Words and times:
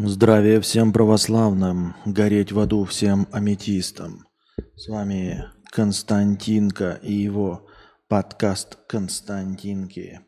Здравия 0.00 0.60
всем 0.60 0.92
православным, 0.92 1.96
гореть 2.04 2.52
в 2.52 2.60
аду 2.60 2.84
всем 2.84 3.26
аметистам. 3.32 4.28
С 4.76 4.86
вами 4.86 5.46
Константинка 5.72 7.00
и 7.02 7.12
его 7.12 7.66
подкаст 8.06 8.78
Константинки. 8.86 10.20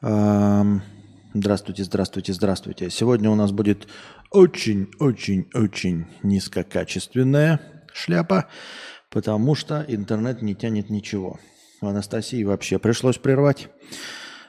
Здравствуйте, 0.00 1.84
здравствуйте, 1.84 2.32
здравствуйте. 2.32 2.90
Сегодня 2.90 3.30
у 3.30 3.36
нас 3.36 3.52
будет 3.52 3.86
очень-очень-очень 4.32 6.06
низкокачественная 6.24 7.60
шляпа, 7.94 8.48
потому 9.08 9.54
что 9.54 9.84
интернет 9.86 10.42
не 10.42 10.56
тянет 10.56 10.90
ничего. 10.90 11.38
Анастасии 11.80 12.42
вообще 12.42 12.80
пришлось 12.80 13.18
прервать, 13.18 13.68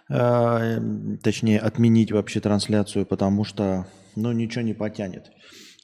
а, 0.10 0.82
точнее 1.22 1.60
отменить 1.60 2.12
вообще 2.12 2.40
трансляцию, 2.40 3.06
потому 3.06 3.44
что 3.44 3.86
ну, 4.16 4.32
ничего 4.32 4.64
не 4.64 4.74
потянет. 4.74 5.32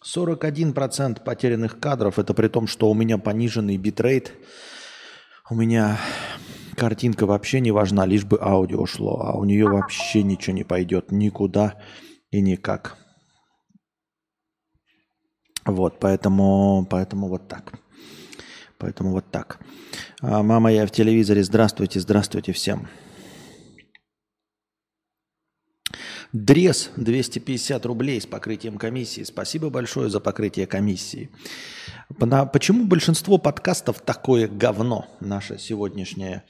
41% 0.04 1.24
потерянных 1.24 1.80
кадров, 1.80 2.20
это 2.20 2.34
при 2.34 2.48
том, 2.48 2.68
что 2.68 2.90
у 2.90 2.94
меня 2.94 3.18
пониженный 3.18 3.78
битрейт, 3.78 4.34
у 5.50 5.56
меня 5.56 5.98
картинка 6.76 7.26
вообще 7.26 7.60
не 7.60 7.72
важна, 7.72 8.06
лишь 8.06 8.24
бы 8.24 8.38
аудио 8.40 8.86
шло, 8.86 9.22
а 9.24 9.38
у 9.38 9.44
нее 9.44 9.68
вообще 9.68 10.24
ничего 10.24 10.56
не 10.56 10.64
пойдет 10.64 11.12
никуда 11.12 11.76
и 12.32 12.42
никак. 12.42 12.98
Вот, 15.66 16.00
поэтому, 16.00 16.88
поэтому 16.90 17.28
вот 17.28 17.48
так. 17.48 17.74
Поэтому 18.78 19.12
вот 19.12 19.30
так. 19.32 19.60
А, 20.22 20.44
мама, 20.44 20.72
я 20.72 20.86
в 20.86 20.92
телевизоре. 20.92 21.44
Здравствуйте, 21.44 22.00
здравствуйте 22.00 22.54
всем. 22.54 22.88
Дрес 26.34 26.92
250 26.98 27.86
рублей 27.86 28.20
с 28.20 28.26
покрытием 28.26 28.78
комиссии. 28.78 29.24
Спасибо 29.24 29.70
большое 29.70 30.10
за 30.10 30.20
покрытие 30.20 30.68
комиссии. 30.68 31.30
Почему 32.20 32.86
большинство 32.86 33.38
подкастов 33.38 34.00
такое 34.02 34.48
говно? 34.48 35.08
Наша 35.20 35.58
сегодняшняя 35.58 36.44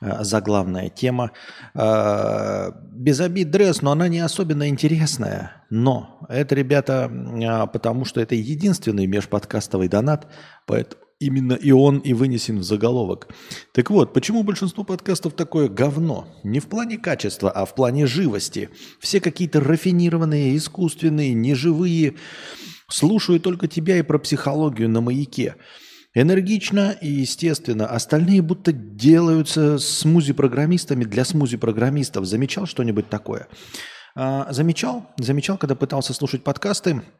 э, 0.00 0.24
заглавная 0.24 0.88
тема. 0.88 1.30
Э, 1.74 2.72
без 2.92 3.20
обид 3.20 3.50
Дрес, 3.50 3.80
но 3.80 3.92
она 3.92 4.08
не 4.08 4.20
особенно 4.20 4.68
интересная. 4.68 5.64
Но 5.70 6.18
это, 6.28 6.54
ребята, 6.54 7.10
э, 7.10 7.66
потому 7.72 8.04
что 8.04 8.20
это 8.20 8.34
единственный 8.34 9.06
межподкастовый 9.06 9.88
донат, 9.88 10.26
поэтому 10.66 11.03
Именно 11.24 11.54
и 11.54 11.70
он 11.70 12.00
и 12.00 12.12
вынесен 12.12 12.58
в 12.58 12.64
заголовок. 12.64 13.28
Так 13.72 13.88
вот, 13.88 14.12
почему 14.12 14.42
большинство 14.42 14.84
подкастов 14.84 15.32
такое 15.32 15.70
говно? 15.70 16.28
Не 16.44 16.60
в 16.60 16.66
плане 16.66 16.98
качества, 16.98 17.50
а 17.50 17.64
в 17.64 17.74
плане 17.74 18.06
живости. 18.06 18.68
Все 19.00 19.20
какие-то 19.20 19.60
рафинированные, 19.60 20.54
искусственные, 20.54 21.32
неживые. 21.32 22.16
Слушаю 22.90 23.40
только 23.40 23.68
тебя 23.68 23.96
и 23.98 24.02
про 24.02 24.18
психологию 24.18 24.90
на 24.90 25.00
маяке. 25.00 25.56
Энергично 26.12 26.94
и 27.00 27.08
естественно. 27.08 27.86
Остальные 27.86 28.42
будто 28.42 28.72
делаются 28.72 29.78
смузи-программистами 29.78 31.04
для 31.04 31.24
смузи-программистов. 31.24 32.26
Замечал 32.26 32.66
что-нибудь 32.66 33.08
такое? 33.08 33.48
А, 34.14 34.52
замечал? 34.52 35.06
Замечал, 35.18 35.56
когда 35.56 35.74
пытался 35.74 36.12
слушать 36.12 36.44
подкасты– 36.44 37.00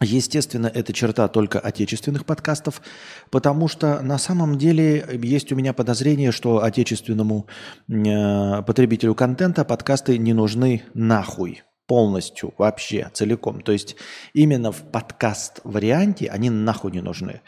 Естественно, 0.00 0.66
это 0.66 0.92
черта 0.92 1.28
только 1.28 1.60
отечественных 1.60 2.26
подкастов, 2.26 2.82
потому 3.30 3.68
что 3.68 4.00
на 4.02 4.18
самом 4.18 4.58
деле 4.58 5.06
есть 5.22 5.52
у 5.52 5.56
меня 5.56 5.72
подозрение, 5.72 6.32
что 6.32 6.62
отечественному 6.62 7.46
э, 7.88 8.62
потребителю 8.62 9.14
контента 9.14 9.64
подкасты 9.64 10.18
не 10.18 10.32
нужны 10.32 10.82
нахуй 10.94 11.62
полностью, 11.86 12.54
вообще, 12.58 13.08
целиком. 13.12 13.60
То 13.60 13.70
есть 13.70 13.94
именно 14.32 14.72
в 14.72 14.82
подкаст-варианте 14.82 16.28
они 16.28 16.50
нахуй 16.50 16.90
не 16.90 17.00
нужны. 17.00 17.42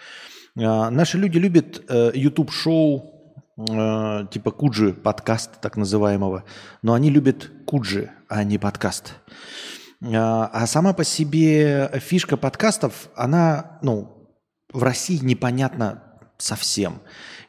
Э, 0.56 0.91
наши 0.91 1.19
люди 1.19 1.39
любят 1.39 1.83
э, 1.89 2.12
YouTube-шоу, 2.15 3.43
э, 3.56 4.27
типа 4.31 4.53
Куджи 4.53 4.93
подкаст 4.93 5.61
так 5.61 5.77
называемого, 5.77 6.45
но 6.83 6.95
они 6.95 7.11
любят 7.11 7.51
Куджи, 7.67 8.11
а 8.29 8.45
не 8.45 8.59
подкаст. 8.59 9.15
А, 9.27 9.75
а 10.15 10.67
сама 10.67 10.93
по 10.93 11.05
себе 11.05 11.91
фишка 12.00 12.37
подкастов, 12.37 13.11
она, 13.15 13.78
ну, 13.83 14.31
в 14.72 14.83
России 14.83 15.19
непонятна 15.22 16.03
совсем. 16.39 17.00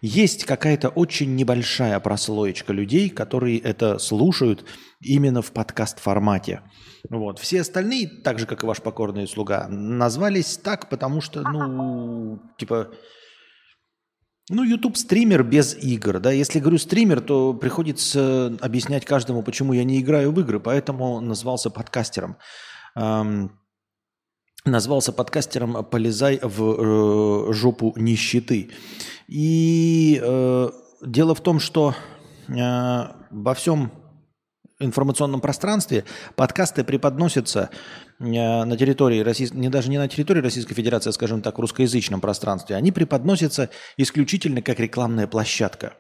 Есть 0.02 0.46
какая-то 0.46 0.90
очень 0.90 1.36
небольшая 1.36 2.00
прослоечка 2.00 2.72
людей, 2.72 3.10
которые 3.10 3.60
это 3.60 3.98
слушают 3.98 4.66
именно 5.02 5.42
в 5.42 5.52
подкаст-формате. 5.52 6.62
Вот. 7.10 7.40
Все 7.40 7.62
остальные, 7.62 8.22
так 8.24 8.40
же, 8.40 8.46
как 8.46 8.64
и 8.64 8.66
ваш 8.66 8.82
покорный 8.82 9.28
слуга, 9.28 9.68
назвались 9.68 10.58
так, 10.58 10.90
потому 10.90 11.22
что, 11.22 11.42
ну, 11.42 12.40
типа, 12.58 12.92
ну, 14.50 14.64
YouTube 14.64 14.96
стример 14.96 15.44
без 15.44 15.76
игр, 15.76 16.20
да. 16.20 16.32
Если 16.32 16.60
говорю 16.60 16.78
стример, 16.78 17.22
то 17.22 17.54
приходится 17.54 18.58
объяснять 18.62 19.04
каждому, 19.04 19.44
почему 19.44 19.74
я 19.74 19.84
не 19.84 20.00
играю 20.00 20.32
в 20.32 20.40
игры, 20.40 20.60
поэтому 20.60 21.20
назвался 21.20 21.70
подкастером. 21.70 22.38
Эм, 22.96 23.52
назвался 24.64 25.12
подкастером 25.12 25.84
«Полезай 25.86 26.40
в 26.42 27.50
э, 27.50 27.54
жопу 27.54 27.94
нищеты». 27.98 28.72
И 29.28 30.20
э, 30.24 30.70
дело 31.06 31.36
в 31.36 31.42
том, 31.42 31.60
что 31.60 31.94
э, 32.48 32.54
во 33.32 33.54
всем 33.54 33.92
информационном 34.80 35.42
пространстве 35.42 36.04
подкасты 36.36 36.84
преподносятся 36.84 37.70
э, 38.20 38.24
на 38.24 38.78
территории 38.78 39.22
России, 39.22 39.50
не 39.52 39.70
даже 39.70 39.90
не 39.90 39.98
на 39.98 40.08
территории 40.08 40.42
Российской 40.42 40.76
Федерации, 40.76 41.10
а, 41.10 41.14
скажем 41.14 41.42
так, 41.42 41.58
в 41.58 41.62
русскоязычном 41.62 42.22
пространстве, 42.22 42.76
они 42.76 42.92
преподносятся 42.92 43.70
исключительно 43.98 44.62
как 44.62 44.80
рекламная 44.80 45.28
площадка. 45.28 45.94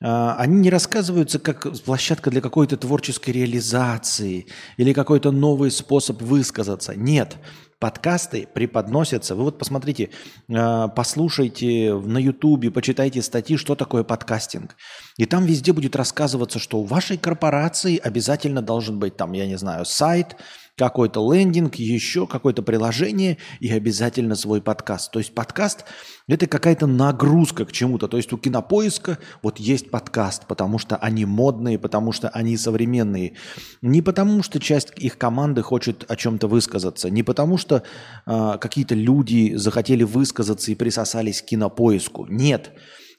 Э, 0.00 0.34
они 0.38 0.56
не 0.56 0.70
рассказываются 0.70 1.38
как 1.38 1.66
площадка 1.84 2.30
для 2.30 2.40
какой-то 2.40 2.76
творческой 2.76 3.30
реализации 3.30 4.46
или 4.76 4.92
какой-то 4.92 5.30
новый 5.30 5.70
способ 5.70 6.22
высказаться. 6.22 6.94
Нет, 6.94 7.36
подкасты 7.82 8.46
преподносятся. 8.54 9.34
Вы 9.34 9.42
вот 9.42 9.58
посмотрите, 9.58 10.10
э, 10.48 10.88
послушайте 10.94 11.92
на 11.92 12.18
Ютубе, 12.18 12.70
почитайте 12.70 13.20
статьи, 13.22 13.56
что 13.56 13.74
такое 13.74 14.04
подкастинг. 14.04 14.76
И 15.16 15.26
там 15.26 15.44
везде 15.44 15.72
будет 15.72 15.96
рассказываться, 15.96 16.60
что 16.60 16.78
у 16.78 16.84
вашей 16.84 17.18
корпорации 17.18 17.98
обязательно 17.98 18.62
должен 18.62 19.00
быть 19.00 19.16
там, 19.16 19.32
я 19.32 19.48
не 19.48 19.58
знаю, 19.58 19.84
сайт, 19.84 20.36
какой-то 20.76 21.32
лендинг, 21.32 21.76
еще 21.76 22.26
какое-то 22.26 22.62
приложение 22.62 23.38
и 23.60 23.70
обязательно 23.70 24.34
свой 24.34 24.62
подкаст. 24.62 25.10
То 25.12 25.18
есть 25.18 25.34
подкаст– 25.34 25.84
это 26.28 26.46
какая-то 26.46 26.86
нагрузка 26.86 27.64
к 27.64 27.72
чему-то. 27.72 28.08
То 28.08 28.16
есть 28.16 28.32
у 28.32 28.38
кинопоиска 28.38 29.18
вот 29.42 29.58
есть 29.58 29.90
подкаст, 29.90 30.46
потому 30.46 30.78
что 30.78 30.96
они 30.96 31.24
модные, 31.24 31.78
потому 31.78 32.12
что 32.12 32.28
они 32.30 32.56
современные. 32.56 33.36
Не 33.82 34.00
потому 34.02 34.42
что 34.42 34.60
часть 34.60 34.92
их 34.96 35.18
команды 35.18 35.62
хочет 35.62 36.04
о 36.08 36.16
чем-то 36.16 36.48
высказаться, 36.48 37.10
не 37.10 37.22
потому 37.22 37.58
что 37.58 37.82
э, 38.26 38.58
какие-то 38.60 38.94
люди 38.94 39.54
захотели 39.54 40.04
высказаться 40.04 40.72
и 40.72 40.74
присосались 40.74 41.42
к 41.42 41.46
кинопоиску. 41.46 42.26
Нет. 42.26 42.72
Нет 42.72 42.72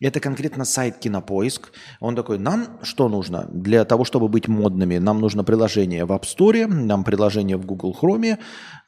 это 0.04 0.20
конкретно 0.20 0.66
сайт 0.66 0.98
Кинопоиск. 1.00 1.72
Он 2.00 2.16
такой, 2.16 2.38
нам 2.38 2.80
что 2.84 3.10
нужно 3.10 3.48
для 3.52 3.86
того, 3.86 4.04
чтобы 4.04 4.28
быть 4.28 4.48
модными? 4.48 4.98
Нам 4.98 5.20
нужно 5.20 5.44
приложение 5.44 6.06
в 6.06 6.12
App 6.12 6.24
Store, 6.24 6.68
нам 6.68 7.04
приложение 7.04 7.58
в 7.58 7.66
Google 7.66 7.98
Chrome, 8.00 8.38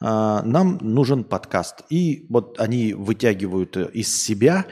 а, 0.00 0.42
нам 0.42 0.78
нужен 0.80 1.24
подкаст. 1.24 1.82
И 1.90 2.26
вот 2.28 2.60
они 2.60 2.92
вытягивают 2.92 3.76
из 3.76 4.22
себя 4.22 4.66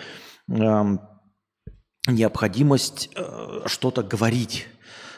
необходимость 2.06 3.10
э, 3.16 3.62
что-то 3.66 4.02
говорить 4.02 4.66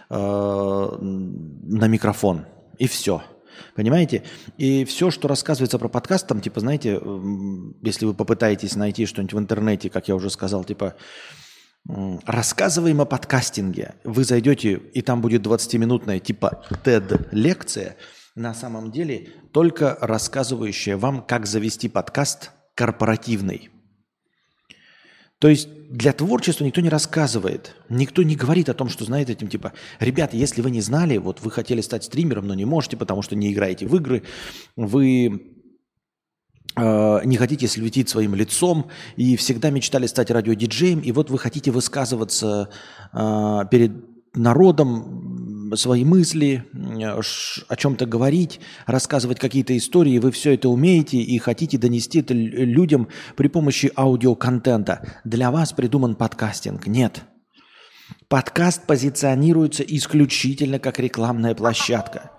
э, 0.09 0.15
на 0.15 1.89
микрофон. 1.89 2.47
И 2.79 2.87
все. 2.87 3.23
Понимаете? 3.75 4.23
И 4.59 4.85
все, 4.85 5.11
что 5.11 5.29
рассказывается 5.29 5.79
про 5.79 5.89
подкаст, 5.89 6.27
там, 6.27 6.41
типа, 6.41 6.61
знаете, 6.61 7.01
если 7.83 8.07
вы 8.07 8.15
попытаетесь 8.15 8.77
найти 8.77 9.07
что-нибудь 9.07 9.35
в 9.35 9.39
интернете, 9.39 9.91
как 9.91 10.09
я 10.09 10.15
уже 10.15 10.31
сказал, 10.31 10.65
типа, 10.65 10.95
рассказываем 12.25 13.01
о 13.01 13.05
подкастинге. 13.05 13.95
Вы 14.05 14.25
зайдете, 14.25 14.73
и 14.73 15.03
там 15.03 15.21
будет 15.21 15.47
20-минутная 15.47 16.19
типа 16.19 16.65
TED-лекция, 16.85 17.97
на 18.35 18.55
самом 18.55 18.91
деле 18.91 19.29
только 19.53 19.97
рассказывающая 20.01 20.97
вам, 20.97 21.23
как 21.23 21.47
завести 21.47 21.89
подкаст 21.89 22.51
корпоративный. 22.75 23.71
То 25.39 25.49
есть 25.49 25.69
для 25.91 26.13
творчества 26.13 26.65
никто 26.65 26.81
не 26.81 26.89
рассказывает, 26.89 27.77
никто 27.91 28.23
не 28.23 28.37
говорит 28.37 28.69
о 28.69 28.75
том, 28.75 28.89
что 28.89 29.05
знает 29.05 29.29
этим, 29.29 29.49
типа, 29.49 29.75
ребята, 30.01 30.37
если 30.37 30.63
вы 30.63 30.71
не 30.71 30.81
знали, 30.81 31.19
вот 31.19 31.43
вы 31.43 31.51
хотели 31.51 31.83
стать 31.83 32.05
стримером, 32.05 32.47
но 32.47 32.55
не 32.55 32.65
можете, 32.65 32.97
потому 32.97 33.21
что 33.21 33.37
не 33.37 33.53
играете 33.53 33.87
в 33.87 33.95
игры, 33.97 34.23
вы 34.77 35.43
э, 36.77 37.21
не 37.25 37.37
хотите 37.37 37.69
светить 37.69 38.09
своим 38.09 38.35
лицом 38.35 38.91
и 39.17 39.37
всегда 39.37 39.69
мечтали 39.69 40.07
стать 40.07 40.31
радиодиджеем, 40.31 41.01
и 41.01 41.13
вот 41.13 41.29
вы 41.29 41.39
хотите 41.39 41.71
высказываться 41.71 42.71
э, 43.13 43.61
перед 43.71 43.93
народом 44.35 45.26
свои 45.75 46.05
мысли, 46.05 46.65
о 47.69 47.77
чем-то 47.77 48.07
говорить, 48.07 48.61
рассказывать 48.87 49.39
какие-то 49.39 49.77
истории, 49.77 50.19
вы 50.19 50.31
все 50.31 50.55
это 50.55 50.69
умеете 50.69 51.19
и 51.19 51.39
хотите 51.39 51.79
донести 51.79 52.21
это 52.21 52.35
людям 52.35 53.09
при 53.37 53.49
помощи 53.49 53.91
аудиоконтента. 53.97 55.21
Для 55.25 55.51
вас 55.51 55.73
придуман 55.73 56.15
подкастинг. 56.15 56.87
Нет. 56.87 57.23
Подкаст 58.29 58.87
позиционируется 58.87 59.83
исключительно 59.83 60.79
как 60.79 60.99
рекламная 60.99 61.55
площадка. 61.55 62.31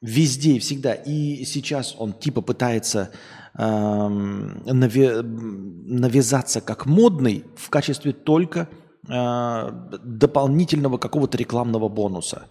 Везде 0.00 0.52
и 0.52 0.58
всегда. 0.60 0.94
И 0.94 1.44
сейчас 1.44 1.96
он 1.98 2.12
типа 2.12 2.40
пытается 2.40 3.10
эм, 3.58 4.62
навязаться 4.64 6.60
как 6.60 6.86
модный 6.86 7.44
в 7.56 7.70
качестве 7.70 8.12
только 8.12 8.68
э, 9.08 9.70
дополнительного 10.02 10.98
какого-то 10.98 11.36
рекламного 11.38 11.88
бонуса. 11.88 12.46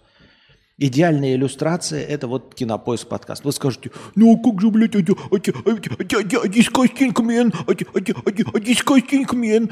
Идеальная 0.76 1.34
иллюстрация– 1.36 2.04
это 2.08 2.26
вот 2.26 2.54
кинопоиск 2.56 3.06
подкаст. 3.06 3.44
Вы 3.44 3.52
скажете, 3.52 3.92
ну 4.16 4.36
как 4.42 4.60
же, 4.60 4.70
блядь, 4.70 4.90
дискастинг 6.50 7.20
мен, 7.20 7.52
дискастинг 7.52 9.32
мен, 9.32 9.62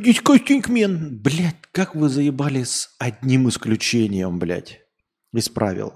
дискастинг 0.00 0.68
мен. 0.68 1.18
Блядь, 1.22 1.56
как 1.72 1.94
вы 1.94 2.10
заебали 2.10 2.64
с 2.64 2.90
одним 2.98 3.48
исключением, 3.48 4.38
блядь, 4.38 4.80
из 5.32 5.48
правил. 5.48 5.94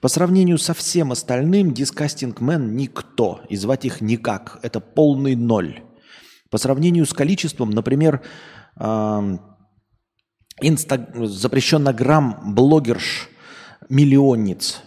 По 0.00 0.08
сравнению 0.08 0.58
со 0.58 0.74
всем 0.74 1.12
остальным, 1.12 1.70
Disgusting 1.70 2.34
Man 2.34 2.72
никто, 2.72 3.40
и 3.48 3.56
звать 3.56 3.84
их 3.84 4.00
никак. 4.00 4.58
Это 4.62 4.78
полный 4.78 5.34
ноль. 5.34 5.80
По 6.50 6.58
сравнению 6.58 7.06
с 7.06 7.12
количеством, 7.12 7.70
например, 7.70 8.20
инста... 8.78 9.66
запрещенно 11.26 11.92
грамм 11.92 12.54
блогерш 12.54 13.28
миллионниц. 13.88 14.82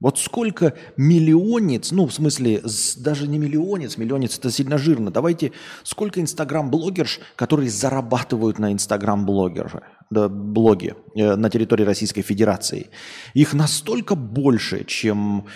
Вот 0.00 0.18
сколько 0.18 0.74
миллионниц, 0.96 1.90
ну, 1.90 2.06
в 2.06 2.12
смысле, 2.12 2.62
даже 2.98 3.26
не 3.26 3.38
миллионниц, 3.38 3.96
миллионниц 3.96 4.38
это 4.38 4.52
сильно 4.52 4.78
жирно. 4.78 5.10
Давайте, 5.10 5.50
сколько 5.82 6.20
инстаграм-блогерш, 6.20 7.18
которые 7.34 7.68
зарабатывают 7.68 8.60
на 8.60 8.72
инстаграм-блогеры, 8.72 9.82
да, 10.10 10.28
блоге 10.28 10.94
э, 11.16 11.34
на 11.34 11.50
территории 11.50 11.82
Российской 11.82 12.22
Федерации. 12.22 12.90
Их 13.34 13.54
настолько 13.54 14.14
больше, 14.14 14.84
чем 14.84 15.46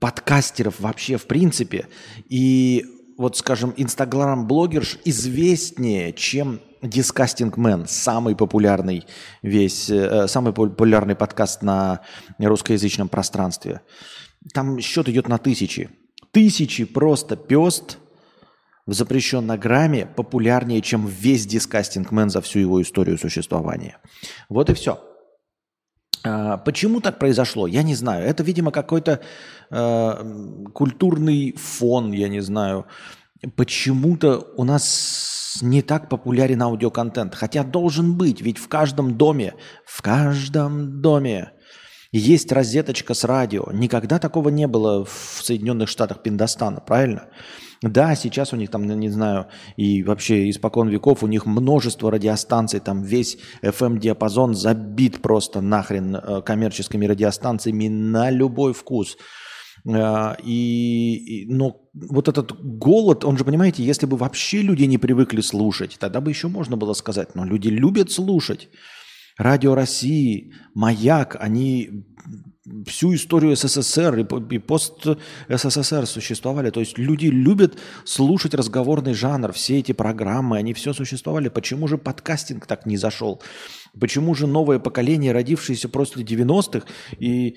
подкастеров 0.00 0.80
вообще 0.80 1.18
в 1.18 1.26
принципе. 1.26 1.88
И 2.30 2.86
вот, 3.18 3.36
скажем, 3.36 3.74
инстаграм-блогерш 3.76 5.00
известнее, 5.04 6.12
чем 6.12 6.60
Disgusting 6.80 7.52
Man, 7.56 7.86
самый 7.88 8.36
популярный 8.36 9.04
весь, 9.42 9.90
э, 9.90 10.28
самый 10.28 10.52
популярный 10.52 11.16
подкаст 11.16 11.62
на 11.62 12.00
русскоязычном 12.38 13.08
пространстве. 13.08 13.80
Там 14.54 14.78
счет 14.78 15.08
идет 15.08 15.28
на 15.28 15.38
тысячи. 15.38 15.90
Тысячи 16.30 16.84
просто 16.84 17.36
пест 17.36 17.98
в 18.86 18.92
запрещенном 18.92 19.58
грамме 19.58 20.06
популярнее, 20.06 20.80
чем 20.80 21.06
весь 21.06 21.44
Disgusting 21.46 22.08
Man 22.10 22.28
за 22.28 22.40
всю 22.40 22.60
его 22.60 22.80
историю 22.80 23.18
существования. 23.18 23.98
Вот 24.48 24.70
и 24.70 24.74
все. 24.74 25.02
А, 26.24 26.56
почему 26.58 27.00
так 27.00 27.18
произошло? 27.18 27.66
Я 27.66 27.82
не 27.82 27.94
знаю. 27.94 28.26
Это, 28.26 28.42
видимо, 28.42 28.70
какой-то 28.70 29.20
э, 29.70 30.64
культурный 30.74 31.54
фон, 31.56 32.12
я 32.12 32.28
не 32.28 32.40
знаю. 32.40 32.86
Почему-то 33.56 34.46
у 34.56 34.64
нас 34.64 35.58
не 35.62 35.82
так 35.82 36.08
популярен 36.08 36.62
аудиоконтент. 36.62 37.34
Хотя 37.34 37.64
должен 37.64 38.16
быть, 38.16 38.40
ведь 38.40 38.58
в 38.58 38.68
каждом 38.68 39.16
доме, 39.16 39.54
в 39.84 40.02
каждом 40.02 41.00
доме 41.00 41.52
есть 42.12 42.52
розеточка 42.52 43.14
с 43.14 43.24
радио. 43.24 43.70
Никогда 43.72 44.18
такого 44.18 44.48
не 44.48 44.66
было 44.66 45.04
в 45.04 45.40
Соединенных 45.42 45.88
Штатах 45.88 46.22
Пиндостана, 46.22 46.80
правильно? 46.80 47.28
Да, 47.82 48.14
сейчас 48.16 48.52
у 48.52 48.56
них 48.56 48.70
там, 48.70 48.86
не 48.86 49.08
знаю, 49.08 49.46
и 49.76 50.02
вообще 50.02 50.50
испокон 50.50 50.88
веков 50.88 51.22
у 51.22 51.28
них 51.28 51.46
множество 51.46 52.10
радиостанций, 52.10 52.80
там 52.80 53.02
весь 53.02 53.38
FM-диапазон 53.62 54.54
забит 54.54 55.22
просто 55.22 55.60
нахрен 55.60 56.16
э, 56.16 56.42
коммерческими 56.42 57.06
радиостанциями 57.06 57.88
на 57.88 58.30
любой 58.30 58.72
вкус– 58.72 59.16
а, 59.86 60.36
и, 60.42 61.16
и, 61.16 61.46
но 61.46 61.80
вот 61.94 62.28
этот 62.28 62.52
голод, 62.60 63.24
он 63.24 63.38
же, 63.38 63.44
понимаете, 63.44 63.84
если 63.84 64.06
бы 64.06 64.16
вообще 64.16 64.62
люди 64.62 64.84
не 64.84 64.98
привыкли 64.98 65.40
слушать, 65.40 65.96
тогда 65.98 66.20
бы 66.20 66.30
еще 66.30 66.48
можно 66.48 66.76
было 66.76 66.94
сказать, 66.94 67.34
но 67.34 67.44
люди 67.44 67.68
любят 67.68 68.10
слушать. 68.10 68.68
Радио 69.36 69.74
России, 69.74 70.52
Маяк, 70.74 71.36
они 71.38 72.06
всю 72.86 73.14
историю 73.14 73.56
СССР 73.56 74.18
и 74.18 74.58
пост-СССР 74.58 76.06
существовали. 76.06 76.70
То 76.70 76.80
есть 76.80 76.98
люди 76.98 77.26
любят 77.26 77.78
слушать 78.04 78.54
разговорный 78.54 79.14
жанр, 79.14 79.52
все 79.52 79.78
эти 79.78 79.92
программы, 79.92 80.58
они 80.58 80.74
все 80.74 80.92
существовали. 80.92 81.48
Почему 81.48 81.88
же 81.88 81.98
подкастинг 81.98 82.66
так 82.66 82.86
не 82.86 82.96
зашел? 82.96 83.42
Почему 83.98 84.34
же 84.34 84.46
новое 84.46 84.78
поколение, 84.78 85.32
родившееся 85.32 85.88
после 85.88 86.24
90-х 86.24 86.86
и 87.18 87.56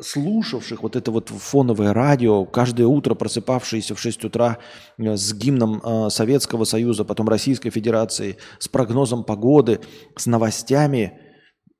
слушавших 0.00 0.82
вот 0.82 0.96
это 0.96 1.10
вот 1.10 1.28
фоновое 1.28 1.92
радио, 1.92 2.44
каждое 2.44 2.86
утро 2.86 3.14
просыпавшиеся 3.14 3.94
в 3.94 4.00
6 4.00 4.24
утра 4.24 4.58
э, 4.98 5.16
с 5.16 5.32
гимном 5.32 5.80
э, 5.82 6.10
Советского 6.10 6.64
Союза, 6.64 7.04
потом 7.04 7.28
Российской 7.28 7.70
Федерации, 7.70 8.38
с 8.58 8.68
прогнозом 8.68 9.22
погоды, 9.22 9.80
с 10.16 10.26
новостями, 10.26 11.20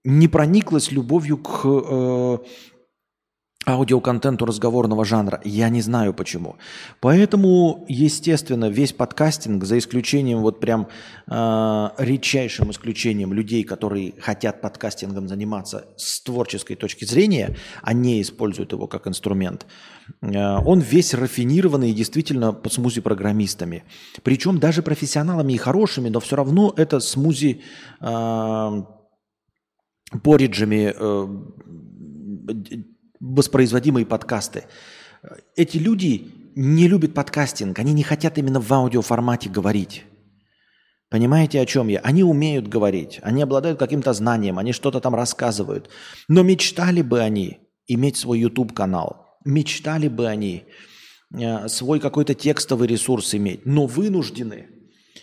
не 0.04 0.28
прониклась 0.28 0.92
любовью 0.92 1.38
к 1.38 1.62
э, 1.64 2.38
аудиоконтенту 3.68 4.46
разговорного 4.46 5.04
жанра. 5.04 5.40
Я 5.44 5.68
не 5.68 5.82
знаю 5.82 6.14
почему. 6.14 6.56
Поэтому, 7.00 7.84
естественно, 7.88 8.70
весь 8.70 8.92
подкастинг, 8.92 9.64
за 9.64 9.78
исключением 9.78 10.40
вот 10.40 10.60
прям 10.60 10.88
э, 11.26 11.88
редчайшим 11.98 12.70
исключением 12.70 13.32
людей, 13.32 13.64
которые 13.64 14.14
хотят 14.20 14.60
подкастингом 14.60 15.28
заниматься 15.28 15.86
с 15.96 16.22
творческой 16.22 16.76
точки 16.76 17.04
зрения, 17.04 17.56
а 17.82 17.92
не 17.92 18.22
используют 18.22 18.72
его 18.72 18.86
как 18.86 19.06
инструмент, 19.06 19.66
э, 20.22 20.56
он 20.64 20.80
весь 20.80 21.12
рафинированный 21.14 21.90
и 21.90 21.94
действительно 21.94 22.52
по 22.52 22.70
смузи-программистами. 22.70 23.84
Причем 24.22 24.58
даже 24.58 24.82
профессионалами 24.82 25.52
и 25.52 25.58
хорошими, 25.58 26.08
но 26.08 26.20
все 26.20 26.36
равно 26.36 26.72
это 26.76 27.00
смузи 27.00 27.60
э, 28.00 28.82
пориджами 30.22 30.94
э, 30.94 31.26
воспроизводимые 33.20 34.06
подкасты. 34.06 34.64
Эти 35.56 35.78
люди 35.78 36.30
не 36.54 36.88
любят 36.88 37.14
подкастинг, 37.14 37.78
они 37.78 37.92
не 37.92 38.02
хотят 38.02 38.38
именно 38.38 38.60
в 38.60 38.72
аудиоформате 38.72 39.50
говорить. 39.50 40.04
Понимаете, 41.10 41.60
о 41.60 41.66
чем 41.66 41.88
я? 41.88 42.00
Они 42.00 42.22
умеют 42.22 42.68
говорить, 42.68 43.18
они 43.22 43.42
обладают 43.42 43.78
каким-то 43.78 44.12
знанием, 44.12 44.58
они 44.58 44.72
что-то 44.72 45.00
там 45.00 45.14
рассказывают. 45.14 45.88
Но 46.28 46.42
мечтали 46.42 47.00
бы 47.00 47.20
они 47.20 47.60
иметь 47.86 48.16
свой 48.16 48.40
YouTube-канал, 48.40 49.38
мечтали 49.44 50.08
бы 50.08 50.26
они 50.26 50.64
э, 51.32 51.68
свой 51.68 51.98
какой-то 52.00 52.34
текстовый 52.34 52.88
ресурс 52.88 53.34
иметь, 53.34 53.64
но 53.64 53.86
вынуждены 53.86 54.68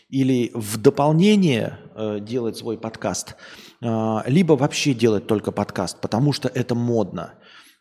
или 0.10 0.52
в 0.54 0.78
дополнение 0.78 1.80
э, 1.96 2.20
делать 2.20 2.58
свой 2.58 2.78
подкаст, 2.78 3.36
э, 3.82 4.18
либо 4.28 4.54
вообще 4.54 4.94
делать 4.94 5.28
только 5.28 5.52
подкаст, 5.52 6.02
потому 6.02 6.34
что 6.34 6.48
это 6.48 6.76
модно 6.76 7.34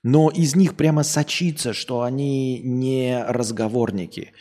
но 0.04 0.28
из 0.28 0.54
них 0.54 0.76
прямо 0.76 1.02
сочится, 1.02 1.72
что 1.72 2.02
они 2.02 2.60
не 2.60 3.24
разговорники. 3.24 4.32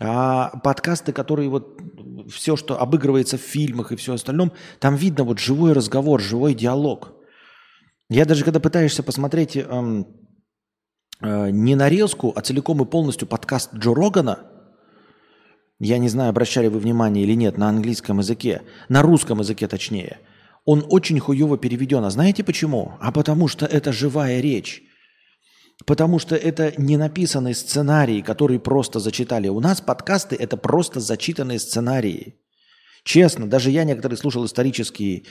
А 0.00 0.58
подкасты, 0.58 1.12
которые 1.12 1.48
вот 1.48 1.80
все, 2.28 2.56
что 2.56 2.78
обыгрывается 2.80 3.38
в 3.38 3.40
фильмах 3.40 3.92
и 3.92 3.96
все 3.96 4.14
остальном, 4.14 4.52
там 4.80 4.96
видно 4.96 5.22
вот 5.22 5.38
живой 5.38 5.72
разговор, 5.72 6.20
живой 6.20 6.54
диалог. 6.54 7.14
Я 8.10 8.24
даже 8.24 8.44
когда 8.44 8.58
пытаешься 8.58 9.04
посмотреть 9.04 9.56
эм, 9.56 10.08
э, 11.20 11.50
не 11.50 11.76
нарезку, 11.76 12.32
а 12.34 12.40
целиком 12.40 12.82
и 12.82 12.84
полностью 12.84 13.28
подкаст 13.28 13.72
Джо 13.74 13.94
Рогана, 13.94 14.40
я 15.84 15.98
не 15.98 16.08
знаю, 16.08 16.30
обращали 16.30 16.68
вы 16.68 16.78
внимание 16.78 17.24
или 17.24 17.34
нет, 17.34 17.58
на 17.58 17.68
английском 17.68 18.20
языке, 18.20 18.62
на 18.88 19.02
русском 19.02 19.40
языке 19.40 19.66
точнее, 19.66 20.18
он 20.64 20.86
очень 20.88 21.18
хуево 21.18 21.58
переведен. 21.58 22.04
А 22.04 22.10
знаете 22.10 22.44
почему? 22.44 22.92
А 23.00 23.10
потому 23.10 23.48
что 23.48 23.66
это 23.66 23.92
живая 23.92 24.40
речь. 24.40 24.84
Потому 25.84 26.20
что 26.20 26.36
это 26.36 26.72
не 26.80 26.96
написанный 26.96 27.54
сценарий, 27.54 28.22
который 28.22 28.60
просто 28.60 29.00
зачитали. 29.00 29.48
У 29.48 29.58
нас 29.58 29.80
подкасты– 29.80 30.36
это 30.38 30.56
просто 30.56 31.00
зачитанные 31.00 31.58
сценарии. 31.58 32.36
Честно, 33.02 33.50
даже 33.50 33.70
я 33.70 33.82
некоторые 33.82 34.16
слушал 34.16 34.46
исторические 34.46 35.24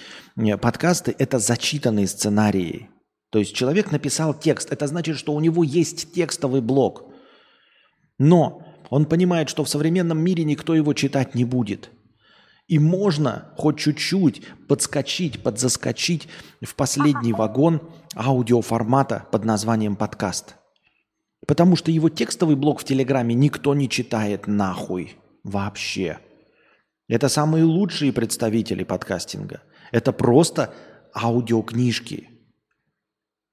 подкасты, 0.62 1.16
это 1.18 1.40
зачитанные 1.40 2.08
сценарии. 2.08 2.90
То 3.30 3.40
есть 3.40 3.56
человек 3.56 3.92
написал 3.92 4.34
текст, 4.34 4.70
это 4.70 4.88
значит, 4.88 5.18
что 5.18 5.32
у 5.34 5.40
него 5.40 5.64
есть 5.64 6.12
текстовый 6.12 6.60
блок. 6.60 7.06
Но 8.20 8.68
он 8.92 9.06
понимает, 9.06 9.50
что 9.50 9.64
в 9.64 9.70
современном 9.70 10.20
мире 10.20 10.44
никто 10.44 10.76
его 10.76 10.94
читать 10.94 11.34
не 11.34 11.46
будет. 11.46 11.90
И 12.68 12.78
можно 12.78 13.54
хоть 13.56 13.80
чуть-чуть 13.80 14.44
подскочить, 14.68 15.42
подзаскочить 15.42 16.28
в 16.62 16.76
последний 16.76 17.32
вагон 17.32 17.82
аудиоформата 18.16 19.26
под 19.32 19.46
названием 19.46 19.96
подкаст. 19.96 20.56
Потому 21.48 21.78
что 21.78 21.90
его 21.90 22.10
текстовый 22.10 22.58
блок 22.58 22.82
в 22.82 22.84
Телеграме 22.84 23.34
никто 23.34 23.74
не 23.74 23.88
читает 23.88 24.46
нахуй 24.48 25.16
вообще. 25.46 26.20
Это 27.08 27.30
самые 27.30 27.64
лучшие 27.64 28.12
представители 28.12 28.84
подкастинга. 28.84 29.62
Это 29.94 30.12
просто 30.12 30.74
аудиокнижки. 31.16 32.28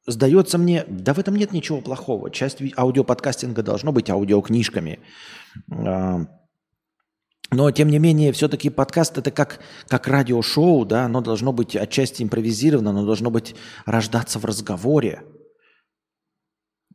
Сдается 0.08 0.56
мне, 0.56 0.86
да 0.88 1.12
в 1.12 1.18
этом 1.18 1.36
нет 1.36 1.52
ничего 1.52 1.82
плохого. 1.82 2.30
Часть 2.30 2.62
аудиоподкастинга 2.78 3.62
должно 3.62 3.92
быть 3.92 4.08
аудиокнижками. 4.08 5.00
А, 5.70 6.20
но, 7.50 7.70
тем 7.72 7.88
не 7.90 7.98
менее, 7.98 8.32
все-таки 8.32 8.70
подкаст 8.70 9.18
это 9.18 9.30
как, 9.30 9.60
как 9.86 10.08
радиошоу, 10.08 10.86
да, 10.86 11.04
оно 11.04 11.20
должно 11.20 11.52
быть 11.52 11.76
отчасти 11.76 12.22
импровизировано, 12.22 12.88
оно 12.88 13.04
должно 13.04 13.30
быть 13.30 13.54
рождаться 13.84 14.38
в 14.38 14.46
разговоре. 14.46 15.24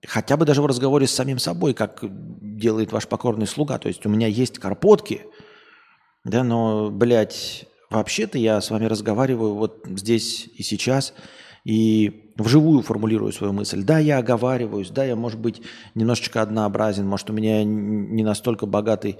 Хотя 0.08 0.36
бы 0.36 0.46
даже 0.46 0.63
в 0.63 0.65
разговоре 0.65 1.05
с 1.05 1.12
самим 1.12 1.38
собой, 1.38 1.75
как 1.75 2.00
делает 2.01 2.91
ваш 2.91 3.08
покорный 3.08 3.46
слуга. 3.46 3.77
То 3.77 3.89
есть 3.89 4.08
у 4.08 4.10
меня 4.10 4.25
есть 4.25 4.58
карпотки, 4.58 5.22
да, 6.24 6.43
но, 6.43 6.89
блядь, 6.89 7.65
вообще-то 7.91 8.39
я 8.39 8.60
с 8.60 8.72
вами 8.72 8.86
разговариваю 8.86 9.53
вот 9.53 9.86
здесь 9.86 10.48
и 10.48 10.63
сейчас, 10.63 11.13
и 11.63 12.34
вживую 12.38 12.82
формулирую 12.82 13.32
свою 13.32 13.53
мысль. 13.53 13.84
Да, 13.84 14.00
я 14.00 14.17
оговариваюсь, 14.17 14.89
да, 14.89 15.05
я, 15.05 15.15
может 15.15 15.39
быть, 15.39 15.62
немножечко 15.96 16.41
однообразен, 16.41 17.08
может, 17.08 17.29
у 17.29 17.34
меня 17.34 17.63
не 17.63 18.24
настолько 18.24 18.65
богатый 18.65 19.17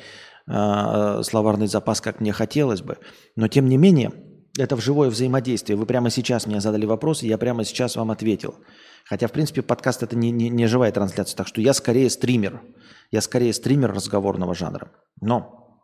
э, 0.48 1.22
словарный 1.24 1.68
запас, 1.68 2.02
как 2.02 2.20
мне 2.20 2.34
хотелось 2.34 2.82
бы, 2.82 2.98
но, 3.36 3.48
тем 3.48 3.68
не 3.68 3.78
менее, 3.78 4.12
это 4.58 4.76
в 4.76 4.82
живое 4.82 5.10
взаимодействие. 5.10 5.78
Вы 5.78 5.86
прямо 5.86 6.10
сейчас 6.10 6.46
мне 6.46 6.62
задали 6.62 6.86
вопрос, 6.86 7.24
и 7.24 7.28
я 7.28 7.38
прямо 7.38 7.64
сейчас 7.64 7.96
вам 7.96 8.12
ответил. 8.12 8.56
Хотя, 9.06 9.28
в 9.28 9.32
принципе, 9.32 9.64
подкаст 9.64 10.04
это 10.04 10.16
не, 10.16 10.32
не, 10.32 10.50
не 10.50 10.68
живая 10.68 10.92
трансляция, 10.92 11.36
так 11.36 11.48
что 11.48 11.60
я 11.60 11.74
скорее 11.74 12.10
стример. 12.10 12.62
Я 13.10 13.22
скорее 13.22 13.52
стример 13.54 13.92
разговорного 13.92 14.54
жанра. 14.54 14.92
Но 15.22 15.82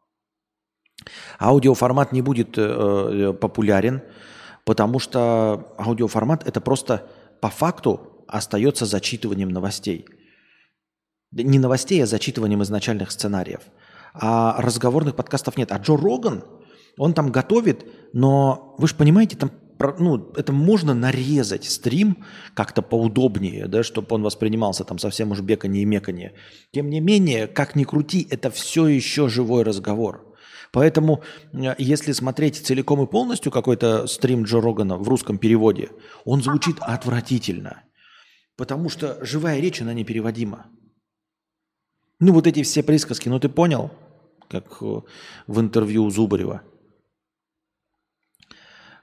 аудиоформат 1.39 2.12
не 2.12 2.22
будет 2.22 2.58
э, 2.58 2.62
э 2.62 3.34
популярен, 3.34 4.04
потому 4.66 5.00
что 5.00 5.74
аудиоформат 5.78 6.48
это 6.48 6.62
просто 6.62 7.08
по 7.42 7.50
факту 7.50 8.24
остается 8.28 8.86
зачитыванием 8.86 9.50
новостей. 9.50 10.06
Не 11.32 11.60
новостей, 11.60 12.04
а 12.04 12.08
зачитыванием 12.08 12.63
изначальных 12.63 13.12
сценариев. 13.12 13.62
А 14.13 14.62
разговорных 14.62 15.16
подкастов 15.16 15.58
нет. 15.58 15.72
А 15.72 15.78
Джо 15.78 15.96
Роган, 15.96 16.44
он 16.98 17.13
там 17.13 17.32
готовит, 17.32 17.86
но 18.13 18.75
вы 18.78 18.88
же 18.88 18.96
понимаете, 18.96 19.38
там 19.38 19.51
ну, 19.98 20.32
это 20.36 20.51
можно 20.51 20.94
нарезать 20.94 21.63
стрим 21.63 22.25
как-то 22.54 22.82
поудобнее, 22.82 23.68
да, 23.68 23.82
чтобы 23.82 24.08
он 24.10 24.24
воспринимался 24.24 24.84
там 24.84 25.00
совсем 25.00 25.32
уж 25.32 25.39
беканье 25.39 25.84
и 25.84 25.86
меканье. 25.86 26.34
Тем 26.72 26.89
не 26.89 27.00
менее, 27.00 27.48
как 27.48 27.75
ни 27.75 27.86
крути, 27.86 28.28
это 28.30 28.51
все 28.51 28.88
еще 28.88 29.30
живой 29.30 29.63
разговор. 29.63 30.29
Поэтому, 30.72 31.24
э, 31.54 31.76
если 31.78 32.12
смотреть 32.12 32.66
целиком 32.66 33.04
и 33.04 33.08
полностью 33.08 33.52
какой-то 33.52 34.08
стрим 34.08 34.44
Джо 34.44 34.62
Рогана 34.62 34.98
в 34.98 35.08
русском 35.08 35.38
переводе, 35.38 35.90
он 36.26 36.42
звучит 36.42 36.78
отвратительно. 36.80 37.84
Потому 38.56 38.90
что 38.90 39.24
живая 39.26 39.60
речь, 39.60 39.82
она 39.82 39.94
непереводима. 39.94 40.68
Ну, 42.20 42.34
вот 42.34 42.48
эти 42.48 42.64
все 42.64 42.84
присказки, 42.84 43.30
ну 43.30 43.40
ты 43.40 43.50
понял, 43.50 43.92
как 44.50 44.82
э, 44.82 45.02
в 45.48 45.60
интервью 45.60 46.04
у 46.06 46.10
Зубарева– 46.10 46.62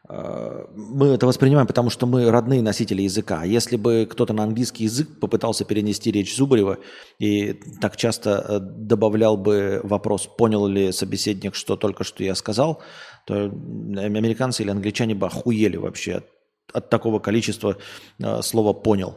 мы 0.08 1.08
это 1.08 1.26
воспринимаем, 1.26 1.66
потому 1.66 1.90
что 1.90 2.06
мы 2.06 2.30
родные 2.30 2.62
носители 2.62 3.02
языка. 3.02 3.44
Если 3.44 3.76
бы 3.76 4.06
кто-то 4.08 4.32
на 4.32 4.44
английский 4.44 4.84
язык 4.84 5.18
попытался 5.20 5.64
перенести 5.64 6.12
речь 6.12 6.36
Зубарева 6.36 6.78
и 7.18 7.54
так 7.80 7.96
часто 7.96 8.44
э, 8.48 8.58
добавлял 8.60 9.36
бы 9.36 9.80
вопрос, 9.82 10.26
понял 10.26 10.66
ли 10.66 10.92
собеседник, 10.92 11.54
что 11.54 11.76
только 11.76 12.04
что 12.04 12.22
я 12.22 12.34
сказал, 12.34 12.82
то 13.26 13.46
американцы 13.46 14.62
или 14.62 14.70
англичане 14.70 15.14
бы 15.14 15.26
охуели 15.26 15.76
вообще 15.76 16.16
от, 16.16 16.26
от 16.72 16.90
такого 16.90 17.18
количества 17.18 17.76
э, 18.18 18.42
слова 18.42 18.72
«понял». 18.72 19.16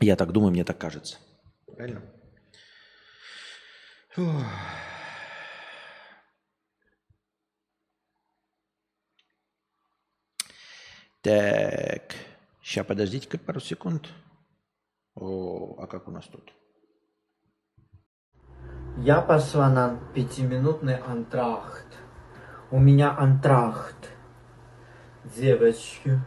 Я 0.00 0.16
так 0.16 0.32
думаю, 0.32 0.50
мне 0.50 0.64
так 0.64 0.78
кажется. 0.78 1.16
Правильно? 1.66 2.02
Фух. 4.14 4.42
Так, 11.26 12.14
сейчас 12.62 12.86
подождите-ка 12.86 13.36
пару 13.36 13.58
секунд. 13.58 14.06
О, 15.16 15.74
а 15.76 15.88
как 15.88 16.06
у 16.06 16.12
нас 16.12 16.24
тут? 16.26 16.52
Я 18.98 19.20
пошла 19.22 19.68
на 19.68 19.98
пятиминутный 20.14 20.98
антрахт. 20.98 21.88
У 22.70 22.78
меня 22.78 23.10
антрахт. 23.18 24.08
Девочки. 25.24 26.20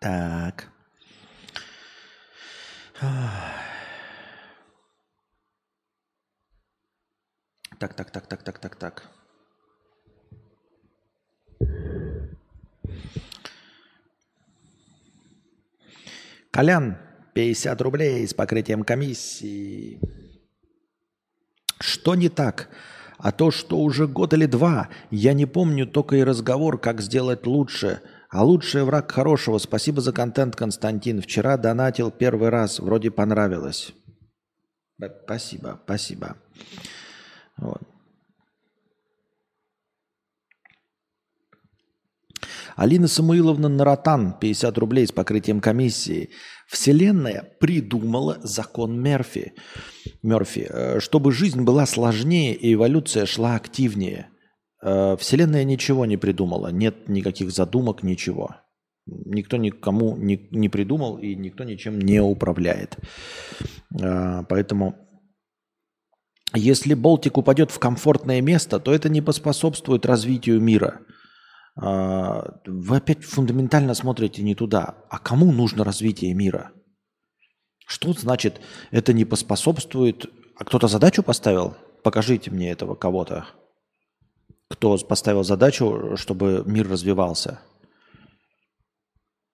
Так. 0.00 0.68
Так, 3.00 3.08
так, 7.78 8.10
так, 8.10 8.26
так, 8.26 8.42
так, 8.42 8.58
так, 8.58 8.76
так. 8.76 9.08
Колян, 16.50 16.98
50 17.34 17.80
рублей 17.82 18.26
с 18.26 18.34
покрытием 18.34 18.82
комиссии. 18.82 20.00
Что 21.78 22.16
не 22.16 22.28
так? 22.28 22.68
А 23.18 23.30
то, 23.30 23.52
что 23.52 23.78
уже 23.78 24.08
год 24.08 24.34
или 24.34 24.46
два, 24.46 24.88
я 25.12 25.34
не 25.34 25.46
помню 25.46 25.86
только 25.86 26.16
и 26.16 26.24
разговор, 26.24 26.80
как 26.80 27.00
сделать 27.00 27.46
лучше– 27.46 28.02
а 28.30 28.44
лучший 28.44 28.84
враг 28.84 29.10
хорошего. 29.10 29.58
Спасибо 29.58 30.00
за 30.00 30.12
контент, 30.12 30.54
Константин. 30.54 31.22
Вчера 31.22 31.56
донатил 31.56 32.10
первый 32.10 32.50
раз. 32.50 32.78
Вроде 32.78 33.10
понравилось. 33.10 33.92
Спасибо, 35.24 35.80
спасибо. 35.84 36.36
Вот. 37.56 37.82
Алина 42.76 43.08
Самуиловна 43.08 43.68
Наратан, 43.68 44.38
50 44.38 44.78
рублей 44.78 45.06
с 45.06 45.12
покрытием 45.12 45.60
комиссии. 45.60 46.30
Вселенная 46.68 47.56
придумала 47.58 48.38
закон 48.42 49.00
Мерфи, 49.00 49.54
Мерфи, 50.22 50.66
э, 50.68 51.00
чтобы 51.00 51.32
жизнь 51.32 51.62
была 51.62 51.86
сложнее 51.86 52.54
и 52.54 52.74
эволюция 52.74 53.26
шла 53.26 53.56
активнее– 53.56 54.28
Вселенная 54.80 55.64
ничего 55.64 56.06
не 56.06 56.16
придумала, 56.16 56.68
нет 56.68 57.08
никаких 57.08 57.50
задумок, 57.50 58.02
ничего. 58.02 58.56
Никто 59.08 59.56
никому 59.56 60.16
не, 60.16 60.48
не 60.50 60.68
придумал 60.68 61.18
и 61.18 61.34
никто 61.34 61.64
ничем 61.64 61.98
не 61.98 62.20
управляет. 62.20 62.98
Э, 64.00 64.42
поэтому, 64.48 64.96
если 66.54 66.94
Болтик 66.94 67.38
упадет 67.38 67.70
в 67.70 67.78
комфортное 67.78 68.42
место, 68.42 68.78
то 68.78 68.92
это 68.92 69.08
не 69.08 69.22
поспособствует 69.22 70.04
развитию 70.04 70.60
мира. 70.60 71.00
Э, 71.80 72.42
вы 72.66 72.96
опять 72.96 73.24
фундаментально 73.24 73.94
смотрите 73.94 74.42
не 74.42 74.54
туда. 74.54 74.96
А 75.08 75.18
кому 75.18 75.52
нужно 75.52 75.84
развитие 75.84 76.34
мира? 76.34 76.72
Что 77.86 78.12
значит 78.12 78.60
это 78.90 79.14
не 79.14 79.24
поспособствует? 79.24 80.26
А 80.56 80.64
кто-то 80.64 80.86
задачу 80.86 81.22
поставил? 81.22 81.76
Покажите 82.02 82.50
мне 82.50 82.70
этого 82.70 82.94
кого-то 82.94 83.46
кто 84.68 84.96
поставил 84.98 85.44
задачу, 85.44 86.16
чтобы 86.16 86.62
мир 86.66 86.88
развивался. 86.88 87.60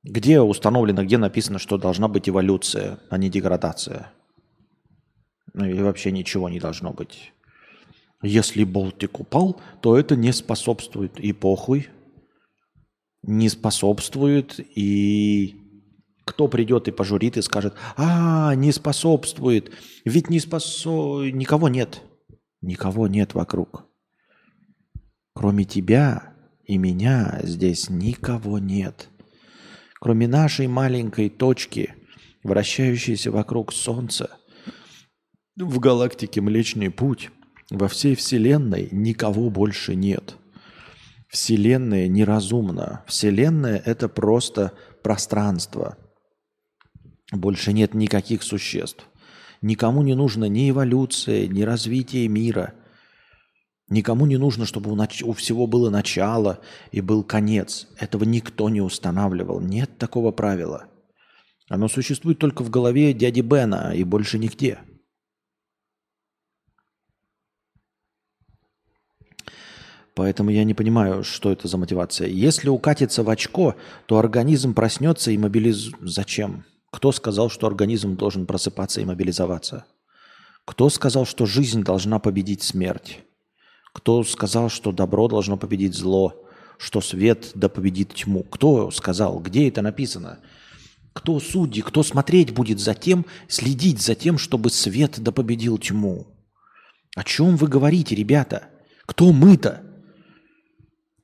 Где 0.02 0.40
установлено, 0.40 1.04
где 1.04 1.16
написано, 1.16 1.58
что 1.58 1.78
должна 1.78 2.08
быть 2.08 2.28
эволюция, 2.28 2.98
а 3.08 3.16
не 3.16 3.30
деградация? 3.30 4.12
Ну 5.54 5.64
или 5.64 5.80
вообще 5.80 6.10
ничего 6.10 6.48
не 6.48 6.60
должно 6.60 6.92
быть. 6.92 7.32
Если 8.22 8.64
Болтик 8.64 9.20
упал, 9.20 9.60
то 9.80 9.96
это 9.96 10.16
не 10.16 10.32
способствует 10.32 11.18
и 11.18 11.32
похуй, 11.32 11.88
не 13.22 13.48
способствует, 13.48 14.58
и 14.58 15.56
кто 16.24 16.48
придет 16.48 16.88
и 16.88 16.92
пожурит 16.92 17.36
и 17.36 17.42
скажет, 17.42 17.74
а, 17.96 18.54
не 18.54 18.72
способствует, 18.72 19.70
ведь 20.04 20.28
не 20.28 20.40
способ... 20.40 21.22
никого 21.32 21.68
нет, 21.68 22.02
никого 22.60 23.08
нет 23.08 23.34
вокруг. 23.34 23.86
Кроме 25.34 25.64
тебя 25.64 26.32
и 26.64 26.78
меня 26.78 27.40
здесь 27.42 27.90
никого 27.90 28.58
нет. 28.58 29.08
Кроме 30.00 30.28
нашей 30.28 30.68
маленькой 30.68 31.28
точки, 31.28 31.94
вращающейся 32.44 33.32
вокруг 33.32 33.72
Солнца, 33.72 34.38
в 35.56 35.78
галактике 35.80 36.40
Млечный 36.40 36.90
Путь, 36.90 37.30
во 37.70 37.88
всей 37.88 38.14
Вселенной 38.14 38.88
никого 38.92 39.50
больше 39.50 39.96
нет. 39.96 40.36
Вселенная 41.28 42.06
неразумна. 42.06 43.04
Вселенная– 43.08 43.82
это 43.84 44.08
просто 44.08 44.72
пространство. 45.02 45.96
Больше 47.32 47.72
нет 47.72 47.94
никаких 47.94 48.44
существ. 48.44 49.08
Никому 49.62 50.02
не 50.02 50.14
нужно 50.14 50.44
ни 50.44 50.70
эволюция, 50.70 51.48
ни 51.48 51.62
развитие 51.62 52.28
мира– 52.28 52.74
Никому 53.88 54.24
не 54.26 54.38
нужно, 54.38 54.64
чтобы 54.64 54.90
у, 54.90 54.96
нач- 54.96 55.22
у 55.22 55.32
всего 55.32 55.66
было 55.66 55.90
начало 55.90 56.60
и 56.90 57.00
был 57.00 57.22
конец. 57.22 57.86
Этого 57.98 58.24
никто 58.24 58.68
не 58.70 58.80
устанавливал. 58.80 59.60
Нет 59.60 59.98
такого 59.98 60.32
правила. 60.32 60.86
Оно 61.68 61.88
существует 61.88 62.38
только 62.38 62.62
в 62.62 62.70
голове 62.70 63.12
дяди 63.12 63.40
Бена 63.40 63.92
и 63.94 64.04
больше 64.04 64.38
нигде. 64.38 64.80
Поэтому 70.14 70.50
я 70.50 70.64
не 70.64 70.74
понимаю, 70.74 71.24
что 71.24 71.50
это 71.50 71.66
за 71.66 71.76
мотивация. 71.76 72.28
Если 72.28 72.68
укатиться 72.68 73.22
в 73.22 73.30
очко, 73.30 73.74
то 74.06 74.18
организм 74.18 74.72
проснется 74.72 75.30
и 75.32 75.38
мобилизует. 75.38 75.96
Зачем? 76.00 76.64
Кто 76.90 77.10
сказал, 77.10 77.50
что 77.50 77.66
организм 77.66 78.16
должен 78.16 78.46
просыпаться 78.46 79.00
и 79.00 79.04
мобилизоваться? 79.04 79.86
Кто 80.64 80.88
сказал, 80.88 81.26
что 81.26 81.46
жизнь 81.46 81.82
должна 81.82 82.20
победить 82.20 82.62
смерть? 82.62 83.24
Кто 83.94 84.24
сказал, 84.24 84.68
что 84.68 84.92
добро 84.92 85.28
должно 85.28 85.56
победить 85.56 85.94
зло, 85.94 86.34
что 86.78 87.00
свет 87.00 87.52
да 87.54 87.68
победит 87.68 88.12
тьму? 88.12 88.42
Кто 88.42 88.90
сказал? 88.90 89.38
Где 89.38 89.68
это 89.68 89.80
написано? 89.82 90.40
Кто 91.12 91.38
судьи, 91.38 91.80
кто 91.80 92.02
смотреть 92.02 92.52
будет 92.52 92.80
за 92.80 92.94
тем, 92.94 93.24
следить 93.48 94.02
за 94.02 94.16
тем, 94.16 94.36
чтобы 94.36 94.70
свет 94.70 95.20
да 95.20 95.30
победил 95.30 95.78
тьму? 95.78 96.26
О 97.14 97.22
чем 97.22 97.56
вы 97.56 97.68
говорите, 97.68 98.16
ребята? 98.16 98.68
Кто 99.06 99.32
мы-то? 99.32 99.82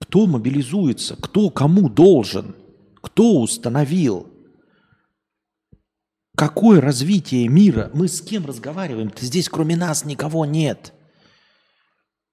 Кто 0.01 0.27
мобилизуется? 0.27 1.17
Кто 1.17 1.51
кому 1.51 1.89
должен? 1.89 2.55
Кто 3.03 3.41
установил? 3.41 4.29
Какое 6.37 6.81
развитие 6.81 7.49
мира? 7.49 7.91
Мы 7.93 8.07
с 8.07 8.21
кем 8.21 8.47
разговариваем? 8.47 9.13
Здесь 9.19 9.49
кроме 9.49 9.77
нас 9.77 10.05
никого 10.05 10.47
нет. 10.47 10.95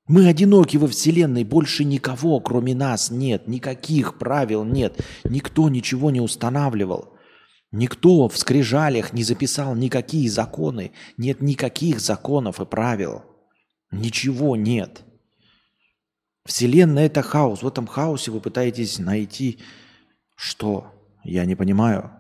Мы 0.07 0.27
одиноки 0.27 0.77
во 0.77 0.87
Вселенной, 0.87 1.43
больше 1.43 1.83
никого, 1.83 2.39
кроме 2.39 2.73
нас, 2.73 3.11
нет, 3.11 3.47
никаких 3.47 4.17
правил 4.17 4.63
нет, 4.63 5.05
никто 5.25 5.67
ничего 5.67 6.11
не 6.11 6.21
устанавливал. 6.21 7.13
Никто 7.71 8.29
в 8.29 8.37
скрижалях 8.37 9.11
не 9.11 9.23
записал 9.23 9.75
никакие 9.75 10.29
законы, 10.29 10.93
нет 11.17 11.41
никаких 11.41 11.99
законов 11.99 12.61
и 12.61 12.65
правил. 12.65 13.23
Ничего 13.91 14.55
нет. 14.55 15.03
Вселенная– 16.45 17.05
это 17.07 17.21
хаос. 17.21 17.61
В 17.61 17.67
этом 17.67 17.85
хаосе 17.85 18.31
вы 18.31 18.39
пытаетесь 18.39 18.99
найти 18.99 19.59
что? 20.35 20.93
Я 21.25 21.43
не 21.43 21.55
понимаю. 21.55 22.11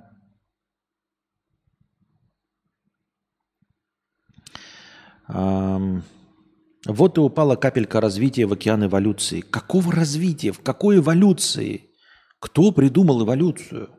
Um... 5.29 6.03
Вот 6.85 7.17
и 7.17 7.21
упала 7.21 7.55
капелька 7.55 7.99
развития 7.99 8.45
в 8.45 8.53
океан 8.53 8.85
эволюции. 8.85 9.41
Какого 9.41 9.91
развития? 9.91 10.51
В 10.51 10.61
какой 10.61 10.97
эволюции? 10.97 11.89
Кто 12.39 12.71
придумал 12.71 13.23
эволюцию? 13.23 13.89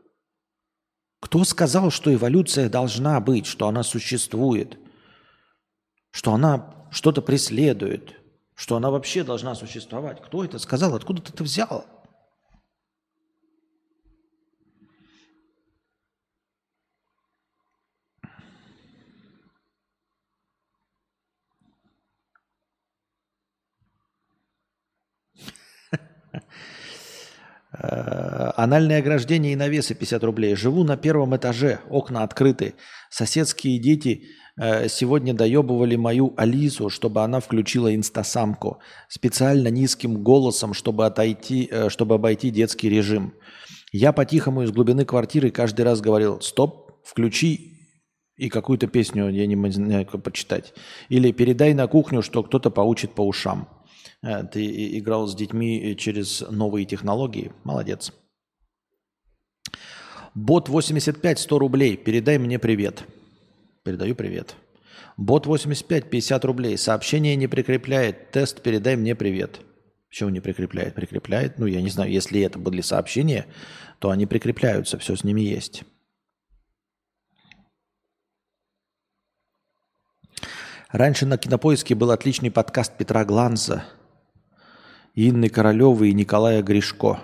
Кто 1.19 1.43
сказал, 1.43 1.91
что 1.91 2.13
эволюция 2.13 2.69
должна 2.69 3.19
быть, 3.19 3.45
что 3.45 3.67
она 3.67 3.83
существует, 3.83 4.79
что 6.11 6.33
она 6.33 6.87
что-то 6.91 7.21
преследует, 7.21 8.15
что 8.55 8.77
она 8.77 8.89
вообще 8.89 9.23
должна 9.23 9.53
существовать? 9.55 10.21
Кто 10.21 10.45
это 10.45 10.59
сказал? 10.59 10.95
Откуда 10.95 11.21
ты 11.21 11.33
это 11.33 11.43
взял? 11.43 11.85
Анальное 27.79 28.99
ограждение 28.99 29.53
и 29.53 29.55
навесы 29.55 29.95
50 29.95 30.23
рублей. 30.23 30.55
Живу 30.55 30.83
на 30.83 30.97
первом 30.97 31.35
этаже, 31.35 31.79
окна 31.89 32.23
открыты. 32.23 32.73
Соседские 33.09 33.79
дети 33.79 34.25
э, 34.57 34.89
сегодня 34.89 35.33
доебывали 35.33 35.95
мою 35.95 36.33
Алису, 36.35 36.89
чтобы 36.89 37.23
она 37.23 37.39
включила 37.39 37.95
инстасамку. 37.95 38.79
Специально 39.07 39.69
низким 39.69 40.21
голосом, 40.23 40.73
чтобы, 40.73 41.05
отойти, 41.05 41.69
э, 41.71 41.89
чтобы 41.89 42.15
обойти 42.15 42.49
детский 42.49 42.89
режим. 42.89 43.33
Я 43.93 44.11
по-тихому 44.11 44.63
из 44.63 44.71
глубины 44.71 45.05
квартиры 45.05 45.49
каждый 45.49 45.81
раз 45.81 46.01
говорил 46.01 46.41
«Стоп, 46.41 46.91
включи 47.05 47.77
и 48.35 48.49
какую-то 48.49 48.87
песню, 48.87 49.29
я 49.29 49.45
не 49.45 50.05
как 50.05 50.21
почитать. 50.21 50.73
Или 51.07 51.31
передай 51.31 51.73
на 51.73 51.87
кухню, 51.87 52.21
что 52.21 52.43
кто-то 52.43 52.69
поучит 52.69 53.11
по 53.11 53.21
ушам». 53.21 53.78
Э, 54.21 54.43
ты 54.43 54.97
играл 54.97 55.27
с 55.27 55.35
детьми 55.35 55.95
через 55.97 56.41
новые 56.41 56.85
технологии. 56.85 57.51
Молодец. 57.63 58.13
Бот 60.35 60.69
85, 60.69 61.39
100 61.39 61.59
рублей. 61.59 61.97
Передай 61.97 62.37
мне 62.37 62.59
привет. 62.59 63.03
Передаю 63.83 64.15
привет. 64.15 64.55
Бот 65.17 65.45
85, 65.45 66.09
50 66.09 66.45
рублей. 66.45 66.77
Сообщение 66.77 67.35
не 67.35 67.47
прикрепляет. 67.47 68.31
Тест 68.31 68.61
передай 68.61 68.95
мне 68.95 69.15
привет. 69.15 69.61
Почему 70.09 70.29
не 70.29 70.39
прикрепляет? 70.39 70.95
Прикрепляет. 70.95 71.59
Ну, 71.59 71.65
я 71.65 71.81
не 71.81 71.89
знаю, 71.89 72.11
если 72.11 72.41
это 72.41 72.57
были 72.57 72.81
сообщения, 72.81 73.45
то 73.99 74.09
они 74.09 74.25
прикрепляются, 74.25 74.97
все 74.97 75.15
с 75.15 75.23
ними 75.23 75.41
есть. 75.41 75.83
Раньше 80.89 81.27
на 81.27 81.37
Кинопоиске 81.37 81.93
был 81.93 82.09
отличный 82.09 82.49
подкаст 82.49 82.97
Петра 82.97 83.23
Гланза– 83.23 83.85
Инны 85.27 85.49
Королевой 85.49 86.11
и 86.11 86.13
Николая 86.13 86.61
Гришко. 86.63 87.19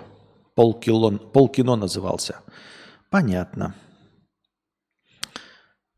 Полкило, 0.54 1.16
полкино 1.16 1.76
назывался. 1.76 2.40
Понятно. 3.08 3.74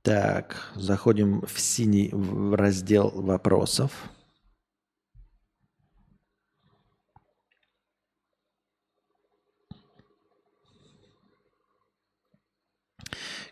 Так, 0.03 0.71
заходим 0.77 1.41
в 1.41 1.59
синий 1.59 2.13
раздел 2.55 3.11
вопросов. 3.11 4.11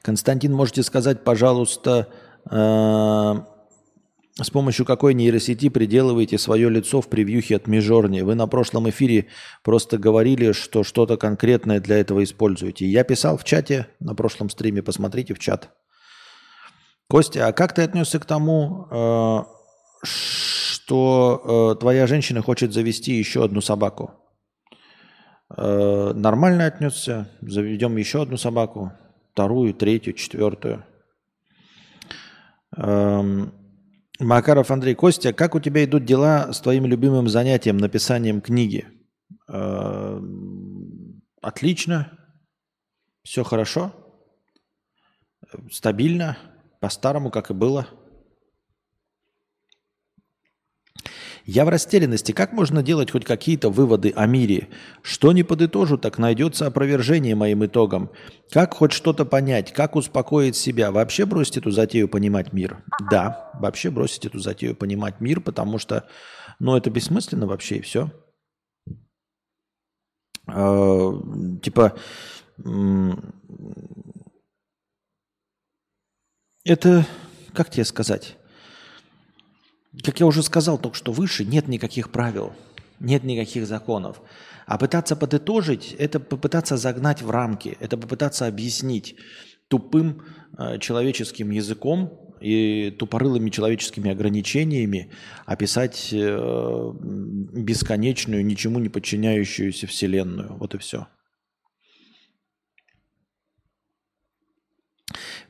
Константин, 0.02 0.54
можете 0.54 0.85
сказать, 0.85 1.24
пожалуйста, 1.24 2.09
э, 2.48 3.56
с 4.42 4.51
помощью 4.51 4.85
какой 4.85 5.14
нейросети 5.14 5.70
приделываете 5.70 6.37
свое 6.37 6.68
лицо 6.68 7.01
в 7.01 7.09
превьюхе 7.09 7.57
от 7.57 7.66
Межорни? 7.66 8.20
Вы 8.20 8.35
на 8.35 8.46
прошлом 8.46 8.88
эфире 8.90 9.29
просто 9.62 9.96
говорили, 9.96 10.53
что 10.53 10.85
что-то 10.85 11.16
конкретное 11.16 11.81
для 11.81 11.96
этого 11.96 12.22
используете. 12.22 12.87
Я 12.87 13.03
писал 13.03 13.38
в 13.38 13.44
чате 13.44 13.88
на 13.99 14.14
прошлом 14.14 14.51
стриме, 14.51 14.83
посмотрите 14.83 15.33
в 15.33 15.38
чат. 15.38 15.70
Костя, 17.09 17.49
а 17.49 17.53
как 17.53 17.72
ты 17.72 17.83
отнесся 17.83 18.18
к 18.18 18.27
тому, 18.27 18.88
э, 18.90 19.42
что 20.03 21.72
э, 21.72 21.81
твоя 21.81 22.07
женщина 22.07 22.42
хочет 22.42 22.75
завести 22.75 23.12
еще 23.12 23.42
одну 23.42 23.62
собаку? 23.62 24.11
Э, 25.57 26.12
нормально 26.14 26.66
отнесся? 26.66 27.31
Заведем 27.40 27.96
еще 27.96 28.22
одну 28.22 28.37
собаку, 28.37 28.92
вторую, 29.33 29.72
третью, 29.72 30.12
четвертую. 30.12 30.85
Эм, 34.18 34.29
Макаров 34.29 34.70
Андрей 34.70 34.94
Костя, 34.94 35.33
как 35.33 35.55
у 35.55 35.61
тебя 35.61 35.85
идут 35.85 36.05
дела 36.05 36.52
с 36.52 36.61
твоим 36.61 36.87
любимым 36.87 37.29
занятием, 37.29 37.76
написанием 37.76 38.40
книги? 38.40 38.87
Э, 39.48 40.20
отлично. 41.42 42.12
Все 43.22 43.44
хорошо. 43.44 43.92
Стабильно. 45.70 46.38
По-старому, 46.81 47.31
как 47.31 47.50
и 47.50 47.55
было. 47.55 47.87
Я 51.48 51.64
в 51.64 51.68
растерянности. 51.68 52.32
Как 52.32 52.52
можно 52.52 52.82
делать 52.82 53.12
хоть 53.12 53.24
какие-то 53.24 53.70
выводы 53.70 54.12
о 54.16 54.26
мире? 54.26 54.68
Что 55.02 55.30
не 55.30 55.44
подытожу, 55.44 55.96
так 55.96 56.18
найдется 56.18 56.66
опровержение 56.66 57.37
моим 57.37 57.64
итогам. 57.64 58.11
Как 58.50 58.74
хоть 58.74 58.92
что-то 58.92 59.24
понять? 59.24 59.72
Как 59.72 59.94
успокоить 59.94 60.56
себя? 60.56 60.90
Вообще 60.90 61.24
бросить 61.24 61.56
эту 61.59 61.70
затею 61.70 62.09
понимать 62.09 62.52
мир? 62.52 62.82
Да, 63.12 63.52
вообще 63.61 63.90
бросить 63.90 64.26
эту 64.26 64.40
затею 64.40 64.74
понимать 64.74 65.20
мир, 65.20 65.40
потому 65.40 65.78
что, 65.78 66.09
ну, 66.59 66.76
это 66.76 66.90
бессмысленно 66.90 67.46
вообще 67.46 67.76
и 67.76 67.80
все. 67.82 68.11
э, 70.48 71.12
типа, 71.62 71.96
это, 76.64 77.06
как 77.54 77.70
тебе 77.70 77.85
сказать? 77.85 78.37
Как 80.02 80.20
я 80.20 80.26
уже 80.26 80.42
сказал 80.42 80.78
только 80.78 80.96
что 80.96 81.12
выше, 81.12 81.44
нет 81.44 81.68
никаких 81.68 82.11
правил, 82.11 82.52
нет 83.00 83.24
никаких 83.24 83.66
законов. 83.66 84.20
А 84.66 84.78
пытаться 84.78 85.16
подытожить– 85.16 85.94
это 85.98 86.18
попытаться 86.20 86.76
загнать 86.76 87.22
в 87.22 87.30
рамки, 87.30 87.76
это 87.80 87.96
попытаться 87.96 88.46
объяснить 88.46 89.16
тупым 89.68 90.22
э, 90.59 90.78
человеческим 90.78 91.50
языком 91.50 92.20
и 92.40 92.94
тупорылыми 92.98 93.50
человеческими 93.50 94.11
ограничениями 94.11 95.11
описать 95.46 96.11
э, 96.12 96.92
бесконечную, 97.00 98.44
ничему 98.44 98.78
не 98.78 98.88
подчиняющуюся 98.88 99.87
Вселенную. 99.87 100.56
Вот 100.56 100.74
и 100.74 100.78
все. 100.78 101.06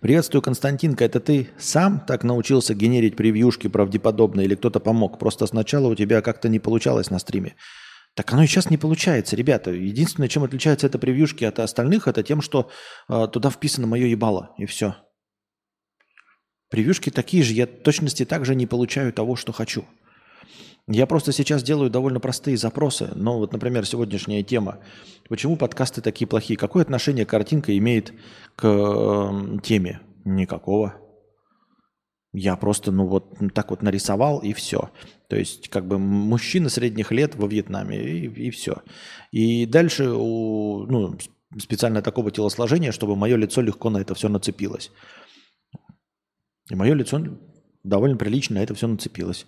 Приветствую, 0.01 0.43
Константинка. 0.43 1.05
Это 1.05 1.21
ты 1.21 1.49
сам 1.59 2.01
так 2.07 2.23
научился 2.23 2.75
генерить 2.75 3.17
превьюшки 3.17 3.69
правдеподобные 3.69 4.47
или 4.47 4.55
кто-то 4.55 4.79
помог? 4.79 5.19
Просто 5.19 5.47
сначала 5.47 5.89
у 5.89 5.95
тебя 5.95 6.21
как-то 6.21 6.49
не 6.49 6.59
получалось 6.59 7.11
на 7.11 7.19
стриме. 7.19 7.57
Так 8.15 8.33
оно 8.33 8.43
и 8.43 8.47
сейчас 8.47 8.71
не 8.71 8.77
получается, 8.77 9.37
ребята. 9.37 9.71
Единственное, 9.71 10.29
чем 10.29 10.45
отличается 10.45 10.87
это 10.87 10.99
превьюшки 10.99 11.45
от 11.45 11.59
остальных, 11.59 12.09
это 12.09 12.23
тем, 12.23 12.41
что 12.41 12.71
э, 13.09 13.27
туда 13.33 13.51
вписано 13.51 13.87
мое 13.87 14.07
ебало, 14.07 14.55
и 14.59 14.67
все. 14.67 14.97
Превьюшки 16.71 17.11
такие 17.11 17.43
же, 17.43 17.53
я 17.53 17.67
точности 17.67 18.25
также 18.25 18.55
не 18.55 18.67
получаю 18.67 19.13
того, 19.13 19.37
что 19.37 19.53
хочу. 19.53 19.85
Я 20.89 21.07
просто 21.07 21.33
сейчас 21.33 21.65
делаю 21.65 21.91
довольно 21.91 22.21
простые 22.21 22.57
запросы. 22.57 23.11
Но 23.17 23.39
вот, 23.39 23.53
например, 23.53 23.85
сегодняшняя 23.85 24.43
тема. 24.45 24.79
Почему 25.29 25.57
подкасты 25.57 26.01
такие 26.01 26.29
плохие? 26.29 26.57
Какое 26.57 26.83
отношение 26.83 27.27
картинка 27.27 27.77
имеет 27.77 28.13
к 28.55 28.65
э, 28.65 29.59
теме? 29.65 30.01
Никакого. 30.25 30.95
Я 32.33 32.55
просто, 32.57 32.93
ну 32.93 33.07
вот 33.07 33.35
так 33.55 33.71
вот 33.71 33.83
нарисовал 33.83 34.39
и 34.39 34.53
все. 34.53 34.91
То 35.29 35.37
есть 35.37 35.69
как 35.71 35.89
бы 35.89 35.99
мужчина 35.99 36.69
средних 36.69 37.11
лет 37.11 37.35
во 37.35 37.49
Вьетнаме 37.49 37.99
и, 37.99 38.27
и 38.47 38.51
все. 38.51 38.83
И 39.33 39.67
дальше 39.67 40.11
у, 40.11 40.87
ну, 40.87 41.19
специально 41.59 42.03
такого 42.03 42.31
телосложения, 42.31 42.93
чтобы 42.93 43.17
мое 43.17 43.37
лицо 43.37 43.61
легко 43.61 43.91
на 43.91 43.99
это 43.99 44.15
все 44.15 44.29
нацепилось. 44.29 44.93
И 46.71 46.75
мое 46.77 46.95
лицо 46.95 47.21
довольно 47.83 48.17
прилично 48.17 48.57
на 48.57 48.63
это 48.63 48.75
все 48.75 48.87
нацепилось. 48.87 49.47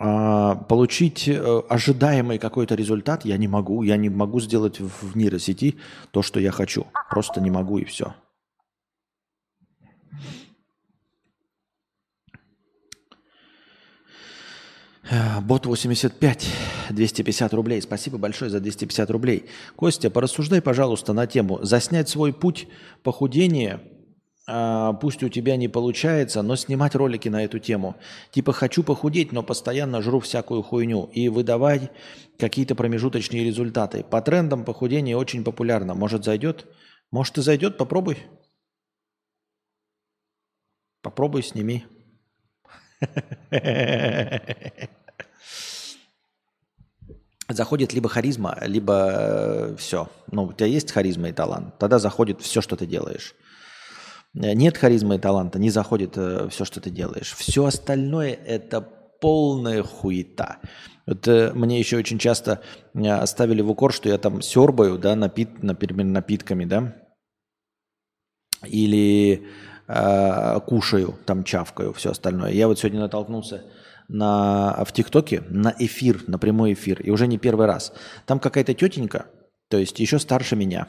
А 0.00 0.54
получить 0.54 1.26
э, 1.26 1.62
ожидаемый 1.68 2.38
какой-то 2.38 2.76
результат 2.76 3.24
я 3.24 3.36
не 3.36 3.48
могу. 3.48 3.82
Я 3.82 3.96
не 3.96 4.08
могу 4.08 4.40
сделать 4.40 4.78
в 4.78 5.16
нейросети 5.16 5.76
то, 6.12 6.22
что 6.22 6.38
я 6.38 6.52
хочу. 6.52 6.86
Просто 7.10 7.40
не 7.40 7.50
могу 7.50 7.78
и 7.78 7.84
все. 7.84 8.14
Бот 15.40 15.66
85, 15.66 16.46
250 16.90 17.54
рублей. 17.54 17.82
Спасибо 17.82 18.18
большое 18.18 18.50
за 18.50 18.60
250 18.60 19.10
рублей. 19.10 19.46
Костя, 19.74 20.10
порассуждай, 20.10 20.60
пожалуйста, 20.60 21.12
на 21.12 21.26
тему. 21.26 21.58
Заснять 21.62 22.08
свой 22.08 22.32
путь 22.32 22.68
похудения, 23.02 23.80
пусть 25.00 25.22
у 25.22 25.28
тебя 25.28 25.56
не 25.56 25.68
получается, 25.68 26.42
но 26.42 26.56
снимать 26.56 26.94
ролики 26.94 27.28
на 27.28 27.44
эту 27.44 27.58
тему. 27.58 27.96
Типа 28.30 28.52
хочу 28.52 28.82
похудеть, 28.82 29.32
но 29.32 29.42
постоянно 29.42 30.00
жру 30.02 30.20
всякую 30.20 30.62
хуйню. 30.62 31.10
И 31.12 31.28
выдавать 31.28 31.90
какие-то 32.38 32.74
промежуточные 32.74 33.44
результаты. 33.44 34.04
По 34.04 34.22
трендам 34.22 34.64
похудение 34.64 35.16
очень 35.16 35.44
популярно. 35.44 35.94
Может 35.94 36.24
зайдет? 36.24 36.66
Может 37.10 37.38
и 37.38 37.42
зайдет, 37.42 37.76
попробуй. 37.76 38.18
Попробуй, 41.02 41.42
сними. 41.42 41.84
Заходит 47.48 47.94
либо 47.94 48.10
харизма, 48.10 48.58
либо 48.60 49.10
э, 49.10 49.76
все. 49.78 50.10
Ну, 50.30 50.44
у 50.44 50.52
тебя 50.52 50.66
есть 50.66 50.92
харизма 50.92 51.30
и 51.30 51.32
талант, 51.32 51.78
тогда 51.78 51.98
заходит 51.98 52.42
все, 52.42 52.60
что 52.60 52.76
ты 52.76 52.86
делаешь. 52.86 53.34
Э, 54.34 54.52
нет 54.54 54.76
харизмы 54.76 55.16
и 55.16 55.18
таланта, 55.18 55.58
не 55.58 55.70
заходит 55.70 56.16
э, 56.16 56.48
все, 56.50 56.64
что 56.64 56.80
ты 56.80 56.90
делаешь. 56.90 57.34
Все 57.36 57.64
остальное 57.64 58.32
это 58.32 58.80
полная 59.20 59.82
хуета. 59.82 60.58
Вот 61.06 61.26
э, 61.26 61.52
мне 61.54 61.78
еще 61.78 61.96
очень 61.96 62.18
часто 62.18 62.60
э, 62.94 63.26
ставили 63.26 63.62
в 63.62 63.70
укор, 63.70 63.92
что 63.92 64.08
я 64.08 64.18
там 64.18 64.42
сербаю, 64.42 64.98
да, 64.98 65.16
напит, 65.16 65.62
например, 65.62 66.06
напитками, 66.06 66.64
да, 66.64 66.94
или 68.66 69.46
э, 69.86 70.60
кушаю, 70.66 71.18
там 71.24 71.44
чавкаю, 71.44 71.92
все 71.92 72.10
остальное. 72.10 72.52
Я 72.52 72.68
вот 72.68 72.78
сегодня 72.78 73.00
натолкнулся 73.00 73.64
на, 74.08 74.84
в 74.84 74.92
ТикТоке 74.92 75.42
на 75.48 75.74
эфир, 75.78 76.22
на 76.26 76.38
прямой 76.38 76.74
эфир, 76.74 77.00
и 77.00 77.10
уже 77.10 77.26
не 77.26 77.38
первый 77.38 77.66
раз. 77.66 77.92
Там 78.26 78.38
какая-то 78.38 78.74
тетенька, 78.74 79.26
то 79.68 79.78
есть 79.78 79.98
еще 80.00 80.18
старше 80.18 80.56
меня, 80.56 80.88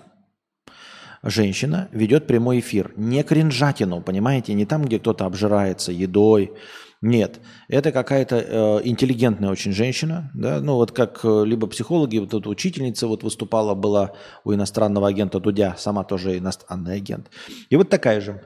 женщина 1.24 1.90
ведет 1.92 2.28
прямой 2.28 2.60
эфир. 2.60 2.94
Не 2.96 3.24
кринжатину, 3.24 4.02
понимаете, 4.02 4.54
не 4.54 4.66
там, 4.66 4.84
где 4.84 5.00
кто-то 5.00 5.26
обжирается 5.26 5.92
едой. 5.92 6.54
Нет, 7.02 7.40
это 7.70 7.94
какая-то 7.94 8.36
э, 8.36 8.82
интеллигентная 8.84 9.50
очень 9.50 9.72
женщина, 9.72 10.32
да, 10.34 10.60
ну 10.60 10.76
вот 10.76 10.92
как 10.92 11.22
э, 11.24 11.44
либо 11.46 11.66
психологи, 11.68 12.18
вот 12.18 12.32
тут 12.32 12.46
учительница 12.46 13.08
вот 13.08 13.24
выступала, 13.24 13.74
была 13.74 14.16
у 14.44 14.54
иностранного 14.54 15.08
агента 15.08 15.40
Дудя, 15.40 15.76
сама 15.78 16.04
тоже 16.04 16.38
иностранный 16.38 16.98
агент. 16.98 17.30
И 17.70 17.78
вот 17.78 17.90
такая 17.90 18.20
же 18.20 18.42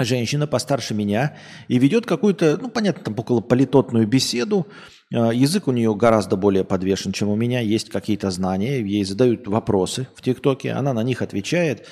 женщина 0.00 0.46
постарше 0.46 0.94
меня 0.94 1.36
и 1.68 1.78
ведет 1.78 2.06
какую-то, 2.06 2.58
ну, 2.60 2.70
понятно, 2.70 3.04
там 3.04 3.14
около 3.16 3.40
политотную 3.40 4.06
беседу. 4.06 4.66
А, 5.14 5.32
язык 5.32 5.68
у 5.68 5.72
нее 5.72 5.94
гораздо 5.94 6.36
более 6.36 6.64
подвешен, 6.64 7.12
чем 7.12 7.28
у 7.28 7.36
меня. 7.36 7.60
Есть 7.60 7.90
какие-то 7.90 8.30
знания, 8.30 8.80
ей 8.80 9.04
задают 9.04 9.46
вопросы 9.46 10.08
в 10.14 10.22
ТикТоке, 10.22 10.72
она 10.72 10.92
на 10.92 11.02
них 11.02 11.22
отвечает. 11.22 11.86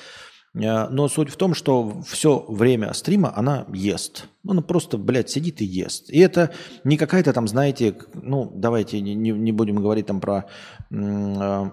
А, 0.54 0.88
но 0.88 1.08
суть 1.08 1.30
в 1.30 1.36
том, 1.36 1.54
что 1.54 2.02
все 2.02 2.44
время 2.48 2.92
стрима 2.94 3.32
она 3.36 3.66
ест. 3.72 4.26
Она 4.48 4.62
просто, 4.62 4.96
блядь, 4.98 5.30
сидит 5.30 5.60
и 5.60 5.64
ест. 5.64 6.10
И 6.10 6.18
это 6.18 6.52
не 6.84 6.96
какая-то 6.96 7.32
там, 7.32 7.48
знаете, 7.48 7.96
ну, 8.14 8.50
давайте 8.54 9.00
не, 9.00 9.14
не 9.14 9.52
будем 9.52 9.76
говорить 9.76 10.06
там 10.06 10.20
про 10.20 10.46
э, 10.90 10.94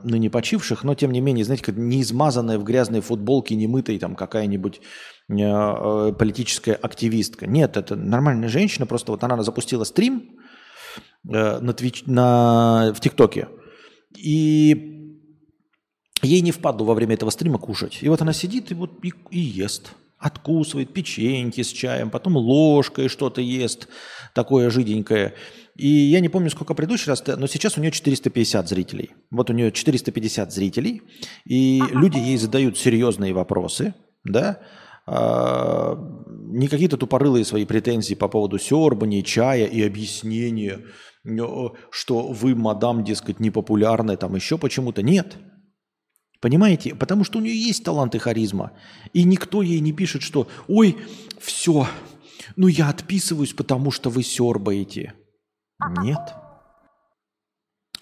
ныне 0.03 0.29
почивших, 0.29 0.83
но 0.83 0.95
тем 0.95 1.11
не 1.11 1.21
менее, 1.21 1.45
знаете, 1.45 1.63
как 1.63 1.77
не 1.77 2.01
измазанная 2.01 2.57
в 2.57 2.63
грязной 2.63 3.01
футболке, 3.01 3.55
не 3.55 3.67
мытой 3.67 3.99
там 3.99 4.15
какая-нибудь 4.15 4.81
Э, 5.29 6.13
политическая 6.17 6.73
активистка. 6.73 7.47
Нет, 7.47 7.77
это 7.77 7.95
нормальная 7.95 8.49
женщина, 8.49 8.85
просто 8.85 9.13
вот 9.13 9.23
она 9.23 9.41
запустила 9.41 9.85
стрим 9.85 10.37
э, 11.27 11.59
на, 11.59 11.71
Twitch, 11.71 12.03
на, 12.05 12.93
в 12.95 12.99
ТикТоке, 12.99 13.47
и 14.17 14.93
ей 16.21 16.41
не 16.41 16.51
впадло 16.51 16.85
во 16.85 16.93
время 16.93 17.15
этого 17.15 17.29
стрима 17.29 17.57
кушать. 17.57 17.99
И 18.01 18.09
вот 18.09 18.21
она 18.21 18.33
сидит 18.33 18.71
и, 18.71 18.73
вот, 18.73 19.03
и, 19.03 19.13
и 19.29 19.39
ест. 19.39 19.93
Откусывает 20.17 20.93
печеньки 20.93 21.61
с 21.61 21.67
чаем, 21.67 22.09
потом 22.09 22.37
ложкой 22.37 23.09
что-то 23.09 23.41
ест, 23.41 23.89
такое 24.33 24.69
жиденькое. 24.69 25.33
И 25.75 25.87
я 25.87 26.21
не 26.21 26.29
помню, 26.29 26.49
сколько 26.49 26.73
предыдущий 26.75 27.09
раз, 27.09 27.23
но 27.25 27.45
сейчас 27.47 27.77
у 27.77 27.81
нее 27.81 27.91
450 27.91 28.69
зрителей. 28.69 29.11
Вот 29.31 29.49
у 29.49 29.53
нее 29.53 29.71
450 29.71 30.53
зрителей, 30.53 31.01
и 31.45 31.81
люди 31.91 32.17
ей 32.17 32.37
задают 32.37 32.77
серьезные 32.77 33.33
вопросы, 33.33 33.93
да, 34.23 34.59
а, 35.05 35.97
не 36.29 36.67
какие-то 36.67 36.97
тупорылые 36.97 37.43
свои 37.43 37.65
претензии 37.65 38.13
по 38.13 38.29
поводу 38.29 38.59
сербания, 38.59 39.23
чая 39.23 39.65
и 39.65 39.81
объяснения, 39.81 40.79
что 41.91 42.27
вы, 42.27 42.55
мадам, 42.55 43.03
дескать, 43.03 43.39
непопулярны, 43.39 44.17
там 44.17 44.35
еще 44.35 44.57
почему-то. 44.57 45.01
Нет. 45.01 45.37
Понимаете? 46.41 46.93
Потому 46.93 47.23
что 47.23 47.39
у 47.39 47.41
нее 47.41 47.55
есть 47.55 47.85
талант 47.85 48.15
и 48.15 48.19
харизма. 48.19 48.73
И 49.13 49.23
никто 49.23 49.61
ей 49.61 49.79
не 49.79 49.93
пишет, 49.93 50.21
что 50.21 50.47
«Ой, 50.67 50.97
все, 51.39 51.87
ну 52.57 52.67
я 52.67 52.89
отписываюсь, 52.89 53.53
потому 53.53 53.91
что 53.91 54.09
вы 54.09 54.23
сербаете». 54.23 55.13
Нет. 56.01 56.19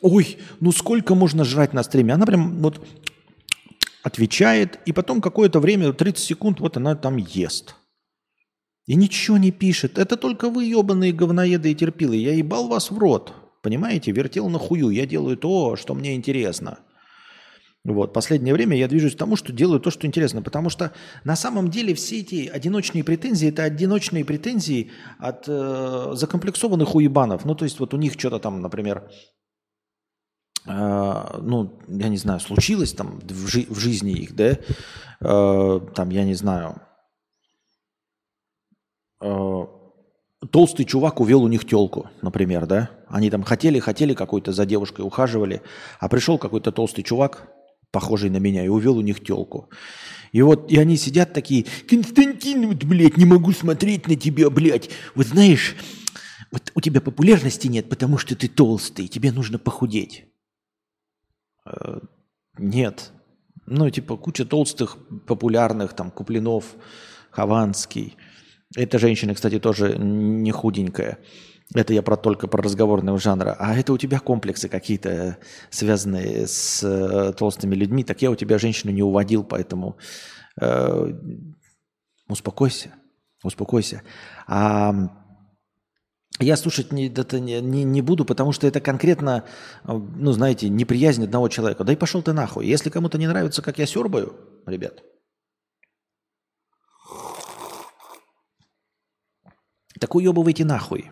Ой, 0.01 0.37
ну 0.59 0.71
сколько 0.71 1.13
можно 1.13 1.43
жрать 1.43 1.73
на 1.73 1.83
стриме? 1.83 2.15
Она 2.15 2.25
прям 2.25 2.59
вот 2.61 2.83
отвечает, 4.03 4.79
и 4.87 4.91
потом 4.91 5.21
какое-то 5.21 5.59
время, 5.59 5.93
30 5.93 6.23
секунд, 6.23 6.59
вот 6.59 6.77
она 6.77 6.95
там 6.95 7.17
ест. 7.17 7.75
И 8.87 8.95
ничего 8.95 9.37
не 9.37 9.51
пишет. 9.51 9.97
Это 9.97 10.17
только 10.17 10.49
вы, 10.49 10.65
ебаные 10.65 11.11
говноеды 11.11 11.71
и 11.71 11.75
терпилы. 11.75 12.15
Я 12.15 12.33
ебал 12.33 12.67
вас 12.67 12.91
в 12.91 12.97
рот. 12.97 13.33
Понимаете? 13.61 14.11
Вертел 14.11 14.49
на 14.49 14.57
хую. 14.57 14.89
Я 14.89 15.05
делаю 15.05 15.37
то, 15.37 15.75
что 15.75 15.93
мне 15.93 16.15
интересно. 16.15 16.79
Вот. 17.83 18.13
Последнее 18.13 18.53
время 18.53 18.75
я 18.77 18.87
движусь 18.87 19.15
к 19.15 19.17
тому, 19.17 19.35
что 19.35 19.53
делаю 19.53 19.79
то, 19.79 19.91
что 19.91 20.07
интересно. 20.07 20.41
Потому 20.41 20.69
что 20.69 20.93
на 21.23 21.35
самом 21.35 21.69
деле 21.69 21.93
все 21.93 22.19
эти 22.19 22.47
одиночные 22.47 23.03
претензии, 23.03 23.49
это 23.49 23.63
одиночные 23.63 24.25
претензии 24.25 24.91
от 25.19 25.45
э, 25.47 26.11
закомплексованных 26.13 26.95
уебанов. 26.95 27.45
Ну, 27.45 27.55
то 27.55 27.65
есть 27.65 27.79
вот 27.79 27.93
у 27.93 27.97
них 27.97 28.13
что-то 28.13 28.39
там, 28.39 28.61
например, 28.61 29.09
э, 30.67 31.39
ну, 31.41 31.79
я 31.87 32.09
не 32.09 32.17
знаю, 32.17 32.39
случилось 32.39 32.93
там 32.93 33.19
в, 33.19 33.47
жи- 33.47 33.67
в 33.69 33.79
жизни 33.79 34.13
их, 34.13 34.35
да, 34.35 34.57
э, 35.19 35.79
там, 35.95 36.09
я 36.09 36.23
не 36.23 36.35
знаю, 36.35 36.81
толстый 39.21 40.85
чувак 40.85 41.19
увел 41.19 41.43
у 41.43 41.47
них 41.47 41.65
телку, 41.65 42.09
например, 42.21 42.65
да, 42.65 42.89
они 43.07 43.29
там 43.29 43.43
хотели, 43.43 43.79
хотели 43.79 44.13
какой-то 44.13 44.51
за 44.51 44.65
девушкой 44.65 45.01
ухаживали, 45.01 45.61
а 45.99 46.09
пришел 46.09 46.37
какой-то 46.37 46.71
толстый 46.71 47.03
чувак, 47.03 47.49
похожий 47.91 48.29
на 48.29 48.37
меня, 48.37 48.65
и 48.65 48.67
увел 48.67 48.97
у 48.97 49.01
них 49.01 49.23
телку. 49.23 49.69
И 50.31 50.41
вот, 50.41 50.71
и 50.71 50.77
они 50.77 50.95
сидят 50.95 51.33
такие, 51.33 51.65
Константин, 51.89 52.67
вот, 52.67 52.83
блядь, 52.83 53.17
не 53.17 53.25
могу 53.25 53.51
смотреть 53.51 54.07
на 54.07 54.15
тебя, 54.15 54.49
блядь. 54.49 54.89
Вот 55.13 55.27
знаешь, 55.27 55.75
вот 56.51 56.71
у 56.73 56.81
тебя 56.81 57.01
популярности 57.01 57.67
нет, 57.67 57.89
потому 57.89 58.17
что 58.17 58.35
ты 58.35 58.47
толстый, 58.47 59.07
тебе 59.07 59.31
нужно 59.31 59.59
похудеть. 59.59 60.25
Э, 61.65 61.99
Нет. 62.57 63.11
Ну, 63.65 63.89
типа, 63.89 64.17
куча 64.17 64.45
толстых, 64.45 64.97
популярных, 65.27 65.93
там, 65.93 66.11
Куплинов, 66.11 66.75
Хованский. 67.29 68.17
Эта 68.75 68.99
женщина, 68.99 69.33
кстати, 69.33 69.59
тоже 69.59 69.97
не 69.97 70.51
худенькая. 70.51 71.17
Это 71.73 71.93
я 71.93 72.01
про 72.01 72.17
только 72.17 72.47
про 72.47 72.61
разговорного 72.61 73.17
жанра. 73.17 73.55
А 73.59 73.75
это 73.75 73.93
у 73.93 73.97
тебя 73.97 74.19
комплексы 74.19 74.67
какие-то 74.67 75.37
связанные 75.69 76.47
с 76.47 76.83
э, 76.83 77.33
толстыми 77.33 77.75
людьми. 77.75 78.03
Так 78.03 78.21
я 78.21 78.31
у 78.31 78.35
тебя 78.35 78.57
женщину 78.57 78.91
не 78.91 79.03
уводил, 79.03 79.43
поэтому 79.43 79.97
э, 80.59 81.13
успокойся, 82.27 82.93
успокойся. 83.43 84.03
А 84.47 84.93
я 86.39 86.57
слушать 86.57 86.91
не, 86.91 87.07
это 87.07 87.39
не, 87.39 87.61
не, 87.61 87.83
не 87.83 88.01
буду, 88.01 88.25
потому 88.25 88.51
что 88.51 88.67
это 88.67 88.81
конкретно, 88.81 89.45
э, 89.85 89.93
ну, 89.93 90.31
знаете, 90.33 90.67
неприязнь 90.67 91.23
одного 91.23 91.47
человека. 91.47 91.85
Да 91.85 91.93
и 91.93 91.97
пошел 91.97 92.21
ты 92.21 92.33
нахуй. 92.33 92.67
Если 92.67 92.89
кому-то 92.89 93.17
не 93.17 93.27
нравится, 93.27 93.61
как 93.61 93.79
я 93.79 93.85
сербаю, 93.85 94.35
ребят, 94.65 95.03
так 100.01 100.15
уебывайте 100.15 100.65
нахуй. 100.65 101.11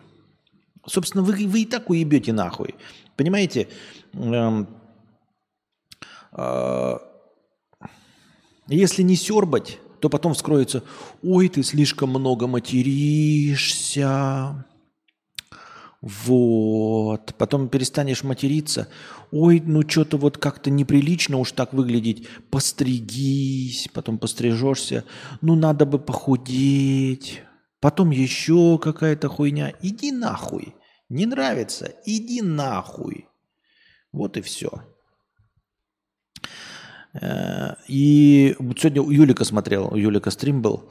Собственно, 0.84 1.22
вы, 1.22 1.46
вы 1.46 1.62
и 1.62 1.64
так 1.64 1.88
уебете 1.90 2.32
нахуй. 2.32 2.74
Понимаете? 3.14 3.68
Эм, 4.14 4.66
э, 6.32 6.98
если 8.66 9.02
не 9.02 9.14
сербать, 9.14 9.78
то 10.00 10.08
потом 10.08 10.34
вскроется, 10.34 10.82
ой, 11.22 11.48
ты 11.48 11.62
слишком 11.62 12.10
много 12.10 12.48
материшься. 12.48 13.86
Вот. 16.00 17.34
Потом 17.38 17.68
перестанешь 17.68 18.24
материться. 18.24 18.88
Ой, 19.30 19.62
ну 19.64 19.88
что-то 19.88 20.16
вот 20.16 20.36
как-то 20.36 20.68
неприлично 20.68 21.36
уж 21.38 21.52
так 21.52 21.72
выглядеть. 21.74 22.26
Постригись. 22.50 23.88
Потом 23.92 24.18
пострижешься. 24.18 25.04
Ну 25.42 25.54
надо 25.54 25.86
бы 25.86 26.00
похудеть. 26.00 27.44
Потом 27.80 28.10
еще 28.10 28.78
какая-то 28.78 29.28
хуйня. 29.28 29.72
Иди 29.80 30.12
нахуй. 30.12 30.74
Не 31.08 31.26
нравится? 31.26 31.92
Иди 32.04 32.42
нахуй. 32.42 33.26
Вот 34.12 34.36
и 34.36 34.42
все. 34.42 34.70
И 37.88 38.54
вот 38.58 38.78
сегодня 38.78 39.02
у 39.02 39.10
Юлика 39.10 39.44
смотрел, 39.44 39.88
у 39.92 39.96
Юлика 39.96 40.30
стрим 40.30 40.62
был. 40.62 40.88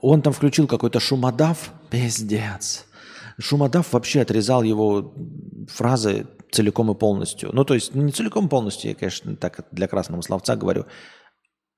Он 0.00 0.22
там 0.22 0.32
включил 0.32 0.66
какой-то 0.66 1.00
шумодав. 1.00 1.72
Пиздец. 1.90 2.86
Шумодав 3.38 3.92
вообще 3.92 4.22
отрезал 4.22 4.62
его 4.62 5.14
фразы 5.68 6.26
целиком 6.52 6.90
и 6.90 6.94
полностью. 6.94 7.50
Ну, 7.52 7.64
то 7.64 7.74
есть 7.74 7.94
не 7.94 8.12
целиком 8.12 8.46
и 8.46 8.48
полностью, 8.48 8.90
я, 8.90 8.94
конечно, 8.94 9.36
так 9.36 9.66
для 9.72 9.88
красного 9.88 10.22
словца 10.22 10.56
говорю. 10.56 10.86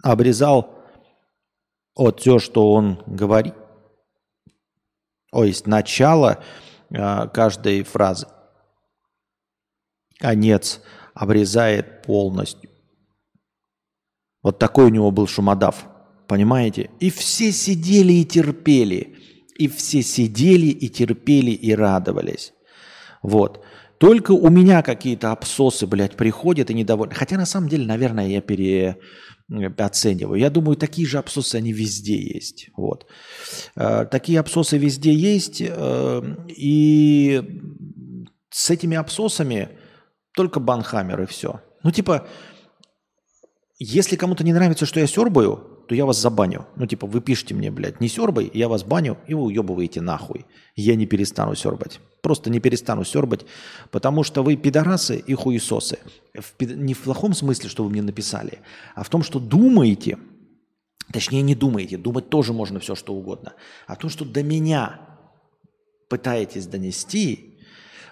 Обрезал 0.02 0.78
от 1.94 2.20
все, 2.20 2.38
что 2.38 2.72
он 2.72 3.02
говорит. 3.06 3.54
То 5.32 5.44
есть 5.44 5.66
начало 5.66 6.44
э, 6.90 7.28
каждой 7.28 7.82
фразы. 7.82 8.26
Конец 10.18 10.80
обрезает 11.14 12.02
полностью. 12.02 12.70
Вот 14.42 14.58
такой 14.58 14.86
у 14.86 14.90
него 14.90 15.10
был 15.10 15.26
шумодав. 15.26 15.86
Понимаете? 16.28 16.90
И 17.00 17.10
все 17.10 17.50
сидели 17.50 18.12
и 18.12 18.24
терпели. 18.24 19.16
И 19.56 19.68
все 19.68 20.02
сидели 20.02 20.66
и 20.66 20.88
терпели 20.88 21.50
и 21.50 21.74
радовались. 21.74 22.52
Вот. 23.22 23.64
Только 23.98 24.32
у 24.32 24.48
меня 24.50 24.82
какие-то 24.82 25.32
абсосы, 25.32 25.86
блядь, 25.86 26.16
приходят 26.16 26.70
и 26.70 26.74
недовольны. 26.74 27.14
Хотя 27.14 27.36
на 27.36 27.46
самом 27.46 27.68
деле, 27.68 27.86
наверное, 27.86 28.26
я 28.26 28.42
переоцениваю. 29.70 30.38
Я 30.40 30.50
думаю, 30.50 30.76
такие 30.76 31.06
же 31.06 31.18
абсосы, 31.18 31.56
они 31.56 31.72
везде 31.72 32.16
есть. 32.16 32.68
Вот. 32.76 33.06
Э, 33.76 34.04
Такие 34.10 34.40
абсосы 34.40 34.78
везде 34.78 35.12
есть. 35.12 35.62
э, 35.64 36.22
И 36.48 37.42
с 38.50 38.70
этими 38.70 38.96
абсосами 38.96 39.68
только 40.34 40.60
банхаммер 40.60 41.22
и 41.22 41.26
все. 41.26 41.60
Ну, 41.84 41.90
типа, 41.90 42.26
если 43.78 44.16
кому-то 44.16 44.44
не 44.44 44.52
нравится, 44.52 44.86
что 44.86 45.00
я 45.00 45.06
сербаю, 45.06 45.71
то 45.92 45.96
я 45.96 46.06
вас 46.06 46.16
забаню. 46.16 46.64
Ну, 46.76 46.86
типа, 46.86 47.06
вы 47.06 47.20
пишите 47.20 47.54
мне, 47.54 47.70
блядь, 47.70 48.00
не 48.00 48.08
сербай, 48.08 48.50
я 48.54 48.68
вас 48.70 48.82
баню, 48.82 49.18
и 49.26 49.34
вы 49.34 49.42
уебываете 49.42 50.00
нахуй. 50.00 50.46
Я 50.74 50.94
не 50.94 51.04
перестану 51.04 51.54
сербать. 51.54 52.00
Просто 52.22 52.48
не 52.48 52.60
перестану 52.60 53.04
сербать, 53.04 53.44
потому 53.90 54.24
что 54.24 54.42
вы 54.42 54.56
пидорасы 54.56 55.18
и 55.18 55.34
хуесосы. 55.34 55.98
В 56.32 56.54
Не 56.62 56.94
в 56.94 57.00
плохом 57.00 57.34
смысле, 57.34 57.68
что 57.68 57.84
вы 57.84 57.90
мне 57.90 58.00
написали, 58.00 58.60
а 58.94 59.04
в 59.04 59.10
том, 59.10 59.22
что 59.22 59.38
думаете, 59.38 60.16
точнее 61.12 61.42
не 61.42 61.54
думаете, 61.54 61.98
думать 61.98 62.30
тоже 62.30 62.54
можно 62.54 62.80
все, 62.80 62.94
что 62.94 63.12
угодно, 63.12 63.52
а 63.86 63.94
в 63.94 63.98
том, 63.98 64.08
что 64.08 64.24
до 64.24 64.42
меня 64.42 64.98
пытаетесь 66.08 66.66
донести 66.66 67.58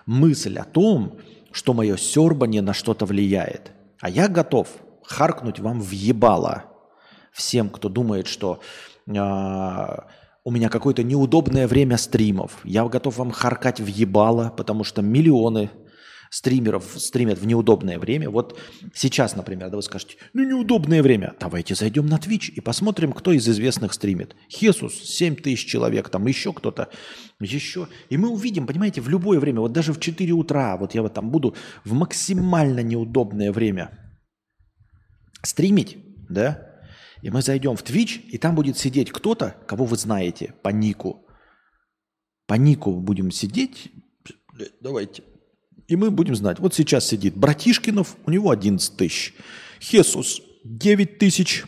мысль 0.04 0.58
о 0.58 0.64
том, 0.64 1.16
что 1.50 1.72
мое 1.72 1.96
сербание 1.96 2.60
на 2.60 2.74
что-то 2.74 3.06
влияет. 3.06 3.72
А 4.02 4.10
я 4.10 4.28
готов 4.28 4.68
харкнуть 5.02 5.60
вам 5.60 5.80
в 5.80 5.92
ебало 5.92 6.69
всем, 7.32 7.70
кто 7.70 7.88
думает, 7.88 8.26
что 8.26 8.60
а, 9.08 10.06
у 10.44 10.50
меня 10.50 10.68
какое-то 10.68 11.02
неудобное 11.02 11.66
время 11.68 11.96
стримов. 11.96 12.60
Я 12.64 12.84
готов 12.86 13.18
вам 13.18 13.30
харкать 13.30 13.80
в 13.80 13.86
ебало, 13.86 14.52
потому 14.56 14.84
что 14.84 15.02
миллионы 15.02 15.70
стримеров 16.30 16.84
стримят 16.96 17.38
в 17.38 17.46
неудобное 17.46 17.98
время. 17.98 18.30
Вот 18.30 18.58
сейчас, 18.94 19.34
например, 19.34 19.68
да 19.68 19.76
вы 19.76 19.82
скажете, 19.82 20.16
ну 20.32 20.48
неудобное 20.48 21.02
время. 21.02 21.34
Давайте 21.40 21.74
зайдем 21.74 22.06
на 22.06 22.16
Twitch 22.16 22.50
и 22.50 22.60
посмотрим, 22.60 23.12
кто 23.12 23.32
из 23.32 23.48
известных 23.48 23.92
стримит. 23.92 24.36
Хесус, 24.48 24.94
7 24.94 25.34
тысяч 25.36 25.66
человек, 25.66 26.08
там 26.08 26.26
еще 26.26 26.52
кто-то, 26.52 26.88
еще. 27.40 27.88
И 28.08 28.16
мы 28.16 28.28
увидим, 28.28 28.66
понимаете, 28.66 29.00
в 29.00 29.08
любое 29.08 29.40
время, 29.40 29.60
вот 29.60 29.72
даже 29.72 29.92
в 29.92 30.00
4 30.00 30.32
утра, 30.32 30.76
вот 30.76 30.94
я 30.94 31.02
вот 31.02 31.14
там 31.14 31.30
буду 31.30 31.56
в 31.84 31.92
максимально 31.92 32.80
неудобное 32.80 33.52
время 33.52 33.90
стримить, 35.42 35.98
да, 36.28 36.69
и 37.22 37.30
мы 37.30 37.42
зайдем 37.42 37.76
в 37.76 37.82
Twitch, 37.82 38.20
и 38.20 38.38
там 38.38 38.54
будет 38.54 38.78
сидеть 38.78 39.10
кто-то, 39.10 39.56
кого 39.66 39.84
вы 39.84 39.96
знаете 39.96 40.54
по 40.62 40.68
нику. 40.68 41.26
По 42.46 42.54
нику 42.54 42.92
будем 42.92 43.30
сидеть. 43.30 43.92
Давайте. 44.80 45.22
И 45.88 45.96
мы 45.96 46.10
будем 46.10 46.34
знать. 46.34 46.58
Вот 46.58 46.74
сейчас 46.74 47.06
сидит 47.06 47.36
Братишкинов, 47.36 48.16
у 48.26 48.30
него 48.30 48.50
11 48.50 48.96
тысяч. 48.96 49.34
Хесус 49.80 50.42
9 50.64 51.18
тысяч. 51.18 51.64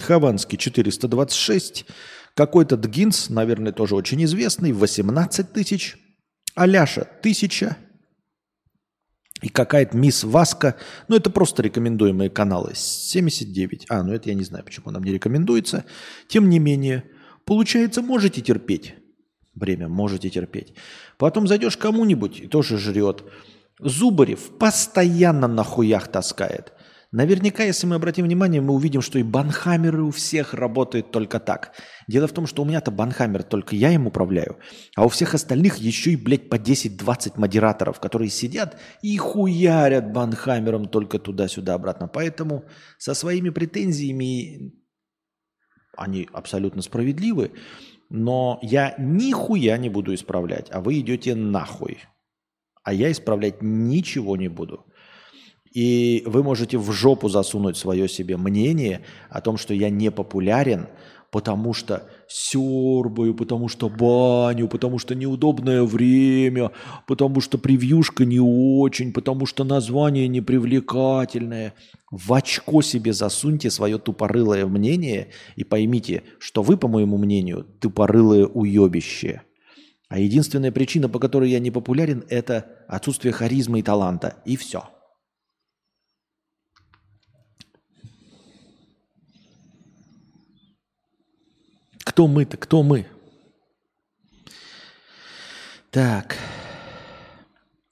Хованский 0.00 0.58
426. 0.58 1.86
Какой-то 2.34 2.76
Дгинс, 2.76 3.28
наверное, 3.28 3.72
тоже 3.72 3.94
очень 3.94 4.24
известный, 4.24 4.72
18 4.72 5.52
тысяч. 5.52 5.96
Аляша 6.54 7.02
1000. 7.20 7.76
И 9.42 9.48
какая-то 9.48 9.96
мисс 9.96 10.24
Васка. 10.24 10.76
Ну, 11.08 11.16
это 11.16 11.30
просто 11.30 11.62
рекомендуемые 11.62 12.30
каналы. 12.30 12.72
79. 12.74 13.86
А, 13.88 14.02
ну 14.02 14.12
это 14.12 14.28
я 14.28 14.34
не 14.34 14.44
знаю, 14.44 14.64
почему 14.64 14.90
нам 14.90 15.02
не 15.02 15.12
рекомендуется. 15.12 15.84
Тем 16.28 16.48
не 16.48 16.58
менее, 16.58 17.04
получается, 17.44 18.02
можете 18.02 18.40
терпеть. 18.42 18.94
Время 19.54 19.88
можете 19.88 20.30
терпеть. 20.30 20.74
Потом 21.16 21.46
зайдешь 21.46 21.76
кому-нибудь 21.76 22.40
и 22.40 22.46
тоже 22.46 22.78
жрет. 22.78 23.24
Зубарев 23.78 24.58
постоянно 24.58 25.48
на 25.48 25.64
хуях 25.64 26.08
таскает. 26.08 26.72
Наверняка, 27.12 27.64
если 27.64 27.88
мы 27.88 27.96
обратим 27.96 28.24
внимание, 28.24 28.60
мы 28.60 28.72
увидим, 28.72 29.00
что 29.02 29.18
и 29.18 29.24
банхаммеры 29.24 30.04
у 30.04 30.12
всех 30.12 30.54
работают 30.54 31.10
только 31.10 31.40
так. 31.40 31.74
Дело 32.06 32.28
в 32.28 32.32
том, 32.32 32.46
что 32.46 32.62
у 32.62 32.64
меня-то 32.64 32.92
банхаммер 32.92 33.42
только 33.42 33.74
я 33.74 33.90
им 33.90 34.06
управляю, 34.06 34.58
а 34.94 35.04
у 35.04 35.08
всех 35.08 35.34
остальных 35.34 35.78
еще 35.78 36.12
и, 36.12 36.16
блядь, 36.16 36.48
по 36.48 36.54
10-20 36.54 37.32
модераторов, 37.34 37.98
которые 37.98 38.30
сидят 38.30 38.78
и 39.02 39.16
хуярят 39.16 40.12
банхаммером 40.12 40.86
только 40.86 41.18
туда-сюда 41.18 41.74
обратно. 41.74 42.06
Поэтому 42.06 42.66
со 42.98 43.14
своими 43.14 43.50
претензиями 43.50 44.72
они 45.96 46.28
абсолютно 46.32 46.80
справедливы, 46.80 47.50
но 48.08 48.60
я 48.62 48.94
нихуя 48.98 49.76
не 49.78 49.88
буду 49.88 50.14
исправлять, 50.14 50.68
а 50.70 50.80
вы 50.80 51.00
идете 51.00 51.34
нахуй. 51.34 51.98
А 52.84 52.92
я 52.92 53.10
исправлять 53.10 53.62
ничего 53.62 54.36
не 54.36 54.48
буду. 54.48 54.86
И 55.72 56.24
вы 56.26 56.42
можете 56.42 56.78
в 56.78 56.90
жопу 56.90 57.28
засунуть 57.28 57.76
свое 57.76 58.08
себе 58.08 58.36
мнение 58.36 59.02
о 59.28 59.40
том, 59.40 59.56
что 59.56 59.72
я 59.72 59.88
не 59.88 60.10
популярен, 60.10 60.88
потому 61.30 61.72
что 61.74 62.08
сёрбаю, 62.28 63.34
потому 63.34 63.68
что 63.68 63.88
баню, 63.88 64.66
потому 64.66 64.98
что 64.98 65.14
неудобное 65.14 65.84
время, 65.84 66.72
потому 67.06 67.40
что 67.40 67.56
превьюшка 67.56 68.24
не 68.24 68.40
очень, 68.40 69.12
потому 69.12 69.46
что 69.46 69.62
название 69.62 70.26
непривлекательное. 70.26 71.74
В 72.10 72.32
очко 72.32 72.82
себе 72.82 73.12
засуньте 73.12 73.70
свое 73.70 73.98
тупорылое 73.98 74.66
мнение 74.66 75.28
и 75.54 75.62
поймите, 75.62 76.24
что 76.40 76.62
вы, 76.62 76.76
по 76.76 76.88
моему 76.88 77.16
мнению, 77.16 77.64
тупорылое 77.80 78.46
уебище. 78.46 79.42
А 80.08 80.18
единственная 80.18 80.72
причина, 80.72 81.08
по 81.08 81.20
которой 81.20 81.50
я 81.50 81.60
не 81.60 81.70
популярен, 81.70 82.24
это 82.28 82.66
отсутствие 82.88 83.32
харизмы 83.32 83.78
и 83.78 83.82
таланта. 83.82 84.42
И 84.44 84.56
все. 84.56 84.88
Кто 92.20 92.28
мы-то? 92.28 92.58
Кто 92.58 92.82
мы? 92.82 93.06
Так. 95.90 96.36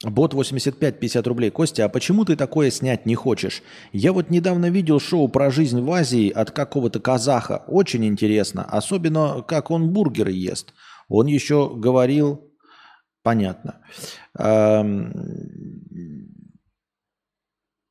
Бот 0.05 0.35
85, 0.35 1.01
50 1.01 1.27
рублей. 1.27 1.51
Костя, 1.51 1.87
а 1.87 1.89
почему 1.89 2.27
ты 2.27 2.37
такое 2.37 2.71
снять 2.71 3.07
не 3.07 3.15
хочешь? 3.15 3.63
Я 3.95 4.13
вот 4.13 4.29
недавно 4.29 4.69
видел 4.69 5.01
шоу 5.01 5.29
про 5.29 5.51
жизнь 5.51 5.81
в 5.81 5.91
Азии 5.91 6.29
от 6.29 6.51
какого-то 6.51 7.01
казаха. 7.01 7.65
Очень 7.69 8.05
интересно. 8.05 8.67
Особенно, 8.67 9.41
как 9.41 9.71
он 9.71 9.95
бургеры 9.95 10.33
ест. 10.33 10.75
Он 11.09 11.27
еще 11.27 11.75
говорил... 11.75 12.53
Понятно. 13.23 13.81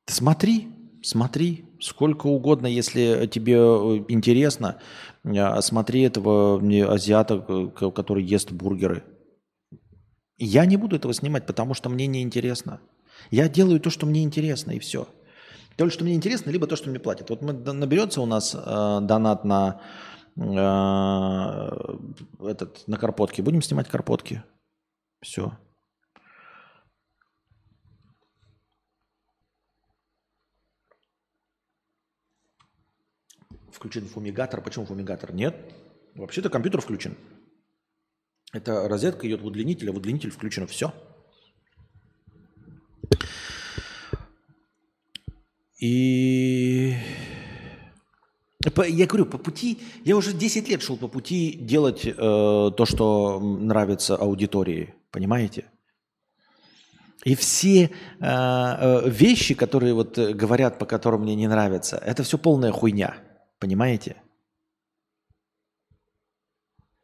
Смотри, 0.06 0.68
смотри, 1.02 1.64
сколько 1.80 2.26
угодно, 2.26 2.66
если 2.66 3.28
тебе 3.30 3.54
э, 3.54 4.04
интересно. 4.08 4.78
А, 5.36 5.60
смотри 5.62 6.02
этого 6.02 6.58
азиата, 6.92 7.38
который 7.94 8.24
ест 8.24 8.52
бургеры. 8.52 9.04
Я 10.38 10.66
не 10.66 10.76
буду 10.76 10.96
этого 10.96 11.12
снимать, 11.12 11.46
потому 11.46 11.74
что 11.74 11.88
мне 11.88 12.06
не 12.06 12.22
интересно. 12.22 12.80
Я 13.30 13.48
делаю 13.48 13.80
то, 13.80 13.90
что 13.90 14.06
мне 14.06 14.22
интересно, 14.22 14.70
и 14.72 14.78
все. 14.78 15.08
То, 15.76 15.90
что 15.90 16.04
мне 16.04 16.14
интересно, 16.14 16.50
либо 16.50 16.66
то, 16.66 16.76
что 16.76 16.88
мне 16.90 16.98
платят. 16.98 17.30
Вот 17.30 17.42
наберется 17.42 18.20
у 18.20 18.26
нас 18.26 18.54
э, 18.54 18.98
донат 19.02 19.44
на 19.44 19.80
э, 20.36 20.46
этот 22.48 22.86
на 22.86 22.96
карпотки. 22.96 23.42
Будем 23.42 23.62
снимать 23.62 23.88
карпотки. 23.88 24.42
Все. 25.20 25.52
Включен 33.78 34.06
фумигатор. 34.06 34.60
Почему 34.60 34.86
фумигатор? 34.86 35.32
Нет. 35.32 35.54
Вообще-то 36.16 36.50
компьютер 36.50 36.80
включен. 36.80 37.16
Это 38.52 38.88
розетка 38.88 39.26
идет 39.28 39.40
в 39.40 39.46
удлинитель, 39.46 39.90
а 39.90 39.92
в 39.92 39.96
удлинитель 39.96 40.30
включено 40.30 40.66
все. 40.66 40.92
И 45.78 46.96
я 48.88 49.06
говорю, 49.06 49.26
по 49.26 49.38
пути, 49.38 49.78
я 50.04 50.16
уже 50.16 50.32
10 50.32 50.68
лет 50.68 50.82
шел 50.82 50.96
по 50.96 51.06
пути 51.06 51.52
делать 51.52 52.04
э, 52.04 52.12
то, 52.16 52.84
что 52.84 53.38
нравится 53.38 54.16
аудитории, 54.16 54.94
понимаете? 55.12 55.66
И 57.22 57.36
все 57.36 57.84
э, 57.84 57.90
э, 58.20 59.08
вещи, 59.08 59.54
которые 59.54 59.94
вот 59.94 60.18
говорят, 60.18 60.80
по 60.80 60.86
которым 60.86 61.22
мне 61.22 61.36
не 61.36 61.46
нравятся, 61.46 61.96
это 61.96 62.24
все 62.24 62.38
полная 62.38 62.72
хуйня. 62.72 63.14
Понимаете? 63.58 64.16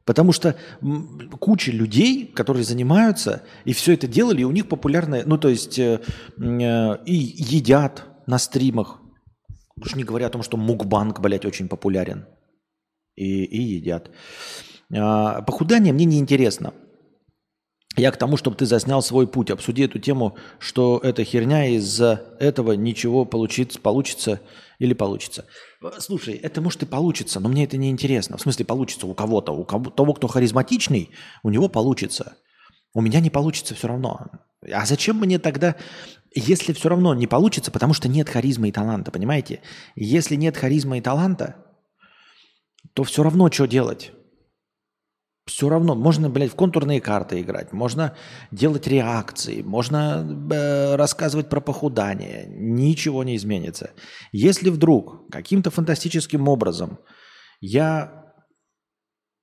Потому 0.05 0.33
что 0.33 0.55
куча 1.41 1.73
людей, 1.73 2.27
которые 2.27 2.65
занимаются 2.65 3.43
и 3.65 3.73
все 3.73 3.95
это 3.95 4.07
делали, 4.07 4.43
и 4.43 4.45
у 4.45 4.51
них 4.51 4.69
популярное, 4.69 5.25
ну 5.25 5.39
то 5.39 5.49
есть 5.49 5.79
э, 5.79 6.01
э, 6.37 7.05
и 7.07 7.15
едят 7.15 8.05
на 8.27 8.39
стримах. 8.39 9.01
Уж 9.81 9.95
не 9.95 10.05
говоря 10.05 10.27
о 10.27 10.31
том, 10.31 10.43
что 10.43 10.57
мукбанк, 10.57 11.21
блядь, 11.21 11.47
очень 11.47 11.69
популярен. 11.69 12.27
И, 13.17 13.45
и 13.45 13.63
едят. 13.63 14.11
А, 14.95 15.43
похудание 15.43 15.93
мне 15.93 16.05
не 16.05 16.19
интересно. 16.19 16.75
Я 17.97 18.11
к 18.11 18.17
тому, 18.17 18.37
чтобы 18.37 18.57
ты 18.57 18.67
заснял 18.67 19.03
свой 19.03 19.27
путь. 19.27 19.51
Обсуди 19.51 19.85
эту 19.85 19.99
тему, 20.01 20.37
что 20.59 21.01
это 21.03 21.25
херня, 21.25 21.67
из-за 21.77 22.23
этого 22.41 22.73
ничего 22.73 23.25
получится, 23.25 23.81
получится 23.81 24.41
или 24.79 24.95
получится. 24.95 25.47
Слушай, 25.99 26.35
это 26.35 26.61
может 26.61 26.83
и 26.83 26.87
получится, 26.87 27.41
но 27.41 27.49
мне 27.49 27.65
это 27.65 27.77
не 27.77 27.91
интересно. 27.91 28.37
В 28.37 28.41
смысле 28.41 28.65
получится 28.65 29.07
у 29.07 29.15
кого-то. 29.15 29.53
У 29.53 29.65
кого 29.65 29.91
того, 29.91 30.15
кто 30.15 30.29
харизматичный, 30.29 31.11
у 31.43 31.51
него 31.51 31.69
получится. 31.69 32.37
У 32.93 33.01
меня 33.01 33.21
не 33.21 33.31
получится 33.31 33.75
все 33.75 33.89
равно. 33.89 34.27
А 34.73 34.87
зачем 34.87 35.17
мне 35.17 35.39
тогда, 35.39 35.77
если 36.35 36.73
все 36.73 36.89
равно 36.89 37.15
не 37.15 37.27
получится, 37.27 37.71
потому 37.71 37.93
что 37.95 38.09
нет 38.09 38.29
харизмы 38.29 38.69
и 38.69 38.73
таланта, 38.73 39.11
понимаете? 39.11 39.61
Если 39.97 40.37
нет 40.37 40.57
харизмы 40.57 40.99
и 40.99 41.01
таланта, 41.01 41.57
то 42.95 43.03
все 43.05 43.23
равно 43.23 43.51
что 43.51 43.67
делать? 43.67 44.13
Все 45.47 45.69
равно 45.69 45.95
можно, 45.95 46.31
блядь, 46.31 46.53
в 46.53 46.55
контурные 46.55 47.03
карты 47.03 47.43
играть, 47.43 47.73
можно 47.73 48.17
делать 48.51 48.87
реакции, 48.87 49.61
можно 49.61 50.27
э, 50.51 50.97
рассказывать 50.97 51.51
про 51.51 51.61
похудание. 51.61 52.47
Ничего 52.49 53.25
не 53.25 53.37
изменится. 53.37 53.91
Если 54.33 54.71
вдруг 54.71 55.31
каким-то 55.31 55.71
фантастическим 55.71 56.49
образом 56.49 56.99
я 57.61 58.33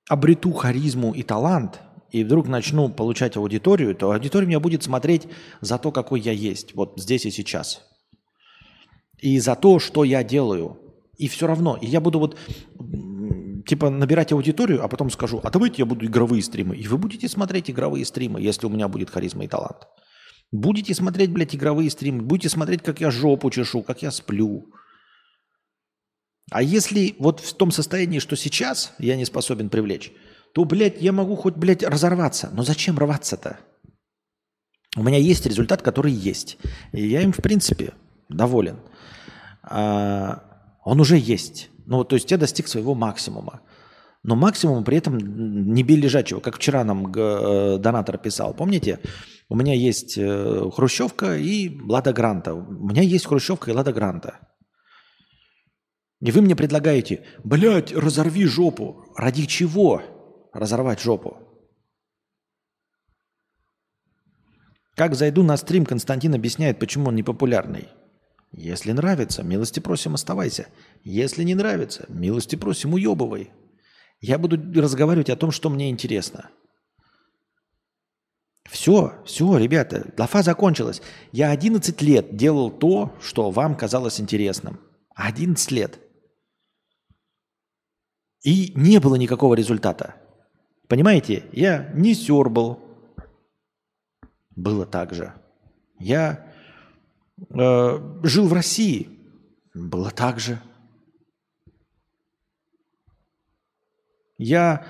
обрету 0.08 0.52
харизму 0.52 1.12
и 1.12 1.22
талант, 1.22 1.80
и 2.10 2.24
вдруг 2.24 2.48
начну 2.48 2.88
получать 2.88 3.36
аудиторию, 3.36 3.94
то 3.94 4.10
аудитория 4.10 4.46
меня 4.46 4.60
будет 4.60 4.82
смотреть 4.82 5.28
за 5.60 5.78
то, 5.78 5.92
какой 5.92 6.20
я 6.20 6.32
есть, 6.32 6.74
вот 6.74 6.94
здесь 6.96 7.24
и 7.26 7.30
сейчас. 7.30 7.82
И 9.18 9.38
за 9.38 9.54
то, 9.54 9.78
что 9.78 10.02
я 10.02 10.24
делаю. 10.24 10.78
И 11.16 11.28
все 11.28 11.46
равно. 11.46 11.78
И 11.80 11.86
я 11.86 12.00
буду 12.00 12.18
вот 12.18 12.36
типа 13.72 13.88
набирать 13.88 14.32
аудиторию, 14.32 14.84
а 14.84 14.88
потом 14.88 15.08
скажу, 15.08 15.40
а 15.42 15.50
давайте 15.50 15.76
я 15.78 15.86
буду 15.86 16.04
игровые 16.04 16.42
стримы. 16.42 16.76
И 16.76 16.86
вы 16.86 16.98
будете 16.98 17.26
смотреть 17.26 17.70
игровые 17.70 18.04
стримы, 18.04 18.38
если 18.38 18.66
у 18.66 18.68
меня 18.68 18.86
будет 18.86 19.08
харизма 19.08 19.44
и 19.44 19.48
талант. 19.48 19.88
Будете 20.50 20.92
смотреть, 20.94 21.30
блядь, 21.32 21.54
игровые 21.54 21.88
стримы, 21.88 22.20
будете 22.20 22.50
смотреть, 22.50 22.82
как 22.82 23.00
я 23.00 23.10
жопу 23.10 23.48
чешу, 23.48 23.82
как 23.82 24.02
я 24.02 24.10
сплю. 24.10 24.66
А 26.50 26.60
если 26.60 27.14
вот 27.18 27.40
в 27.40 27.54
том 27.54 27.70
состоянии, 27.70 28.18
что 28.18 28.36
сейчас 28.36 28.92
я 28.98 29.16
не 29.16 29.24
способен 29.24 29.70
привлечь, 29.70 30.12
то, 30.52 30.66
блядь, 30.66 31.00
я 31.00 31.12
могу 31.12 31.34
хоть, 31.34 31.54
блядь, 31.56 31.82
разорваться. 31.82 32.50
Но 32.52 32.64
зачем 32.64 32.98
рваться-то? 32.98 33.58
У 34.98 35.02
меня 35.02 35.16
есть 35.16 35.46
результат, 35.46 35.80
который 35.80 36.12
есть. 36.12 36.58
И 36.92 37.08
я 37.08 37.22
им, 37.22 37.32
в 37.32 37.38
принципе, 37.38 37.94
доволен. 38.28 38.76
А, 39.62 40.42
он 40.84 41.00
уже 41.00 41.16
есть. 41.16 41.70
Ну, 41.86 42.04
то 42.04 42.16
есть 42.16 42.30
я 42.30 42.38
достиг 42.38 42.68
своего 42.68 42.94
максимума. 42.94 43.60
Но 44.22 44.36
максимум 44.36 44.84
при 44.84 44.98
этом 44.98 45.18
не 45.18 45.82
бей 45.82 45.96
лежачего, 45.96 46.40
как 46.40 46.56
вчера 46.56 46.84
нам 46.84 47.12
э, 47.12 47.78
донатор 47.78 48.18
писал. 48.18 48.54
Помните, 48.54 49.00
у 49.48 49.56
меня 49.56 49.74
есть 49.74 50.16
э, 50.16 50.70
Хрущевка 50.72 51.36
и 51.36 51.80
Лада 51.80 52.12
Гранта. 52.12 52.54
У 52.54 52.88
меня 52.88 53.02
есть 53.02 53.26
Хрущевка 53.26 53.70
и 53.70 53.74
Лада 53.74 53.92
Гранта. 53.92 54.38
И 56.20 56.30
вы 56.30 56.40
мне 56.40 56.54
предлагаете, 56.54 57.24
блядь, 57.42 57.92
разорви 57.92 58.46
жопу. 58.46 59.04
Ради 59.16 59.46
чего 59.46 60.00
разорвать 60.52 61.00
жопу? 61.00 61.36
Как 64.94 65.14
зайду 65.16 65.42
на 65.42 65.56
стрим, 65.56 65.84
Константин 65.84 66.34
объясняет, 66.34 66.78
почему 66.78 67.08
он 67.08 67.16
непопулярный. 67.16 67.88
Если 68.52 68.92
нравится, 68.92 69.42
милости 69.42 69.80
просим, 69.80 70.14
оставайся. 70.14 70.68
Если 71.04 71.42
не 71.42 71.54
нравится, 71.54 72.04
милости 72.08 72.54
просим, 72.56 72.92
уебывай. 72.92 73.50
Я 74.20 74.38
буду 74.38 74.56
разговаривать 74.80 75.30
о 75.30 75.36
том, 75.36 75.50
что 75.50 75.70
мне 75.70 75.90
интересно. 75.90 76.50
Все, 78.70 79.14
все, 79.24 79.56
ребята, 79.56 80.12
лафа 80.16 80.42
закончилась. 80.42 81.02
Я 81.32 81.50
11 81.50 82.00
лет 82.02 82.36
делал 82.36 82.70
то, 82.70 83.16
что 83.20 83.50
вам 83.50 83.74
казалось 83.74 84.20
интересным. 84.20 84.80
11 85.14 85.70
лет. 85.72 85.98
И 88.42 88.72
не 88.74 88.98
было 89.00 89.14
никакого 89.16 89.54
результата. 89.54 90.16
Понимаете, 90.88 91.44
я 91.52 91.90
не 91.94 92.14
сербал. 92.14 92.80
Было 94.54 94.84
так 94.84 95.14
же. 95.14 95.32
Я 95.98 96.51
э, 97.50 98.18
жил 98.22 98.46
в 98.46 98.52
России. 98.52 99.08
Было 99.74 100.10
так 100.10 100.38
же. 100.38 100.60
Я 104.38 104.84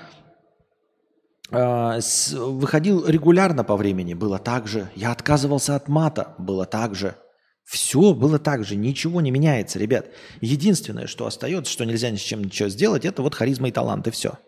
э, 1.50 2.00
с, 2.00 2.32
выходил 2.32 3.06
регулярно 3.06 3.64
по 3.64 3.76
времени, 3.76 4.14
было 4.14 4.38
так 4.38 4.66
же. 4.66 4.90
Я 4.94 5.12
отказывался 5.12 5.76
от 5.76 5.88
мата, 5.88 6.34
было 6.38 6.64
так 6.64 6.94
же. 6.94 7.16
Все 7.64 8.12
было 8.12 8.38
так 8.38 8.64
же, 8.64 8.76
ничего 8.76 9.20
не 9.20 9.30
меняется, 9.30 9.78
ребят. 9.78 10.10
Единственное, 10.40 11.06
что 11.06 11.26
остается, 11.26 11.72
что 11.72 11.84
нельзя 11.84 12.10
ни 12.10 12.16
с 12.16 12.20
чем 12.20 12.42
ничего 12.42 12.68
сделать, 12.68 13.04
это 13.04 13.22
вот 13.22 13.34
харизма 13.34 13.68
и 13.68 13.72
талант, 13.72 14.06
и 14.08 14.10
все. 14.10 14.38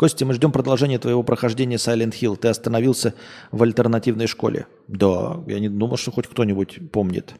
Костя, 0.00 0.24
мы 0.24 0.32
ждем 0.32 0.50
продолжения 0.50 0.98
твоего 0.98 1.22
прохождения 1.22 1.76
Silent 1.76 2.12
Hill. 2.12 2.34
Ты 2.38 2.48
остановился 2.48 3.12
в 3.52 3.62
альтернативной 3.62 4.28
школе. 4.28 4.66
Да, 4.88 5.44
я 5.46 5.60
не 5.60 5.68
думал, 5.68 5.98
что 5.98 6.10
хоть 6.10 6.26
кто-нибудь 6.26 6.90
помнит. 6.90 7.34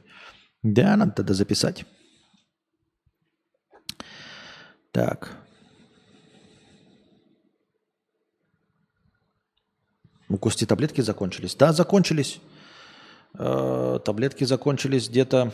Да, 0.62 0.94
надо 0.94 1.12
тогда 1.12 1.32
записать. 1.32 1.86
Так. 4.92 5.38
У 10.28 10.36
Кости 10.36 10.66
таблетки 10.66 11.00
закончились? 11.00 11.54
Да, 11.54 11.72
закончились. 11.72 12.42
Э, 13.38 14.00
таблетки 14.04 14.44
закончились 14.44 15.08
где-то... 15.08 15.50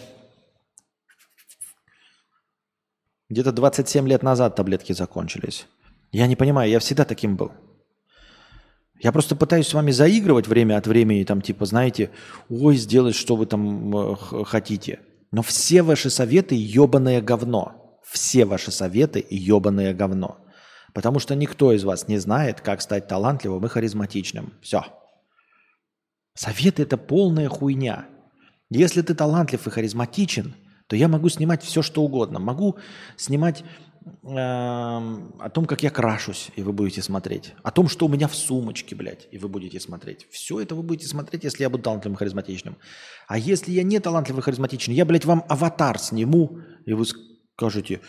Где-то 3.28 3.52
27 3.52 4.08
лет 4.08 4.24
назад 4.24 4.56
таблетки 4.56 4.92
закончились. 4.92 5.68
Я 6.16 6.26
не 6.28 6.34
понимаю, 6.34 6.70
я 6.70 6.78
всегда 6.78 7.04
таким 7.04 7.36
был. 7.36 7.52
Я 8.98 9.12
просто 9.12 9.36
пытаюсь 9.36 9.66
с 9.66 9.74
вами 9.74 9.90
заигрывать 9.90 10.48
время 10.48 10.78
от 10.78 10.86
времени, 10.86 11.24
там 11.24 11.42
типа, 11.42 11.66
знаете, 11.66 12.10
ой, 12.48 12.76
сделать, 12.76 13.14
что 13.14 13.36
вы 13.36 13.44
там 13.44 13.94
э, 13.94 14.16
хотите. 14.46 15.00
Но 15.30 15.42
все 15.42 15.82
ваши 15.82 16.08
советы 16.08 16.54
ебаное 16.54 17.20
говно. 17.20 18.00
Все 18.02 18.46
ваши 18.46 18.70
советы 18.70 19.26
ебаное 19.28 19.92
говно. 19.92 20.38
Потому 20.94 21.18
что 21.18 21.34
никто 21.34 21.70
из 21.74 21.84
вас 21.84 22.08
не 22.08 22.16
знает, 22.16 22.62
как 22.62 22.80
стать 22.80 23.08
талантливым 23.08 23.66
и 23.66 23.68
харизматичным. 23.68 24.54
Все. 24.62 24.86
Советы– 26.32 26.82
это 26.84 26.96
полная 26.96 27.50
хуйня. 27.50 28.06
Если 28.70 29.02
ты 29.02 29.14
талантлив 29.14 29.66
и 29.66 29.70
харизматичен, 29.70 30.54
то 30.86 30.96
я 30.96 31.08
могу 31.08 31.28
снимать 31.28 31.62
все, 31.62 31.82
что 31.82 32.02
угодно. 32.02 32.38
Могу 32.38 32.78
снимать 33.18 33.64
о 34.22 35.50
том, 35.52 35.66
как 35.66 35.82
я 35.82 35.90
крашусь, 35.90 36.50
и 36.56 36.62
вы 36.62 36.72
будете 36.72 37.02
смотреть. 37.02 37.54
О 37.62 37.70
том, 37.70 37.88
что 37.88 38.06
у 38.06 38.08
меня 38.08 38.28
в 38.28 38.34
сумочке, 38.34 38.94
блядь, 38.94 39.28
и 39.32 39.38
вы 39.38 39.48
будете 39.48 39.80
смотреть. 39.80 40.26
Все 40.30 40.60
это 40.60 40.74
вы 40.74 40.82
будете 40.82 41.08
смотреть, 41.08 41.44
если 41.44 41.62
я 41.62 41.70
буду 41.70 41.82
талантливым 41.82 42.16
харизматичным. 42.16 42.76
А 43.26 43.38
если 43.38 43.72
я 43.72 43.82
не 43.82 43.98
талантливый 43.98 44.42
харизматичный, 44.42 44.94
я, 44.94 45.04
блядь, 45.04 45.24
вам 45.24 45.44
аватар 45.48 45.98
сниму, 45.98 46.58
и 46.84 46.92
вы 46.92 47.04
скажете, 47.56 48.00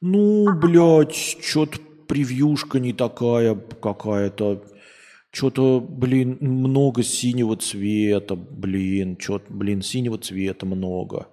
ну, 0.00 0.54
блядь, 0.54 1.14
что-то 1.14 1.78
превьюшка 2.06 2.78
не 2.78 2.92
такая 2.92 3.54
какая-то. 3.54 4.64
Что-то, 5.32 5.80
блин, 5.80 6.38
много 6.40 7.04
синего 7.04 7.56
цвета, 7.56 8.34
блин, 8.34 9.16
что-то, 9.20 9.52
блин, 9.52 9.80
синего 9.80 10.18
цвета 10.18 10.66
много. 10.66 11.28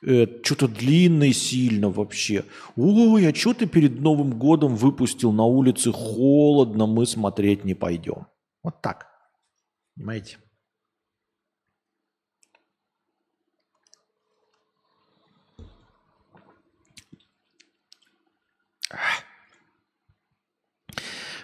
Э, 0.00 0.26
что-то 0.44 0.68
длинный 0.68 1.32
сильно 1.32 1.90
вообще. 1.90 2.44
Ой, 2.76 3.26
а 3.28 3.34
что 3.34 3.52
ты 3.52 3.66
перед 3.66 4.00
Новым 4.00 4.38
годом 4.38 4.76
выпустил 4.76 5.32
на 5.32 5.44
улице 5.44 5.90
холодно, 5.92 6.86
мы 6.86 7.04
смотреть 7.04 7.64
не 7.64 7.74
пойдем. 7.74 8.26
Вот 8.62 8.80
так. 8.80 9.08
Понимаете? 9.96 10.38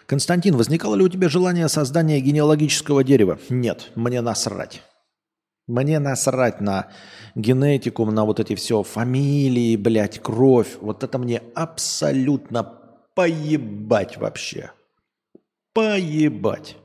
Константин, 0.06 0.56
возникало 0.56 0.94
ли 0.94 1.02
у 1.02 1.08
тебя 1.08 1.28
желание 1.28 1.68
создания 1.68 2.20
генеалогического 2.20 3.02
дерева? 3.02 3.40
Нет, 3.48 3.90
мне 3.96 4.20
насрать. 4.20 4.82
Мне 5.66 5.98
насрать 5.98 6.60
на 6.60 6.88
генетику, 7.34 8.04
на 8.04 8.24
вот 8.26 8.38
эти 8.38 8.54
все 8.54 8.82
фамилии, 8.82 9.76
блядь, 9.76 10.18
кровь. 10.20 10.76
Вот 10.80 11.02
это 11.02 11.18
мне 11.18 11.42
абсолютно 11.54 12.80
поебать 13.14 14.18
вообще. 14.18 14.72
Поебать. 15.72 16.76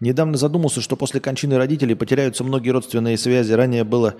Недавно 0.00 0.36
задумался, 0.36 0.82
что 0.82 0.96
после 0.96 1.20
кончины 1.20 1.56
родителей 1.56 1.94
потеряются 1.94 2.44
многие 2.44 2.70
родственные 2.70 3.16
связи. 3.16 3.52
Ранее 3.54 3.84
было 3.84 4.16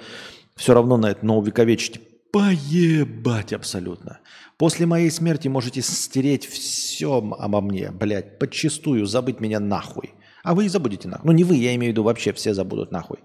все 0.55 0.73
равно 0.73 0.97
на 0.97 1.11
это, 1.11 1.27
но 1.27 1.39
увековечить 1.39 2.01
поебать 2.33 3.53
абсолютно. 3.53 4.21
После 4.57 4.87
моей 4.87 5.11
смерти 5.11 5.49
можете 5.49 5.83
стереть 5.83 6.47
все 6.47 7.19
обо 7.19 7.61
мне, 7.61 7.91
блядь, 7.91 8.39
подчистую, 8.39 9.07
забыть 9.07 9.41
меня 9.41 9.61
нахуй. 9.61 10.15
А 10.43 10.55
вы 10.55 10.67
и 10.67 10.69
забудете 10.69 11.09
нахуй. 11.09 11.27
Ну 11.27 11.33
не 11.33 11.45
вы, 11.45 11.57
я 11.57 11.75
имею 11.75 11.91
в 11.91 11.95
виду 11.95 12.03
вообще 12.03 12.33
все 12.33 12.55
забудут 12.55 12.91
нахуй. 12.91 13.19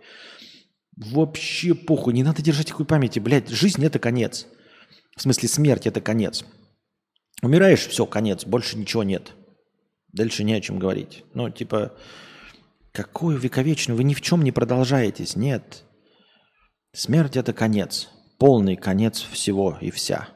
Вообще 1.03 1.73
похуй, 1.73 2.13
не 2.13 2.23
надо 2.23 2.41
держать 2.41 2.67
такой 2.67 2.85
памяти, 2.85 3.19
блядь, 3.19 3.49
жизнь 3.49 3.83
это 3.83 3.99
конец. 3.99 4.47
В 5.17 5.21
смысле 5.21 5.49
смерть 5.49 5.87
это 5.87 5.99
конец. 5.99 6.45
Умираешь, 7.41 7.87
все, 7.87 8.05
конец, 8.05 8.45
больше 8.45 8.77
ничего 8.77 9.03
нет. 9.03 9.31
Дальше 10.13 10.43
не 10.43 10.53
о 10.53 10.61
чем 10.61 10.79
говорить. 10.79 11.23
Ну, 11.33 11.49
типа, 11.49 11.97
какой 12.91 13.37
вековечный, 13.37 13.95
вы 13.95 14.03
ни 14.03 14.13
в 14.13 14.21
чем 14.21 14.43
не 14.43 14.51
продолжаетесь, 14.51 15.35
нет. 15.35 15.83
Смерть 16.93 17.35
это 17.35 17.53
конец 17.53 18.09
полный 18.41 18.75
конец 18.75 19.21
всего 19.21 19.77
и 19.81 19.91
вся. 19.91 20.27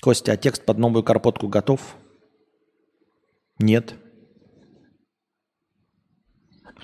Костя, 0.00 0.30
а 0.30 0.36
текст 0.36 0.64
под 0.64 0.78
новую 0.78 1.02
карпотку 1.02 1.48
готов? 1.48 1.96
Нет. 3.58 3.96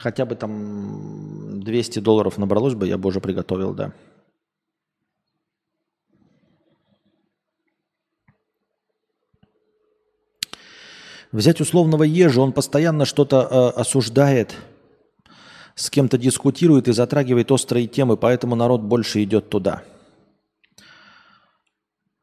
Хотя 0.01 0.25
бы 0.25 0.35
там 0.35 1.61
200 1.61 1.99
долларов 2.01 2.39
набралось 2.39 2.75
бы, 2.75 2.87
я 2.87 2.97
бы 2.97 3.09
уже 3.09 3.21
приготовил, 3.21 3.75
да. 3.75 3.93
Взять 11.33 11.61
условного 11.61 12.03
ежа, 12.03 12.41
он 12.41 12.53
постоянно 12.53 13.05
что-то 13.05 13.73
э, 13.77 13.81
осуждает– 13.81 14.57
с 15.81 15.89
кем-то 15.89 16.19
дискутирует 16.19 16.89
и 16.89 16.93
затрагивает 16.93 17.51
острые 17.51 17.87
темы, 17.87 18.19
поэтому 18.19 18.55
народ 18.55 18.83
больше 18.83 19.23
идет 19.23 19.49
туда. 19.49 19.83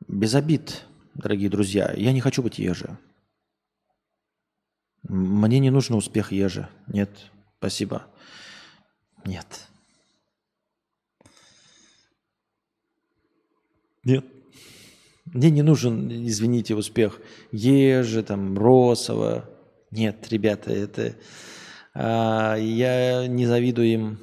Без 0.07 0.36
обид, 0.36 0.86
дорогие 1.15 1.49
друзья. 1.49 1.91
Я 1.97 2.13
не 2.13 2.21
хочу 2.21 2.43
быть 2.43 2.59
еже. 2.59 2.97
Мне 5.01 5.57
не 5.59 5.71
нужен 5.71 5.95
успех 5.95 6.32
ежи. 6.32 6.69
Нет, 6.86 7.09
спасибо. 7.58 8.05
Нет. 9.26 9.68
Нет. 14.03 14.26
Мне 15.26 15.49
не 15.49 15.62
нужен, 15.62 16.10
извините, 16.26 16.76
успех 16.76 17.20
Ежи, 17.51 18.24
там, 18.24 18.58
Росова. 18.58 19.49
Нет, 19.91 20.30
ребята, 20.30 20.72
это 20.72 21.18
а, 21.93 22.55
я 22.55 23.28
не 23.28 23.45
завидую 23.45 23.88
им. 23.88 24.20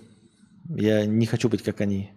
Я 0.68 1.05
не 1.05 1.26
хочу 1.26 1.51
быть 1.51 1.62
как 1.62 1.82
они. 1.82 2.12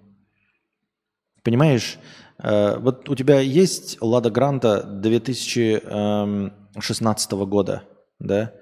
Понимаешь, 1.43 1.99
а, 2.37 2.79
вот 2.79 3.09
у 3.09 3.15
тебя 3.15 3.39
есть 3.39 3.97
Лада 4.01 4.29
Гранта 4.29 4.83
2016 4.83 7.31
года, 7.31 7.83
да? 8.19 8.53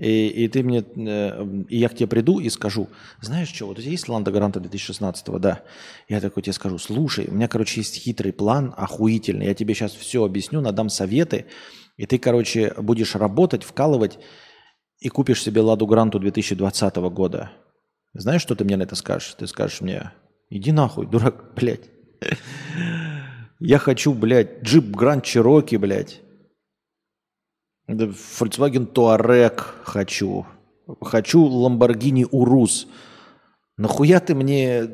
И, 0.00 0.28
и 0.28 0.48
ты 0.48 0.62
мне, 0.62 0.82
э, 0.82 1.64
и 1.68 1.76
я 1.76 1.90
к 1.90 1.94
тебе 1.94 2.06
приду 2.06 2.40
и 2.40 2.48
скажу, 2.48 2.88
знаешь 3.20 3.48
что, 3.48 3.66
вот 3.66 3.78
у 3.78 3.82
тебя 3.82 3.90
есть 3.90 4.08
Ланда 4.08 4.30
Гранта 4.30 4.58
2016, 4.58 5.26
да? 5.38 5.60
Я 6.08 6.22
такой 6.22 6.42
тебе 6.42 6.54
скажу, 6.54 6.78
слушай, 6.78 7.26
у 7.28 7.34
меня, 7.34 7.48
короче, 7.48 7.80
есть 7.80 7.96
хитрый 7.96 8.32
план, 8.32 8.72
охуительный, 8.78 9.44
я 9.44 9.54
тебе 9.54 9.74
сейчас 9.74 9.92
все 9.92 10.24
объясню, 10.24 10.62
надам 10.62 10.88
советы, 10.88 11.44
и 11.98 12.06
ты, 12.06 12.18
короче, 12.18 12.72
будешь 12.78 13.14
работать, 13.14 13.62
вкалывать, 13.62 14.18
и 15.00 15.10
купишь 15.10 15.42
себе 15.42 15.60
Ладу 15.60 15.86
Гранту 15.86 16.18
2020 16.18 16.96
года, 16.96 17.50
знаешь, 18.14 18.40
что 18.40 18.54
ты 18.54 18.64
мне 18.64 18.78
на 18.78 18.84
это 18.84 18.96
скажешь? 18.96 19.34
Ты 19.38 19.46
скажешь 19.46 19.82
мне, 19.82 20.12
иди 20.48 20.72
нахуй, 20.72 21.06
дурак, 21.06 21.52
блядь. 21.56 21.90
Я 23.58 23.76
хочу, 23.76 24.14
блядь, 24.14 24.62
джип 24.62 24.86
Гранд 24.86 25.24
Чироки, 25.24 25.76
блядь. 25.76 26.22
Volkswagen 27.94 28.86
Touareg 28.86 29.60
хочу. 29.84 30.46
Хочу 31.00 31.46
Lamborghini 31.46 32.24
Urus. 32.30 32.86
Нахуя 33.76 34.20
ты 34.20 34.34
мне 34.34 34.88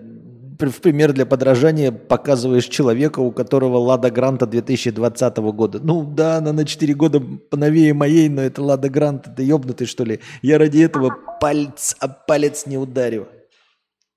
в 0.59 0.81
пример 0.81 1.13
для 1.13 1.27
подражания 1.27 1.93
показываешь 1.93 2.67
человека, 2.67 3.21
у 3.21 3.31
которого 3.31 3.77
Лада 3.79 4.11
Гранта 4.11 4.47
2020 4.47 5.37
года. 5.37 5.81
Ну 5.83 6.05
да, 6.05 6.37
она 6.37 6.53
на 6.53 6.65
4 6.65 6.95
года 6.95 7.21
поновее 7.21 7.93
моей, 7.93 8.29
но 8.29 8.43
это 8.43 8.63
Лада 8.63 8.89
Гранта, 8.89 9.31
ты 9.31 9.43
ебнутый 9.43 9.87
что 9.87 10.05
ли? 10.05 10.21
Я 10.43 10.59
ради 10.59 10.79
этого 10.79 11.15
палец 11.41 11.97
о 12.01 12.09
палец 12.09 12.67
не 12.67 12.79
ударю. 12.79 13.29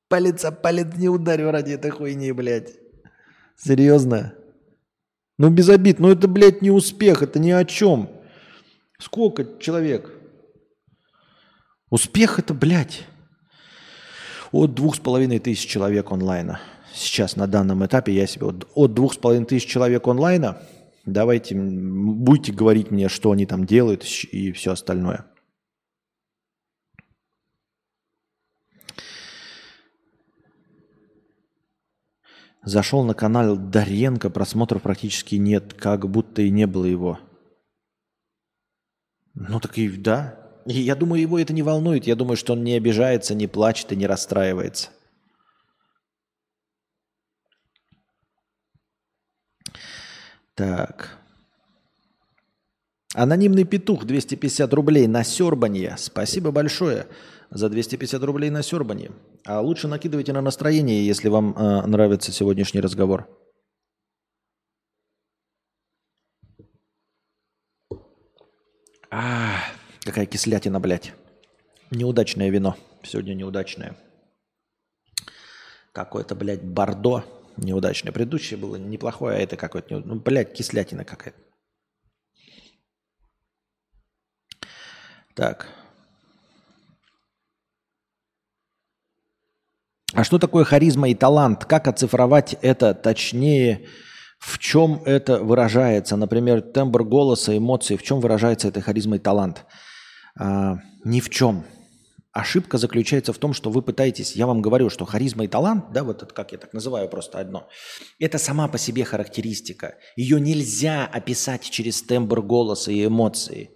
Палец 0.08 0.46
о 0.46 0.52
палец 0.52 0.88
не 0.96 1.10
ударю 1.10 1.52
ради 1.52 1.74
этой 1.74 1.92
хуйни, 1.92 2.32
блядь. 2.32 2.74
Серьезно? 3.58 4.34
Ну 5.38 5.50
без 5.50 5.70
обид, 5.70 6.00
ну 6.00 6.10
это, 6.10 6.28
блядь, 6.28 6.62
не 6.62 6.72
успех, 6.72 7.22
это 7.22 7.40
ни 7.40 7.52
о 7.52 7.66
чем. 7.66 8.10
Сколько 9.00 9.60
человек 9.60 10.20
Успех 11.90 12.38
это, 12.38 12.54
блядь, 12.54 13.04
от 14.52 14.76
двух 14.76 14.96
с 14.96 15.00
половиной 15.00 15.40
тысяч 15.40 15.68
человек 15.68 16.12
онлайна. 16.12 16.62
Сейчас 16.94 17.36
на 17.36 17.48
данном 17.48 17.86
этапе 17.86 18.14
я 18.14 18.28
себе 18.28 18.48
от, 18.48 18.94
двух 18.94 19.14
с 19.14 19.18
половиной 19.18 19.46
тысяч 19.46 19.68
человек 19.68 20.08
онлайна. 20.08 20.62
Давайте, 21.06 21.56
будете 21.56 22.52
говорить 22.52 22.92
мне, 22.92 23.10
что 23.10 23.32
они 23.32 23.46
там 23.48 23.66
делают 23.66 24.04
и 24.04 24.52
все 24.52 24.74
остальное. 24.74 25.26
Зашел 32.62 33.04
на 33.04 33.16
канал 33.16 33.56
Даренко, 33.56 34.30
просмотров 34.30 34.84
практически 34.84 35.36
нет, 35.36 35.74
как 35.74 36.08
будто 36.08 36.42
и 36.44 36.52
не 36.52 36.68
было 36.68 36.86
его. 36.86 37.20
Ну 39.40 39.60
так 39.62 39.78
и 39.78 39.88
да. 39.90 40.38
И 40.66 40.82
я 40.82 40.96
думаю, 40.96 41.22
его 41.22 41.40
это 41.40 41.54
не 41.54 41.64
волнует. 41.64 42.06
Я 42.06 42.16
думаю, 42.16 42.36
что 42.36 42.54
он 42.54 42.64
не 42.64 42.74
обижается, 42.74 43.34
не 43.34 43.48
плачет 43.48 43.92
и 43.92 43.96
не 43.96 44.06
расстраивается. 44.06 44.90
Так. 50.56 51.18
Анонимный 53.16 53.64
петух 53.64 54.04
250 54.04 54.74
рублей 54.74 55.08
на 55.08 55.24
сербанье. 55.24 55.96
Спасибо 55.98 56.52
большое 56.52 57.08
за 57.50 57.70
250 57.70 58.22
рублей 58.24 58.50
на 58.50 58.62
сербанье. 58.62 59.12
А 59.46 59.62
лучше 59.62 59.88
накидывайте 59.88 60.34
на 60.34 60.42
настроение, 60.42 61.06
если 61.06 61.30
вам 61.30 61.56
э, 61.58 61.88
нравится 61.88 62.34
сегодняшний 62.34 62.82
разговор. 62.82 63.28
А, 69.12 69.64
какая 70.02 70.26
кислятина, 70.26 70.80
блядь. 70.80 71.14
Неудачное 71.92 72.50
вино. 72.50 72.78
Сегодня 73.04 73.34
неудачное. 73.34 73.96
Какое-то, 75.92 76.36
блядь, 76.36 76.62
бордо 76.62 77.26
неудачное. 77.58 78.14
Предыдущее 78.14 78.60
было 78.60 78.76
неплохое, 78.76 79.38
а 79.38 79.40
это 79.40 79.58
какое-то... 79.58 80.00
Ну, 80.00 80.16
блядь, 80.16 80.54
кислятина 80.54 81.04
какая-то. 81.04 81.40
Так. 85.34 85.68
А 90.14 90.24
что 90.24 90.38
такое 90.38 90.66
харизма 90.66 91.10
и 91.10 91.16
талант? 91.16 91.66
Как 91.66 91.88
оцифровать 91.88 92.56
это 92.62 92.94
точнее? 92.94 93.88
В 94.40 94.58
чем 94.58 95.02
это 95.06 95.44
выражается? 95.44 96.16
Например, 96.16 96.62
тембр 96.62 97.04
голоса, 97.04 97.56
эмоции. 97.56 97.98
В 97.98 98.04
чем 98.04 98.22
выражается 98.22 98.70
эта 98.70 98.82
харизма 98.82 99.18
и 99.18 99.20
талант? 99.20 99.66
А, 100.40 100.78
ни 101.04 101.20
в 101.20 101.30
чем. 101.30 101.66
Ошибка 102.32 102.78
заключается 102.78 103.34
в 103.34 103.38
том, 103.38 103.54
что 103.54 103.70
вы 103.70 103.82
пытаетесь, 103.82 104.36
я 104.36 104.46
вам 104.48 104.62
говорю, 104.62 104.90
что 104.90 105.04
харизма 105.04 105.46
и 105.46 105.48
талант, 105.48 105.92
да, 105.92 106.04
вот 106.04 106.22
это 106.22 106.34
как 106.34 106.52
я 106.52 106.60
так 106.60 106.74
называю 106.74 107.10
просто 107.10 107.40
одно, 107.40 107.68
это 108.20 108.38
сама 108.38 108.68
по 108.68 108.78
себе 108.78 109.04
характеристика. 109.04 109.96
Ее 110.16 110.40
нельзя 110.40 111.06
описать 111.06 111.64
через 111.70 112.04
тембр 112.04 112.42
голоса 112.42 112.92
и 112.92 113.06
эмоции. 113.06 113.72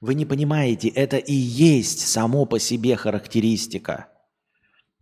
Вы 0.00 0.16
не 0.16 0.26
понимаете, 0.26 0.88
это 0.88 1.16
и 1.16 1.32
есть 1.32 2.06
само 2.06 2.46
по 2.46 2.58
себе 2.58 2.96
характеристика. 2.96 4.08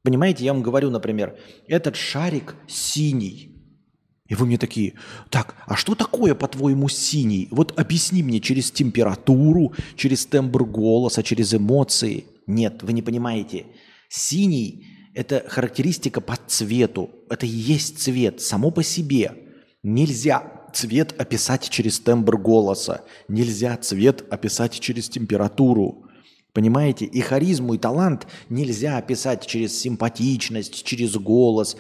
Понимаете, 0.05 0.45
я 0.45 0.53
вам 0.53 0.63
говорю, 0.63 0.91
например, 0.91 1.39
этот 1.67 1.97
шарик 1.97 2.55
синий. 2.69 3.52
И 4.33 4.35
вы 4.35 4.47
мне 4.47 4.57
такие, 4.57 4.95
так, 5.29 5.57
а 5.67 5.77
что 5.77 5.95
такое, 5.95 6.35
по-твоему, 6.35 6.89
синий? 6.89 7.49
Вот 7.51 7.79
объясни 7.79 8.23
мне 8.23 8.41
через 8.41 8.71
температуру, 8.71 9.75
через 9.95 10.25
тембр 10.25 10.65
голоса, 10.65 11.23
через 11.23 11.53
эмоции. 11.53 12.25
Нет, 12.47 12.83
вы 12.83 12.95
не 12.95 13.03
понимаете. 13.03 13.67
Синий– 14.09 14.87
это 15.15 15.45
характеристика 15.47 16.23
по 16.23 16.39
цвету. 16.47 17.11
Это 17.29 17.45
и 17.45 17.51
есть 17.51 17.99
цвет 17.99 18.41
само 18.41 18.71
по 18.71 18.83
себе. 18.83 19.35
Нельзя 19.83 20.71
цвет 20.73 21.15
описать 21.21 21.69
через 21.69 22.01
тембр 22.01 22.39
голоса. 22.39 23.03
Нельзя 23.29 23.77
цвет 23.77 24.25
описать 24.33 24.81
через 24.81 25.11
температуру. 25.11 26.07
Понимаете? 26.53 27.07
И 27.07 27.21
харизму, 27.21 27.75
и 27.75 27.79
талант 27.79 28.27
нельзя 28.51 28.99
описать 28.99 29.47
через 29.47 29.79
симпатичность, 29.79 30.85
через 30.85 31.17
голос, 31.17 31.77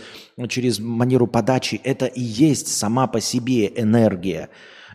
через 0.48 0.78
манеру 0.78 1.26
подачи. 1.26 1.80
Это 1.84 2.06
и 2.06 2.22
есть 2.22 2.68
сама 2.68 3.06
по 3.06 3.20
себе 3.20 3.66
энергия. 3.66 4.48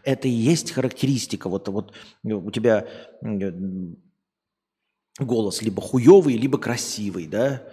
Это 0.04 0.28
и 0.28 0.32
есть 0.32 0.72
характеристика. 0.72 1.48
Вот, 1.48 1.68
вот 1.68 1.94
у 2.24 2.52
тебя 2.52 2.88
голос 5.20 5.62
либо 5.62 5.82
хуевый, 5.82 6.38
либо 6.38 6.58
красивый, 6.58 7.28
да? 7.28 7.64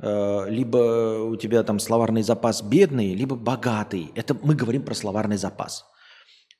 Э, 0.00 0.46
либо 0.48 1.22
у 1.24 1.36
тебя 1.36 1.62
там 1.62 1.78
словарный 1.78 2.22
запас 2.22 2.62
бедный, 2.62 3.14
либо 3.14 3.36
богатый. 3.36 4.12
Это 4.14 4.34
мы 4.34 4.54
говорим 4.54 4.82
про 4.82 4.94
словарный 4.94 5.36
запас. 5.36 5.86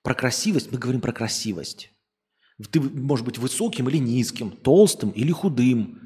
Про 0.03 0.15
красивость 0.15 0.73
мы 0.73 0.79
говорим 0.79 1.01
про 1.01 1.13
красивость. 1.13 1.91
Ты 2.71 2.81
можешь 2.81 3.25
быть 3.25 3.39
высоким 3.39 3.89
или 3.89 3.99
низким, 3.99 4.51
толстым 4.51 5.11
или 5.11 5.33
худым, 5.33 6.01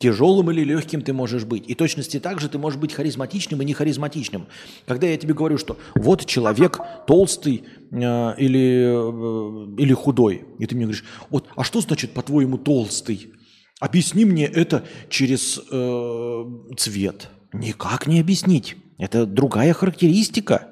тяжелым 0.00 0.50
или 0.50 0.64
легким 0.64 1.02
ты 1.02 1.12
можешь 1.12 1.44
быть. 1.44 1.68
И 1.68 1.74
точности 1.74 2.18
так 2.18 2.40
же 2.40 2.48
ты 2.48 2.58
можешь 2.58 2.80
быть 2.80 2.92
харизматичным 2.92 3.60
и 3.62 3.64
не 3.64 3.74
харизматичным. 3.74 4.46
Когда 4.86 5.06
я 5.06 5.16
тебе 5.16 5.34
говорю, 5.34 5.58
что 5.58 5.78
вот 5.94 6.24
человек 6.24 6.80
толстый 7.06 7.64
э, 7.90 7.96
или, 8.38 9.76
э, 9.76 9.82
или 9.82 9.92
худой, 9.92 10.44
и 10.58 10.66
ты 10.66 10.74
мне 10.74 10.86
говоришь, 10.86 11.04
вот, 11.28 11.46
а 11.54 11.64
что 11.64 11.80
значит 11.80 12.12
по-твоему 12.12 12.58
толстый? 12.58 13.32
Объясни 13.78 14.24
мне 14.24 14.46
это 14.46 14.84
через 15.08 15.60
э, 15.70 16.44
цвет. 16.76 17.28
Никак 17.52 18.06
не 18.06 18.20
объяснить. 18.20 18.76
Это 18.98 19.26
другая 19.26 19.72
характеристика. 19.72 20.68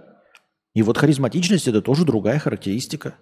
И 0.74 0.82
вот 0.82 0.96
харизматичность 0.96 1.68
это 1.68 1.82
тоже 1.82 2.04
другая 2.04 2.38
характеристика. 2.38 3.16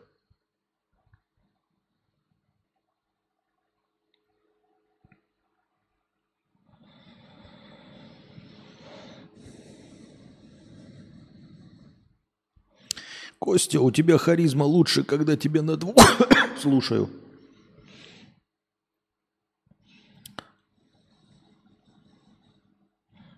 Костя, 13.39 13.81
у 13.81 13.91
тебя 13.91 14.19
харизма 14.19 14.65
лучше, 14.65 15.05
когда 15.05 15.37
тебе 15.37 15.63
на 15.63 15.77
двух... 15.77 15.97
Слушаю. 16.61 17.11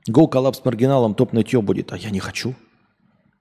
Go 0.08 0.28
коллапс 0.28 0.64
маргиналом, 0.64 1.14
топ 1.14 1.32
нытье 1.32 1.60
будет. 1.60 1.92
А 1.92 1.96
я 1.96 2.10
не 2.10 2.20
хочу. 2.20 2.54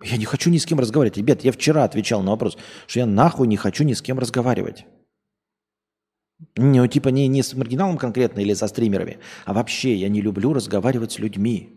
Я 0.04 0.18
не 0.18 0.26
хочу 0.26 0.50
ни 0.50 0.58
с 0.58 0.66
кем 0.66 0.80
разговаривать. 0.80 1.18
Ребят, 1.18 1.44
я 1.44 1.52
вчера 1.52 1.84
отвечал 1.84 2.22
на 2.22 2.32
вопрос, 2.32 2.58
что 2.88 3.00
я 3.00 3.06
нахуй 3.06 3.48
не 3.48 3.58
хочу 3.58 3.84
ни 3.84 3.94
с 3.94 4.02
кем 4.02 4.20
разговаривать. 4.20 4.86
Ну, 6.56 6.86
типа 6.88 7.10
не, 7.10 7.28
не 7.28 7.42
с 7.42 7.54
маргиналом 7.56 7.98
конкретно 7.98 8.42
или 8.42 8.54
со 8.54 8.68
стримерами, 8.68 9.18
а 9.46 9.54
вообще 9.54 9.96
я 9.96 10.08
не 10.08 10.22
люблю 10.22 10.54
разговаривать 10.54 11.14
с 11.14 11.20
людьми. 11.20 11.77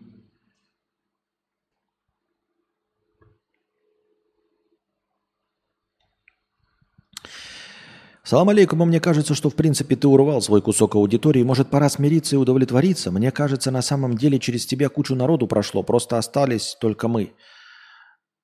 Салам 8.31 8.47
алейкум, 8.47 8.81
а 8.81 8.85
мне 8.85 9.01
кажется, 9.01 9.35
что 9.35 9.49
в 9.49 9.55
принципе 9.55 9.97
ты 9.97 10.07
урвал 10.07 10.41
свой 10.41 10.61
кусок 10.61 10.95
аудитории. 10.95 11.43
Может, 11.43 11.69
пора 11.69 11.89
смириться 11.89 12.37
и 12.37 12.39
удовлетвориться? 12.39 13.11
Мне 13.11 13.29
кажется, 13.29 13.71
на 13.71 13.81
самом 13.81 14.15
деле 14.15 14.39
через 14.39 14.65
тебя 14.65 14.87
кучу 14.87 15.15
народу 15.15 15.47
прошло, 15.47 15.83
просто 15.83 16.17
остались 16.17 16.77
только 16.79 17.09
мы. 17.09 17.33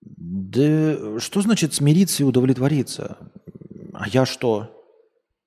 Да 0.02 1.22
что 1.22 1.40
значит 1.40 1.74
смириться 1.74 2.24
и 2.24 2.26
удовлетвориться? 2.26 3.18
А 3.94 4.10
я 4.10 4.26
что? 4.26 4.78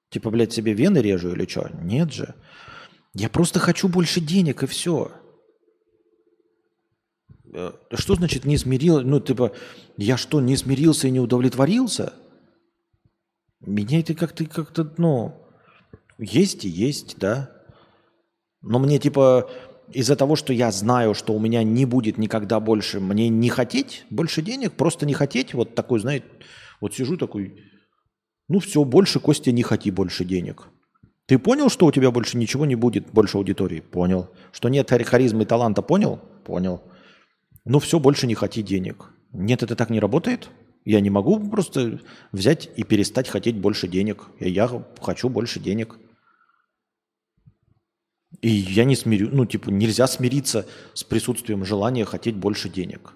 Типа, 0.09 0.30
блядь, 0.30 0.55
себе 0.55 0.72
вены 0.72 1.01
режу 1.01 1.32
или 1.32 1.47
что? 1.47 1.68
Нет 1.82 2.11
же. 2.11 2.34
Я 3.12 3.28
просто 3.28 3.59
хочу 3.59 3.88
больше 3.88 4.22
денег 4.22 4.62
и 4.62 4.66
все. 4.66 5.12
Э, 7.53 7.72
что 7.93 8.14
значит 8.14 8.47
не 8.47 8.57
смирил? 8.57 9.03
Ну, 9.03 9.20
типа, 9.20 9.53
я 9.99 10.16
что, 10.16 10.41
не 10.41 10.57
смирился 10.57 11.09
и 11.09 11.11
не 11.11 11.20
удовлетворился? 11.20 12.14
Меня 13.61 14.01
это 14.01 14.15
как-то, 14.15 14.47
как-то, 14.47 14.93
ну, 14.97 15.35
есть 16.19 16.65
и 16.65 16.69
есть, 16.69 17.19
да. 17.19 17.51
Но 18.63 18.79
мне 18.79 18.99
типа 18.99 19.51
из-за 19.93 20.17
того, 20.17 20.37
что 20.37 20.53
я 20.53 20.71
знаю, 20.71 21.15
что 21.15 21.35
у 21.35 21.41
меня 21.41 21.63
не 21.63 21.85
будет 21.85 22.19
никогда 22.19 22.61
больше, 22.61 23.01
мне 23.01 23.29
не 23.29 23.49
хотеть 23.49 24.05
больше 24.11 24.43
денег, 24.43 24.73
просто 24.73 25.07
не 25.07 25.15
хотеть, 25.15 25.55
вот 25.55 25.75
такой, 25.75 26.01
знаете, 26.01 26.27
вот 26.81 26.95
сижу 26.95 27.17
такой, 27.17 27.61
ну 28.49 28.61
все, 28.61 28.85
больше, 28.85 29.21
Костя, 29.21 29.53
не 29.53 29.63
хоти 29.63 29.91
больше 29.91 30.25
денег. 30.25 30.69
Ты 31.27 31.39
понял, 31.39 31.69
что 31.69 31.87
у 31.87 31.93
тебя 31.93 32.11
больше 32.11 32.37
ничего 32.37 32.67
не 32.67 32.75
будет, 32.75 33.13
больше 33.13 33.37
аудитории? 33.37 33.81
Понял. 33.81 34.31
Что 34.51 34.69
нет 34.69 34.91
харизмы 34.91 35.45
и 35.45 35.47
таланта? 35.47 35.83
Понял? 35.83 36.19
Понял. 36.45 36.83
Ну 37.65 37.79
все, 37.79 38.01
больше 38.01 38.27
не 38.27 38.35
хоти 38.35 38.63
денег. 38.63 39.11
Нет, 39.33 39.63
это 39.63 39.77
так 39.77 39.91
не 39.91 40.01
работает? 40.01 40.51
Я 40.91 41.01
не 41.01 41.09
могу 41.09 41.38
просто 41.49 42.01
взять 42.32 42.68
и 42.74 42.82
перестать 42.82 43.28
хотеть 43.28 43.57
больше 43.57 43.86
денег. 43.86 44.26
Я 44.41 44.68
хочу 45.01 45.28
больше 45.28 45.61
денег. 45.61 46.01
И 48.41 48.49
я 48.49 48.84
не 48.84 48.97
смирю, 48.97 49.28
ну, 49.30 49.47
типа, 49.47 49.70
нельзя 49.70 50.09
смириться 50.09 50.66
с 50.95 51.05
присутствием 51.05 51.64
желания 51.64 52.05
хотеть 52.05 52.34
больше 52.34 52.68
денег. 52.68 53.14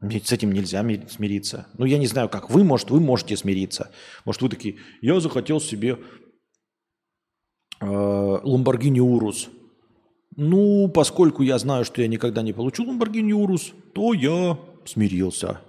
С 0.00 0.32
этим 0.32 0.50
нельзя 0.50 0.82
смириться. 1.08 1.68
Ну, 1.78 1.84
я 1.84 1.98
не 1.98 2.08
знаю, 2.08 2.28
как 2.28 2.50
вы, 2.50 2.64
может, 2.64 2.90
вы 2.90 2.98
можете 2.98 3.36
смириться. 3.36 3.92
Может, 4.24 4.42
вы 4.42 4.48
такие, 4.48 4.78
я 5.02 5.20
захотел 5.20 5.60
себе 5.60 6.00
э, 7.80 7.86
Lamborghini 7.86 8.98
Urus. 8.98 9.48
Ну, 10.34 10.88
поскольку 10.88 11.44
я 11.44 11.58
знаю, 11.58 11.84
что 11.84 12.02
я 12.02 12.08
никогда 12.08 12.42
не 12.42 12.52
получу 12.52 12.84
Lamborghini 12.84 13.30
Urus, 13.30 13.72
то 13.92 14.12
я 14.14 14.58
смирился. 14.84 15.60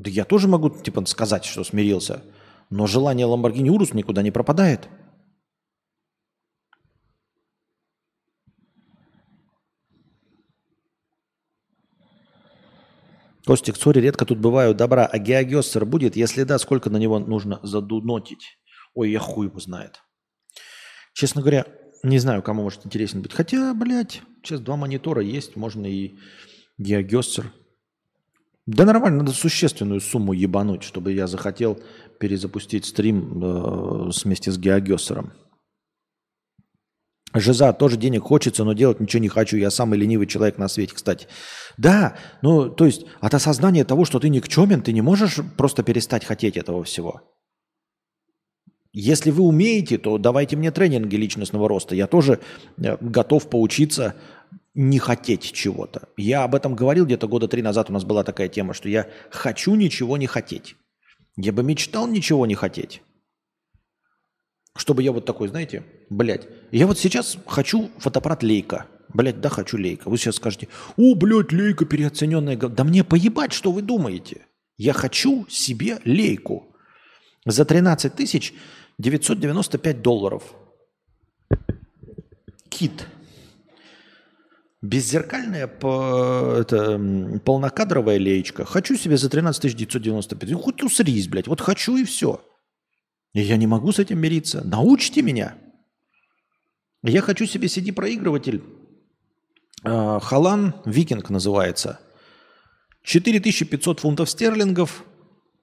Да 0.00 0.08
я 0.08 0.24
тоже 0.24 0.48
могу, 0.48 0.70
типа, 0.70 1.04
сказать, 1.04 1.44
что 1.44 1.62
смирился. 1.62 2.22
Но 2.70 2.86
желание 2.86 3.26
Lamborghini 3.26 3.68
Urus 3.68 3.94
никуда 3.94 4.22
не 4.22 4.30
пропадает. 4.30 4.88
Костик, 13.44 13.76
сори, 13.76 14.00
редко 14.00 14.24
тут 14.24 14.38
бываю 14.38 14.74
добра. 14.74 15.04
А 15.04 15.18
геогессер 15.18 15.84
будет? 15.84 16.16
Если 16.16 16.44
да, 16.44 16.58
сколько 16.58 16.88
на 16.88 16.96
него 16.96 17.18
нужно 17.18 17.60
задунотить? 17.62 18.58
Ой, 18.94 19.10
я 19.10 19.18
хуй 19.18 19.48
его 19.48 19.60
знает. 19.60 20.00
Честно 21.12 21.42
говоря, 21.42 21.66
не 22.02 22.18
знаю, 22.18 22.42
кому 22.42 22.62
может 22.62 22.86
интересен 22.86 23.20
быть. 23.20 23.34
Хотя, 23.34 23.74
блядь, 23.74 24.22
сейчас 24.42 24.60
два 24.60 24.76
монитора 24.76 25.20
есть, 25.20 25.56
можно 25.56 25.84
и 25.84 26.16
геогессер. 26.78 27.52
Да 28.66 28.84
нормально, 28.84 29.18
надо 29.18 29.32
существенную 29.32 30.00
сумму 30.00 30.32
ебануть, 30.32 30.82
чтобы 30.82 31.12
я 31.12 31.26
захотел 31.26 31.78
перезапустить 32.18 32.84
стрим 32.84 33.42
э, 33.42 34.10
вместе 34.24 34.52
с 34.52 34.58
геогессером. 34.58 35.32
Жиза, 37.32 37.72
тоже 37.72 37.96
денег 37.96 38.24
хочется, 38.24 38.64
но 38.64 38.72
делать 38.72 38.98
ничего 38.98 39.22
не 39.22 39.28
хочу. 39.28 39.56
Я 39.56 39.70
самый 39.70 39.98
ленивый 39.98 40.26
человек 40.26 40.58
на 40.58 40.68
свете, 40.68 40.94
кстати. 40.94 41.28
Да, 41.78 42.16
ну, 42.42 42.68
то 42.68 42.86
есть 42.86 43.06
от 43.20 43.34
осознания 43.34 43.84
того, 43.84 44.04
что 44.04 44.18
ты 44.18 44.28
никчемен, 44.28 44.82
ты 44.82 44.92
не 44.92 45.00
можешь 45.00 45.38
просто 45.56 45.82
перестать 45.84 46.24
хотеть 46.24 46.56
этого 46.56 46.82
всего. 46.82 47.22
Если 48.92 49.30
вы 49.30 49.44
умеете, 49.44 49.98
то 49.98 50.18
давайте 50.18 50.56
мне 50.56 50.72
тренинги 50.72 51.14
личностного 51.14 51.68
роста. 51.68 51.94
Я 51.94 52.08
тоже 52.08 52.40
э, 52.78 52.96
готов 53.00 53.48
поучиться 53.48 54.16
не 54.74 54.98
хотеть 54.98 55.52
чего-то. 55.52 56.08
Я 56.16 56.44
об 56.44 56.54
этом 56.54 56.74
говорил 56.74 57.06
где-то 57.06 57.26
года 57.28 57.48
три 57.48 57.62
назад. 57.62 57.90
У 57.90 57.92
нас 57.92 58.04
была 58.04 58.22
такая 58.24 58.48
тема, 58.48 58.74
что 58.74 58.88
я 58.88 59.08
хочу 59.30 59.74
ничего 59.74 60.16
не 60.16 60.26
хотеть. 60.26 60.76
Я 61.36 61.52
бы 61.52 61.62
мечтал 61.62 62.06
ничего 62.06 62.46
не 62.46 62.54
хотеть. 62.54 63.02
Чтобы 64.76 65.02
я 65.02 65.12
вот 65.12 65.24
такой, 65.24 65.48
знаете, 65.48 65.84
блядь, 66.08 66.46
я 66.70 66.86
вот 66.86 66.98
сейчас 66.98 67.36
хочу 67.46 67.90
фотоаппарат 67.98 68.42
Лейка. 68.42 68.86
Блядь, 69.12 69.40
да, 69.40 69.48
хочу 69.48 69.76
Лейка. 69.76 70.08
Вы 70.08 70.16
сейчас 70.18 70.36
скажете, 70.36 70.68
о, 70.96 71.14
блядь, 71.16 71.52
Лейка 71.52 71.84
переоцененная. 71.84 72.56
Да 72.56 72.84
мне 72.84 73.02
поебать, 73.02 73.52
что 73.52 73.72
вы 73.72 73.82
думаете. 73.82 74.46
Я 74.76 74.92
хочу 74.92 75.46
себе 75.48 75.98
Лейку. 76.04 76.76
За 77.44 77.64
13 77.64 78.14
тысяч 78.14 78.54
995 78.98 80.02
долларов. 80.02 80.54
Кит. 82.68 83.06
Беззеркальная 84.82 85.66
это, 85.66 86.98
полнокадровая 87.44 88.16
леечка. 88.16 88.64
Хочу 88.64 88.96
себе 88.96 89.18
за 89.18 89.28
13 89.28 89.76
995. 89.76 90.54
Хоть 90.54 90.82
усрись, 90.82 91.28
блядь. 91.28 91.48
Вот 91.48 91.60
хочу 91.60 91.96
и 91.96 92.04
все. 92.04 92.42
И 93.34 93.42
я 93.42 93.58
не 93.58 93.66
могу 93.66 93.92
с 93.92 93.98
этим 93.98 94.18
мириться. 94.18 94.62
Научите 94.64 95.20
меня. 95.22 95.58
Я 97.02 97.20
хочу 97.20 97.44
себе 97.46 97.68
CD-проигрыватель. 97.68 98.62
Халан 99.82 100.74
Викинг 100.84 101.30
называется. 101.30 102.00
4500 103.02 104.00
фунтов 104.00 104.28
стерлингов, 104.28 105.04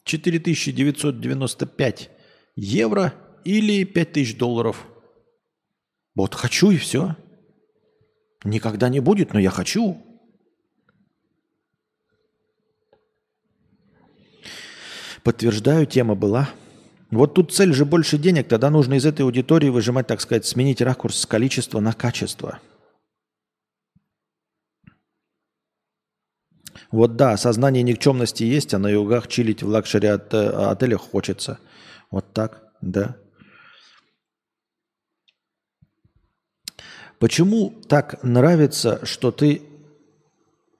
4995 0.04 2.10
евро 2.56 3.14
или 3.44 3.84
5000 3.84 4.38
долларов. 4.38 4.88
Вот 6.16 6.34
хочу 6.34 6.72
и 6.72 6.78
все. 6.78 7.16
Никогда 8.48 8.88
не 8.88 9.02
будет, 9.02 9.34
но 9.34 9.40
я 9.40 9.50
хочу. 9.50 10.02
Подтверждаю, 15.22 15.86
тема 15.86 16.16
была. 16.16 16.50
Вот 17.12 17.34
тут 17.34 17.54
цель 17.54 17.74
же 17.74 17.84
больше 17.84 18.18
денег, 18.18 18.48
тогда 18.48 18.70
нужно 18.70 18.94
из 18.94 19.06
этой 19.06 19.24
аудитории 19.24 19.68
выжимать, 19.68 20.08
так 20.08 20.22
сказать, 20.22 20.46
сменить 20.46 20.82
ракурс 20.82 21.20
с 21.20 21.26
количества 21.26 21.82
на 21.82 21.92
качество. 21.92 22.60
Вот 26.90 27.18
да, 27.18 27.36
сознание 27.36 27.84
никчемности 27.84 28.46
есть, 28.46 28.74
а 28.74 28.80
на 28.80 28.88
югах 28.88 29.28
чилить 29.28 29.62
в 29.62 29.68
luxury 29.68 30.08
от, 30.08 30.34
отелях 30.34 31.02
хочется. 31.02 31.60
Вот 32.12 32.32
так, 32.32 32.64
да. 32.80 33.18
Почему 37.20 37.72
так 37.88 38.22
нравится, 38.24 39.04
что 39.06 39.32
ты 39.32 39.64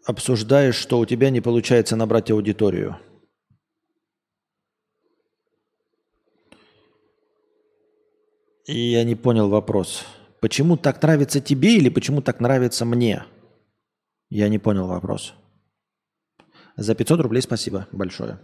обсуждаешь, 0.06 0.76
что 0.76 1.00
у 1.00 1.06
тебя 1.06 1.32
не 1.32 1.42
получается 1.42 1.96
набрать 1.96 2.30
аудиторию? 2.30 2.98
И 8.66 8.78
я 8.78 9.04
не 9.04 9.16
понял 9.16 9.50
вопрос. 9.50 10.06
Почему 10.40 10.78
так 10.78 11.02
нравится 11.02 11.42
тебе 11.42 11.78
или 11.78 11.90
почему 11.90 12.22
так 12.22 12.40
нравится 12.40 12.86
мне? 12.86 13.26
Я 14.30 14.50
не 14.50 14.60
понял 14.60 14.88
вопрос. 14.88 15.34
За 16.76 16.94
500 16.94 17.22
рублей 17.22 17.42
спасибо 17.42 17.88
большое. 17.92 18.40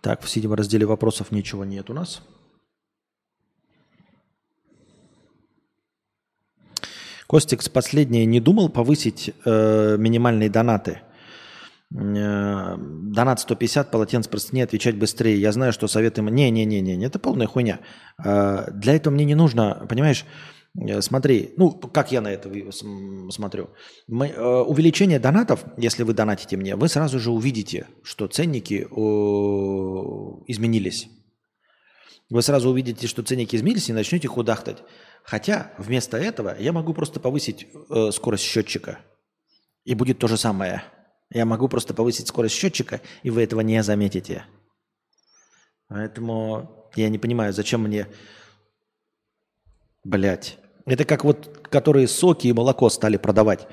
Так, 0.00 0.22
в 0.22 0.30
седьмом 0.30 0.54
разделе 0.54 0.86
вопросов 0.86 1.30
ничего 1.30 1.64
нет 1.64 1.90
у 1.90 1.94
нас. 1.94 2.22
Костикс 7.26 7.68
последнее 7.68 8.24
не 8.24 8.40
думал 8.40 8.70
повысить 8.70 9.32
э, 9.44 9.96
минимальные 9.98 10.50
донаты? 10.50 11.02
Э, 11.94 12.76
донат 12.76 13.40
150, 13.40 13.90
полотенце 13.90 14.28
простыни, 14.30 14.62
отвечать 14.62 14.96
быстрее. 14.96 15.40
Я 15.40 15.52
знаю, 15.52 15.72
что 15.72 15.86
советы... 15.86 16.22
Не-не-не-не, 16.22 17.04
это 17.04 17.18
полная 17.18 17.46
хуйня. 17.46 17.80
Э, 18.24 18.70
для 18.72 18.94
этого 18.94 19.12
мне 19.12 19.24
не 19.24 19.36
нужно, 19.36 19.86
понимаешь, 19.88 20.24
смотри, 21.00 21.52
ну, 21.56 21.70
как 21.72 22.12
я 22.12 22.20
на 22.20 22.28
это 22.28 22.50
смотрю. 23.30 23.70
Мы, 24.06 24.28
э, 24.28 24.60
увеличение 24.62 25.18
донатов, 25.18 25.64
если 25.76 26.02
вы 26.02 26.14
донатите 26.14 26.56
мне, 26.56 26.76
вы 26.76 26.88
сразу 26.88 27.18
же 27.18 27.30
увидите, 27.30 27.88
что 28.02 28.28
ценники 28.28 28.86
о, 28.90 30.42
изменились. 30.46 31.08
Вы 32.30 32.42
сразу 32.42 32.70
увидите, 32.70 33.08
что 33.08 33.22
ценники 33.22 33.56
изменились 33.56 33.88
и 33.88 33.92
начнете 33.92 34.28
худахтать. 34.28 34.82
Хотя 35.24 35.72
вместо 35.78 36.16
этого 36.16 36.56
я 36.58 36.72
могу 36.72 36.94
просто 36.94 37.18
повысить 37.18 37.66
э, 37.90 38.10
скорость 38.12 38.44
счетчика. 38.44 39.00
И 39.84 39.94
будет 39.94 40.18
то 40.18 40.28
же 40.28 40.36
самое. 40.36 40.84
Я 41.30 41.46
могу 41.46 41.68
просто 41.68 41.94
повысить 41.94 42.28
скорость 42.28 42.54
счетчика, 42.54 43.00
и 43.22 43.30
вы 43.30 43.42
этого 43.42 43.60
не 43.60 43.82
заметите. 43.82 44.44
Поэтому 45.88 46.90
я 46.94 47.08
не 47.08 47.18
понимаю, 47.18 47.52
зачем 47.52 47.82
мне 47.82 48.06
Блять. 50.04 50.58
Это 50.86 51.04
как 51.04 51.24
вот, 51.24 51.66
которые 51.70 52.08
соки 52.08 52.48
и 52.48 52.52
молоко 52.52 52.88
стали 52.88 53.16
продавать. 53.16 53.66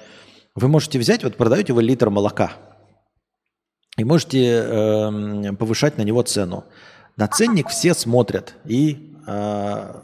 Вы 0.56 0.68
можете 0.68 1.00
взять, 1.00 1.24
вот 1.24 1.38
продаете 1.38 1.74
вы 1.74 1.84
литр 1.84 2.10
молока, 2.10 2.54
и 3.98 4.04
можете 4.04 4.46
э, 4.46 5.54
повышать 5.54 5.98
на 5.98 6.04
него 6.04 6.22
цену. 6.22 6.66
На 7.16 7.28
ценник 7.28 7.70
все 7.70 7.94
смотрят 7.96 8.54
и 8.66 9.16
э, 9.26 10.02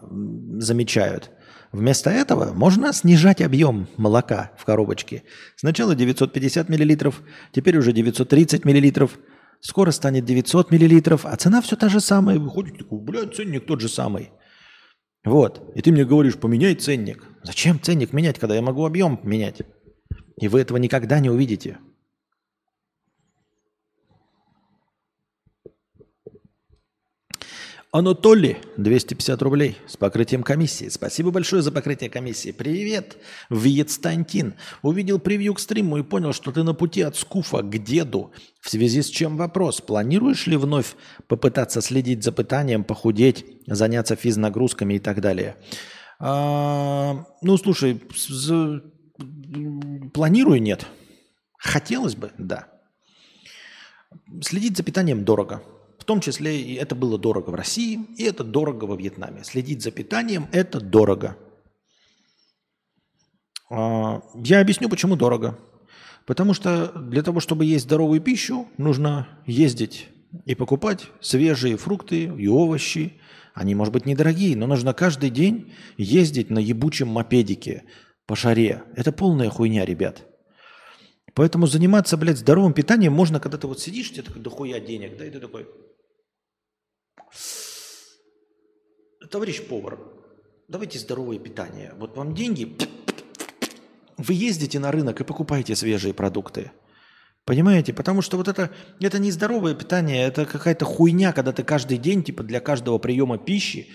замечают. 0.57 1.29
Вместо 1.71 2.09
этого 2.09 2.53
можно 2.53 2.91
снижать 2.93 3.41
объем 3.41 3.87
молока 3.97 4.51
в 4.57 4.65
коробочке. 4.65 5.23
Сначала 5.55 5.95
950 5.95 6.69
миллилитров, 6.69 7.21
теперь 7.51 7.77
уже 7.77 7.93
930 7.93 8.65
миллилитров. 8.65 9.17
Скоро 9.59 9.91
станет 9.91 10.25
900 10.25 10.71
миллилитров, 10.71 11.25
а 11.25 11.35
цена 11.35 11.61
все 11.61 11.75
та 11.75 11.89
же 11.89 11.99
самая. 11.99 12.37
Выходит, 12.37 12.79
такой, 12.79 12.99
блядь, 12.99 13.35
ценник 13.35 13.65
тот 13.65 13.79
же 13.79 13.89
самый. 13.89 14.31
Вот. 15.25 15.71
И 15.75 15.81
ты 15.81 15.91
мне 15.91 16.05
говоришь, 16.05 16.37
поменяй 16.37 16.75
ценник. 16.75 17.23
Зачем 17.43 17.79
ценник 17.81 18.13
менять, 18.13 18.39
когда 18.39 18.55
я 18.55 18.61
могу 18.61 18.85
объем 18.85 19.19
менять? 19.23 19.61
И 20.37 20.47
вы 20.47 20.61
этого 20.61 20.77
никогда 20.77 21.19
не 21.19 21.29
увидите. 21.29 21.77
Анатолий, 27.95 28.57
250 28.77 29.39
рублей 29.43 29.77
с 29.85 29.97
покрытием 29.97 30.41
комиссии. 30.41 30.89
Спасибо 30.89 31.29
большое 31.29 31.61
за 31.61 31.71
покрытие 31.71 32.09
комиссии. 32.09 32.51
Привет, 32.51 33.17
Вьетстантин. 33.51 34.55
Увидел 34.81 35.19
превью 35.19 35.53
к 35.53 35.59
стриму 35.59 35.97
и 35.97 36.01
понял, 36.01 36.33
что 36.33 36.51
ты 36.51 36.63
на 36.63 36.73
пути 36.73 37.03
от 37.03 37.15
скуфа 37.15 37.61
к 37.61 37.77
деду. 37.77 38.31
В 38.61 38.71
связи 38.71 39.03
с 39.03 39.09
чем 39.09 39.37
вопрос. 39.37 39.79
Планируешь 39.79 40.47
ли 40.47 40.57
вновь 40.57 40.95
попытаться 41.27 41.81
следить 41.81 42.23
за 42.23 42.31
пытанием, 42.31 42.83
похудеть, 42.83 43.45
заняться 43.67 44.15
физнагрузками 44.15 44.95
и 44.95 44.99
так 44.99 45.21
далее? 45.21 45.57
А, 46.17 47.27
ну, 47.43 47.57
слушай, 47.57 48.01
з... 48.17 48.81
планирую 50.15 50.59
нет. 50.63 50.87
Хотелось 51.59 52.15
бы, 52.15 52.31
да. 52.39 52.69
Следить 54.41 54.77
за 54.77 54.81
питанием 54.81 55.23
дорого. 55.23 55.61
В 56.03 56.05
том 56.05 56.19
числе 56.19 56.59
и 56.59 56.73
это 56.73 56.95
было 56.95 57.17
дорого 57.17 57.51
в 57.51 57.55
России, 57.55 57.97
и 58.17 58.25
это 58.25 58.43
дорого 58.43 58.83
во 58.83 58.97
Вьетнаме. 58.97 59.45
Следить 59.45 59.81
за 59.81 59.89
питанием– 59.89 60.49
это 60.51 60.81
дорого. 60.81 61.37
А, 63.69 64.21
я 64.43 64.59
объясню, 64.59 64.89
почему 64.89 65.15
дорого. 65.15 65.57
Потому 66.25 66.53
что 66.53 66.91
для 66.91 67.23
того, 67.23 67.39
чтобы 67.39 67.63
есть 67.63 67.85
здоровую 67.85 68.19
пищу, 68.19 68.67
нужно 68.77 69.29
ездить 69.45 70.09
и 70.43 70.55
покупать 70.55 71.07
свежие 71.21 71.77
фрукты 71.77 72.23
и 72.25 72.47
овощи. 72.49 73.13
Они, 73.53 73.73
может 73.73 73.93
быть, 73.93 74.05
недорогие, 74.05 74.57
но 74.57 74.67
нужно 74.67 74.93
каждый 74.93 75.29
день 75.29 75.71
ездить 75.95 76.49
на 76.49 76.59
ебучем 76.59 77.07
мопедике 77.07 77.83
по 78.25 78.35
шаре. 78.35 78.83
Это 78.97 79.13
полная 79.13 79.49
хуйня, 79.49 79.85
ребят. 79.85 80.25
Поэтому 81.33 81.65
заниматься, 81.65 82.17
блядь, 82.17 82.37
здоровым 82.37 82.73
питанием 82.73 83.13
можно, 83.13 83.39
когда 83.39 83.57
ты 83.57 83.67
вот 83.67 83.79
сидишь, 83.79 84.11
тебе 84.11 84.23
такой 84.23 84.41
дохуя 84.41 84.79
денег, 84.79 85.17
да, 85.17 85.25
и 85.25 85.31
ты 85.31 85.39
такой, 85.39 85.65
Товарищ 89.29 89.61
повар, 89.63 89.99
давайте 90.67 90.99
здоровое 90.99 91.39
питание. 91.39 91.93
Вот 91.97 92.15
вам 92.17 92.35
деньги, 92.35 92.77
вы 94.17 94.33
ездите 94.33 94.79
на 94.79 94.91
рынок 94.91 95.21
и 95.21 95.23
покупаете 95.23 95.75
свежие 95.75 96.13
продукты. 96.13 96.71
Понимаете? 97.45 97.93
Потому 97.93 98.21
что 98.21 98.37
вот 98.37 98.47
это, 98.47 98.71
это 99.01 99.19
не 99.19 99.31
здоровое 99.31 99.75
питание, 99.75 100.25
это 100.25 100.45
какая-то 100.45 100.85
хуйня, 100.85 101.33
когда 101.33 101.51
ты 101.51 101.63
каждый 101.63 101.97
день, 101.97 102.23
типа 102.23 102.43
для 102.43 102.61
каждого 102.61 102.99
приема 102.99 103.37
пищи, 103.37 103.89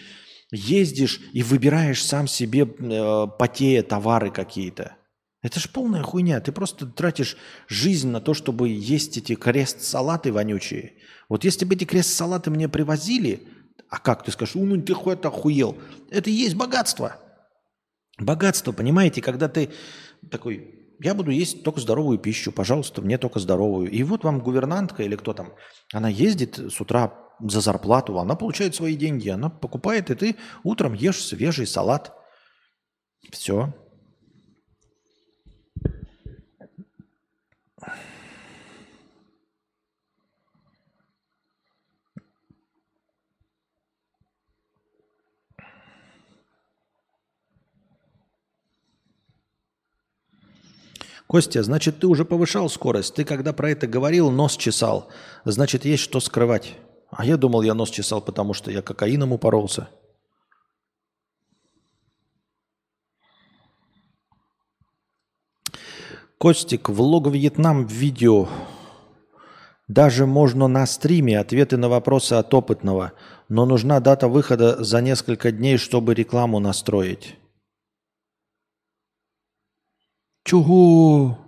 ездишь 0.50 1.20
и 1.32 1.42
выбираешь 1.42 2.04
сам 2.04 2.26
себе, 2.26 2.66
э, 2.66 3.26
потея, 3.38 3.82
товары 3.82 4.30
какие-то. 4.30 4.97
Это 5.40 5.60
ж 5.60 5.68
полная 5.68 6.02
хуйня. 6.02 6.40
Ты 6.40 6.50
просто 6.50 6.86
тратишь 6.86 7.36
жизнь 7.68 8.08
на 8.08 8.20
то, 8.20 8.34
чтобы 8.34 8.68
есть 8.68 9.16
эти 9.16 9.34
крест-салаты 9.36 10.32
вонючие. 10.32 10.94
Вот 11.28 11.44
если 11.44 11.64
бы 11.64 11.74
эти 11.74 11.84
крест-салаты 11.84 12.50
мне 12.50 12.68
привозили, 12.68 13.46
а 13.88 13.98
как 13.98 14.24
ты 14.24 14.32
скажешь, 14.32 14.56
ну 14.56 14.80
ты 14.82 14.94
хоть 14.94 15.24
охуел. 15.24 15.78
Это 16.10 16.28
и 16.28 16.32
есть 16.32 16.56
богатство. 16.56 17.16
Богатство, 18.18 18.72
понимаете, 18.72 19.22
когда 19.22 19.48
ты 19.48 19.70
такой, 20.28 20.88
я 20.98 21.14
буду 21.14 21.30
есть 21.30 21.62
только 21.62 21.80
здоровую 21.80 22.18
пищу, 22.18 22.50
пожалуйста, 22.50 23.00
мне 23.00 23.16
только 23.16 23.38
здоровую. 23.38 23.88
И 23.90 24.02
вот 24.02 24.24
вам 24.24 24.40
гувернантка 24.40 25.04
или 25.04 25.14
кто 25.14 25.34
там, 25.34 25.54
она 25.92 26.08
ездит 26.08 26.58
с 26.58 26.80
утра 26.80 27.14
за 27.40 27.60
зарплату, 27.60 28.18
она 28.18 28.34
получает 28.34 28.74
свои 28.74 28.96
деньги, 28.96 29.28
она 29.28 29.48
покупает, 29.48 30.10
и 30.10 30.16
ты 30.16 30.36
утром 30.64 30.94
ешь 30.94 31.24
свежий 31.24 31.68
салат. 31.68 32.12
Все. 33.30 33.72
Костя, 51.28 51.62
значит, 51.62 52.00
ты 52.00 52.06
уже 52.06 52.24
повышал 52.24 52.70
скорость. 52.70 53.14
Ты 53.14 53.24
когда 53.24 53.52
про 53.52 53.70
это 53.70 53.86
говорил, 53.86 54.30
нос 54.30 54.56
чесал. 54.56 55.08
Значит, 55.44 55.84
есть 55.84 56.02
что 56.02 56.20
скрывать. 56.20 56.74
А 57.10 57.26
я 57.26 57.36
думал, 57.36 57.60
я 57.60 57.74
нос 57.74 57.90
чесал, 57.90 58.22
потому 58.22 58.54
что 58.54 58.70
я 58.70 58.80
кокаином 58.80 59.34
упоролся. 59.34 59.90
Костик, 66.38 66.88
влог 66.88 67.26
Вьетнам 67.26 67.84
видео. 67.84 68.48
Даже 69.86 70.24
можно 70.24 70.66
на 70.66 70.86
стриме 70.86 71.38
ответы 71.38 71.76
на 71.76 71.90
вопросы 71.90 72.34
от 72.34 72.54
опытного, 72.54 73.12
но 73.50 73.66
нужна 73.66 74.00
дата 74.00 74.28
выхода 74.28 74.82
за 74.82 75.02
несколько 75.02 75.52
дней, 75.52 75.76
чтобы 75.76 76.14
рекламу 76.14 76.58
настроить. 76.58 77.36
Чего? 80.48 81.38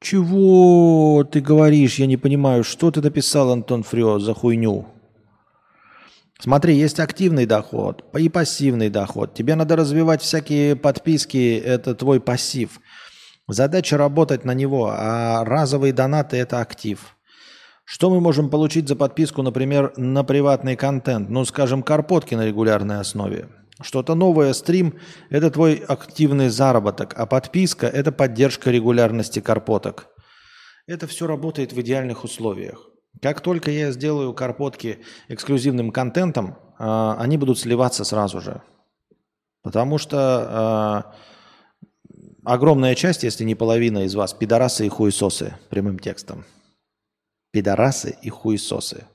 Чего 0.00 1.24
ты 1.24 1.40
говоришь? 1.40 1.98
Я 1.98 2.06
не 2.06 2.16
понимаю, 2.16 2.62
что 2.62 2.92
ты 2.92 3.02
написал, 3.02 3.50
Антон 3.50 3.82
Фрё, 3.82 4.20
за 4.20 4.32
хуйню? 4.32 4.86
Смотри, 6.38 6.76
есть 6.76 7.00
активный 7.00 7.44
доход 7.44 8.04
и 8.16 8.28
пассивный 8.28 8.90
доход. 8.90 9.34
Тебе 9.34 9.56
надо 9.56 9.74
развивать 9.74 10.22
всякие 10.22 10.76
подписки, 10.76 11.58
это 11.58 11.96
твой 11.96 12.20
пассив. 12.20 12.80
Задача 13.48 13.96
работать 13.96 14.44
на 14.44 14.54
него, 14.54 14.92
а 14.96 15.44
разовые 15.44 15.92
донаты– 15.92 16.36
это 16.38 16.60
актив. 16.60 17.16
Что 17.84 18.08
мы 18.08 18.20
можем 18.20 18.50
получить 18.50 18.86
за 18.86 18.94
подписку, 18.94 19.42
например, 19.42 19.92
на 19.96 20.22
приватный 20.22 20.76
контент? 20.76 21.28
Ну, 21.28 21.44
скажем, 21.44 21.82
карпотки 21.82 22.36
на 22.36 22.46
регулярной 22.46 23.00
основе. 23.00 23.48
Что-то 23.82 24.14
новое, 24.14 24.54
стрим– 24.54 24.98
это 25.30 25.50
твой 25.50 25.74
активный 25.76 26.48
заработок, 26.48 27.12
а 27.16 27.26
подписка– 27.26 27.86
это 27.92 28.10
поддержка 28.10 28.70
регулярности 28.70 29.40
карпоток. 29.40 30.08
Это 30.86 31.06
все 31.06 31.26
работает 31.26 31.72
в 31.72 31.80
идеальных 31.80 32.24
условиях. 32.24 32.88
Как 33.20 33.40
только 33.40 33.70
я 33.70 33.92
сделаю 33.92 34.32
карпотки 34.32 35.00
эксклюзивным 35.28 35.90
контентом, 35.90 36.56
а, 36.78 37.16
они 37.18 37.36
будут 37.36 37.58
сливаться 37.58 38.04
сразу 38.04 38.40
же. 38.40 38.62
Потому 39.62 39.98
что 39.98 40.18
а, 40.18 41.14
огромная 42.44 42.94
часть, 42.94 43.24
если 43.24 43.44
не 43.44 43.54
половина 43.54 44.04
из 44.04 44.14
вас, 44.14 44.32
пидорасы 44.32 44.86
и 44.86 44.88
хуесосы, 44.88 45.56
прямым 45.68 45.98
текстом. 45.98 46.44
Пидорасы 47.52 48.16
и 48.22 48.30
хуесосы. 48.30 49.06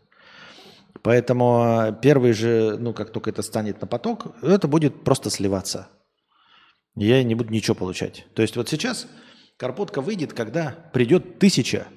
Поэтому 1.03 1.63
э, 1.63 1.95
первый 2.01 2.33
же, 2.33 2.77
ну, 2.79 2.93
как 2.93 3.11
только 3.11 3.31
это 3.31 3.41
станет 3.41 3.81
на 3.81 3.87
поток, 3.87 4.35
это 4.41 4.67
будет 4.67 5.03
просто 5.03 5.29
сливаться. 5.29 5.89
Я 6.95 7.23
не 7.23 7.35
буду 7.35 7.51
ничего 7.51 7.75
получать. 7.75 8.25
То 8.35 8.41
есть 8.41 8.55
вот 8.55 8.69
сейчас 8.69 9.07
карпотка 9.57 10.01
выйдет, 10.01 10.33
когда 10.33 10.75
придет 10.93 11.39
тысяча 11.39 11.87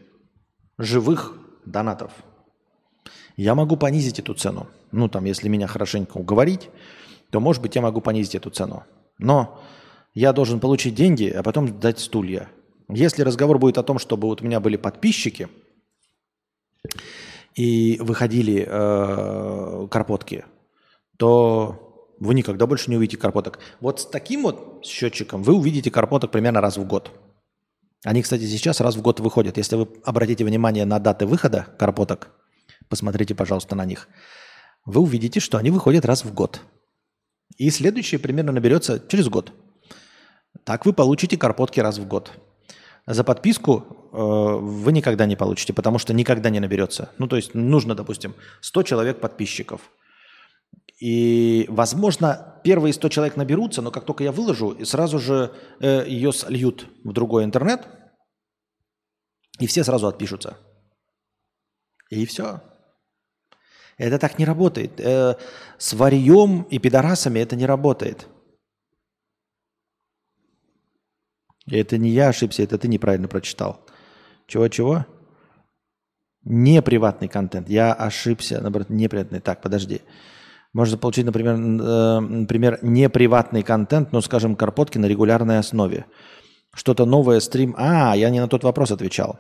живых 0.78 1.36
донатов. 1.66 2.12
Я 3.36 3.54
могу 3.54 3.76
понизить 3.76 4.20
эту 4.20 4.34
цену. 4.34 4.68
Ну, 4.92 5.08
там, 5.08 5.24
если 5.24 5.48
меня 5.48 5.66
хорошенько 5.66 6.16
уговорить, 6.18 6.70
то, 7.30 7.40
может 7.40 7.60
быть, 7.60 7.74
я 7.74 7.82
могу 7.82 8.00
понизить 8.00 8.36
эту 8.36 8.50
цену. 8.50 8.84
Но 9.18 9.60
я 10.14 10.32
должен 10.32 10.60
получить 10.60 10.94
деньги, 10.94 11.28
а 11.28 11.42
потом 11.42 11.80
дать 11.80 11.98
стулья. 11.98 12.48
Если 12.88 13.22
разговор 13.22 13.58
будет 13.58 13.76
о 13.78 13.82
том, 13.82 13.98
чтобы 13.98 14.28
вот 14.28 14.40
у 14.40 14.44
меня 14.44 14.60
были 14.60 14.76
подписчики, 14.76 15.48
и 17.54 17.98
выходили 18.00 18.66
э, 18.66 19.88
карпотки, 19.90 20.44
то 21.16 22.14
вы 22.18 22.34
никогда 22.34 22.66
больше 22.66 22.90
не 22.90 22.96
увидите 22.96 23.16
карпоток. 23.16 23.58
Вот 23.80 24.00
с 24.00 24.06
таким 24.06 24.42
вот 24.42 24.84
счетчиком 24.84 25.42
вы 25.42 25.54
увидите 25.54 25.90
карпоток 25.90 26.30
примерно 26.30 26.60
раз 26.60 26.76
в 26.76 26.86
год. 26.86 27.10
Они, 28.04 28.22
кстати, 28.22 28.44
сейчас 28.46 28.80
раз 28.80 28.96
в 28.96 29.02
год 29.02 29.20
выходят. 29.20 29.56
Если 29.56 29.76
вы 29.76 29.88
обратите 30.04 30.44
внимание 30.44 30.84
на 30.84 30.98
даты 30.98 31.26
выхода 31.26 31.66
карпоток, 31.78 32.30
посмотрите, 32.88 33.34
пожалуйста, 33.34 33.74
на 33.74 33.84
них, 33.84 34.08
вы 34.84 35.00
увидите, 35.00 35.40
что 35.40 35.56
они 35.58 35.70
выходят 35.70 36.04
раз 36.04 36.24
в 36.24 36.34
год. 36.34 36.60
И 37.56 37.70
следующее 37.70 38.18
примерно 38.18 38.52
наберется 38.52 39.02
через 39.08 39.28
год. 39.28 39.52
Так 40.64 40.86
вы 40.86 40.92
получите 40.92 41.36
карпотки 41.36 41.80
раз 41.80 41.98
в 41.98 42.06
год. 42.06 42.32
За 43.06 43.24
подписку 43.24 44.03
вы 44.14 44.92
никогда 44.92 45.26
не 45.26 45.34
получите, 45.34 45.72
потому 45.72 45.98
что 45.98 46.14
никогда 46.14 46.48
не 46.50 46.60
наберется. 46.60 47.10
Ну, 47.18 47.26
то 47.26 47.36
есть 47.36 47.54
нужно, 47.54 47.94
допустим, 47.94 48.34
100 48.60 48.82
человек 48.84 49.20
подписчиков. 49.20 49.80
И, 51.00 51.66
возможно, 51.68 52.60
первые 52.62 52.92
100 52.92 53.08
человек 53.08 53.36
наберутся, 53.36 53.82
но 53.82 53.90
как 53.90 54.04
только 54.04 54.22
я 54.22 54.30
выложу, 54.30 54.70
и 54.70 54.84
сразу 54.84 55.18
же 55.18 55.52
э, 55.80 56.04
ее 56.06 56.32
сольют 56.32 56.86
в 57.02 57.12
другой 57.12 57.44
интернет, 57.44 57.88
и 59.58 59.66
все 59.66 59.82
сразу 59.82 60.06
отпишутся. 60.06 60.56
И 62.10 62.24
все. 62.26 62.60
Это 63.98 64.18
так 64.18 64.38
не 64.38 64.44
работает. 64.44 65.00
Э, 65.00 65.36
с 65.78 65.92
варьем 65.92 66.62
и 66.62 66.78
пидорасами 66.78 67.40
это 67.40 67.56
не 67.56 67.66
работает. 67.66 68.28
Это 71.66 71.98
не 71.98 72.10
я 72.10 72.28
ошибся, 72.28 72.62
это 72.62 72.78
ты 72.78 72.88
неправильно 72.88 73.26
прочитал. 73.26 73.83
Чего-чего? 74.46 75.06
Не 76.44 76.82
приватный 76.82 77.28
контент. 77.28 77.68
Я 77.68 77.92
ошибся. 77.92 78.60
Наоборот, 78.60 78.90
неприятный. 78.90 79.40
Так, 79.40 79.62
подожди. 79.62 80.02
Можно 80.74 80.98
получить, 80.98 81.24
например, 81.24 81.54
э, 81.54 82.20
например, 82.20 82.78
неприватный 82.82 83.62
контент, 83.62 84.12
ну, 84.12 84.20
скажем, 84.20 84.56
карпотки 84.56 84.98
на 84.98 85.06
регулярной 85.06 85.58
основе. 85.58 86.06
Что-то 86.74 87.06
новое, 87.06 87.40
стрим. 87.40 87.74
А, 87.78 88.16
я 88.16 88.28
не 88.30 88.40
на 88.40 88.48
тот 88.48 88.64
вопрос 88.64 88.90
отвечал. 88.90 89.38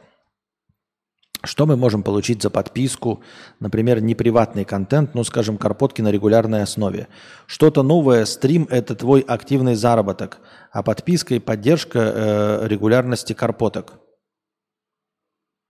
Что 1.42 1.66
мы 1.66 1.76
можем 1.76 2.02
получить 2.02 2.40
за 2.40 2.48
подписку, 2.48 3.20
например, 3.60 4.00
неприватный 4.00 4.64
контент, 4.64 5.14
ну, 5.14 5.24
скажем, 5.24 5.58
карпотки 5.58 6.00
на 6.00 6.10
регулярной 6.10 6.62
основе. 6.62 7.08
Что-то 7.46 7.82
новое, 7.82 8.24
стрим– 8.24 8.66
это 8.70 8.94
твой 8.94 9.20
активный 9.20 9.74
заработок, 9.74 10.38
а 10.72 10.82
подписка 10.82 11.34
и 11.34 11.40
поддержка 11.40 11.98
э, 11.98 12.68
регулярности 12.68 13.34
карпоток. 13.34 13.98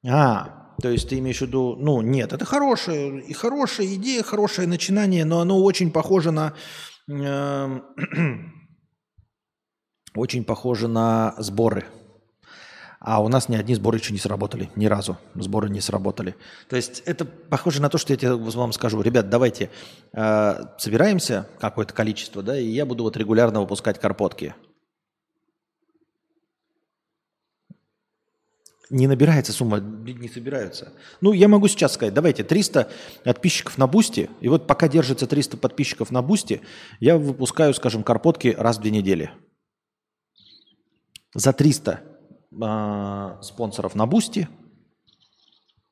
А, 0.06 0.74
то 0.80 0.90
есть 0.90 1.08
ты 1.08 1.18
имеешь 1.18 1.38
в 1.38 1.42
виду, 1.42 1.76
ну, 1.78 2.02
нет, 2.02 2.32
это 2.32 2.44
хорошая, 2.44 3.18
и 3.18 3.32
хорошая 3.32 3.86
идея, 3.94 4.22
хорошее 4.22 4.68
начинание, 4.68 5.24
но 5.24 5.40
оно 5.40 5.62
очень 5.62 5.90
похоже 5.90 6.30
на... 6.30 6.54
Э, 7.08 7.80
очень 10.14 10.44
похоже 10.44 10.88
на 10.88 11.34
сборы. 11.38 11.86
А 13.06 13.22
у 13.22 13.28
нас 13.28 13.50
ни 13.50 13.56
одни 13.56 13.74
сборы 13.74 13.98
еще 13.98 14.14
не 14.14 14.18
сработали, 14.18 14.70
ни 14.76 14.86
разу 14.86 15.18
сборы 15.34 15.68
не 15.68 15.82
сработали. 15.82 16.36
То 16.70 16.76
есть 16.76 17.02
это 17.04 17.26
похоже 17.26 17.82
на 17.82 17.90
то, 17.90 17.98
что 17.98 18.14
я 18.14 18.16
тебе 18.16 18.34
вам 18.34 18.72
скажу, 18.72 19.02
ребят, 19.02 19.28
давайте 19.28 19.70
э, 20.14 20.54
собираемся 20.78 21.46
какое-то 21.60 21.92
количество, 21.92 22.42
да, 22.42 22.58
и 22.58 22.66
я 22.66 22.86
буду 22.86 23.04
вот 23.04 23.18
регулярно 23.18 23.60
выпускать 23.60 24.00
карпотки. 24.00 24.54
Не 28.94 29.08
набирается 29.08 29.52
сумма, 29.52 29.80
не 29.80 30.28
собираются. 30.28 30.92
Ну, 31.20 31.32
я 31.32 31.48
могу 31.48 31.66
сейчас 31.66 31.94
сказать, 31.94 32.14
давайте 32.14 32.44
300 32.44 32.88
подписчиков 33.24 33.76
на 33.76 33.88
Boosty, 33.88 34.30
и 34.40 34.46
вот 34.46 34.68
пока 34.68 34.86
держится 34.86 35.26
300 35.26 35.56
подписчиков 35.56 36.12
на 36.12 36.22
Boosty, 36.22 36.60
я 37.00 37.18
выпускаю, 37.18 37.74
скажем, 37.74 38.04
карпотки 38.04 38.54
раз 38.56 38.78
в 38.78 38.82
две 38.82 38.92
недели. 38.92 39.32
За 41.34 41.52
300 41.52 42.02
э, 42.52 43.42
спонсоров 43.42 43.96
на 43.96 44.06
Boosty. 44.06 44.48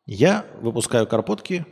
Я 0.07 0.47
выпускаю 0.61 1.09
карпотки 1.09 1.67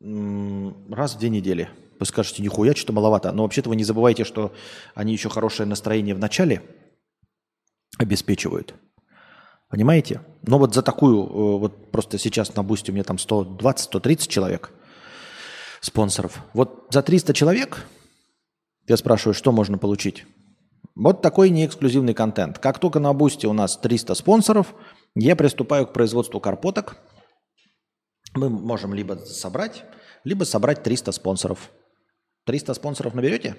раз 0.00 1.16
в 1.16 1.18
две 1.18 1.28
недели. 1.28 1.68
Вы 2.00 2.06
скажете, 2.06 2.42
нихуя, 2.42 2.74
что-то 2.74 2.94
маловато. 2.94 3.30
Но 3.32 3.42
вообще-то 3.42 3.68
вы 3.68 3.76
не 3.76 3.84
забывайте, 3.84 4.24
что 4.24 4.54
они 4.94 5.12
еще 5.12 5.28
хорошее 5.28 5.68
настроение 5.68 6.14
в 6.14 6.18
начале 6.18 6.62
обеспечивают. 7.98 8.74
Понимаете? 9.68 10.22
Но 10.42 10.58
вот 10.58 10.74
за 10.74 10.82
такую, 10.82 11.24
э, 11.24 11.58
вот 11.58 11.90
просто 11.90 12.18
сейчас 12.18 12.54
на 12.56 12.62
Boosty 12.62 12.90
у 12.90 12.94
меня 12.94 13.04
там 13.04 13.16
120-130 13.16 14.28
человек 14.28 14.70
спонсоров. 15.80 16.42
Вот 16.54 16.86
за 16.90 17.02
300 17.02 17.34
человек 17.34 17.86
я 18.86 18.96
спрашиваю, 18.96 19.34
что 19.34 19.52
можно 19.52 19.76
получить? 19.76 20.24
Вот 20.94 21.22
такой 21.22 21.50
неэксклюзивный 21.50 22.14
контент. 22.14 22.58
Как 22.58 22.78
только 22.78 22.98
на 22.98 23.12
Boosty 23.12 23.46
у 23.46 23.52
нас 23.52 23.76
300 23.76 24.14
спонсоров, 24.14 24.74
я 25.14 25.36
приступаю 25.36 25.86
к 25.86 25.92
производству 25.92 26.40
карпоток. 26.40 26.96
Мы 28.34 28.48
можем 28.48 28.94
либо 28.94 29.14
собрать, 29.16 29.84
либо 30.24 30.44
собрать 30.44 30.82
300 30.82 31.12
спонсоров. 31.12 31.70
300 32.46 32.74
спонсоров 32.74 33.14
наберете? 33.14 33.56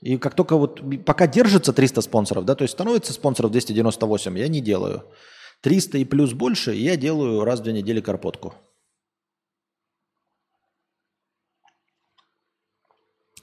И 0.00 0.16
как 0.16 0.34
только 0.34 0.56
вот, 0.56 0.80
пока 1.04 1.26
держится 1.26 1.72
300 1.72 2.00
спонсоров, 2.00 2.44
да, 2.44 2.54
то 2.54 2.62
есть 2.62 2.72
становится 2.72 3.12
спонсоров 3.12 3.50
298, 3.50 4.38
я 4.38 4.48
не 4.48 4.60
делаю. 4.60 5.04
300 5.60 5.98
и 5.98 6.04
плюс 6.04 6.32
больше 6.32 6.72
я 6.72 6.96
делаю 6.96 7.44
раз 7.44 7.60
в 7.60 7.64
две 7.64 7.74
недели 7.74 8.00
карпотку. 8.00 8.54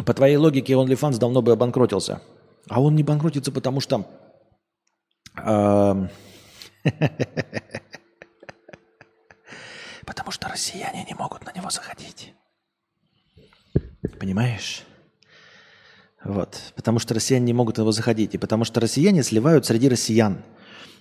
По 0.04 0.14
твоей 0.14 0.38
логике, 0.38 0.74
OnlyFans 0.74 1.18
давно 1.20 1.42
бы 1.42 1.52
обанкротился. 1.52 2.22
А 2.70 2.82
он 2.82 2.96
не 2.96 3.04
банкротится, 3.04 3.52
потому 3.52 3.80
что... 3.80 4.06
Потому 10.06 10.32
что 10.32 10.48
россияне 10.48 11.04
не 11.04 11.14
могут 11.14 11.46
на 11.46 11.52
него 11.54 11.70
заходить. 11.70 12.34
Понимаешь? 14.20 14.84
Вот. 16.24 16.74
Потому 16.76 17.00
что 17.00 17.14
россияне 17.14 17.46
не 17.46 17.54
могут 17.54 17.78
на 17.78 17.82
него 17.82 17.92
заходить. 17.92 18.34
И 18.36 18.38
потому 18.38 18.66
что 18.66 18.80
россияне 18.80 19.24
сливают 19.24 19.66
среди 19.66 19.90
россиян. 19.90 20.44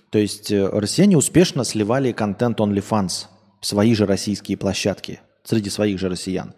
То 0.09 0.19
есть 0.19 0.51
э, 0.51 0.67
россияне 0.67 1.17
успешно 1.17 1.63
сливали 1.63 2.11
контент 2.11 2.59
OnlyFans 2.59 3.25
в 3.59 3.65
свои 3.65 3.93
же 3.93 4.05
российские 4.05 4.57
площадки 4.57 5.19
среди 5.43 5.69
своих 5.69 5.99
же 5.99 6.09
россиян. 6.09 6.53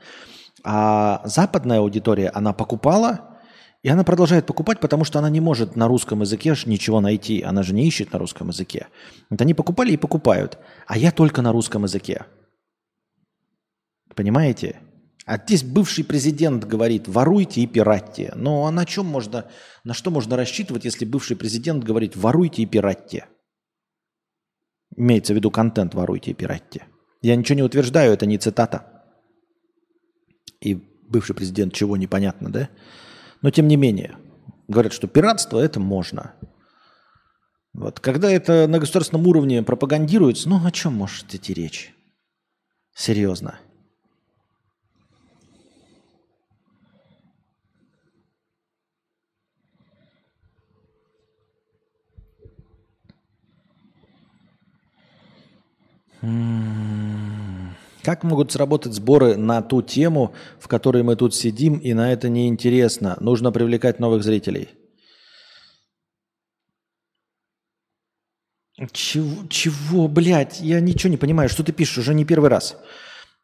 А 0.64 1.22
западная 1.26 1.80
аудитория, 1.80 2.30
она 2.30 2.54
покупала, 2.54 3.40
и 3.82 3.88
она 3.88 4.04
продолжает 4.04 4.46
покупать, 4.46 4.80
потому 4.80 5.06
что 5.06 5.20
она 5.20 5.30
не 5.30 5.40
может 5.40 5.76
на 5.76 5.88
русском 5.88 6.22
языке 6.22 6.54
ничего 6.66 7.00
найти. 7.00 7.42
Она 7.42 7.64
же 7.64 7.74
не 7.74 7.88
ищет 7.88 8.12
на 8.12 8.20
русском 8.20 8.50
языке. 8.50 8.88
Вот 9.30 9.40
они 9.42 9.54
покупали 9.54 9.94
и 9.94 9.98
покупают. 9.98 10.58
А 10.86 10.98
я 10.98 11.12
только 11.12 11.42
на 11.42 11.54
русском 11.54 11.84
языке. 11.84 12.26
Понимаете? 14.16 14.80
А 15.30 15.38
здесь 15.38 15.64
бывший 15.64 16.04
президент 16.04 16.66
говорит, 16.66 17.08
воруйте 17.08 17.62
и 17.62 17.68
пиратьте. 17.68 18.34
Но 18.36 18.66
а 18.66 18.72
на 18.72 18.84
чем 18.84 19.06
можно, 19.06 19.46
на 19.84 19.94
что 19.94 20.10
можно 20.10 20.36
рассчитывать, 20.36 20.86
если 20.86 21.06
бывший 21.06 21.38
президент 21.38 21.84
говорит, 21.84 22.16
воруйте 22.16 22.64
и 22.64 22.66
пиратьте? 22.66 23.28
Имеется 24.98 25.34
в 25.34 25.36
виду 25.36 25.52
контент 25.52 25.94
воруйте 25.94 26.32
и 26.32 26.34
пиратьте. 26.34 26.88
Я 27.22 27.36
ничего 27.36 27.58
не 27.58 27.62
утверждаю, 27.62 28.12
это 28.12 28.26
не 28.26 28.40
цитата 28.40 29.00
и 30.62 30.74
бывший 31.08 31.36
президент 31.36 31.76
чего 31.76 31.96
непонятно, 31.96 32.52
да? 32.52 32.70
Но 33.44 33.52
тем 33.52 33.68
не 33.68 33.76
менее, 33.76 34.18
говорят, 34.68 34.94
что 34.94 35.08
пиратство 35.08 35.60
это 35.60 35.80
можно. 35.80 36.34
Вот. 37.74 38.00
Когда 38.00 38.32
это 38.32 38.68
на 38.68 38.80
государственном 38.80 39.28
уровне 39.28 39.62
пропагандируется, 39.62 40.50
ну 40.50 40.66
о 40.66 40.72
чем 40.72 40.94
может 40.94 41.36
идти 41.36 41.54
речь? 41.54 41.94
Серьезно. 42.96 43.60
Как 56.22 58.24
могут 58.24 58.52
сработать 58.52 58.94
сборы 58.94 59.38
на 59.38 59.62
ту 59.62 59.82
тему, 59.82 60.34
в 60.60 60.68
которой 60.68 61.04
мы 61.04 61.16
тут 61.16 61.36
сидим, 61.36 61.78
и 61.78 61.94
на 61.94 62.12
это 62.12 62.30
неинтересно? 62.30 63.18
Нужно 63.20 63.52
привлекать 63.52 64.00
новых 64.00 64.24
зрителей. 64.24 64.70
Чего, 68.92 69.48
чего, 69.50 70.08
блядь? 70.08 70.62
Я 70.62 70.80
ничего 70.80 71.12
не 71.12 71.18
понимаю. 71.18 71.50
Что 71.50 71.64
ты 71.64 71.74
пишешь? 71.74 71.98
Уже 71.98 72.14
не 72.14 72.24
первый 72.24 72.50
раз. 72.50 72.78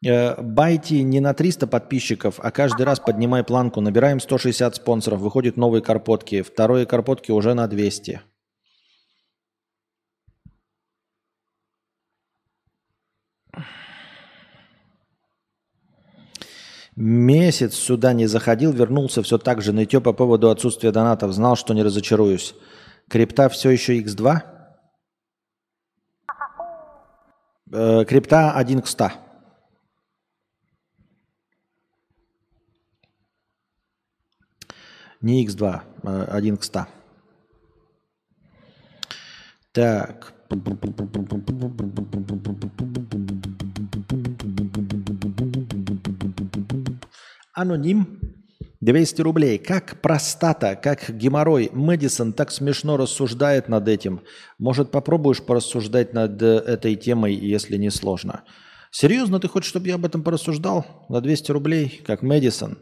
Э, 0.04 0.40
байте 0.40 1.02
не 1.02 1.20
на 1.20 1.34
300 1.34 1.66
подписчиков, 1.66 2.36
а 2.38 2.50
каждый 2.50 2.86
раз 2.86 3.00
поднимай 3.00 3.44
планку. 3.44 3.80
Набираем 3.80 4.20
160 4.20 4.76
спонсоров, 4.76 5.20
выходят 5.20 5.56
новые 5.56 5.82
карпотки. 5.82 6.42
Вторые 6.42 6.86
карпотки 6.86 7.32
уже 7.32 7.54
на 7.54 7.68
200. 7.68 8.22
Месяц 16.96 17.74
сюда 17.74 18.14
не 18.14 18.26
заходил, 18.26 18.72
вернулся 18.72 19.22
все 19.22 19.36
так 19.36 19.60
же 19.60 19.74
нытье 19.74 20.00
по 20.00 20.14
поводу 20.14 20.48
отсутствия 20.48 20.92
донатов. 20.92 21.32
Знал, 21.32 21.54
что 21.54 21.74
не 21.74 21.82
разочаруюсь. 21.82 22.54
Крипта 23.08 23.50
все 23.50 23.68
еще 23.68 24.00
x2? 24.00 24.40
Э, 27.72 28.04
крипта 28.06 28.52
1 28.52 28.80
к 28.80 28.86
100. 28.86 29.10
Не 35.20 35.46
x2, 35.46 35.80
1 36.02 36.54
э, 36.54 36.56
к 36.56 36.64
100. 36.64 36.86
Так. 39.72 40.32
Аноним 47.56 48.20
200 48.82 49.22
рублей. 49.22 49.58
Как 49.58 50.02
простата, 50.02 50.76
как 50.76 51.08
геморрой. 51.08 51.70
Мэдисон 51.72 52.34
так 52.34 52.50
смешно 52.50 52.98
рассуждает 52.98 53.68
над 53.68 53.88
этим. 53.88 54.20
Может, 54.58 54.90
попробуешь 54.90 55.42
порассуждать 55.42 56.12
над 56.12 56.40
э, 56.42 56.58
этой 56.58 56.96
темой, 56.96 57.34
если 57.34 57.78
не 57.78 57.90
сложно? 57.90 58.44
Серьезно, 58.90 59.40
ты 59.40 59.48
хочешь, 59.48 59.70
чтобы 59.70 59.88
я 59.88 59.94
об 59.94 60.04
этом 60.04 60.22
порассуждал? 60.22 60.84
На 61.08 61.22
200 61.22 61.50
рублей, 61.50 62.02
как 62.04 62.20
Мэдисон? 62.20 62.78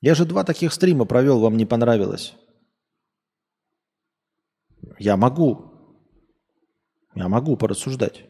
Я 0.00 0.14
же 0.14 0.24
два 0.24 0.44
таких 0.44 0.72
стрима 0.72 1.04
провел, 1.04 1.40
вам 1.40 1.56
не 1.56 1.66
понравилось. 1.66 2.34
Я 5.00 5.16
могу. 5.16 5.72
Я 7.16 7.28
могу 7.28 7.56
порассуждать. 7.56 8.24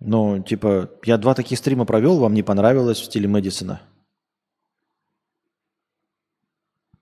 Но, 0.00 0.40
типа, 0.40 0.90
я 1.04 1.16
два 1.16 1.34
таких 1.34 1.58
стрима 1.58 1.86
провел, 1.86 2.18
вам 2.18 2.34
не 2.34 2.42
понравилось 2.42 3.00
в 3.00 3.06
стиле 3.06 3.26
Мэдисона. 3.26 3.80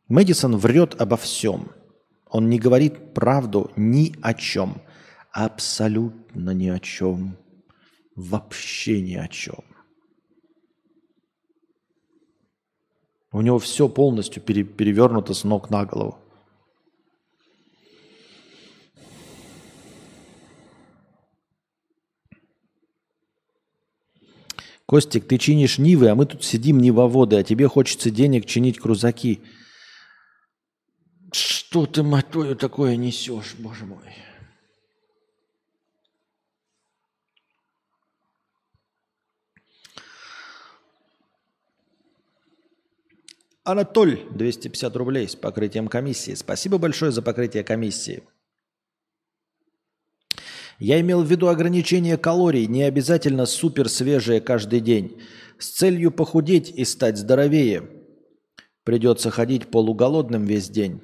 Мэдисон 0.08 0.56
врет 0.56 1.00
обо 1.00 1.16
всем. 1.16 1.72
Он 2.28 2.48
не 2.48 2.58
говорит 2.58 3.14
правду 3.14 3.72
ни 3.76 4.14
о 4.22 4.34
чем. 4.34 4.80
Абсолютно 5.32 6.50
ни 6.50 6.68
о 6.68 6.78
чем. 6.78 7.36
Вообще 8.14 9.00
ни 9.00 9.14
о 9.14 9.26
чем. 9.28 9.64
У 13.32 13.40
него 13.40 13.58
все 13.58 13.88
полностью 13.88 14.42
пере, 14.42 14.64
перевернуто 14.64 15.34
с 15.34 15.44
ног 15.44 15.70
на 15.70 15.84
голову. 15.84 16.18
Костик, 24.86 25.26
ты 25.26 25.36
чинишь 25.36 25.78
Нивы, 25.78 26.08
а 26.08 26.14
мы 26.14 26.26
тут 26.26 26.44
сидим 26.44 26.78
Нивоводы, 26.78 27.36
а 27.36 27.42
тебе 27.42 27.66
хочется 27.66 28.10
денег 28.10 28.46
чинить 28.46 28.78
крузаки. 28.78 29.40
Что 31.76 31.84
ты, 31.84 32.02
мать 32.02 32.30
твою, 32.30 32.56
такое 32.56 32.96
несешь, 32.96 33.54
боже 33.58 33.84
мой? 33.84 33.98
Анатоль, 43.62 44.26
250 44.30 44.96
рублей 44.96 45.28
с 45.28 45.36
покрытием 45.36 45.88
комиссии. 45.88 46.32
Спасибо 46.32 46.78
большое 46.78 47.12
за 47.12 47.20
покрытие 47.20 47.62
комиссии. 47.62 48.22
Я 50.78 50.98
имел 51.02 51.22
в 51.22 51.30
виду 51.30 51.48
ограничение 51.48 52.16
калорий, 52.16 52.66
не 52.66 52.84
обязательно 52.84 53.44
супер 53.44 53.90
свежее 53.90 54.40
каждый 54.40 54.80
день. 54.80 55.20
С 55.58 55.72
целью 55.72 56.10
похудеть 56.10 56.70
и 56.70 56.86
стать 56.86 57.18
здоровее. 57.18 57.86
Придется 58.82 59.30
ходить 59.30 59.70
полуголодным 59.70 60.46
весь 60.46 60.70
день. 60.70 61.02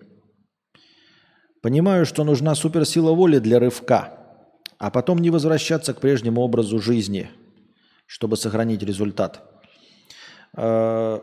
Понимаю, 1.62 2.04
что 2.04 2.24
нужна 2.24 2.54
суперсила 2.54 3.12
воли 3.12 3.38
для 3.38 3.58
рывка, 3.58 4.18
а 4.78 4.90
потом 4.90 5.18
не 5.18 5.30
возвращаться 5.30 5.94
к 5.94 6.00
прежнему 6.00 6.42
образу 6.42 6.78
жизни, 6.78 7.30
чтобы 8.06 8.36
сохранить 8.36 8.82
результат. 8.82 9.42
Э, 10.56 11.20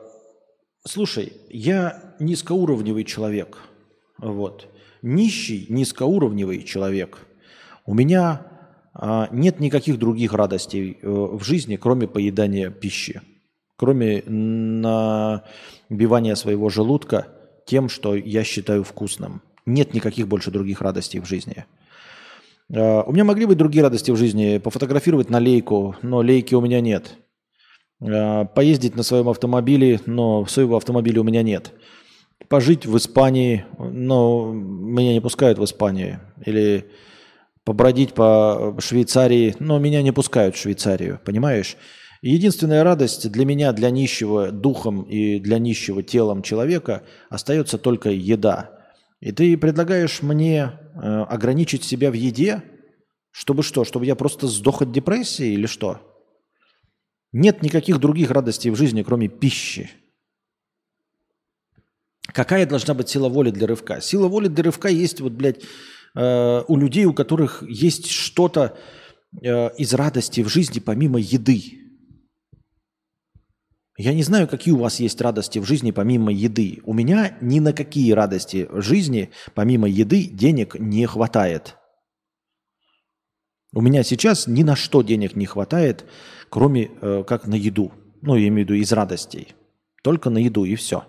слушай, 0.87 1.33
я 1.49 2.15
низкоуровневый 2.19 3.03
человек. 3.03 3.57
Вот. 4.17 4.67
Нищий, 5.01 5.67
низкоуровневый 5.69 6.63
человек– 6.63 7.19
у 7.89 7.93
меня 7.95 8.45
а, 8.93 9.27
нет 9.31 9.59
никаких 9.59 9.97
других 9.97 10.33
радостей 10.33 10.99
э, 11.01 11.09
в 11.09 11.43
жизни, 11.43 11.75
кроме 11.75 12.07
поедания 12.07 12.69
пищи, 12.69 13.21
кроме 13.77 14.21
набивания 14.27 15.45
своего 16.35 16.69
желудка 16.69 17.29
тем, 17.65 17.89
что 17.89 18.15
я 18.15 18.43
считаю 18.43 18.83
вкусным. 18.83 19.41
Нет 19.69 19.93
никаких 19.93 20.27
больше 20.27 20.51
других 20.51 20.81
радостей 20.81 21.19
в 21.19 21.25
жизни. 21.25 21.65
А, 22.73 23.03
у 23.03 23.11
меня 23.11 23.23
могли 23.23 23.45
быть 23.45 23.57
другие 23.57 23.83
радости 23.83 24.11
в 24.11 24.17
жизни. 24.17 24.57
Пофотографировать 24.57 25.29
на 25.29 25.39
лейку, 25.39 25.95
но 26.01 26.21
лейки 26.21 26.55
у 26.55 26.61
меня 26.61 26.81
нет. 26.81 27.17
А, 28.01 28.45
поездить 28.45 28.95
на 28.95 29.03
своем 29.03 29.29
автомобиле, 29.29 30.01
но 30.05 30.45
своего 30.47 30.77
автомобиля 30.77 31.21
у 31.21 31.23
меня 31.23 31.43
нет. 31.43 31.71
Пожить 32.47 32.85
в 32.85 32.97
Испании, 32.97 33.65
но 33.77 34.51
меня 34.51 35.13
не 35.13 35.21
пускают 35.21 35.59
в 35.59 35.63
Испанию. 35.63 36.19
Или 36.45 36.89
побродить 37.63 38.13
по 38.13 38.75
Швейцарии, 38.79 39.55
но 39.59 39.77
меня 39.77 40.01
не 40.01 40.11
пускают 40.11 40.55
в 40.55 40.59
Швейцарию, 40.59 41.19
понимаешь? 41.23 41.77
Единственная 42.23 42.83
радость 42.83 43.31
для 43.31 43.45
меня, 43.45 43.71
для 43.71 43.91
нищего 43.91 44.51
духом 44.51 45.03
и 45.03 45.39
для 45.39 45.59
нищего 45.59 46.01
телом 46.01 46.41
человека 46.41 47.03
остается 47.29 47.77
только 47.77 48.09
еда. 48.09 48.78
И 49.19 49.31
ты 49.31 49.57
предлагаешь 49.57 50.21
мне 50.21 50.79
э, 50.95 50.99
ограничить 50.99 51.83
себя 51.83 52.09
в 52.11 52.13
еде, 52.13 52.63
чтобы 53.31 53.63
что? 53.63 53.83
Чтобы 53.83 54.05
я 54.05 54.15
просто 54.15 54.47
сдох 54.47 54.81
от 54.81 54.91
депрессии 54.91 55.53
или 55.53 55.65
что? 55.65 56.01
Нет 57.31 57.61
никаких 57.61 57.99
других 57.99 58.31
радостей 58.31 58.71
в 58.71 58.75
жизни, 58.75 59.03
кроме 59.03 59.27
пищи. 59.27 59.91
Какая 62.27 62.65
должна 62.65 62.93
быть 62.93 63.09
сила 63.09 63.29
воли 63.29 63.51
для 63.51 63.67
рывка? 63.67 64.01
Сила 64.01 64.27
воли 64.27 64.47
для 64.47 64.63
рывка 64.63 64.87
есть 64.87 65.19
вот, 65.19 65.33
блядь, 65.33 65.63
Э, 66.15 66.63
у 66.67 66.77
людей, 66.77 67.05
у 67.05 67.13
которых 67.13 67.63
есть 67.67 68.09
что-то 68.09 68.77
э, 69.41 69.75
из 69.77 69.93
радости 69.93 70.41
в 70.41 70.49
жизни 70.49 70.79
помимо 70.79 71.19
еды. 71.19 71.88
Я 74.01 74.13
не 74.13 74.23
знаю, 74.23 74.47
какие 74.47 74.73
у 74.73 74.77
вас 74.77 75.01
есть 75.01 75.19
радости 75.19 75.59
в 75.59 75.65
жизни 75.65 75.91
помимо 75.91 76.31
еды. 76.31 76.79
У 76.85 76.93
меня 76.93 77.37
ни 77.41 77.59
на 77.59 77.73
какие 77.73 78.13
радости 78.13 78.69
жизни 78.71 79.31
помимо 79.55 79.89
еды 79.89 80.23
денег 80.23 80.75
не 80.79 81.05
хватает. 81.05 81.75
У 83.73 83.81
меня 83.81 84.03
сейчас 84.03 84.47
ни 84.47 84.63
на 84.63 84.77
что 84.77 85.01
денег 85.01 85.35
не 85.35 85.45
хватает, 85.45 86.05
кроме 86.47 86.89
э, 87.01 87.25
как 87.27 87.45
на 87.45 87.55
еду. 87.55 87.91
Ну, 88.21 88.35
я 88.35 88.47
имею 88.47 88.65
в 88.65 88.69
виду 88.69 88.81
из 88.81 88.89
радостей. 88.93 89.49
Только 90.01 90.29
на 90.29 90.37
еду 90.37 90.63
и 90.63 90.75
все. 90.75 91.03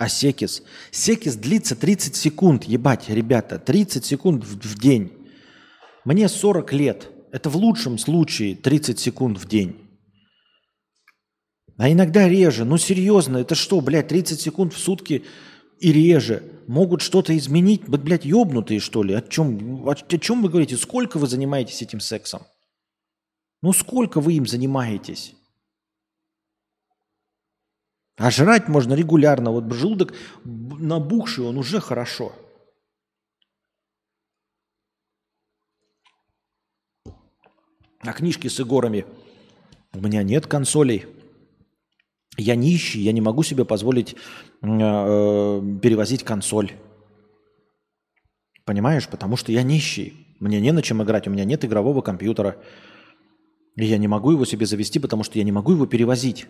А 0.00 0.08
секис? 0.08 0.62
Секис 0.90 1.36
длится 1.36 1.76
30 1.76 2.16
секунд, 2.16 2.64
ебать, 2.64 3.10
ребята, 3.10 3.58
30 3.58 4.02
секунд 4.02 4.44
в, 4.44 4.56
в 4.58 4.80
день. 4.80 5.12
Мне 6.06 6.26
40 6.26 6.72
лет. 6.72 7.10
Это 7.32 7.50
в 7.50 7.56
лучшем 7.56 7.98
случае 7.98 8.56
30 8.56 8.98
секунд 8.98 9.38
в 9.38 9.46
день. 9.46 9.76
А 11.76 11.92
иногда 11.92 12.26
реже. 12.26 12.64
Ну 12.64 12.78
серьезно, 12.78 13.36
это 13.36 13.54
что, 13.54 13.78
блядь, 13.82 14.08
30 14.08 14.40
секунд 14.40 14.72
в 14.72 14.78
сутки 14.78 15.26
и 15.80 15.92
реже 15.92 16.44
могут 16.66 17.02
что-то 17.02 17.36
изменить? 17.36 17.86
Вы, 17.86 17.98
блядь, 17.98 18.24
ебнутые, 18.24 18.80
что 18.80 19.02
ли? 19.02 19.12
О 19.12 19.20
чем, 19.20 19.86
о, 19.86 19.92
о 19.92 20.18
чем 20.18 20.40
вы 20.40 20.48
говорите? 20.48 20.78
Сколько 20.78 21.18
вы 21.18 21.26
занимаетесь 21.26 21.82
этим 21.82 22.00
сексом? 22.00 22.46
Ну 23.60 23.74
сколько 23.74 24.22
вы 24.22 24.32
им 24.32 24.46
занимаетесь? 24.46 25.34
А 28.20 28.30
жрать 28.30 28.68
можно 28.68 28.92
регулярно. 28.92 29.50
Вот 29.50 29.72
желудок 29.72 30.12
набухший, 30.44 31.46
он 31.46 31.56
уже 31.56 31.80
хорошо. 31.80 32.32
А 38.00 38.12
книжки 38.12 38.48
с 38.48 38.60
игорами. 38.60 39.06
У 39.94 40.00
меня 40.00 40.22
нет 40.22 40.46
консолей. 40.46 41.06
Я 42.36 42.56
нищий, 42.56 43.00
я 43.00 43.12
не 43.12 43.22
могу 43.22 43.42
себе 43.42 43.64
позволить 43.64 44.12
э, 44.12 44.16
перевозить 45.82 46.22
консоль. 46.22 46.72
Понимаешь? 48.66 49.08
Потому 49.08 49.38
что 49.38 49.50
я 49.50 49.62
нищий. 49.62 50.26
Мне 50.40 50.60
не 50.60 50.72
на 50.72 50.82
чем 50.82 51.02
играть, 51.02 51.26
у 51.26 51.30
меня 51.30 51.46
нет 51.46 51.64
игрового 51.64 52.02
компьютера. 52.02 52.58
И 53.76 53.84
я 53.86 53.96
не 53.96 54.08
могу 54.08 54.32
его 54.32 54.44
себе 54.44 54.66
завести, 54.66 54.98
потому 54.98 55.24
что 55.24 55.38
я 55.38 55.44
не 55.44 55.52
могу 55.52 55.72
его 55.72 55.86
перевозить. 55.86 56.46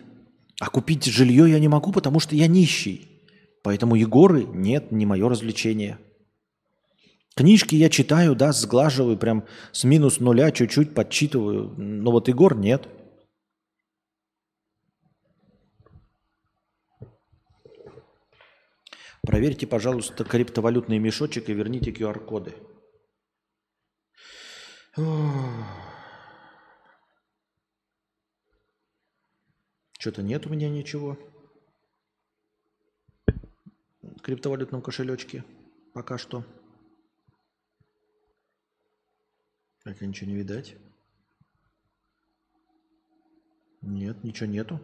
А 0.61 0.69
купить 0.69 1.05
жилье 1.05 1.49
я 1.49 1.57
не 1.57 1.67
могу, 1.67 1.91
потому 1.91 2.19
что 2.19 2.35
я 2.35 2.45
нищий. 2.45 3.09
Поэтому 3.63 3.95
Егоры 3.95 4.43
нет, 4.43 4.91
не 4.91 5.07
мое 5.07 5.27
развлечение. 5.27 5.97
Книжки 7.33 7.73
я 7.73 7.89
читаю, 7.89 8.35
да, 8.35 8.51
сглаживаю, 8.51 9.17
прям 9.17 9.47
с 9.71 9.83
минус 9.85 10.19
нуля 10.19 10.51
чуть-чуть 10.51 10.93
подсчитываю. 10.93 11.73
Но 11.77 12.11
вот 12.11 12.27
Егор 12.27 12.55
нет. 12.55 12.87
Проверьте, 19.25 19.65
пожалуйста, 19.65 20.23
криптовалютный 20.23 20.99
мешочек 20.99 21.49
и 21.49 21.53
верните 21.53 21.89
QR-коды. 21.89 22.53
Что-то 30.01 30.23
нет 30.23 30.47
у 30.47 30.49
меня 30.49 30.67
ничего. 30.67 31.15
В 34.01 34.19
криптовалютном 34.23 34.81
кошелечке 34.81 35.45
пока 35.93 36.17
что. 36.17 36.43
Как 39.83 40.01
ничего 40.01 40.31
не 40.31 40.37
видать. 40.37 40.75
Нет, 43.81 44.23
ничего 44.23 44.49
нету. 44.49 44.79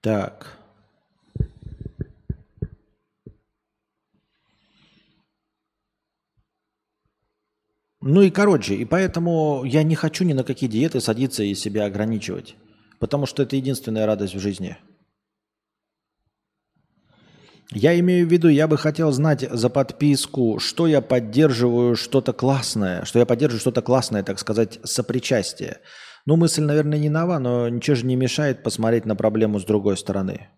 Так. 0.00 0.59
Ну 8.02 8.22
и 8.22 8.30
короче, 8.30 8.74
и 8.76 8.84
поэтому 8.84 9.62
я 9.64 9.82
не 9.82 9.94
хочу 9.94 10.24
ни 10.24 10.32
на 10.32 10.42
какие 10.42 10.70
диеты 10.70 11.00
садиться 11.00 11.42
и 11.42 11.54
себя 11.54 11.84
ограничивать. 11.84 12.56
Потому 12.98 13.26
что 13.26 13.42
это 13.42 13.56
единственная 13.56 14.06
радость 14.06 14.34
в 14.34 14.40
жизни. 14.40 14.76
Я 17.72 17.98
имею 18.00 18.26
в 18.26 18.32
виду, 18.32 18.48
я 18.48 18.66
бы 18.66 18.76
хотел 18.76 19.12
знать 19.12 19.48
за 19.48 19.68
подписку, 19.70 20.58
что 20.58 20.88
я 20.88 21.00
поддерживаю 21.00 21.94
что-то 21.94 22.32
классное, 22.32 23.04
что 23.04 23.20
я 23.20 23.26
поддерживаю 23.26 23.60
что-то 23.60 23.80
классное, 23.80 24.24
так 24.24 24.40
сказать, 24.40 24.80
сопричастие. 24.82 25.78
Ну, 26.26 26.36
мысль, 26.36 26.62
наверное, 26.62 26.98
не 26.98 27.08
нова, 27.08 27.38
но 27.38 27.68
ничего 27.68 27.94
же 27.94 28.06
не 28.06 28.16
мешает 28.16 28.62
посмотреть 28.62 29.04
на 29.04 29.14
проблему 29.14 29.60
с 29.60 29.64
другой 29.64 29.96
стороны. 29.96 30.48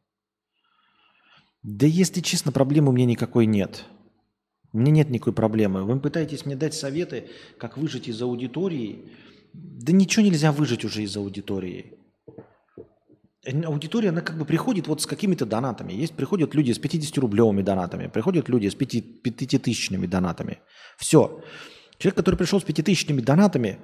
Да 1.62 1.86
если 1.86 2.20
честно, 2.20 2.50
проблемы 2.50 2.88
у 2.88 2.92
меня 2.92 3.06
никакой 3.06 3.46
нет. 3.46 3.84
Меня 4.72 4.90
нет 4.92 5.10
никакой 5.10 5.32
проблемы. 5.32 5.84
Вы 5.84 6.00
пытаетесь 6.00 6.46
мне 6.46 6.56
дать 6.56 6.74
советы, 6.74 7.28
как 7.58 7.76
выжить 7.76 8.08
из 8.08 8.20
аудитории. 8.22 9.12
Да 9.52 9.92
ничего 9.92 10.24
нельзя 10.24 10.50
выжить 10.50 10.84
уже 10.84 11.02
из 11.02 11.16
аудитории. 11.16 11.98
Аудитория, 13.64 14.10
она 14.10 14.20
как 14.20 14.38
бы 14.38 14.44
приходит 14.44 14.86
вот 14.86 15.02
с 15.02 15.06
какими-то 15.06 15.44
донатами. 15.44 15.92
Есть, 15.92 16.14
приходят 16.14 16.54
люди 16.54 16.72
с 16.72 16.80
50-рублевыми 16.80 17.62
донатами, 17.62 18.06
приходят 18.06 18.48
люди 18.48 18.68
с 18.68 18.76
5-тысячными 18.76 20.06
донатами. 20.06 20.60
Все. 20.96 21.42
Человек, 21.98 22.16
который 22.16 22.36
пришел 22.36 22.60
с 22.60 22.64
5-тысячными 22.64 23.20
донатами, 23.20 23.78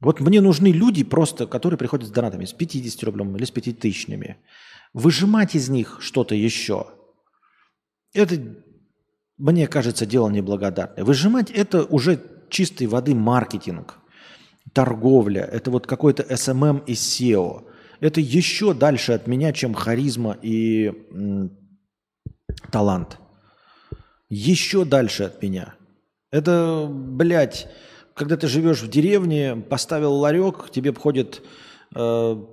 вот 0.00 0.20
мне 0.20 0.40
нужны 0.40 0.68
люди 0.68 1.02
просто, 1.02 1.46
которые 1.46 1.76
приходят 1.76 2.06
с 2.06 2.10
донатами, 2.10 2.44
с 2.44 2.52
50 2.52 3.02
рублем 3.02 3.36
или 3.36 3.44
с 3.44 3.50
5 3.50 3.80
тысячными. 3.80 4.38
Выжимать 4.94 5.56
из 5.56 5.68
них 5.68 5.98
что-то 6.00 6.36
еще, 6.36 6.86
это, 8.14 8.36
мне 9.38 9.66
кажется, 9.68 10.04
дело 10.04 10.28
неблагодарное. 10.28 11.04
Выжимать 11.04 11.50
это 11.50 11.84
уже 11.84 12.20
чистой 12.50 12.86
воды 12.86 13.14
маркетинг, 13.14 13.98
торговля, 14.72 15.42
это 15.42 15.70
вот 15.70 15.86
какой-то 15.86 16.22
SMM 16.22 16.84
и 16.86 16.92
SEO. 16.92 17.64
Это 18.00 18.20
еще 18.20 18.74
дальше 18.74 19.12
от 19.12 19.26
меня, 19.26 19.52
чем 19.52 19.74
харизма 19.74 20.36
и 20.42 20.92
м, 21.10 21.56
талант. 22.70 23.18
Еще 24.28 24.84
дальше 24.84 25.24
от 25.24 25.42
меня. 25.42 25.74
Это, 26.30 26.86
блядь, 26.90 27.68
когда 28.14 28.36
ты 28.36 28.46
живешь 28.46 28.82
в 28.82 28.88
деревне, 28.88 29.56
поставил 29.56 30.14
ларек, 30.14 30.70
тебе 30.70 30.92
входят 30.92 31.42
э, 31.94 32.44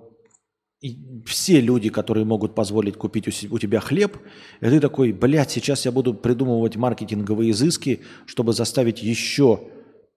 все 1.26 1.62
люди, 1.62 1.90
которые 1.90 2.26
могут 2.26 2.54
позволить 2.54 2.98
купить 2.98 3.28
у 3.50 3.60
тебя 3.60 3.80
хлеб, 3.80 4.18
и 4.62 4.66
ты 4.66 4.80
такой, 4.80 5.14
блядь, 5.14 5.52
сейчас 5.52 5.86
я 5.86 5.92
буду 5.92 6.14
придумывать 6.14 6.76
маркетинговые 6.76 7.52
изыски, 7.52 8.02
чтобы 8.26 8.54
заставить 8.54 9.02
еще 9.02 9.62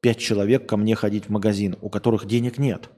пять 0.01 0.19
человек 0.19 0.69
ко 0.69 0.77
мне 0.77 0.95
ходить 0.95 1.27
в 1.27 1.29
магазин, 1.31 1.77
у 1.81 1.89
которых 1.89 2.27
денег 2.27 2.59
нет. 2.59 2.91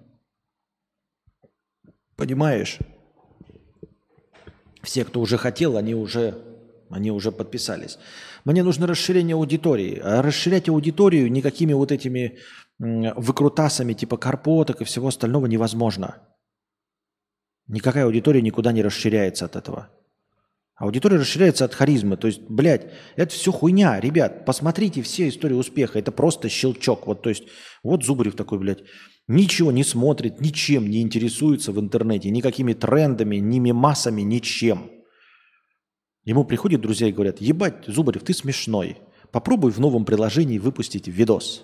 Понимаешь? 2.16 2.78
Все, 4.82 5.04
кто 5.04 5.20
уже 5.20 5.38
хотел, 5.38 5.76
они 5.76 5.94
уже, 5.94 6.34
они 6.90 7.10
уже 7.10 7.32
подписались. 7.32 7.98
Мне 8.44 8.62
нужно 8.62 8.86
расширение 8.86 9.34
аудитории. 9.34 10.00
А 10.02 10.22
расширять 10.22 10.68
аудиторию 10.68 11.30
никакими 11.30 11.72
вот 11.72 11.92
этими 11.92 12.38
выкрутасами 12.78 13.92
типа 13.92 14.16
карпоток 14.16 14.80
и 14.80 14.84
всего 14.84 15.08
остального 15.08 15.46
невозможно. 15.46 16.16
Никакая 17.70 18.04
аудитория 18.04 18.42
никуда 18.42 18.72
не 18.72 18.82
расширяется 18.82 19.44
от 19.44 19.54
этого. 19.54 19.90
Аудитория 20.74 21.18
расширяется 21.18 21.64
от 21.64 21.72
харизмы. 21.72 22.16
То 22.16 22.26
есть, 22.26 22.40
блядь, 22.48 22.90
это 23.14 23.32
все 23.32 23.52
хуйня. 23.52 24.00
Ребят, 24.00 24.44
посмотрите 24.44 25.02
все 25.02 25.28
истории 25.28 25.54
успеха. 25.54 26.00
Это 26.00 26.10
просто 26.10 26.48
щелчок. 26.48 27.06
Вот, 27.06 27.22
то 27.22 27.28
есть, 27.28 27.44
вот 27.84 28.02
Зубарев 28.02 28.34
такой, 28.34 28.58
блядь, 28.58 28.82
ничего 29.28 29.70
не 29.70 29.84
смотрит, 29.84 30.40
ничем 30.40 30.90
не 30.90 31.00
интересуется 31.00 31.70
в 31.70 31.78
интернете, 31.78 32.30
никакими 32.30 32.72
трендами, 32.72 33.36
ни 33.36 33.60
мемасами, 33.60 34.22
ничем. 34.22 34.90
Ему 36.24 36.44
приходят 36.44 36.80
друзья 36.80 37.06
и 37.06 37.12
говорят, 37.12 37.40
ебать, 37.40 37.84
Зубарев, 37.86 38.24
ты 38.24 38.34
смешной. 38.34 38.96
Попробуй 39.30 39.70
в 39.70 39.78
новом 39.78 40.04
приложении 40.04 40.58
выпустить 40.58 41.06
видос. 41.06 41.62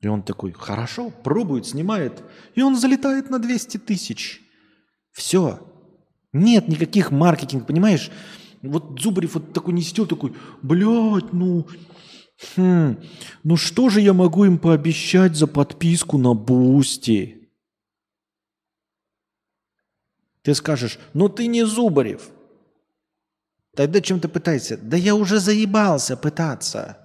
И 0.00 0.06
он 0.06 0.22
такой, 0.22 0.52
хорошо, 0.52 1.10
пробует, 1.24 1.66
снимает. 1.66 2.22
И 2.54 2.62
он 2.62 2.76
залетает 2.76 3.30
на 3.30 3.40
200 3.40 3.78
тысяч. 3.78 4.42
Все. 5.12 5.60
Нет 6.32 6.68
никаких 6.68 7.10
маркетинг, 7.10 7.66
понимаешь? 7.66 8.10
Вот 8.62 9.00
Зубарев 9.00 9.34
вот 9.34 9.52
такой 9.52 9.74
не 9.74 9.82
сидел, 9.82 10.06
такой, 10.06 10.34
блядь, 10.62 11.32
ну, 11.32 11.66
хм, 12.56 12.96
ну 13.42 13.56
что 13.56 13.88
же 13.88 14.00
я 14.00 14.12
могу 14.12 14.44
им 14.44 14.58
пообещать 14.58 15.36
за 15.36 15.46
подписку 15.46 16.16
на 16.16 16.34
Boosty? 16.34 17.50
Ты 20.42 20.54
скажешь, 20.54 20.98
ну 21.12 21.28
ты 21.28 21.46
не 21.46 21.64
Зубарев. 21.64 22.30
Тогда 23.74 24.00
чем 24.00 24.20
ты 24.20 24.28
пытаешься? 24.28 24.76
Да 24.76 24.96
я 24.96 25.14
уже 25.14 25.38
заебался 25.38 26.16
пытаться. 26.16 26.98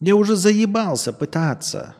Я 0.00 0.16
уже 0.16 0.36
заебался 0.36 1.12
пытаться. 1.12 1.96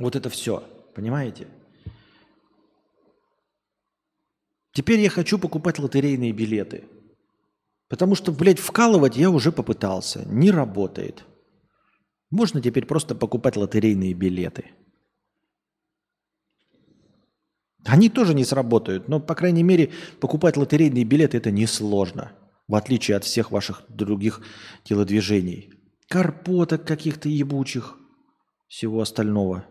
Вот 0.00 0.16
это 0.16 0.30
все, 0.30 0.64
понимаете? 0.94 1.46
Теперь 4.72 5.00
я 5.00 5.10
хочу 5.10 5.38
покупать 5.38 5.78
лотерейные 5.78 6.32
билеты. 6.32 6.84
Потому 7.88 8.14
что, 8.14 8.32
блядь, 8.32 8.58
вкалывать 8.58 9.16
я 9.16 9.30
уже 9.30 9.52
попытался. 9.52 10.24
Не 10.26 10.50
работает. 10.50 11.24
Можно 12.30 12.62
теперь 12.62 12.86
просто 12.86 13.14
покупать 13.14 13.56
лотерейные 13.56 14.14
билеты. 14.14 14.70
Они 17.84 18.08
тоже 18.08 18.34
не 18.34 18.44
сработают, 18.44 19.08
но, 19.08 19.20
по 19.20 19.34
крайней 19.34 19.62
мере, 19.62 19.90
покупать 20.20 20.56
лотерейные 20.56 21.04
билеты 21.04 21.38
это 21.38 21.50
несложно, 21.50 22.32
в 22.68 22.74
отличие 22.74 23.16
от 23.16 23.24
всех 23.24 23.50
ваших 23.50 23.82
других 23.88 24.42
телодвижений. 24.84 25.72
Карпоток 26.08 26.86
каких-то 26.86 27.28
ебучих, 27.28 27.98
всего 28.68 29.00
остального. 29.00 29.64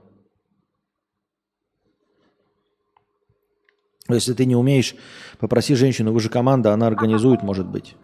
Если 4.10 4.34
ты 4.34 4.46
не 4.46 4.56
умеешь, 4.56 4.96
попроси 5.40 5.76
женщину, 5.76 6.12
вы 6.14 6.20
же 6.20 6.30
команда, 6.30 6.74
она 6.74 6.88
организует, 6.88 7.44
может 7.44 7.68
быть. 7.68 7.96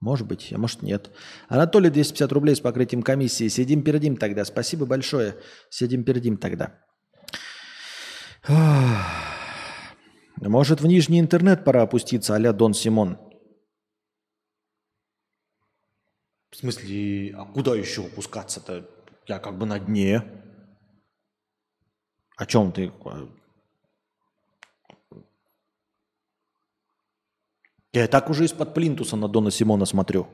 Может 0.00 0.26
быть, 0.26 0.52
а 0.52 0.58
может 0.58 0.82
нет. 0.82 1.10
Анатолий, 1.48 1.88
250 1.88 2.32
рублей 2.32 2.54
с 2.56 2.60
покрытием 2.60 3.02
комиссии. 3.02 3.48
Сидим, 3.48 3.82
пердим 3.82 4.16
тогда. 4.16 4.44
Спасибо 4.44 4.84
большое. 4.84 5.36
Сидим, 5.70 6.04
пердим 6.04 6.36
тогда. 6.36 6.78
Может, 10.36 10.80
в 10.82 10.86
нижний 10.86 11.20
интернет 11.20 11.64
пора 11.64 11.82
опуститься, 11.82 12.36
а 12.36 12.52
Дон 12.52 12.74
Симон? 12.74 13.18
В 16.50 16.56
смысле, 16.56 17.34
а 17.36 17.46
куда 17.46 17.74
еще 17.74 18.04
опускаться-то? 18.04 18.86
Я 19.26 19.38
как 19.38 19.56
бы 19.56 19.64
на 19.64 19.78
дне. 19.78 20.22
О 22.36 22.44
чем 22.44 22.72
ты? 22.72 22.92
Я 27.94 28.04
и 28.04 28.08
так 28.08 28.28
уже 28.28 28.44
из-под 28.44 28.74
плинтуса 28.74 29.14
на 29.14 29.28
Дона 29.28 29.52
Симона 29.52 29.86
смотрю. 29.86 30.26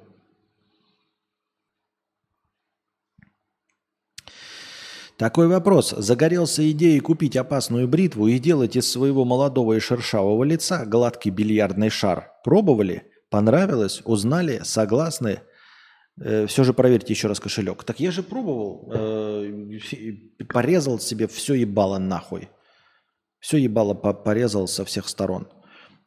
Такой 5.18 5.46
вопрос. 5.46 5.90
Загорелся 5.90 6.68
идеей 6.70 7.00
купить 7.00 7.36
опасную 7.36 7.86
бритву 7.86 8.28
и 8.28 8.38
делать 8.38 8.76
из 8.76 8.90
своего 8.90 9.26
молодого 9.26 9.74
и 9.74 9.78
шершавого 9.78 10.42
лица 10.44 10.86
гладкий 10.86 11.30
бильярдный 11.30 11.90
шар. 11.90 12.32
Пробовали? 12.44 13.12
Понравилось? 13.28 14.00
Узнали? 14.06 14.62
Согласны? 14.64 15.42
Э, 16.18 16.46
все 16.46 16.64
же 16.64 16.72
проверьте 16.72 17.12
еще 17.12 17.28
раз 17.28 17.40
кошелек. 17.40 17.84
Так 17.84 18.00
я 18.00 18.10
же 18.10 18.22
пробовал. 18.22 18.90
Э, 18.90 19.66
порезал 20.48 20.98
себе 20.98 21.28
все 21.28 21.52
ебало 21.52 21.98
нахуй. 21.98 22.48
Все 23.38 23.58
ебало 23.58 23.92
порезал 23.92 24.66
со 24.66 24.86
всех 24.86 25.06
сторон. 25.06 25.46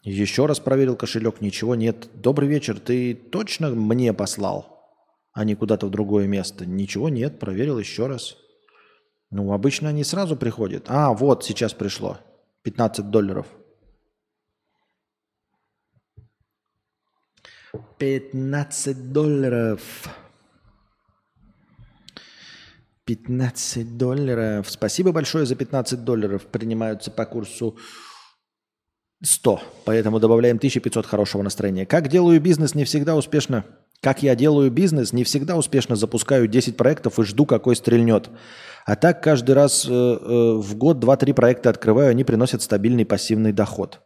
Еще 0.03 0.45
раз 0.47 0.59
проверил 0.59 0.97
кошелек, 0.97 1.39
ничего 1.39 1.75
нет. 1.75 2.09
Добрый 2.13 2.49
вечер, 2.49 2.77
ты 2.77 3.15
точно 3.15 3.69
мне 3.69 4.11
послал, 4.11 4.85
а 5.31 5.45
не 5.45 5.55
куда-то 5.55 5.88
в 5.88 5.91
другое 5.91 6.27
место? 6.27 6.65
Ничего 6.65 7.07
нет, 7.07 7.39
проверил 7.39 7.80
еще 7.80 8.07
раз. 8.07 8.35
Ну, 9.31 9.53
обычно 9.53 9.89
они 9.89 10.03
сразу 10.03 10.35
приходят. 10.35 10.85
А, 10.88 11.13
вот, 11.13 11.45
сейчас 11.45 11.73
пришло. 11.73 12.17
15 12.63 13.09
долларов. 13.09 13.47
15 17.97 19.11
долларов. 19.13 19.81
15 23.05 23.97
долларов. 23.97 24.69
Спасибо 24.69 25.13
большое 25.13 25.45
за 25.45 25.55
15 25.55 26.03
долларов. 26.03 26.45
Принимаются 26.45 27.09
по 27.09 27.25
курсу 27.25 27.77
100. 29.24 29.62
Поэтому 29.86 30.20
добавляем 30.20 30.58
1500 30.58 31.06
хорошего 31.06 31.41
настроения. 31.41 31.86
Как 31.86 32.10
делаю 32.10 32.41
бизнес, 32.41 32.76
не 32.76 32.84
всегда 32.84 33.16
успешно. 33.16 33.66
Как 34.02 34.22
я 34.22 34.36
делаю 34.36 34.70
бизнес, 34.70 35.14
не 35.14 35.24
всегда 35.24 35.56
успешно 35.56 35.95
запускаю 35.95 36.48
10 36.48 36.76
проектов 36.76 37.20
и 37.20 37.24
жду, 37.24 37.45
какой 37.45 37.76
стрельнет. 37.78 38.30
А 38.86 38.98
так 38.98 39.24
каждый 39.24 39.56
раз 39.56 39.86
э, 39.88 39.91
э, 39.91 40.54
в 40.58 40.76
год 40.76 41.02
2-3 41.02 41.34
проекта 41.34 41.70
открываю, 41.70 42.10
они 42.10 42.26
приносят 42.26 42.62
стабильный 42.62 43.06
пассивный 43.06 43.54
доход. 43.54 44.02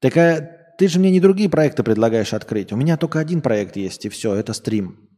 Такая, 0.00 0.74
ты 0.76 0.88
же 0.88 0.98
мне 0.98 1.12
не 1.12 1.20
другие 1.20 1.48
проекты 1.48 1.84
предлагаешь 1.84 2.34
открыть. 2.34 2.72
У 2.72 2.76
меня 2.76 2.96
только 2.96 3.20
один 3.20 3.42
проект 3.42 3.76
есть, 3.76 4.04
и 4.04 4.08
все, 4.08 4.34
это 4.34 4.54
стрим. 4.54 5.08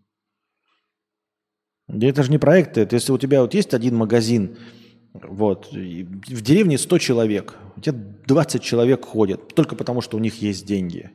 Это 1.89 2.23
же 2.23 2.31
не 2.31 2.39
проекты, 2.39 2.83
это 2.83 2.97
если 2.97 3.13
у 3.13 3.19
тебя 3.19 3.41
вот 3.41 3.55
есть 3.55 3.73
один 3.73 3.97
магазин, 3.97 4.59
вот, 5.15 5.73
в 5.73 6.43
деревне 6.43 6.77
100 6.77 6.99
человек, 6.99 7.55
у 7.77 7.81
тебя 7.81 7.97
20 8.27 8.63
человек 8.63 9.05
ходят, 9.05 9.55
только 9.55 9.77
потому 9.77 10.01
что 10.01 10.17
у 10.17 10.21
них 10.21 10.43
есть 10.43 10.67
деньги. 10.67 11.11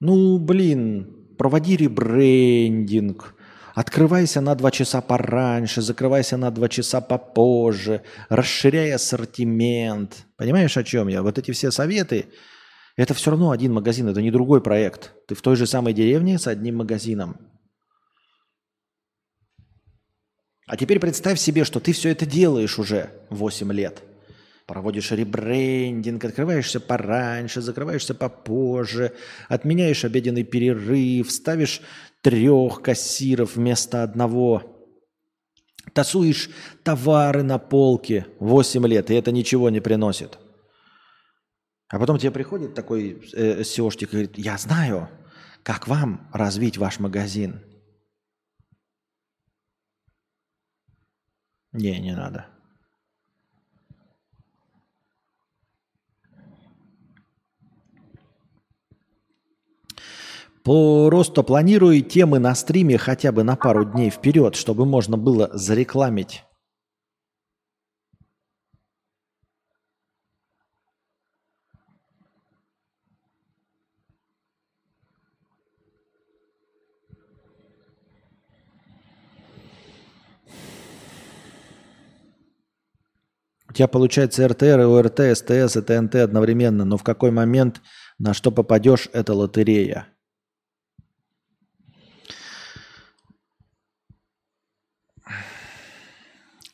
Ну, 0.00 0.38
блин, 0.38 1.34
проводи 1.36 1.76
ребрендинг, 1.76 3.34
открывайся 3.74 4.40
на 4.40 4.54
2 4.54 4.70
часа 4.70 5.02
пораньше, 5.02 5.82
закрывайся 5.82 6.38
на 6.38 6.50
2 6.50 6.68
часа 6.70 7.02
попозже, 7.02 8.02
расширяй 8.30 8.92
ассортимент. 8.94 10.26
Понимаешь, 10.38 10.76
о 10.78 10.82
чем 10.82 11.08
я? 11.08 11.22
Вот 11.22 11.38
эти 11.38 11.50
все 11.50 11.70
советы, 11.70 12.26
это 12.96 13.12
все 13.12 13.30
равно 13.30 13.50
один 13.50 13.74
магазин, 13.74 14.08
это 14.08 14.22
не 14.22 14.30
другой 14.30 14.62
проект. 14.62 15.12
Ты 15.28 15.34
в 15.34 15.42
той 15.42 15.56
же 15.56 15.66
самой 15.66 15.92
деревне 15.92 16.38
с 16.38 16.46
одним 16.46 16.78
магазином. 16.78 17.36
А 20.66 20.76
теперь 20.76 21.00
представь 21.00 21.38
себе, 21.38 21.64
что 21.64 21.80
ты 21.80 21.92
все 21.92 22.10
это 22.10 22.24
делаешь 22.24 22.78
уже 22.78 23.10
8 23.30 23.72
лет. 23.72 24.02
Проводишь 24.66 25.10
ребрендинг, 25.10 26.24
открываешься 26.24 26.78
пораньше, 26.78 27.60
закрываешься 27.60 28.14
попозже, 28.14 29.12
отменяешь 29.48 30.04
обеденный 30.04 30.44
перерыв, 30.44 31.30
ставишь 31.32 31.82
трех 32.20 32.80
кассиров 32.80 33.56
вместо 33.56 34.04
одного, 34.04 34.86
тасуешь 35.92 36.48
товары 36.84 37.42
на 37.42 37.58
полке 37.58 38.26
8 38.38 38.86
лет, 38.86 39.10
и 39.10 39.14
это 39.14 39.32
ничего 39.32 39.68
не 39.68 39.80
приносит. 39.80 40.38
А 41.88 41.98
потом 41.98 42.18
тебе 42.18 42.30
приходит 42.30 42.74
такой 42.74 43.20
э, 43.34 43.62
SEOшник 43.62 44.04
и 44.04 44.12
говорит, 44.12 44.38
я 44.38 44.56
знаю, 44.56 45.10
как 45.64 45.88
вам 45.88 46.30
развить 46.32 46.78
ваш 46.78 47.00
магазин– 47.00 47.62
Не, 51.72 51.98
не 52.00 52.14
надо. 52.14 52.46
Просто 60.64 61.42
планирую 61.42 62.02
темы 62.02 62.38
на 62.38 62.54
стриме 62.54 62.96
хотя 62.96 63.32
бы 63.32 63.42
на 63.42 63.56
пару 63.56 63.84
дней 63.84 64.10
вперед, 64.10 64.54
чтобы 64.54 64.86
можно 64.86 65.16
было 65.16 65.50
зарекламить. 65.52 66.44
У 83.72 83.74
тебя 83.74 83.88
получается 83.88 84.46
РТР 84.46 84.80
и 84.80 84.84
ОРТ, 84.84 85.34
СТС 85.34 85.76
и 85.78 85.80
ТНТ 85.80 86.16
одновременно, 86.16 86.84
но 86.84 86.98
в 86.98 87.02
какой 87.02 87.30
момент 87.30 87.80
на 88.18 88.34
что 88.34 88.52
попадешь, 88.52 89.08
это 89.14 89.32
лотерея. 89.32 90.08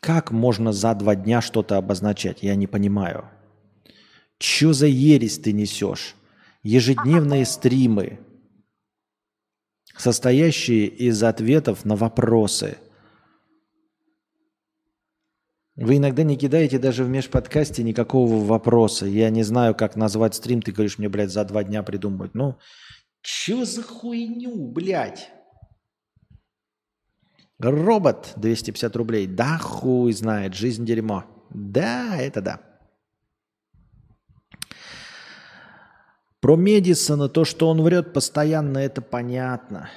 Как 0.01 0.33
можно 0.33 0.73
за 0.73 0.93
два 0.97 1.15
дня 1.15 1.41
что-то 1.41 1.77
обозначать? 1.77 2.43
Я 2.43 2.57
не 2.57 2.67
понимаю. 2.67 3.27
Че 4.39 4.73
за 4.73 4.89
ересь 4.89 5.39
ты 5.39 5.53
несешь? 5.53 6.17
Ежедневные 6.65 7.47
стримы, 7.47 8.19
состоящие 9.97 10.89
из 10.89 11.23
ответов 11.23 11.85
на 11.85 11.95
вопросы– 11.95 12.79
вы 15.81 15.99
иногда 15.99 16.25
не 16.25 16.37
кидаете 16.37 16.79
даже 16.81 17.05
в 17.05 17.09
межподкасте 17.09 17.85
никакого 17.85 18.45
вопроса. 18.45 19.07
Я 19.07 19.31
не 19.31 19.45
знаю, 19.45 19.77
как 19.77 19.95
назвать 19.95 20.35
стрим. 20.35 20.61
Ты 20.61 20.73
говоришь 20.73 20.99
мне, 20.99 21.09
блядь, 21.09 21.31
за 21.31 21.45
два 21.45 21.63
дня 21.63 21.85
придумывать. 21.85 22.35
Ну, 22.35 22.57
чё 23.23 23.65
за 23.65 23.85
хуйню, 23.85 24.73
блядь? 24.73 25.31
Робот 27.61 28.33
250 28.35 28.97
рублей. 28.97 29.29
Да 29.29 29.57
хуй 29.59 30.13
знает, 30.13 30.55
жизнь 30.55 30.85
дерьмо. 30.85 31.25
Да, 31.51 32.17
это 32.17 32.41
да. 32.41 32.61
Про 36.41 36.57
Медисона, 36.57 37.29
то, 37.29 37.45
что 37.45 37.69
он 37.69 37.83
врет 37.83 38.13
постоянно, 38.13 38.79
это 38.79 39.01
понятно. 39.01 39.91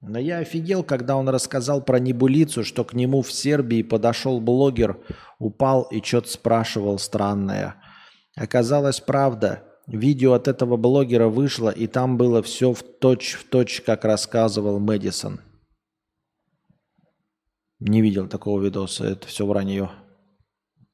Но 0.00 0.18
я 0.18 0.38
офигел, 0.38 0.82
когда 0.82 1.16
он 1.16 1.28
рассказал 1.28 1.82
про 1.82 1.98
небулицу, 1.98 2.64
что 2.64 2.84
к 2.84 2.94
нему 2.94 3.20
в 3.20 3.30
Сербии 3.30 3.82
подошел 3.82 4.40
блогер, 4.40 4.98
упал 5.38 5.82
и 5.82 6.02
что-то 6.02 6.30
спрашивал 6.30 6.98
странное. 6.98 7.76
Оказалось, 8.34 9.00
правда. 9.00 9.64
Видео 9.86 10.34
от 10.34 10.48
этого 10.48 10.76
блогера 10.76 11.28
вышло, 11.28 11.68
и 11.68 11.86
там 11.86 12.16
было 12.16 12.42
все 12.42 12.72
в 12.72 12.82
точь 12.82 13.34
в 13.34 13.48
точь, 13.48 13.82
как 13.82 14.04
рассказывал 14.04 14.78
Мэдисон. 14.78 15.40
Не 17.80 18.00
видел 18.00 18.28
такого 18.28 18.62
видоса, 18.62 19.04
это 19.04 19.26
все 19.26 19.46
вранье. 19.46 19.90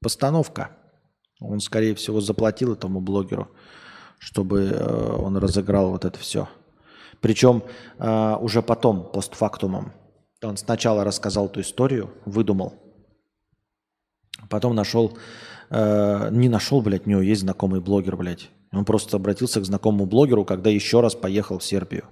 Постановка. 0.00 0.70
Он, 1.40 1.60
скорее 1.60 1.94
всего, 1.94 2.20
заплатил 2.20 2.72
этому 2.72 3.00
блогеру, 3.00 3.50
чтобы 4.18 4.62
э, 4.62 5.16
он 5.18 5.36
разыграл 5.36 5.90
вот 5.90 6.04
это 6.04 6.18
все. 6.18 6.48
Причем 7.20 7.62
э, 7.98 8.36
уже 8.40 8.62
потом, 8.62 9.10
постфактумом. 9.12 9.92
Он 10.42 10.56
сначала 10.56 11.04
рассказал 11.04 11.46
эту 11.46 11.60
историю, 11.60 12.12
выдумал. 12.24 12.74
Потом 14.50 14.74
нашел, 14.74 15.16
э, 15.70 16.28
не 16.30 16.48
нашел, 16.48 16.82
блядь, 16.82 17.06
у 17.06 17.10
него 17.10 17.20
есть 17.20 17.42
знакомый 17.42 17.80
блогер, 17.80 18.16
блядь. 18.16 18.50
Он 18.72 18.84
просто 18.84 19.16
обратился 19.16 19.60
к 19.60 19.64
знакомому 19.64 20.06
блогеру, 20.06 20.44
когда 20.44 20.70
еще 20.70 21.00
раз 21.00 21.14
поехал 21.14 21.58
в 21.58 21.64
Сербию. 21.64 22.04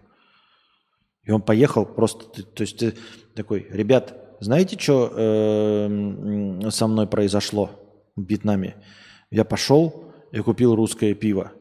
И 1.25 1.31
он 1.31 1.43
поехал 1.43 1.87
просто, 1.87 2.43
то 2.43 2.63
есть 2.63 2.79
ты 2.79 2.95
такой, 3.35 3.67
ребят, 3.71 4.15
знаете, 4.41 4.79
что 4.79 5.13
э, 5.15 6.71
со 6.71 6.87
мной 6.87 7.07
произошло 7.07 7.71
в 8.17 8.25
Вьетнаме? 8.25 8.77
Я 9.31 9.45
пошел 9.45 10.13
и 10.33 10.41
купил 10.41 10.75
русское 10.75 11.15
пиво. 11.15 11.53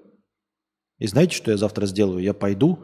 И 1.00 1.08
знаете, 1.08 1.36
что 1.36 1.52
я 1.52 1.58
завтра 1.58 1.86
сделаю? 1.86 2.20
Я 2.20 2.34
пойду 2.34 2.80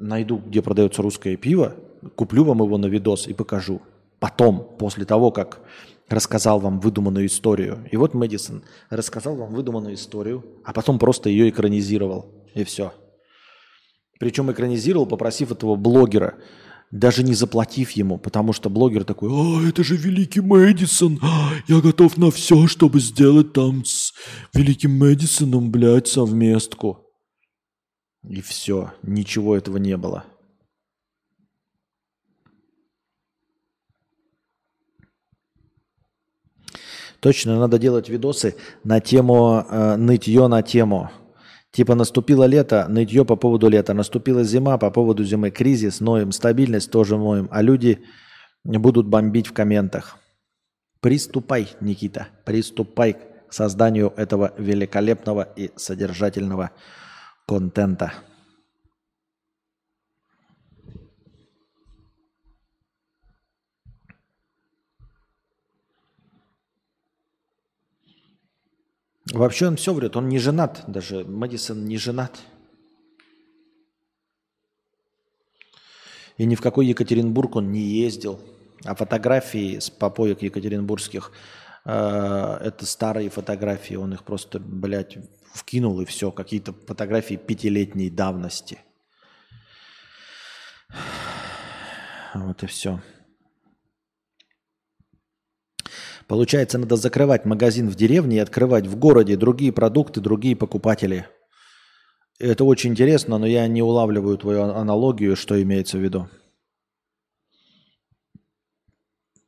найду, 0.00 0.38
где 0.38 0.62
продается 0.62 1.02
русское 1.02 1.36
пиво, 1.36 1.76
куплю 2.16 2.44
вам 2.44 2.58
его 2.62 2.78
на 2.78 2.86
видос 2.86 3.28
и 3.28 3.34
покажу. 3.34 3.80
Потом, 4.18 4.76
после 4.78 5.04
того, 5.04 5.30
как 5.30 5.60
рассказал 6.08 6.58
вам 6.58 6.80
выдуманную 6.80 7.26
историю. 7.26 7.86
И 7.90 7.96
вот 7.96 8.14
Мэдисон 8.14 8.62
рассказал 8.90 9.36
вам 9.36 9.54
выдуманную 9.54 9.94
историю, 9.94 10.44
а 10.64 10.72
потом 10.72 10.98
просто 10.98 11.30
ее 11.30 11.48
экранизировал. 11.48 12.26
И 12.54 12.64
все. 12.64 12.92
Причем 14.18 14.50
экранизировал, 14.50 15.06
попросив 15.06 15.52
этого 15.52 15.76
блогера, 15.76 16.34
даже 16.90 17.22
не 17.22 17.34
заплатив 17.34 17.92
ему, 17.92 18.18
потому 18.18 18.52
что 18.52 18.68
блогер 18.68 19.04
такой, 19.04 19.30
«А, 19.32 19.68
это 19.68 19.84
же 19.84 19.96
великий 19.96 20.40
Мэдисон, 20.40 21.20
я 21.68 21.80
готов 21.80 22.16
на 22.16 22.32
все, 22.32 22.66
чтобы 22.66 22.98
сделать 22.98 23.52
там 23.52 23.84
с 23.84 24.12
великим 24.52 24.98
Мэдисоном, 24.98 25.70
блядь, 25.70 26.08
совместку». 26.08 27.09
И 28.22 28.40
все, 28.42 28.92
ничего 29.02 29.56
этого 29.56 29.78
не 29.78 29.96
было. 29.96 30.24
Точно, 37.20 37.58
надо 37.58 37.78
делать 37.78 38.08
видосы 38.08 38.56
на 38.82 39.00
тему 39.00 39.64
э, 39.68 39.96
нытье 39.96 40.48
на 40.48 40.62
тему. 40.62 41.10
Типа 41.70 41.94
наступило 41.94 42.44
лето, 42.44 42.86
нытье 42.88 43.24
по 43.24 43.36
поводу 43.36 43.68
лета. 43.68 43.94
Наступила 43.94 44.42
зима 44.42 44.78
по 44.78 44.90
поводу 44.90 45.22
зимы. 45.22 45.50
Кризис, 45.50 46.00
ноем. 46.00 46.32
Стабильность 46.32 46.90
тоже 46.90 47.16
ноем. 47.16 47.48
А 47.52 47.62
люди 47.62 48.02
будут 48.64 49.06
бомбить 49.06 49.46
в 49.46 49.52
комментах. 49.52 50.16
Приступай, 51.00 51.68
Никита, 51.80 52.28
приступай 52.44 53.16
к 53.48 53.52
созданию 53.52 54.12
этого 54.16 54.52
великолепного 54.58 55.42
и 55.42 55.70
содержательного 55.76 56.72
контента. 57.50 58.12
Вообще 69.32 69.66
он 69.66 69.74
все 69.74 69.92
врет, 69.92 70.16
он 70.16 70.28
не 70.28 70.38
женат 70.38 70.84
даже. 70.86 71.24
Мэдисон 71.24 71.86
не 71.86 71.98
женат. 71.98 72.38
И 76.38 76.46
ни 76.46 76.54
в 76.54 76.60
какой 76.60 76.86
Екатеринбург 76.86 77.56
он 77.56 77.72
не 77.72 77.80
ездил. 77.80 78.38
А 78.84 78.94
фотографии 78.94 79.80
с 79.80 79.90
попоек 79.90 80.42
екатеринбургских 80.42 81.32
э, 81.84 81.90
это 81.90 82.86
старые 82.86 83.28
фотографии. 83.28 83.96
Он 83.96 84.12
их 84.12 84.22
просто, 84.22 84.60
блядь, 84.60 85.18
вкинул 85.52 86.00
и 86.00 86.04
все. 86.04 86.30
Какие-то 86.30 86.72
фотографии 86.72 87.34
пятилетней 87.34 88.10
давности. 88.10 88.78
Вот 92.34 92.62
и 92.62 92.66
все. 92.66 93.00
Получается, 96.26 96.78
надо 96.78 96.94
закрывать 96.94 97.44
магазин 97.44 97.88
в 97.88 97.96
деревне 97.96 98.36
и 98.36 98.40
открывать 98.40 98.86
в 98.86 98.96
городе 98.96 99.36
другие 99.36 99.72
продукты, 99.72 100.20
другие 100.20 100.54
покупатели. 100.54 101.26
Это 102.38 102.64
очень 102.64 102.90
интересно, 102.90 103.36
но 103.38 103.46
я 103.46 103.66
не 103.66 103.82
улавливаю 103.82 104.38
твою 104.38 104.62
аналогию, 104.62 105.34
что 105.34 105.60
имеется 105.60 105.98
в 105.98 106.00
виду. 106.00 106.28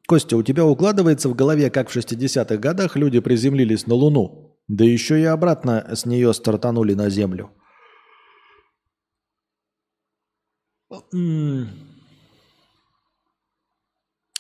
Костя, 0.08 0.36
у 0.36 0.42
тебя 0.42 0.66
укладывается 0.66 1.28
в 1.28 1.34
голове, 1.34 1.70
как 1.70 1.88
в 1.88 1.96
60-х 1.96 2.56
годах 2.56 2.96
люди 2.96 3.20
приземлились 3.20 3.86
на 3.86 3.94
Луну, 3.94 4.51
да 4.72 4.86
еще 4.86 5.20
и 5.20 5.24
обратно 5.24 5.86
с 5.94 6.06
нее 6.06 6.32
стартанули 6.32 6.94
на 6.94 7.10
Землю. 7.10 7.52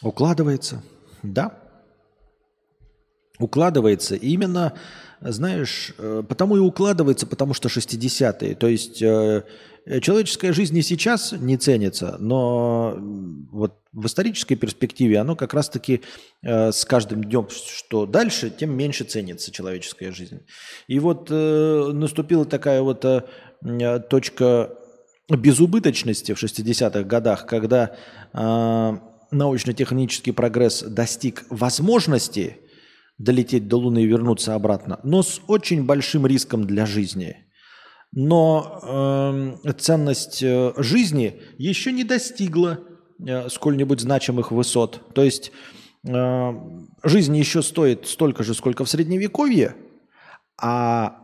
Укладывается, 0.02 0.82
да. 1.22 1.58
Укладывается 3.38 4.14
именно, 4.14 4.78
знаешь, 5.24 5.94
э, 5.98 6.22
потому 6.28 6.56
и 6.56 6.60
укладывается, 6.60 7.26
потому 7.26 7.54
что 7.54 7.68
60-е. 7.68 8.54
То 8.54 8.66
есть 8.66 9.00
э, 9.02 9.44
человеческая 10.00 10.52
жизнь 10.52 10.76
и 10.76 10.82
сейчас 10.82 11.32
не 11.32 11.56
ценится, 11.56 12.16
но 12.18 12.96
вот 13.50 13.78
в 13.92 14.06
исторической 14.06 14.54
перспективе 14.56 15.18
оно 15.18 15.36
как 15.36 15.54
раз-таки 15.54 16.02
э, 16.42 16.72
с 16.72 16.84
каждым 16.84 17.24
днем, 17.24 17.48
что 17.50 18.06
дальше, 18.06 18.50
тем 18.50 18.76
меньше 18.76 19.04
ценится 19.04 19.52
человеческая 19.52 20.12
жизнь. 20.12 20.40
И 20.88 20.98
вот 20.98 21.30
наступила 21.30 22.44
такая 22.44 22.82
вот 22.82 23.04
точка 24.08 24.70
безубыточности 25.28 26.34
в 26.34 26.42
60-х 26.42 27.02
годах, 27.04 27.46
когда 27.46 27.94
научно-технический 29.30 30.32
прогресс 30.32 30.82
достиг 30.82 31.44
возможности– 31.48 32.58
долететь 33.22 33.68
до 33.68 33.76
Луны 33.76 34.02
и 34.02 34.06
вернуться 34.06 34.54
обратно, 34.54 35.00
но 35.04 35.22
с 35.22 35.40
очень 35.46 35.84
большим 35.84 36.26
риском 36.26 36.66
для 36.66 36.86
жизни. 36.86 37.36
Но 38.12 38.80
э, 39.64 39.72
ценность 39.78 40.42
э, 40.42 40.72
жизни 40.76 41.40
еще 41.56 41.92
не 41.92 42.04
достигла 42.04 42.80
э, 43.26 43.48
сколь-нибудь 43.48 44.00
значимых 44.00 44.52
высот. 44.52 45.14
То 45.14 45.24
есть 45.24 45.52
э, 46.06 46.52
жизнь 47.02 47.36
еще 47.36 47.62
стоит 47.62 48.06
столько 48.06 48.42
же, 48.42 48.54
сколько 48.54 48.84
в 48.84 48.90
Средневековье, 48.90 49.76
а 50.60 51.16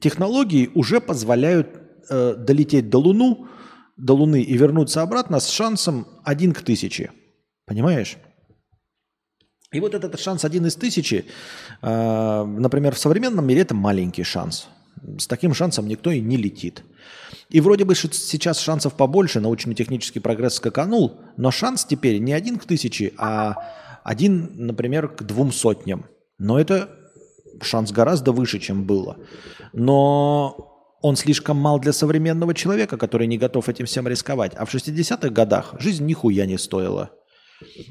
технологии 0.00 0.70
уже 0.74 1.00
позволяют 1.00 1.68
э, 2.08 2.34
долететь 2.36 2.88
до 2.88 2.98
Луну, 2.98 3.48
до 3.96 4.14
Луны 4.14 4.40
и 4.40 4.56
вернуться 4.56 5.02
обратно 5.02 5.40
с 5.40 5.50
шансом 5.50 6.06
один 6.24 6.52
к 6.52 6.62
тысяче. 6.62 7.12
Понимаешь? 7.66 8.16
И 9.74 9.80
вот 9.80 9.94
этот 9.94 10.20
шанс 10.20 10.44
один 10.44 10.66
из 10.66 10.76
тысячи, 10.76 11.24
э, 11.82 12.44
например, 12.44 12.94
в 12.94 12.98
современном 12.98 13.44
мире 13.44 13.62
это 13.62 13.74
маленький 13.74 14.22
шанс. 14.22 14.68
С 15.18 15.26
таким 15.26 15.52
шансом 15.52 15.88
никто 15.88 16.12
и 16.12 16.20
не 16.20 16.36
летит. 16.36 16.84
И 17.50 17.60
вроде 17.60 17.84
бы 17.84 17.96
сейчас 17.96 18.60
шансов 18.60 18.94
побольше, 18.94 19.40
научно-технический 19.40 20.20
прогресс 20.20 20.54
скаканул, 20.54 21.20
но 21.36 21.50
шанс 21.50 21.84
теперь 21.84 22.18
не 22.18 22.32
один 22.32 22.58
к 22.58 22.64
тысяче, 22.64 23.12
а 23.18 23.56
один, 24.04 24.52
например, 24.54 25.08
к 25.08 25.24
двум 25.24 25.52
сотням. 25.52 26.06
Но 26.38 26.60
это 26.60 26.88
шанс 27.60 27.90
гораздо 27.90 28.30
выше, 28.30 28.60
чем 28.60 28.84
было. 28.84 29.16
Но 29.72 30.98
он 31.02 31.16
слишком 31.16 31.56
мал 31.56 31.80
для 31.80 31.92
современного 31.92 32.54
человека, 32.54 32.96
который 32.96 33.26
не 33.26 33.38
готов 33.38 33.68
этим 33.68 33.86
всем 33.86 34.06
рисковать. 34.06 34.52
А 34.54 34.64
в 34.64 34.72
60-х 34.72 35.30
годах 35.30 35.74
жизнь 35.80 36.06
нихуя 36.06 36.46
не 36.46 36.58
стоила. 36.58 37.10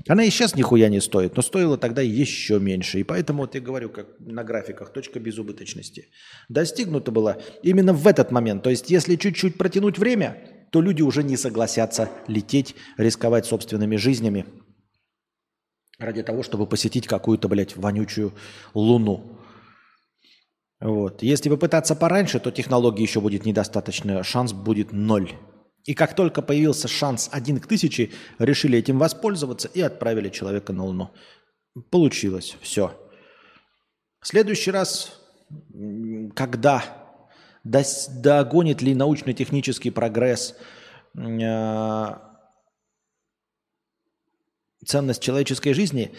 Она 0.07 0.23
и 0.23 0.29
сейчас 0.29 0.55
нихуя 0.55 0.89
не 0.89 1.01
стоит, 1.01 1.35
но 1.35 1.41
стоила 1.41 1.77
тогда 1.77 2.01
еще 2.01 2.59
меньше. 2.59 2.99
И 2.99 3.03
поэтому 3.03 3.41
вот 3.41 3.55
я 3.55 3.61
говорю, 3.61 3.89
как 3.89 4.07
на 4.19 4.43
графиках, 4.43 4.91
точка 4.91 5.19
безубыточности. 5.19 6.09
Достигнута 6.49 7.11
была 7.11 7.37
именно 7.63 7.93
в 7.93 8.05
этот 8.07 8.31
момент. 8.31 8.63
То 8.63 8.69
есть 8.69 8.89
если 8.89 9.15
чуть-чуть 9.15 9.57
протянуть 9.57 9.97
время, 9.97 10.67
то 10.71 10.81
люди 10.81 11.01
уже 11.01 11.23
не 11.23 11.37
согласятся 11.37 12.09
лететь, 12.27 12.75
рисковать 12.97 13.45
собственными 13.45 13.95
жизнями 13.95 14.45
ради 15.99 16.23
того, 16.23 16.43
чтобы 16.43 16.67
посетить 16.67 17.07
какую-то, 17.07 17.47
блядь, 17.47 17.77
вонючую 17.77 18.33
луну. 18.73 19.39
Вот. 20.79 21.23
Если 21.23 21.49
попытаться 21.49 21.95
пораньше, 21.95 22.39
то 22.39 22.51
технологии 22.51 23.03
еще 23.03 23.21
будет 23.21 23.45
недостаточно, 23.45 24.23
шанс 24.23 24.51
будет 24.51 24.91
ноль. 24.91 25.31
И 25.85 25.93
как 25.93 26.15
только 26.15 26.41
появился 26.41 26.87
шанс 26.87 27.29
один 27.31 27.59
к 27.59 27.67
тысяче, 27.67 28.11
решили 28.39 28.77
этим 28.77 28.99
воспользоваться 28.99 29.67
и 29.67 29.81
отправили 29.81 30.29
человека 30.29 30.71
на 30.71 30.85
Луну. 30.85 31.11
Получилось. 31.89 32.55
Все. 32.61 32.97
В 34.21 34.27
следующий 34.27 34.71
раз, 34.71 35.19
когда 36.35 36.83
догонит 37.63 38.81
ли 38.81 38.95
научно-технический 38.95 39.89
прогресс 39.89 40.55
э, 41.15 42.17
ценность 44.85 45.21
человеческой 45.21 45.73
жизни, 45.73 46.13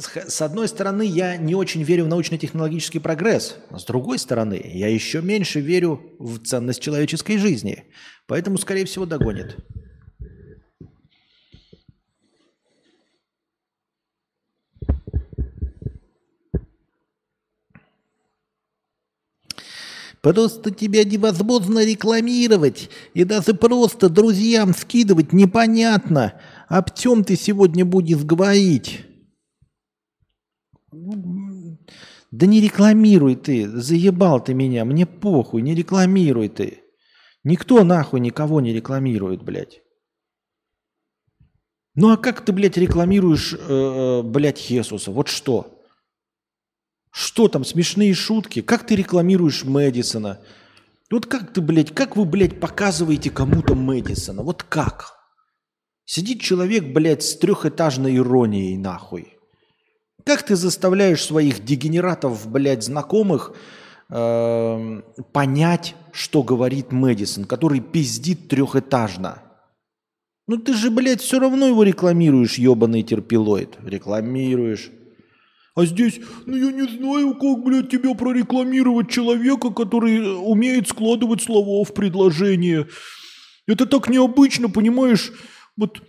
с 0.00 0.42
одной 0.42 0.68
стороны, 0.68 1.02
я 1.02 1.36
не 1.36 1.54
очень 1.54 1.82
верю 1.82 2.04
в 2.04 2.08
научно-технологический 2.08 2.98
прогресс, 2.98 3.56
а 3.70 3.78
с 3.78 3.84
другой 3.84 4.18
стороны, 4.18 4.60
я 4.74 4.88
еще 4.88 5.22
меньше 5.22 5.60
верю 5.60 6.00
в 6.18 6.38
ценность 6.44 6.80
человеческой 6.80 7.38
жизни. 7.38 7.84
Поэтому, 8.26 8.58
скорее 8.58 8.84
всего, 8.84 9.06
догонит. 9.06 9.56
Просто 20.26 20.72
тебя 20.72 21.04
невозможно 21.04 21.84
рекламировать 21.84 22.90
и 23.14 23.22
даже 23.22 23.54
просто 23.54 24.08
друзьям 24.08 24.74
скидывать 24.74 25.32
непонятно, 25.32 26.40
об 26.66 26.92
чем 26.96 27.22
ты 27.22 27.36
сегодня 27.36 27.84
будешь 27.84 28.24
говорить. 28.24 29.05
Да 32.30 32.46
не 32.46 32.60
рекламируй 32.60 33.36
ты, 33.36 33.68
заебал 33.68 34.42
ты 34.42 34.54
меня, 34.54 34.84
мне 34.84 35.06
похуй, 35.06 35.62
не 35.62 35.74
рекламируй 35.74 36.48
ты. 36.48 36.82
Никто 37.44 37.84
нахуй 37.84 38.20
никого 38.20 38.60
не 38.60 38.72
рекламирует, 38.72 39.42
блядь. 39.42 39.82
Ну 41.94 42.12
а 42.12 42.16
как 42.16 42.44
ты, 42.44 42.52
блядь, 42.52 42.76
рекламируешь, 42.76 43.54
э, 43.54 43.58
э, 43.58 44.22
блядь, 44.22 44.58
Хесуса? 44.58 45.10
Вот 45.10 45.28
что? 45.28 45.82
Что 47.10 47.48
там, 47.48 47.64
смешные 47.64 48.12
шутки? 48.12 48.60
Как 48.60 48.86
ты 48.86 48.96
рекламируешь 48.96 49.64
Мэдисона? 49.64 50.40
Вот 51.10 51.26
как 51.26 51.52
ты, 51.52 51.62
блядь, 51.62 51.94
как 51.94 52.16
вы, 52.16 52.26
блядь, 52.26 52.60
показываете 52.60 53.30
кому-то 53.30 53.74
Мэдисона? 53.74 54.42
Вот 54.42 54.62
как? 54.62 55.14
Сидит 56.04 56.42
человек, 56.42 56.92
блядь, 56.92 57.22
с 57.22 57.36
трехэтажной 57.38 58.16
иронией, 58.16 58.76
нахуй. 58.76 59.35
Как 60.26 60.42
ты 60.42 60.56
заставляешь 60.56 61.24
своих 61.24 61.64
дегенератов, 61.64 62.50
блядь, 62.50 62.82
знакомых 62.82 63.52
э, 64.10 65.02
понять, 65.32 65.94
что 66.10 66.42
говорит 66.42 66.90
Мэдисон, 66.90 67.44
который 67.44 67.78
пиздит 67.78 68.48
трехэтажно? 68.48 69.40
Ну 70.48 70.56
ты 70.56 70.74
же, 70.74 70.90
блядь, 70.90 71.20
все 71.20 71.38
равно 71.38 71.68
его 71.68 71.84
рекламируешь, 71.84 72.58
ебаный 72.58 73.04
терпилоид. 73.04 73.78
Рекламируешь. 73.84 74.90
А 75.76 75.84
здесь, 75.86 76.18
ну 76.44 76.56
я 76.56 76.72
не 76.72 76.88
знаю, 76.88 77.34
как, 77.34 77.62
блядь, 77.62 77.90
тебя 77.90 78.12
прорекламировать 78.14 79.08
человека, 79.08 79.70
который 79.70 80.36
умеет 80.44 80.88
складывать 80.88 81.42
слова 81.42 81.84
в 81.84 81.94
предложение. 81.94 82.88
Это 83.68 83.86
так 83.86 84.08
необычно, 84.08 84.70
понимаешь? 84.70 85.32
Вот 85.76 86.02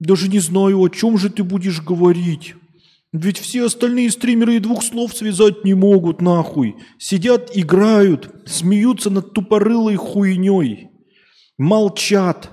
даже 0.00 0.28
не 0.28 0.40
знаю, 0.40 0.80
о 0.80 0.88
чем 0.88 1.18
же 1.18 1.30
ты 1.30 1.44
будешь 1.44 1.80
говорить. 1.80 2.56
Ведь 3.14 3.38
все 3.38 3.66
остальные 3.66 4.10
стримеры 4.10 4.56
и 4.56 4.58
двух 4.58 4.82
слов 4.82 5.14
связать 5.14 5.64
не 5.64 5.74
могут, 5.74 6.20
нахуй. 6.20 6.74
Сидят, 6.98 7.48
играют, 7.54 8.28
смеются 8.44 9.08
над 9.08 9.32
тупорылой 9.32 9.94
хуйней. 9.94 10.88
Молчат. 11.56 12.50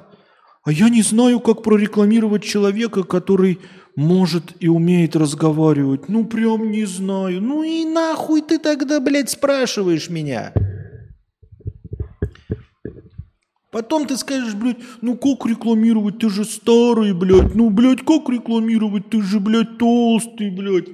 А 0.63 0.71
я 0.71 0.89
не 0.89 1.01
знаю, 1.01 1.39
как 1.39 1.63
прорекламировать 1.63 2.43
человека, 2.43 3.01
который 3.01 3.57
может 3.95 4.53
и 4.59 4.67
умеет 4.67 5.15
разговаривать. 5.15 6.07
Ну, 6.09 6.25
прям 6.25 6.69
не 6.69 6.85
знаю. 6.85 7.41
Ну 7.41 7.63
и 7.63 7.83
нахуй 7.83 8.43
ты 8.43 8.59
тогда, 8.59 8.99
блядь, 8.99 9.31
спрашиваешь 9.31 10.11
меня? 10.11 10.53
Потом 13.71 14.05
ты 14.05 14.17
скажешь, 14.17 14.53
блядь, 14.53 14.77
ну 15.01 15.15
как 15.15 15.45
рекламировать, 15.45 16.19
ты 16.19 16.29
же 16.29 16.43
старый, 16.43 17.13
блядь. 17.13 17.55
Ну, 17.55 17.69
блядь, 17.69 18.01
как 18.01 18.27
рекламировать, 18.29 19.09
ты 19.09 19.21
же, 19.21 19.39
блядь, 19.39 19.77
толстый, 19.77 20.49
блядь. 20.49 20.89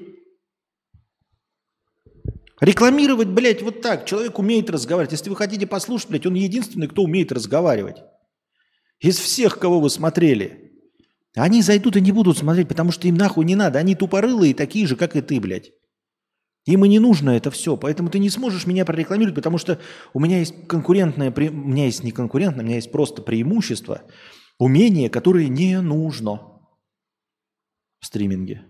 Рекламировать, 2.61 3.29
блядь, 3.29 3.63
вот 3.63 3.81
так. 3.81 4.05
Человек 4.05 4.37
умеет 4.37 4.69
разговаривать. 4.69 5.11
Если 5.11 5.29
вы 5.29 5.35
хотите 5.35 5.65
послушать, 5.65 6.09
блядь, 6.09 6.27
он 6.27 6.35
единственный, 6.35 6.87
кто 6.87 7.03
умеет 7.03 7.31
разговаривать. 7.31 7.97
Из 8.99 9.17
всех, 9.17 9.57
кого 9.57 9.79
вы 9.79 9.89
смотрели. 9.89 10.71
Они 11.35 11.63
зайдут 11.63 11.97
и 11.97 12.01
не 12.01 12.11
будут 12.11 12.37
смотреть, 12.37 12.67
потому 12.67 12.91
что 12.91 13.07
им 13.07 13.15
нахуй 13.15 13.45
не 13.45 13.55
надо. 13.55 13.79
Они 13.79 13.95
тупорылые, 13.95 14.53
такие 14.53 14.85
же, 14.85 14.95
как 14.95 15.15
и 15.15 15.21
ты, 15.21 15.39
блядь. 15.39 15.71
Им 16.67 16.83
и 16.83 16.89
не 16.89 16.99
нужно 16.99 17.31
это 17.31 17.49
все. 17.49 17.77
Поэтому 17.77 18.09
ты 18.09 18.19
не 18.19 18.29
сможешь 18.29 18.67
меня 18.67 18.83
прорекламировать, 18.85 19.35
потому 19.35 19.57
что 19.57 19.79
у 20.13 20.19
меня 20.19 20.39
есть 20.39 20.67
конкурентное, 20.67 21.31
у 21.31 21.39
меня 21.39 21.85
есть 21.85 22.03
не 22.03 22.11
конкурентное, 22.11 22.63
у 22.63 22.67
меня 22.67 22.75
есть 22.75 22.91
просто 22.91 23.21
преимущество, 23.21 24.03
умение, 24.59 25.09
которое 25.09 25.47
не 25.47 25.79
нужно 25.81 26.41
в 27.99 28.05
стриминге. 28.05 28.66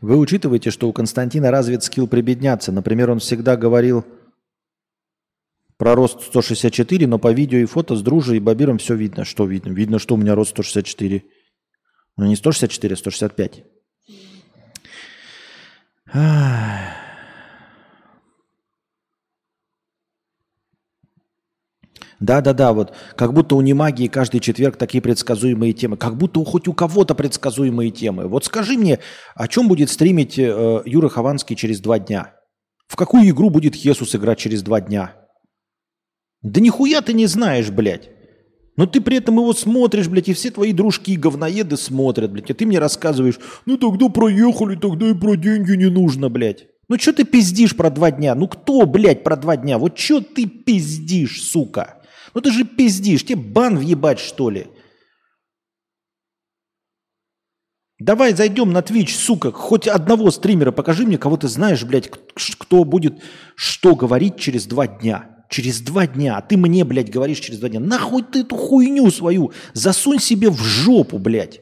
Вы 0.00 0.16
учитываете, 0.16 0.70
что 0.70 0.88
у 0.88 0.92
Константина 0.92 1.50
развит 1.50 1.82
скилл 1.82 2.08
прибедняться. 2.08 2.72
Например, 2.72 3.10
он 3.10 3.18
всегда 3.18 3.56
говорил 3.56 4.04
про 5.76 5.94
рост 5.94 6.22
164, 6.22 7.06
но 7.06 7.18
по 7.18 7.32
видео 7.32 7.58
и 7.58 7.66
фото 7.66 7.96
с 7.96 8.02
Дружей 8.02 8.38
и 8.38 8.40
Бабиром 8.40 8.78
все 8.78 8.94
видно. 8.94 9.24
Что 9.24 9.46
видно? 9.46 9.72
Видно, 9.72 9.98
что 9.98 10.14
у 10.14 10.18
меня 10.18 10.34
рост 10.34 10.50
164. 10.50 11.22
Ну 12.16 12.26
не 12.26 12.36
164, 12.36 12.94
а 12.94 12.96
165. 12.96 13.64
Да-да-да, 22.20 22.74
вот 22.74 22.92
как 23.16 23.32
будто 23.32 23.56
у 23.56 23.62
немагии 23.62 24.06
каждый 24.06 24.40
четверг 24.40 24.76
такие 24.76 25.00
предсказуемые 25.00 25.72
темы. 25.72 25.96
Как 25.96 26.16
будто 26.16 26.44
хоть 26.44 26.68
у 26.68 26.74
кого-то 26.74 27.14
предсказуемые 27.14 27.90
темы. 27.90 28.28
Вот 28.28 28.44
скажи 28.44 28.76
мне, 28.76 28.98
о 29.34 29.48
чем 29.48 29.68
будет 29.68 29.88
стримить 29.88 30.38
э, 30.38 30.82
Юра 30.84 31.08
Хованский 31.08 31.56
через 31.56 31.80
два 31.80 31.98
дня? 31.98 32.34
В 32.86 32.96
какую 32.96 33.28
игру 33.30 33.48
будет 33.48 33.74
Хесус 33.74 34.14
играть 34.14 34.38
через 34.38 34.62
два 34.62 34.82
дня? 34.82 35.14
Да 36.42 36.60
нихуя 36.60 37.00
ты 37.00 37.14
не 37.14 37.26
знаешь, 37.26 37.70
блядь. 37.70 38.10
Но 38.76 38.86
ты 38.86 39.00
при 39.00 39.16
этом 39.16 39.36
его 39.36 39.52
смотришь, 39.54 40.08
блядь, 40.08 40.28
и 40.28 40.34
все 40.34 40.50
твои 40.50 40.72
дружки 40.72 41.16
говноеды 41.16 41.76
смотрят, 41.76 42.32
блядь, 42.32 42.50
и 42.50 42.54
ты 42.54 42.66
мне 42.66 42.78
рассказываешь, 42.78 43.38
ну 43.64 43.78
тогда 43.78 44.08
проехали, 44.08 44.76
тогда 44.76 45.08
и 45.08 45.14
про 45.14 45.36
деньги 45.36 45.72
не 45.72 45.88
нужно, 45.88 46.28
блядь. 46.28 46.66
Ну 46.88 46.98
что 46.98 47.12
ты 47.12 47.24
пиздишь 47.24 47.76
про 47.76 47.88
два 47.88 48.10
дня? 48.10 48.34
Ну 48.34 48.46
кто, 48.46 48.84
блядь, 48.84 49.22
про 49.22 49.36
два 49.36 49.56
дня? 49.56 49.78
Вот 49.78 49.98
что 49.98 50.20
ты 50.20 50.46
пиздишь, 50.46 51.42
сука? 51.42 51.99
Ну 52.34 52.40
ты 52.40 52.50
же 52.50 52.64
пиздишь, 52.64 53.24
тебе 53.24 53.40
бан 53.40 53.76
въебать 53.76 54.18
что 54.18 54.50
ли? 54.50 54.68
Давай 57.98 58.32
зайдем 58.32 58.72
на 58.72 58.78
Twitch, 58.78 59.10
сука, 59.10 59.52
хоть 59.52 59.86
одного 59.86 60.30
стримера 60.30 60.72
покажи 60.72 61.06
мне, 61.06 61.18
кого 61.18 61.36
ты 61.36 61.48
знаешь, 61.48 61.84
блядь, 61.84 62.10
кто 62.58 62.84
будет 62.84 63.22
что 63.56 63.94
говорить 63.94 64.38
через 64.38 64.66
два 64.66 64.86
дня. 64.86 65.44
Через 65.50 65.80
два 65.80 66.06
дня. 66.06 66.38
А 66.38 66.42
ты 66.42 66.56
мне, 66.56 66.84
блядь, 66.84 67.10
говоришь 67.10 67.40
через 67.40 67.58
два 67.58 67.68
дня. 67.68 67.80
Нахуй 67.80 68.22
ты 68.22 68.40
эту 68.40 68.56
хуйню 68.56 69.10
свою 69.10 69.52
засунь 69.74 70.20
себе 70.20 70.48
в 70.48 70.58
жопу, 70.58 71.18
блядь. 71.18 71.60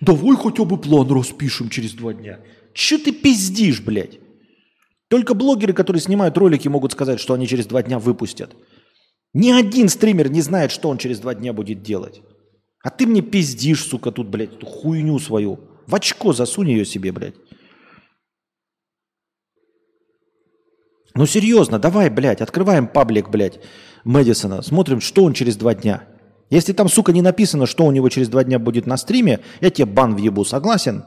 Давай 0.00 0.36
хотя 0.36 0.64
бы 0.64 0.76
план 0.76 1.10
распишем 1.10 1.70
через 1.70 1.94
два 1.94 2.12
дня. 2.12 2.40
Че 2.74 2.98
ты 2.98 3.10
пиздишь, 3.10 3.80
блядь? 3.80 4.20
Только 5.08 5.34
блогеры, 5.34 5.72
которые 5.72 6.02
снимают 6.02 6.36
ролики, 6.36 6.68
могут 6.68 6.92
сказать, 6.92 7.20
что 7.20 7.34
они 7.34 7.48
через 7.48 7.66
два 7.66 7.82
дня 7.82 7.98
выпустят. 7.98 8.54
Ни 9.34 9.50
один 9.50 9.88
стример 9.88 10.30
не 10.30 10.40
знает, 10.40 10.70
что 10.70 10.88
он 10.88 10.96
через 10.96 11.18
два 11.18 11.34
дня 11.34 11.52
будет 11.52 11.82
делать. 11.82 12.22
А 12.82 12.90
ты 12.90 13.06
мне 13.06 13.20
пиздишь, 13.20 13.84
сука, 13.84 14.12
тут, 14.12 14.28
блядь, 14.28 14.54
эту 14.54 14.66
хуйню 14.66 15.18
свою. 15.18 15.58
В 15.86 15.94
очко 15.94 16.32
засунь 16.32 16.70
ее 16.70 16.84
себе, 16.84 17.10
блядь. 17.12 17.34
Ну 21.16 21.26
серьезно, 21.26 21.78
давай, 21.78 22.10
блядь, 22.10 22.40
открываем 22.40 22.86
паблик, 22.88 23.28
блядь, 23.28 23.60
Мэдисона, 24.04 24.62
смотрим, 24.62 25.00
что 25.00 25.24
он 25.24 25.32
через 25.32 25.56
два 25.56 25.74
дня. 25.74 26.04
Если 26.50 26.72
там, 26.72 26.88
сука, 26.88 27.12
не 27.12 27.22
написано, 27.22 27.66
что 27.66 27.84
у 27.84 27.92
него 27.92 28.08
через 28.08 28.28
два 28.28 28.44
дня 28.44 28.58
будет 28.58 28.86
на 28.86 28.96
стриме, 28.96 29.40
я 29.60 29.70
тебе 29.70 29.86
бан 29.86 30.14
въебу, 30.14 30.44
согласен? 30.44 31.04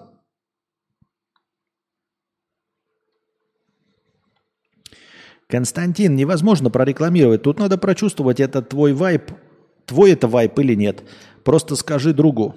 Константин, 5.48 6.16
невозможно 6.16 6.70
прорекламировать. 6.70 7.44
Тут 7.44 7.60
надо 7.60 7.78
прочувствовать, 7.78 8.40
это 8.40 8.62
твой 8.62 8.94
вайп, 8.94 9.32
твой 9.86 10.12
это 10.12 10.28
вайп 10.28 10.60
или 10.60 10.76
нет. 10.76 11.04
Просто 11.44 11.76
скажи 11.76 12.14
другу. 12.14 12.56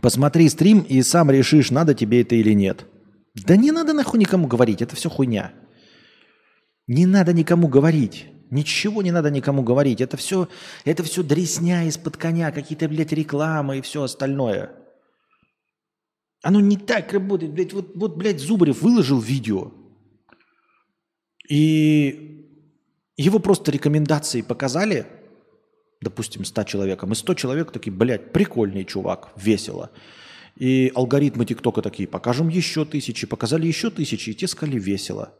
Посмотри 0.00 0.48
стрим 0.48 0.80
и 0.80 1.02
сам 1.02 1.30
решишь, 1.30 1.70
надо 1.70 1.94
тебе 1.94 2.22
это 2.22 2.34
или 2.34 2.52
нет. 2.52 2.86
Да 3.34 3.56
не 3.56 3.70
надо 3.70 3.92
нахуй 3.92 4.18
никому 4.18 4.46
говорить, 4.46 4.82
это 4.82 4.96
все 4.96 5.10
хуйня. 5.10 5.52
Не 6.86 7.04
надо 7.04 7.32
никому 7.32 7.68
говорить. 7.68 8.26
Ничего 8.50 9.02
не 9.02 9.10
надо 9.10 9.30
никому 9.30 9.62
говорить. 9.62 10.00
Это 10.00 10.16
все, 10.16 10.48
это 10.86 11.02
все 11.02 11.22
дресня 11.22 11.84
из-под 11.84 12.16
коня, 12.16 12.50
какие-то, 12.50 12.88
блядь, 12.88 13.12
рекламы 13.12 13.78
и 13.78 13.82
все 13.82 14.02
остальное. 14.02 14.70
Оно 16.42 16.60
не 16.60 16.78
так 16.78 17.12
работает. 17.12 17.52
Блядь, 17.52 17.74
вот, 17.74 17.94
вот, 17.94 18.16
блядь, 18.16 18.40
Зубарев 18.40 18.80
выложил 18.80 19.20
видео. 19.20 19.72
И 21.48 22.44
его 23.16 23.38
просто 23.38 23.72
рекомендации 23.72 24.42
показали, 24.42 25.06
допустим, 26.00 26.44
100 26.44 26.64
человекам, 26.64 27.12
и 27.12 27.14
100 27.14 27.34
человек 27.34 27.72
такие, 27.72 27.92
блядь, 27.92 28.32
прикольный 28.32 28.84
чувак, 28.84 29.32
весело. 29.36 29.90
И 30.56 30.92
алгоритмы 30.94 31.44
ТикТока 31.44 31.82
такие, 31.82 32.08
покажем 32.08 32.48
еще 32.48 32.84
тысячи, 32.84 33.26
показали 33.26 33.66
еще 33.66 33.90
тысячи, 33.90 34.30
и 34.30 34.34
те 34.34 34.46
сказали 34.46 34.78
весело. 34.78 35.34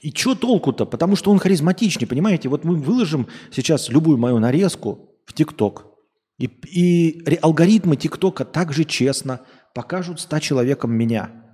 И 0.00 0.12
что 0.12 0.34
толку-то? 0.34 0.86
Потому 0.86 1.16
что 1.16 1.30
он 1.30 1.38
харизматичный, 1.38 2.06
понимаете? 2.06 2.48
Вот 2.48 2.64
мы 2.64 2.76
выложим 2.76 3.26
сейчас 3.52 3.88
любую 3.88 4.16
мою 4.16 4.38
нарезку 4.38 5.10
в 5.26 5.32
ТикТок, 5.32 5.86
и, 6.38 6.46
и 6.46 7.38
алгоритмы 7.42 7.96
ТикТока 7.96 8.44
также 8.44 8.84
честно 8.84 9.40
покажут 9.74 10.20
100 10.20 10.38
человекам 10.38 10.92
меня. 10.92 11.47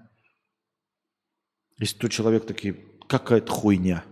Если 1.79 1.97
тот 1.99 2.11
человек 2.11 2.47
такие, 2.47 2.77
какая-то 3.07 3.51
хуйня, 3.51 4.05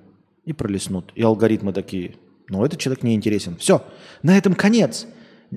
и 0.44 0.52
пролеснут. 0.52 1.12
И 1.14 1.22
алгоритмы 1.22 1.72
такие, 1.72 2.16
ну 2.48 2.64
этот 2.64 2.80
человек 2.80 3.02
не 3.02 3.14
интересен. 3.14 3.56
Все, 3.56 3.84
на 4.22 4.36
этом 4.36 4.54
конец. 4.54 5.06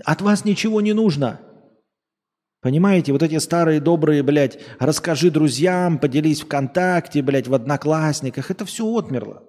От 0.03 0.22
вас 0.22 0.45
ничего 0.45 0.82
не 0.82 0.94
нужно. 0.94 1.40
Понимаете, 2.61 3.11
вот 3.11 3.22
эти 3.22 3.38
старые 3.38 3.80
добрые, 3.80 4.23
блядь, 4.23 4.60
расскажи 4.80 5.30
друзьям, 5.30 5.99
поделись 5.99 6.41
ВКонтакте, 6.41 7.22
блядь, 7.22 7.48
в 7.48 7.53
Одноклассниках, 7.53 8.49
это 8.49 8.65
все 8.65 8.86
отмерло. 8.86 9.44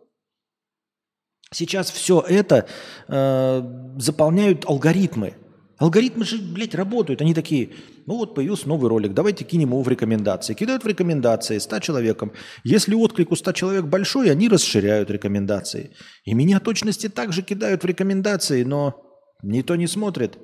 Сейчас 1.52 1.90
все 1.90 2.20
это 2.20 2.66
э, 3.08 3.62
заполняют 3.98 4.66
алгоритмы. 4.66 5.34
Алгоритмы 5.78 6.24
же, 6.24 6.38
блядь, 6.38 6.74
работают. 6.74 7.20
Они 7.20 7.34
такие, 7.34 7.70
ну 8.06 8.16
вот 8.16 8.34
появился 8.34 8.66
новый 8.66 8.88
ролик, 8.88 9.12
давайте 9.12 9.44
кинем 9.44 9.70
его 9.70 9.82
в 9.82 9.88
рекомендации. 9.88 10.54
Кидают 10.54 10.84
в 10.84 10.86
рекомендации 10.86 11.58
100 11.58 11.80
человеком. 11.80 12.32
Если 12.64 12.94
отклик 12.94 13.30
у 13.30 13.36
100 13.36 13.52
человек 13.52 13.84
большой, 13.84 14.30
они 14.30 14.48
расширяют 14.48 15.10
рекомендации. 15.10 15.90
И 16.24 16.32
меня 16.32 16.60
точности 16.60 17.10
также 17.10 17.42
кидают 17.42 17.82
в 17.82 17.86
рекомендации, 17.86 18.62
но 18.62 19.02
никто 19.42 19.76
не 19.76 19.86
смотрит, 19.86 20.38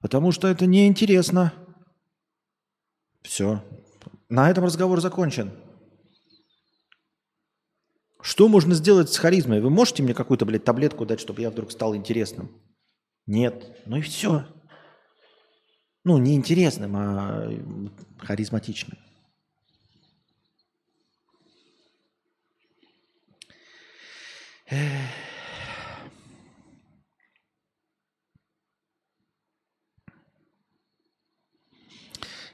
потому 0.00 0.30
что 0.30 0.46
это 0.46 0.66
неинтересно. 0.66 1.52
Все. 3.22 3.64
На 4.28 4.48
этом 4.48 4.64
разговор 4.64 5.00
закончен. 5.00 5.50
Что 8.20 8.46
можно 8.46 8.74
сделать 8.74 9.10
с 9.10 9.18
харизмой? 9.18 9.60
Вы 9.60 9.70
можете 9.70 10.04
мне 10.04 10.14
какую-то, 10.14 10.44
блядь, 10.46 10.64
таблетку 10.64 11.04
дать, 11.04 11.18
чтобы 11.18 11.40
я 11.40 11.50
вдруг 11.50 11.72
стал 11.72 11.96
интересным? 11.96 12.60
Нет. 13.26 13.82
Ну 13.86 13.96
и 13.96 14.02
все. 14.02 14.46
Ну, 16.08 16.16
не 16.16 16.34
интересным, 16.34 16.96
а 16.96 17.52
харизматичным. 18.18 18.96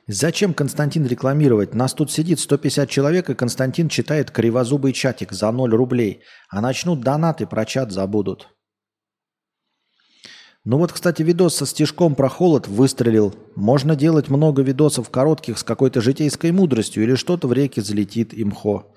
Зачем 0.08 0.52
Константин 0.52 1.06
рекламировать? 1.06 1.74
Нас 1.74 1.94
тут 1.94 2.10
сидит 2.10 2.40
150 2.40 2.90
человек, 2.90 3.30
и 3.30 3.36
Константин 3.36 3.88
читает 3.88 4.32
кривозубый 4.32 4.92
чатик 4.92 5.30
за 5.30 5.52
0 5.52 5.70
рублей. 5.76 6.24
А 6.50 6.60
начнут 6.60 7.02
донаты, 7.02 7.46
про 7.46 7.64
чат 7.64 7.92
забудут. 7.92 8.48
Ну 10.66 10.78
вот, 10.78 10.92
кстати, 10.92 11.20
видос 11.22 11.56
со 11.56 11.66
стежком 11.66 12.14
про 12.14 12.30
холод 12.30 12.66
выстрелил. 12.68 13.34
Можно 13.54 13.94
делать 13.96 14.30
много 14.30 14.62
видосов 14.62 15.10
коротких 15.10 15.58
с 15.58 15.62
какой-то 15.62 16.00
житейской 16.00 16.52
мудростью 16.52 17.02
или 17.02 17.16
что-то 17.16 17.48
в 17.48 17.52
реке 17.52 17.82
залетит 17.82 18.32
имхо. 18.32 18.94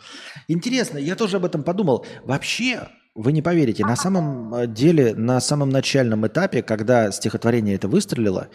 Интересно, 0.47 0.97
я 0.97 1.17
тоже 1.17 1.37
об 1.37 1.45
этом 1.45 1.63
подумал. 1.63 2.05
Вообще, 2.23 2.87
вы 3.15 3.33
не 3.33 3.41
поверите, 3.41 3.85
на 3.85 3.97
самом 3.97 4.55
э, 4.55 4.67
деле, 4.67 5.13
на 5.13 5.41
самом 5.41 5.69
начальном 5.69 6.25
этапе, 6.25 6.63
когда 6.63 7.11
стихотворение 7.11 7.75
это 7.75 7.89
выстрелило, 7.89 8.47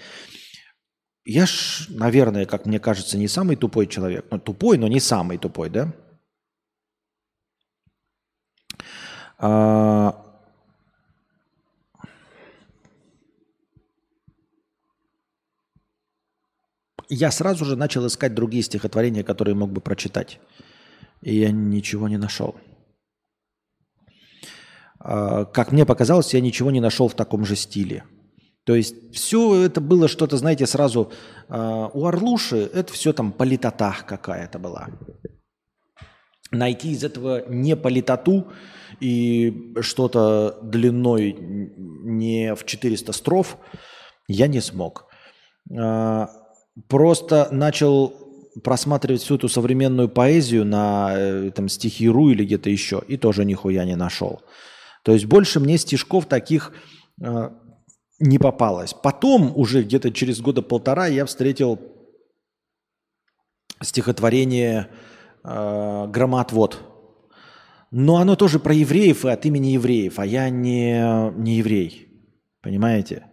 я 1.26 1.44
ж, 1.44 1.88
наверное, 1.90 2.46
как 2.46 2.64
мне 2.64 2.80
кажется, 2.80 3.18
не 3.18 3.28
самый 3.28 3.56
тупой 3.56 3.88
человек. 3.88 4.24
Ну, 4.30 4.38
тупой, 4.38 4.78
но 4.78 4.88
не 4.88 5.00
самый 5.00 5.36
тупой, 5.36 5.68
да? 5.68 5.92
А... 9.36 10.21
Я 17.14 17.30
сразу 17.30 17.66
же 17.66 17.76
начал 17.76 18.06
искать 18.06 18.34
другие 18.34 18.62
стихотворения, 18.62 19.22
которые 19.22 19.54
мог 19.54 19.70
бы 19.70 19.82
прочитать. 19.82 20.40
И 21.20 21.36
я 21.36 21.50
ничего 21.50 22.08
не 22.08 22.16
нашел. 22.16 22.54
А, 24.98 25.44
как 25.44 25.72
мне 25.72 25.84
показалось, 25.84 26.32
я 26.32 26.40
ничего 26.40 26.70
не 26.70 26.80
нашел 26.80 27.08
в 27.08 27.14
таком 27.14 27.44
же 27.44 27.54
стиле. 27.54 28.04
То 28.64 28.74
есть 28.74 29.12
все 29.12 29.62
это 29.62 29.82
было 29.82 30.08
что-то, 30.08 30.38
знаете, 30.38 30.66
сразу 30.66 31.12
э, 31.50 31.88
у 31.92 32.06
Орлуши 32.06 32.70
это 32.72 32.90
все 32.94 33.12
там 33.12 33.32
политота 33.32 33.94
какая-то 34.06 34.58
была. 34.58 34.88
Найти 36.50 36.92
из 36.92 37.04
этого 37.04 37.46
не 37.46 37.76
политоту 37.76 38.52
и 39.00 39.74
что-то 39.82 40.58
длиной 40.62 41.36
не 41.38 42.54
в 42.54 42.64
400 42.64 43.12
строф 43.12 43.58
я 44.28 44.46
не 44.46 44.62
смог. 44.62 45.08
Просто 46.88 47.48
начал 47.50 48.14
просматривать 48.62 49.22
всю 49.22 49.36
эту 49.36 49.48
современную 49.48 50.08
поэзию 50.08 50.64
на 50.64 51.12
э, 51.14 51.50
там, 51.54 51.68
стихи.ру 51.68 52.30
или 52.30 52.44
где-то 52.44 52.70
еще, 52.70 53.02
и 53.06 53.16
тоже 53.16 53.44
нихуя 53.44 53.84
не 53.84 53.96
нашел. 53.96 54.42
То 55.04 55.12
есть 55.12 55.24
больше 55.24 55.60
мне 55.60 55.78
стишков 55.78 56.26
таких 56.26 56.72
э, 57.22 57.50
не 58.20 58.38
попалось. 58.38 58.94
Потом, 58.94 59.52
уже 59.56 59.82
где-то 59.82 60.12
через 60.12 60.40
года 60.40 60.62
полтора, 60.62 61.06
я 61.06 61.24
встретил 61.26 61.80
стихотворение 63.82 64.88
э, 65.44 66.06
«Громоотвод». 66.08 66.80
Но 67.90 68.16
оно 68.16 68.36
тоже 68.36 68.58
про 68.58 68.72
евреев 68.72 69.26
и 69.26 69.28
от 69.28 69.44
имени 69.44 69.68
евреев, 69.68 70.18
а 70.18 70.24
я 70.24 70.48
не, 70.48 71.30
не 71.38 71.56
еврей. 71.56 72.08
Понимаете? 72.62 73.31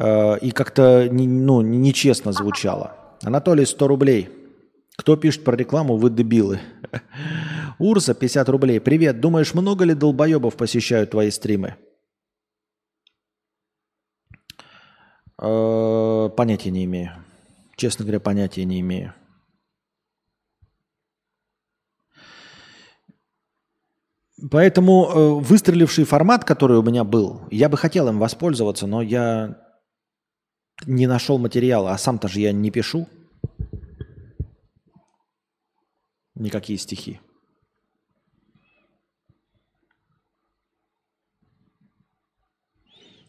Э, 0.00 0.38
и 0.38 0.50
как-то 0.50 1.08
ну, 1.10 1.60
нечестно 1.60 2.32
звучало. 2.32 2.96
Анатолий, 3.22 3.66
100 3.66 3.86
рублей. 3.86 4.30
Кто 4.96 5.16
пишет 5.16 5.44
про 5.44 5.56
рекламу, 5.56 5.96
вы 5.96 6.10
дебилы. 6.10 6.60
Урса, 7.78 8.14
50 8.14 8.48
рублей. 8.48 8.80
Привет. 8.80 9.20
Думаешь, 9.20 9.54
много 9.54 9.84
ли 9.84 9.94
долбоебов 9.94 10.56
посещают 10.56 11.10
твои 11.10 11.30
стримы? 11.30 11.76
Э, 15.40 16.30
понятия 16.34 16.70
не 16.70 16.84
имею. 16.84 17.12
Честно 17.76 18.04
говоря, 18.04 18.20
понятия 18.20 18.64
не 18.64 18.80
имею. 18.80 19.12
Поэтому 24.50 25.04
э, 25.04 25.40
выстреливший 25.42 26.04
формат, 26.04 26.46
который 26.46 26.78
у 26.78 26.82
меня 26.82 27.04
был, 27.04 27.42
я 27.50 27.68
бы 27.68 27.76
хотел 27.76 28.08
им 28.08 28.18
воспользоваться, 28.18 28.86
но 28.86 29.02
я 29.02 29.69
не 30.86 31.06
нашел 31.06 31.38
материала, 31.38 31.92
а 31.92 31.98
сам-то 31.98 32.28
же 32.28 32.40
я 32.40 32.52
не 32.52 32.70
пишу. 32.70 33.08
никакие 36.40 36.78
стихи. 36.78 37.20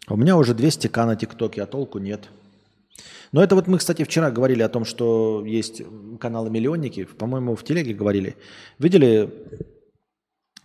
У 0.08 0.18
меня 0.18 0.36
уже 0.36 0.54
200к 0.54 1.06
на 1.06 1.16
ТикТоке, 1.16 1.64
а 1.64 1.68
толку 1.68 2.00
нет. 2.00 2.30
Но 3.32 3.42
это 3.42 3.56
вот 3.56 3.68
мы, 3.68 3.78
кстати, 3.78 4.04
вчера 4.04 4.30
говорили 4.30 4.62
о 4.62 4.70
том, 4.70 4.84
что 4.84 5.46
есть 5.46 5.82
каналы-миллионники. 6.20 7.06
По-моему, 7.06 7.56
в 7.56 7.64
телеге 7.64 7.94
говорили. 7.94 8.36
Видели, 8.78 9.30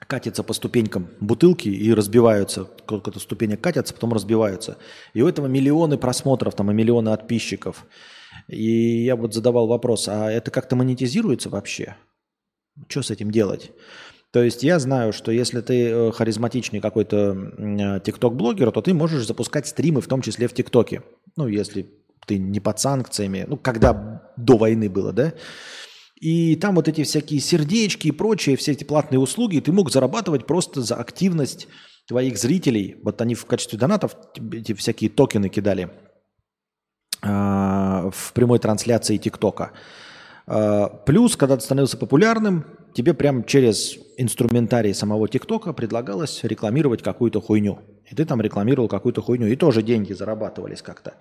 катятся 0.06 0.42
по 0.42 0.52
ступенькам 0.52 1.08
бутылки 1.20 1.68
и 1.68 1.92
разбиваются. 1.92 2.68
Сколько-то 2.84 3.18
ступенек 3.20 3.60
катятся, 3.60 3.94
потом 3.94 4.12
разбиваются. 4.12 4.78
И 5.14 5.22
у 5.22 5.28
этого 5.28 5.46
миллионы 5.46 5.98
просмотров, 5.98 6.54
там 6.54 6.70
и 6.70 6.74
миллионы 6.74 7.10
подписчиков. 7.10 7.84
И 8.48 9.04
я 9.04 9.16
вот 9.16 9.34
задавал 9.34 9.66
вопрос, 9.66 10.08
а 10.08 10.30
это 10.30 10.50
как-то 10.50 10.76
монетизируется 10.76 11.50
вообще? 11.50 11.96
Что 12.88 13.02
с 13.02 13.10
этим 13.10 13.30
делать? 13.30 13.72
То 14.30 14.42
есть 14.42 14.62
я 14.62 14.78
знаю, 14.78 15.12
что 15.12 15.32
если 15.32 15.60
ты 15.60 15.88
э, 15.88 16.12
харизматичный 16.12 16.80
какой-то 16.80 18.00
тикток-блогер, 18.04 18.70
то 18.70 18.82
ты 18.82 18.92
можешь 18.92 19.26
запускать 19.26 19.66
стримы, 19.66 20.00
в 20.00 20.08
том 20.08 20.20
числе 20.20 20.46
в 20.46 20.52
тиктоке. 20.52 21.02
Ну, 21.36 21.48
если 21.48 21.86
ты 22.26 22.38
не 22.38 22.60
под 22.60 22.78
санкциями, 22.78 23.46
ну, 23.48 23.56
когда 23.56 24.30
до 24.36 24.58
войны 24.58 24.90
было, 24.90 25.12
да? 25.12 25.32
И 26.20 26.56
там 26.56 26.74
вот 26.74 26.88
эти 26.88 27.04
всякие 27.04 27.40
сердечки 27.40 28.08
и 28.08 28.12
прочие, 28.12 28.56
все 28.56 28.72
эти 28.72 28.84
платные 28.84 29.18
услуги, 29.18 29.60
ты 29.60 29.70
мог 29.72 29.90
зарабатывать 29.90 30.46
просто 30.46 30.80
за 30.80 30.96
активность 30.96 31.68
твоих 32.08 32.38
зрителей. 32.38 32.96
Вот 33.02 33.20
они 33.20 33.34
в 33.34 33.44
качестве 33.44 33.78
донатов 33.78 34.16
эти 34.52 34.72
всякие 34.72 35.10
токены 35.10 35.48
кидали 35.48 35.90
э, 37.22 37.28
в 37.28 38.32
прямой 38.32 38.58
трансляции 38.58 39.18
ТикТока. 39.18 39.72
А, 40.46 40.88
плюс, 40.88 41.36
когда 41.36 41.56
ты 41.56 41.62
становился 41.62 41.96
популярным, 41.98 42.64
тебе 42.94 43.12
прям 43.12 43.44
через 43.44 43.98
инструментарий 44.16 44.94
самого 44.94 45.28
ТикТока 45.28 45.72
предлагалось 45.72 46.44
рекламировать 46.44 47.02
какую-то 47.02 47.40
хуйню. 47.40 47.80
И 48.10 48.14
ты 48.14 48.24
там 48.24 48.40
рекламировал 48.40 48.88
какую-то 48.88 49.20
хуйню. 49.20 49.48
И 49.48 49.56
тоже 49.56 49.82
деньги 49.82 50.12
зарабатывались 50.12 50.82
как-то. 50.82 51.14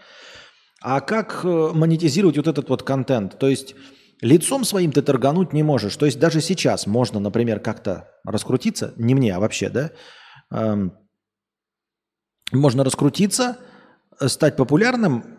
А 0.81 1.01
как 1.01 1.41
э, 1.43 1.71
монетизировать 1.73 2.37
вот 2.37 2.47
этот 2.47 2.69
вот 2.69 2.83
контент? 2.83 3.37
То 3.39 3.49
есть 3.49 3.75
лицом 4.21 4.63
своим 4.63 4.91
ты 4.91 5.01
торгануть 5.01 5.53
не 5.53 5.63
можешь. 5.63 5.95
То 5.95 6.05
есть 6.05 6.19
даже 6.19 6.41
сейчас 6.41 6.87
можно, 6.87 7.19
например, 7.19 7.59
как-то 7.59 8.09
раскрутиться, 8.23 8.93
не 8.97 9.15
мне, 9.15 9.35
а 9.35 9.39
вообще, 9.39 9.69
да? 9.69 9.91
Эм, 10.51 10.93
можно 12.51 12.83
раскрутиться, 12.83 13.57
стать 14.19 14.55
популярным, 14.55 15.37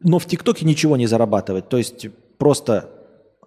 но 0.00 0.18
в 0.18 0.26
ТикТоке 0.26 0.64
ничего 0.64 0.96
не 0.96 1.06
зарабатывать. 1.06 1.68
То 1.68 1.78
есть 1.78 2.06
просто 2.38 2.90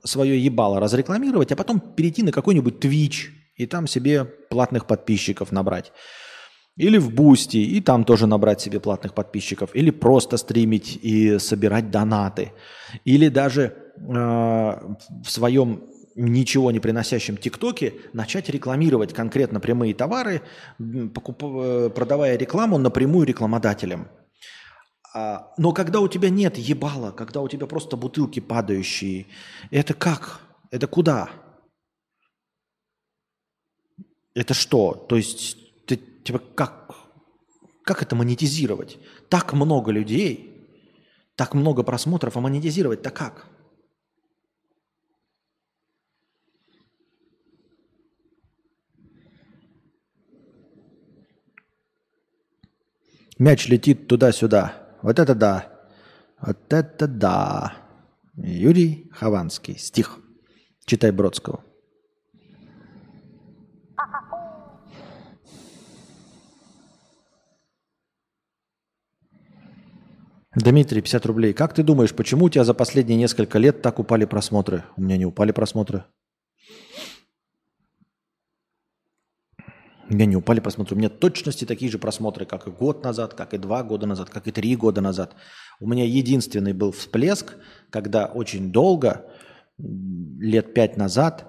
свое 0.04 0.40
ебало 0.44 0.80
разрекламировать, 0.80 1.52
а 1.52 1.56
потом 1.56 1.80
перейти 1.80 2.24
на 2.24 2.32
какой-нибудь 2.32 2.84
Twitch 2.84 3.30
и 3.56 3.66
там 3.66 3.88
себе 3.88 4.26
платных 4.26 4.86
подписчиков 4.86 5.52
набрать. 5.52 5.91
Или 6.76 6.98
в 6.98 7.14
Boosty, 7.14 7.58
и 7.58 7.82
там 7.82 8.04
тоже 8.04 8.26
набрать 8.26 8.62
себе 8.62 8.80
платных 8.80 9.14
подписчиков. 9.14 9.70
Или 9.76 9.91
просто 9.91 10.38
стримить 10.38 10.98
и 11.02 11.38
собирать 11.38 11.91
донаты. 11.91 12.52
Или 13.06 13.30
даже 13.30 13.62
э, 13.62 13.83
в 13.95 14.98
своем 15.26 15.84
ничего 16.15 16.72
не 16.72 16.80
приносящем 16.80 17.38
ТикТоке 17.38 17.94
начать 18.14 18.49
рекламировать 18.49 19.14
конкретно 19.14 19.60
прямые 19.60 19.94
товары, 19.94 20.41
покуп... 21.14 21.44
Э, 21.44 21.90
продавая 21.90 22.38
рекламу 22.38 22.78
напрямую 22.78 23.26
рекламодателям. 23.26 24.07
А, 25.14 25.53
но 25.57 25.74
когда 25.74 25.99
у 25.99 26.07
тебя 26.07 26.30
нет 26.30 26.57
ебала, 26.57 27.11
когда 27.11 27.41
у 27.41 27.48
тебя 27.48 27.68
просто 27.68 27.98
бутылки 27.98 28.40
падающие, 28.40 29.28
это 29.72 29.94
как? 29.94 30.41
Это 30.72 30.88
куда? 30.88 31.30
Это 34.34 34.53
что? 34.53 34.94
То 35.07 35.15
есть 35.15 35.57
ты, 35.86 35.98
типа, 35.98 36.40
как, 36.40 36.95
как 37.84 38.02
это 38.02 38.15
монетизировать? 38.15 38.98
Так 39.30 39.53
много 39.53 39.91
людей, 39.91 40.68
так 41.36 41.53
много 41.53 41.84
просмотров, 41.84 42.36
а 42.38 42.41
монетизировать-то 42.41 43.11
как? 43.11 43.48
Мяч 53.40 53.68
летит 53.68 54.08
туда-сюда. 54.08 54.74
Вот 55.02 55.20
это 55.20 55.34
да. 55.36 55.68
Вот 56.40 56.72
это 56.72 57.08
да. 57.08 57.74
Юрий 58.36 59.10
Хованский. 59.12 59.78
Стих. 59.78 60.20
Читай 60.86 61.12
Бродского. 61.12 61.64
Дмитрий, 70.56 71.02
50 71.02 71.26
рублей. 71.26 71.54
Как 71.54 71.74
ты 71.74 71.82
думаешь, 71.82 72.14
почему 72.14 72.46
у 72.46 72.50
тебя 72.50 72.64
за 72.64 72.76
последние 72.76 73.18
несколько 73.18 73.58
лет 73.58 73.82
так 73.82 73.98
упали 73.98 74.26
просмотры? 74.26 74.84
У 74.96 75.02
меня 75.02 75.18
не 75.18 75.26
упали 75.26 75.52
просмотры. 75.52 76.04
Меня 80.10 80.26
не 80.26 80.36
упали 80.36 80.60
просмотры. 80.60 80.96
У 80.96 81.00
меня 81.00 81.10
точности 81.10 81.66
такие 81.66 81.92
же 81.92 81.98
просмотры, 81.98 82.46
как 82.46 82.68
и 82.68 82.72
год 82.72 83.04
назад, 83.04 83.34
как 83.34 83.54
и 83.54 83.58
два 83.58 83.84
года 83.84 84.06
назад, 84.06 84.30
как 84.30 84.48
и 84.48 84.52
три 84.52 84.76
года 84.76 85.02
назад. 85.02 85.36
У 85.80 85.88
меня 85.88 86.06
единственный 86.06 86.74
был 86.74 86.92
всплеск, 86.92 87.56
когда 87.90 88.26
очень 88.26 88.72
долго, 88.72 89.26
лет 89.78 90.74
пять 90.74 90.98
назад, 90.98 91.46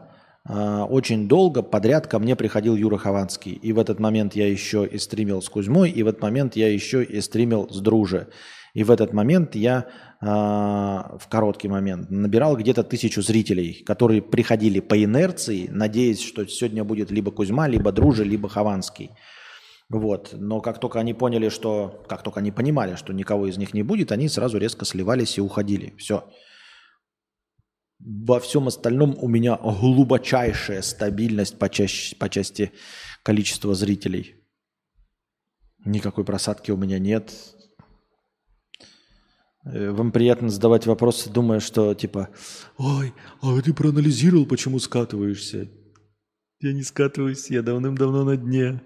а, 0.47 0.85
очень 0.85 1.27
долго 1.27 1.63
подряд 1.63 2.07
ко 2.07 2.19
мне 2.19 2.37
приходил 2.37 2.77
Юра 2.77 2.99
Хованский. 2.99 3.53
И 3.53 3.73
в 3.73 3.79
этот 3.79 3.99
момент 3.99 4.37
я 4.37 4.49
еще 4.49 4.87
и 4.87 4.99
стримил 4.99 5.41
с 5.41 5.49
Кузьмой, 5.49 5.91
и 5.91 6.03
в 6.03 6.07
этот 6.07 6.23
момент 6.23 6.57
я 6.57 6.73
еще 6.73 7.03
и 7.03 7.21
стримил 7.21 7.69
с 7.71 7.81
Друже. 7.81 8.29
И 8.75 8.83
в 8.83 8.91
этот 8.91 9.13
момент 9.13 9.55
я 9.55 9.87
э, 10.21 10.27
в 10.27 11.29
короткий 11.29 11.69
момент 11.69 12.11
набирал 12.11 12.57
где-то 12.57 12.83
тысячу 12.83 13.23
зрителей, 13.23 13.85
которые 13.87 14.21
приходили 14.21 14.81
по 14.81 15.03
инерции, 15.03 15.69
надеясь, 15.71 16.21
что 16.21 16.45
сегодня 16.47 16.83
будет 16.83 17.13
либо 17.13 17.31
Кузьма, 17.31 17.69
либо 17.69 17.93
Дружи, 17.93 18.25
либо 18.25 18.49
Хованский. 18.49 19.11
Вот. 19.89 20.31
Но 20.33 20.61
как 20.61 20.81
только 20.81 20.99
они 20.99 21.15
поняли, 21.15 21.51
что... 21.51 22.05
Как 22.09 22.25
только 22.25 22.41
они 22.41 22.51
понимали, 22.51 22.97
что 22.97 23.13
никого 23.13 23.47
из 23.47 23.57
них 23.59 23.75
не 23.75 23.85
будет, 23.85 24.11
они 24.11 24.29
сразу 24.29 24.59
резко 24.59 24.85
сливались 24.85 25.39
и 25.39 25.41
уходили. 25.41 25.95
Все. 25.97 26.29
Во 28.01 28.41
всем 28.41 28.67
остальном 28.67 29.17
у 29.21 29.29
меня 29.29 29.57
глубочайшая 29.57 30.83
стабильность 30.83 31.61
по, 31.61 31.69
чаще, 31.69 32.17
по 32.17 32.29
части 32.29 32.73
количества 33.23 33.73
зрителей. 33.75 34.35
Никакой 35.85 36.25
просадки 36.25 36.73
у 36.73 36.77
меня 36.77 36.99
нет. 36.99 37.33
Э, 39.65 39.91
вам 39.91 40.13
приятно 40.13 40.51
задавать 40.51 40.87
вопросы, 40.87 41.31
думая, 41.31 41.61
что 41.61 41.95
типа, 41.95 42.29
ой, 42.77 43.15
а 43.41 43.61
ты 43.63 43.73
проанализировал, 43.73 44.47
почему 44.47 44.79
скатываешься? 44.79 45.69
Я 46.61 46.73
не 46.73 46.83
скатываюсь, 46.83 47.51
я 47.51 47.63
давным-давно 47.63 48.25
на 48.25 48.37
дне. 48.37 48.81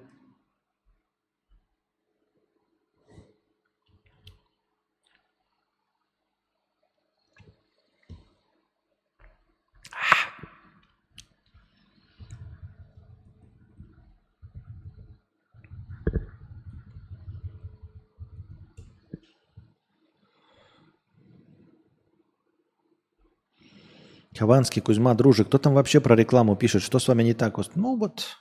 Хованский, 24.38 24.80
Кузьма, 24.80 25.14
Дружик. 25.14 25.48
Кто 25.48 25.58
там 25.58 25.74
вообще 25.74 26.00
про 26.00 26.14
рекламу 26.14 26.54
пишет? 26.56 26.82
Что 26.82 26.98
с 26.98 27.08
вами 27.08 27.24
не 27.24 27.34
так? 27.34 27.58
Ну 27.74 27.96
вот. 27.96 28.36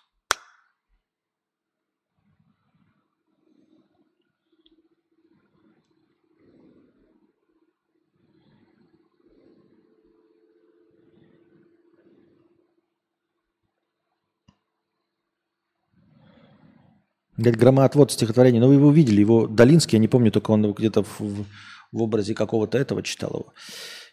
Говорит, 17.37 17.59
громоотвод 17.59 18.11
стихотворения. 18.11 18.59
Ну, 18.59 18.67
вы 18.67 18.75
его 18.75 18.91
видели, 18.91 19.21
его 19.21 19.45
Долинский, 19.47 19.97
я 19.97 19.99
не 19.99 20.07
помню, 20.07 20.31
только 20.31 20.49
он 20.51 20.73
где-то 20.73 21.03
в, 21.03 21.45
в 21.91 22.01
образе 22.01 22.33
какого-то 22.33 22.79
этого 22.79 23.03
читал 23.03 23.29
его. 23.29 23.53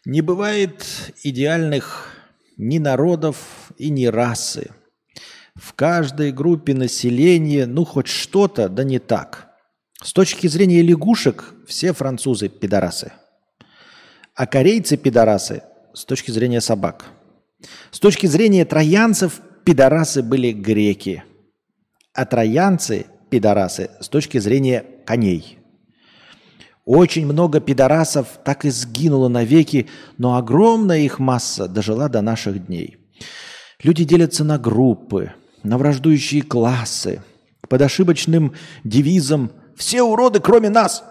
Не 0.05 0.21
бывает 0.21 0.85
идеальных 1.23 2.11
ни 2.59 2.79
народов 2.79 3.73
и 3.79 3.89
ни 3.89 4.05
расы. 4.05 4.71
В 5.55 5.73
каждой 5.73 6.31
группе 6.31 6.75
населения, 6.75 7.65
ну, 7.65 7.85
хоть 7.85 8.09
что-то, 8.09 8.69
да 8.69 8.85
не 8.85 8.99
так. 8.99 9.49
С 10.03 10.13
точки 10.13 10.47
зрения 10.47 10.83
лягушек, 10.83 11.55
все 11.67 11.95
французы 11.95 12.49
пидорасы. 12.49 13.13
А 14.35 14.47
корейцы 14.47 14.99
пидорасы 14.99 15.63
с 15.95 16.05
точки 16.05 16.31
зрения 16.31 16.61
собак. 16.61 17.07
С 17.91 17.99
точки 17.99 18.27
зрения 18.27 18.67
троянцев, 18.67 19.41
пидорасы 19.65 20.23
были 20.23 20.53
греки. 20.53 21.25
А 22.13 22.27
троянцы– 22.27 23.07
пидорасы 23.31 23.91
с 24.01 24.09
точки 24.09 24.37
зрения 24.37 24.85
коней– 25.07 25.59
очень 26.85 27.25
много 27.25 27.61
пидорасов 27.61 28.39
так 28.45 28.65
и 28.65 28.71
сгинуло 28.71 29.29
навеки, 29.29 29.89
но 30.19 30.37
огромная 30.37 30.99
их 30.99 31.19
масса 31.19 31.67
дожила 31.67 32.09
до 32.09 32.21
наших 32.21 32.67
дней. 32.67 32.99
Люди 33.83 34.05
делятся 34.05 34.45
на 34.45 34.59
группы, 34.59 35.33
на 35.63 35.79
враждующие 35.79 36.43
классы, 36.43 37.23
под 37.69 37.81
ошибочным 37.81 38.55
девизом 38.85 39.51
«Все 39.77 40.03
уроды, 40.03 40.41
кроме 40.41 40.69
нас!» 40.69 41.03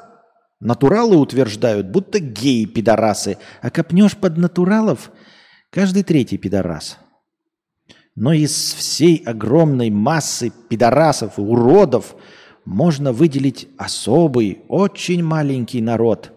Натуралы 0.60 1.18
утверждают, 1.18 1.88
будто 1.88 2.20
геи-пидорасы, 2.20 3.38
а 3.62 3.70
копнешь 3.70 4.16
под 4.16 4.38
натуралов– 4.38 5.12
каждый 5.72 6.04
третий 6.04 6.38
пидорас. 6.38 7.00
Но 8.16 8.32
из 8.32 8.74
всей 8.74 9.18
огромной 9.26 9.90
массы 9.90 10.54
пидорасов 10.70 11.40
и 11.40 11.42
уродов– 11.42 12.16
можно 12.66 13.12
выделить 13.12 13.68
особый, 13.78 14.62
очень 14.68 15.24
маленький 15.24 15.82
народ. 15.82 16.32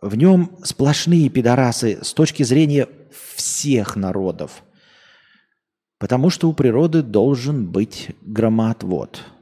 В 0.00 0.16
нем 0.16 0.56
сплошные 0.62 1.28
пидорасы 1.28 1.98
с 2.02 2.12
точки 2.12 2.42
зрения 2.42 2.88
всех 3.36 3.96
народов. 3.96 4.62
Потому 5.98 6.30
что 6.30 6.48
у 6.48 6.52
природы 6.52 7.02
должен 7.02 7.70
быть 7.70 8.10
громоотвод– 8.22 9.22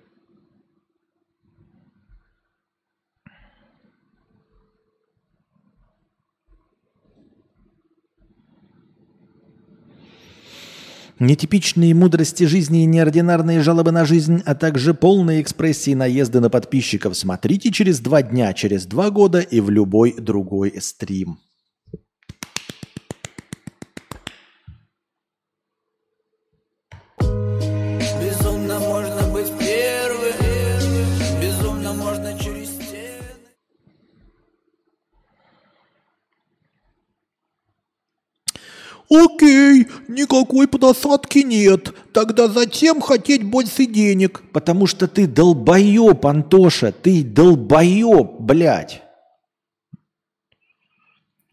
Нетипичные 11.21 11.95
мудрости 11.95 12.45
жизни 12.45 12.85
и 12.85 12.87
неординарные 12.87 13.61
жалобы 13.61 13.91
на 13.91 14.05
жизнь, 14.05 14.41
а 14.47 14.55
также 14.55 14.95
полные 14.95 15.43
экспрессии 15.43 15.95
наезды 15.95 16.39
на 16.39 16.49
подписчиков 16.49 17.17
смотрите 17.17 17.73
через 17.73 17.99
два 17.99 18.23
дня, 18.23 18.53
через 18.53 18.87
два 18.87 19.11
года 19.11 19.41
и 19.41 19.61
в 19.61 19.69
любой 19.69 20.13
другой 20.13 20.81
стрим. 20.81 21.39
Окей, 39.11 39.87
никакой 40.07 40.69
подосадки 40.69 41.39
нет. 41.39 41.95
Тогда 42.13 42.47
зачем 42.47 43.01
хотеть 43.01 43.43
больше 43.43 43.87
денег? 43.87 44.43
Потому 44.53 44.87
что 44.87 45.09
ты 45.09 45.27
долбоеб, 45.27 46.27
Антоша, 46.27 46.93
ты 46.93 47.25
долбоеб, 47.25 48.39
блядь. 48.39 49.03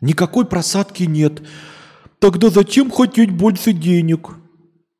Никакой 0.01 0.45
просадки 0.45 1.03
нет. 1.03 1.43
Тогда 2.19 2.49
зачем 2.49 2.91
хотеть 2.91 3.31
больше 3.31 3.71
денег? 3.71 4.31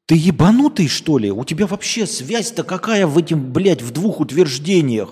Ты 0.06 0.16
ебанутый, 0.16 0.88
что 0.88 1.18
ли? 1.18 1.32
У 1.32 1.44
тебя 1.44 1.68
вообще 1.68 2.08
связь-то 2.08 2.64
какая 2.64 3.06
в 3.06 3.18
этим, 3.18 3.52
блядь, 3.52 3.82
в 3.82 3.92
двух 3.92 4.22
утверждениях? 4.22 5.10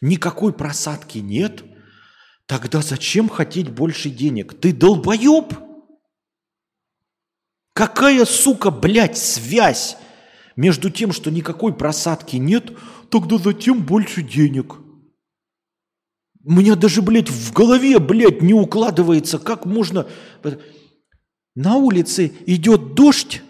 Никакой 0.00 0.52
просадки 0.52 1.18
нет? 1.18 1.64
Тогда 2.46 2.82
зачем 2.82 3.28
хотеть 3.28 3.70
больше 3.70 4.10
денег? 4.10 4.54
Ты 4.54 4.72
долбоеб? 4.72 5.54
Какая, 7.74 8.24
сука, 8.24 8.70
блядь, 8.70 9.18
связь 9.18 9.96
между 10.54 10.90
тем, 10.90 11.12
что 11.12 11.32
никакой 11.32 11.74
просадки 11.74 12.36
нет, 12.36 12.70
тогда 13.10 13.36
затем 13.36 13.82
больше 13.82 14.22
денег. 14.22 14.76
У 16.44 16.52
меня 16.52 16.76
даже, 16.76 17.02
блядь, 17.02 17.30
в 17.30 17.52
голове, 17.52 17.98
блядь, 17.98 18.42
не 18.42 18.54
укладывается, 18.54 19.38
как 19.38 19.66
можно... 19.66 20.06
На 21.56 21.76
улице 21.76 22.32
идет 22.46 22.94
дождь, 22.94 23.40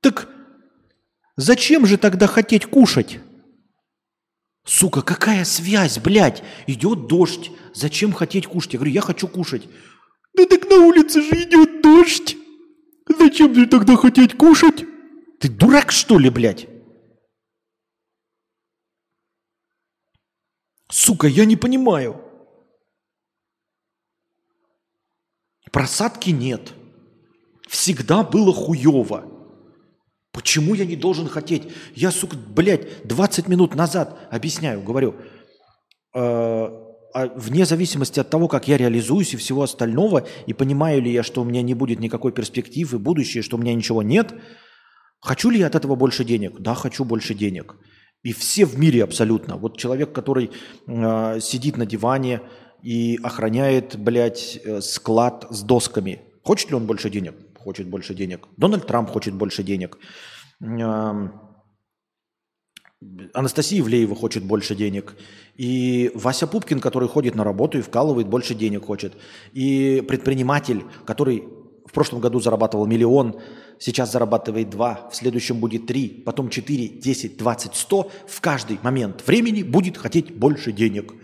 так 0.00 0.28
зачем 1.36 1.86
же 1.86 1.98
тогда 1.98 2.28
хотеть 2.28 2.66
кушать? 2.66 3.18
Сука, 4.64 5.02
какая 5.02 5.44
связь, 5.44 5.98
блядь? 5.98 6.44
Идет 6.68 7.08
дождь, 7.08 7.50
зачем 7.74 8.12
хотеть 8.12 8.46
кушать? 8.46 8.74
Я 8.74 8.78
говорю, 8.78 8.92
я 8.92 9.00
хочу 9.00 9.26
кушать. 9.26 9.68
Да 10.34 10.46
так 10.46 10.68
на 10.70 10.76
улице 10.78 11.20
же 11.20 11.42
идет 11.42 11.82
дождь. 11.82 12.37
Зачем 13.08 13.54
же 13.54 13.66
тогда 13.66 13.96
хотеть 13.96 14.36
кушать? 14.36 14.84
Ты 15.40 15.48
дурак, 15.48 15.92
что 15.92 16.18
ли, 16.18 16.30
блядь? 16.30 16.68
Сука, 20.90 21.26
я 21.26 21.44
не 21.44 21.56
понимаю. 21.56 22.20
Просадки 25.70 26.30
нет. 26.30 26.74
Всегда 27.68 28.24
было 28.24 28.52
хуево. 28.52 29.24
Почему 30.32 30.74
я 30.74 30.86
не 30.86 30.96
должен 30.96 31.28
хотеть? 31.28 31.70
Я, 31.94 32.10
сука, 32.10 32.36
блядь, 32.36 33.06
20 33.06 33.48
минут 33.48 33.74
назад 33.74 34.18
объясняю, 34.30 34.82
говорю. 34.82 35.16
Э 36.14 36.87
а 37.18 37.26
вне 37.34 37.64
зависимости 37.64 38.20
от 38.20 38.30
того, 38.30 38.46
как 38.46 38.68
я 38.68 38.76
реализуюсь 38.76 39.34
и 39.34 39.36
всего 39.36 39.62
остального, 39.62 40.24
и 40.46 40.52
понимаю 40.52 41.02
ли 41.02 41.10
я, 41.10 41.24
что 41.24 41.42
у 41.42 41.44
меня 41.44 41.62
не 41.62 41.74
будет 41.74 41.98
никакой 41.98 42.30
перспективы, 42.30 43.00
будущее, 43.00 43.42
что 43.42 43.56
у 43.56 43.60
меня 43.60 43.74
ничего 43.74 44.04
нет, 44.04 44.34
хочу 45.20 45.50
ли 45.50 45.58
я 45.58 45.66
от 45.66 45.74
этого 45.74 45.96
больше 45.96 46.24
денег? 46.24 46.60
Да, 46.60 46.74
хочу 46.74 47.04
больше 47.04 47.34
денег. 47.34 47.74
И 48.22 48.32
все 48.32 48.64
в 48.66 48.78
мире 48.78 49.02
абсолютно. 49.02 49.56
Вот 49.56 49.78
человек, 49.78 50.12
который 50.12 50.52
э, 50.86 51.40
сидит 51.40 51.76
на 51.76 51.86
диване 51.86 52.40
и 52.82 53.18
охраняет, 53.20 53.96
блядь, 53.98 54.60
э, 54.64 54.80
склад 54.80 55.46
с 55.50 55.62
досками. 55.62 56.20
Хочет 56.44 56.70
ли 56.70 56.76
он 56.76 56.86
больше 56.86 57.10
денег? 57.10 57.34
Хочет 57.58 57.88
больше 57.88 58.14
денег. 58.14 58.46
Дональд 58.56 58.86
Трамп 58.86 59.10
хочет 59.10 59.34
больше 59.34 59.64
денег. 59.64 59.98
Э, 60.62 61.30
Анастасия 63.32 63.80
Ивлеева 63.80 64.16
хочет 64.16 64.44
больше 64.44 64.74
денег. 64.74 65.14
И 65.56 66.10
Вася 66.14 66.46
Пупкин, 66.46 66.80
который 66.80 67.08
ходит 67.08 67.34
на 67.34 67.44
работу 67.44 67.78
и 67.78 67.82
вкалывает, 67.82 68.26
больше 68.28 68.54
денег 68.54 68.86
хочет. 68.86 69.14
И 69.52 70.02
предприниматель, 70.06 70.84
который 71.06 71.44
в 71.86 71.92
прошлом 71.92 72.20
году 72.20 72.40
зарабатывал 72.40 72.86
миллион, 72.86 73.40
сейчас 73.78 74.12
зарабатывает 74.12 74.70
2, 74.70 75.10
в 75.10 75.16
следующем 75.16 75.58
будет 75.58 75.86
3, 75.86 76.22
потом 76.26 76.50
4, 76.50 76.88
10, 76.88 77.36
20, 77.36 77.74
100, 77.74 78.10
в 78.26 78.40
каждый 78.40 78.78
момент 78.82 79.26
времени 79.26 79.62
будет 79.62 79.96
хотеть 79.96 80.34
больше 80.34 80.72
денег. 80.72 81.14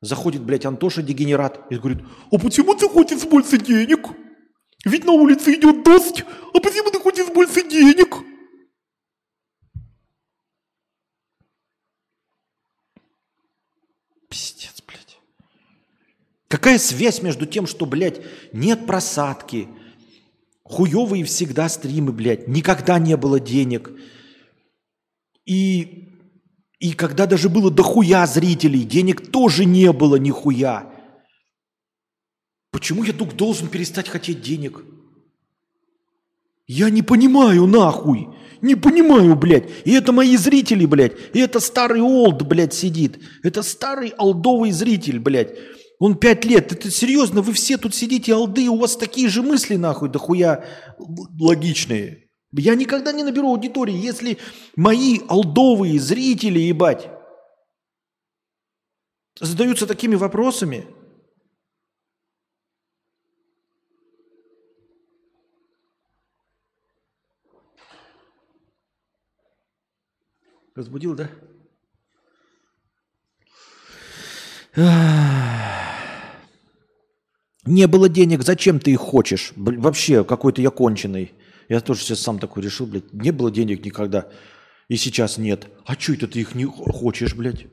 Заходит, 0.00 0.42
блядь, 0.42 0.64
Антоша 0.64 1.02
дегенерат 1.02 1.60
и 1.70 1.76
говорит, 1.76 1.98
а 2.32 2.38
почему 2.38 2.74
ты 2.74 2.88
хочешь 2.88 3.22
больше 3.24 3.58
денег? 3.58 4.08
Ведь 4.86 5.04
на 5.04 5.12
улице 5.12 5.54
идет 5.54 5.84
дождь, 5.84 6.24
а 6.54 6.60
почему 6.60 6.90
ты 6.90 6.98
хочешь 6.98 7.28
больше 7.28 7.68
денег? 7.68 8.16
Пиздец, 14.30 14.80
блядь. 14.86 15.18
Какая 16.50 16.78
связь 16.78 17.22
между 17.22 17.46
тем, 17.46 17.66
что, 17.66 17.86
блядь, 17.86 18.20
нет 18.52 18.86
просадки– 18.86 19.68
Хуевые 20.70 21.24
всегда 21.24 21.68
стримы, 21.68 22.12
блядь. 22.12 22.46
Никогда 22.46 23.00
не 23.00 23.16
было 23.16 23.40
денег. 23.40 23.90
И, 25.44 26.08
и 26.78 26.92
когда 26.92 27.26
даже 27.26 27.48
было 27.48 27.72
дохуя 27.72 28.24
зрителей, 28.28 28.84
денег 28.84 29.32
тоже 29.32 29.64
не 29.64 29.92
было 29.92 30.14
нихуя. 30.14 30.88
Почему 32.70 33.02
я 33.02 33.12
только 33.12 33.34
должен 33.34 33.66
перестать 33.66 34.08
хотеть 34.08 34.42
денег? 34.42 34.84
Я 36.68 36.88
не 36.88 37.02
понимаю, 37.02 37.66
нахуй. 37.66 38.28
Не 38.60 38.76
понимаю, 38.76 39.34
блядь. 39.34 39.68
И 39.84 39.90
это 39.90 40.12
мои 40.12 40.36
зрители, 40.36 40.86
блядь. 40.86 41.14
И 41.32 41.40
это 41.40 41.58
старый 41.58 42.00
олд, 42.00 42.46
блядь, 42.46 42.74
сидит. 42.74 43.18
Это 43.42 43.64
старый 43.64 44.10
олдовый 44.16 44.70
зритель, 44.70 45.18
блядь. 45.18 45.50
Он 46.00 46.16
пять 46.16 46.46
лет. 46.46 46.72
Это 46.72 46.90
серьезно, 46.90 47.42
вы 47.42 47.52
все 47.52 47.76
тут 47.76 47.94
сидите, 47.94 48.32
алды, 48.32 48.68
у 48.70 48.78
вас 48.78 48.96
такие 48.96 49.28
же 49.28 49.42
мысли, 49.42 49.76
нахуй, 49.76 50.08
дохуя 50.08 50.64
логичные. 51.38 52.30
Я 52.52 52.74
никогда 52.74 53.12
не 53.12 53.22
наберу 53.22 53.48
аудитории, 53.48 53.94
если 53.94 54.38
мои 54.74 55.20
алдовые 55.28 56.00
зрители, 56.00 56.58
ебать, 56.58 57.10
задаются 59.38 59.86
такими 59.86 60.14
вопросами. 60.14 60.86
Разбудил, 70.74 71.14
да? 71.14 71.28
Не 77.70 77.86
было 77.86 78.08
денег, 78.08 78.42
зачем 78.42 78.80
ты 78.80 78.90
их 78.90 78.98
хочешь? 78.98 79.52
Вообще, 79.54 80.24
какой-то 80.24 80.60
я 80.60 80.70
конченый. 80.70 81.30
Я 81.68 81.80
тоже 81.80 82.00
сейчас 82.00 82.18
сам 82.18 82.40
такой 82.40 82.64
решил, 82.64 82.84
блядь. 82.84 83.12
Не 83.12 83.30
было 83.30 83.48
денег 83.52 83.84
никогда. 83.84 84.26
И 84.88 84.96
сейчас 84.96 85.38
нет. 85.38 85.68
А 85.86 85.94
что 85.94 86.14
это 86.14 86.26
ты 86.26 86.40
их 86.40 86.56
не 86.56 86.64
хочешь, 86.64 87.36
блядь? 87.36 87.66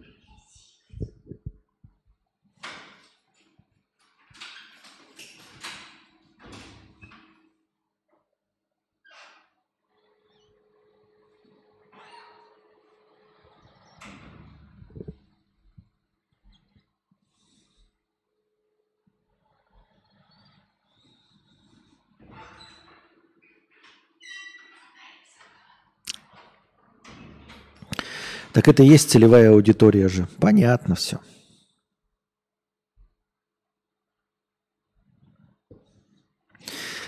Так 28.57 28.67
это 28.69 28.81
и 28.81 28.87
есть 28.87 29.11
целевая 29.11 29.51
аудитория 29.51 30.07
же. 30.07 30.27
Понятно 30.39 30.95
все. 30.95 31.19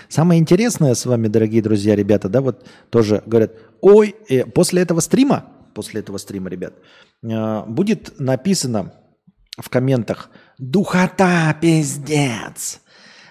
Самое 0.08 0.40
интересное 0.40 0.94
с 0.94 1.04
вами, 1.06 1.26
дорогие 1.26 1.60
друзья, 1.60 1.96
ребята, 1.96 2.28
да, 2.28 2.40
вот 2.40 2.68
тоже 2.90 3.24
говорят, 3.26 3.56
ой, 3.80 4.14
э, 4.28 4.44
после 4.44 4.82
этого 4.82 5.00
стрима, 5.00 5.44
после 5.74 6.02
этого 6.02 6.18
стрима, 6.18 6.50
ребят, 6.50 6.74
э, 7.24 7.64
будет 7.66 8.20
написано 8.20 8.94
в 9.58 9.68
комментах 9.70 10.30
«Духота, 10.56 11.52
пиздец!» 11.60 12.80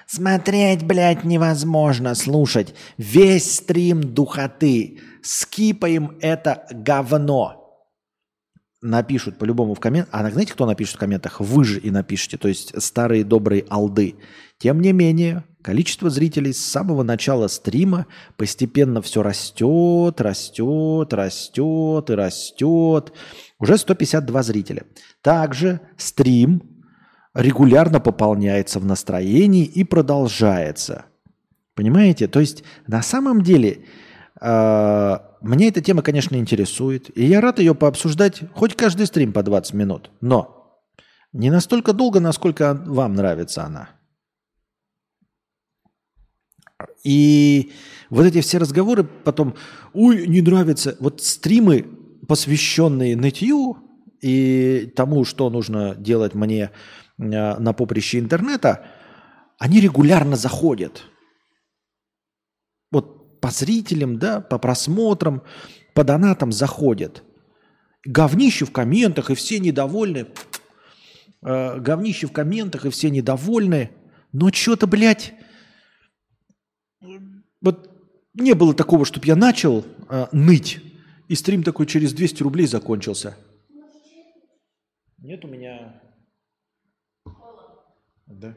Смотреть, 0.07 0.83
блядь, 0.83 1.23
невозможно, 1.23 2.15
слушать. 2.15 2.75
Весь 2.97 3.59
стрим 3.59 4.01
духоты. 4.01 4.99
Скипаем 5.23 6.17
это 6.19 6.67
говно 6.71 7.58
напишут 8.81 9.37
по-любому 9.37 9.73
в 9.73 9.79
комментах, 9.79 10.13
а 10.13 10.29
знаете, 10.29 10.53
кто 10.53 10.65
напишет 10.65 10.95
в 10.95 10.99
комментах? 10.99 11.39
Вы 11.39 11.63
же 11.63 11.79
и 11.79 11.91
напишите, 11.91 12.37
то 12.37 12.47
есть 12.47 12.81
старые 12.81 13.23
добрые 13.23 13.65
алды. 13.69 14.15
Тем 14.57 14.81
не 14.81 14.93
менее, 14.93 15.43
количество 15.61 16.09
зрителей 16.09 16.53
с 16.53 16.63
самого 16.65 17.03
начала 17.03 17.47
стрима 17.47 18.07
постепенно 18.37 19.01
все 19.01 19.23
растет, 19.23 20.21
растет, 20.21 21.13
растет 21.13 22.09
и 22.09 22.13
растет. 22.13 23.13
Уже 23.59 23.77
152 23.77 24.43
зрителя. 24.43 24.83
Также 25.21 25.81
стрим 25.97 26.61
регулярно 27.33 27.99
пополняется 27.99 28.79
в 28.79 28.85
настроении 28.85 29.65
и 29.65 29.83
продолжается. 29.83 31.05
Понимаете? 31.75 32.27
То 32.27 32.39
есть 32.39 32.63
на 32.87 33.01
самом 33.01 33.41
деле 33.41 33.85
э, 34.41 35.17
мне 35.41 35.69
эта 35.69 35.81
тема, 35.81 36.01
конечно, 36.01 36.35
интересует, 36.35 37.15
и 37.17 37.25
я 37.25 37.41
рад 37.41 37.59
ее 37.59 37.73
пообсуждать 37.73 38.41
хоть 38.53 38.75
каждый 38.75 39.05
стрим 39.05 39.31
по 39.31 39.43
20 39.43 39.73
минут, 39.73 40.11
но 40.21 40.81
не 41.31 41.49
настолько 41.49 41.93
долго, 41.93 42.19
насколько 42.19 42.73
вам 42.73 43.13
нравится 43.13 43.63
она. 43.63 43.89
И 47.03 47.71
вот 48.09 48.25
эти 48.25 48.41
все 48.41 48.57
разговоры 48.57 49.03
потом, 49.03 49.55
ой, 49.93 50.27
не 50.27 50.41
нравится, 50.41 50.97
вот 50.99 51.21
стримы, 51.21 51.85
посвященные 52.27 53.15
нытью 53.15 53.77
и 54.21 54.91
тому, 54.95 55.23
что 55.23 55.49
нужно 55.49 55.95
делать 55.95 56.33
мне 56.33 56.63
э, 56.63 56.69
на 57.17 57.73
поприще 57.73 58.19
интернета, 58.19 58.85
они 59.57 59.79
регулярно 59.79 60.35
заходят– 60.35 61.03
по 63.41 63.51
зрителям, 63.51 64.19
да, 64.19 64.41
по 64.41 64.57
просмотрам, 64.57 65.43
по 65.93 66.03
донатам 66.03 66.51
заходят. 66.51 67.23
Говнище 68.05 68.65
в 68.65 68.71
комментах, 68.71 69.29
и 69.29 69.35
все 69.35 69.59
недовольны. 69.59 70.27
Э, 71.41 71.79
говнище 71.79 72.27
в 72.27 72.31
комментах, 72.31 72.85
и 72.85 72.89
все 72.89 73.09
недовольны. 73.09 73.91
Но 74.31 74.51
что-то, 74.51 74.87
блядь, 74.87 75.33
вот 77.61 77.89
не 78.33 78.53
было 78.53 78.73
такого, 78.73 79.05
чтобы 79.05 79.25
я 79.25 79.35
начал 79.35 79.85
э, 80.09 80.27
ныть, 80.31 80.79
и 81.27 81.35
стрим 81.35 81.63
такой 81.63 81.85
через 81.85 82.13
200 82.13 82.43
рублей 82.43 82.67
закончился. 82.67 83.37
Нет 85.17 85.43
у 85.43 85.47
меня... 85.47 86.01
Да. 88.25 88.55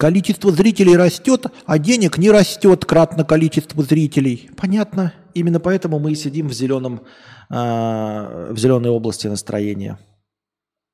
Количество 0.00 0.50
зрителей 0.50 0.96
растет, 0.96 1.46
а 1.66 1.78
денег 1.78 2.16
не 2.16 2.30
растет 2.30 2.86
кратно 2.86 3.22
количество 3.24 3.82
зрителей. 3.84 4.50
Понятно? 4.56 5.12
именно 5.34 5.60
поэтому 5.60 5.98
мы 5.98 6.12
и 6.12 6.14
сидим 6.14 6.48
в 6.48 6.52
зеленом, 6.52 7.02
э, 7.50 7.54
в 8.50 8.56
зеленой 8.56 8.90
области 8.90 9.26
настроения. 9.26 9.98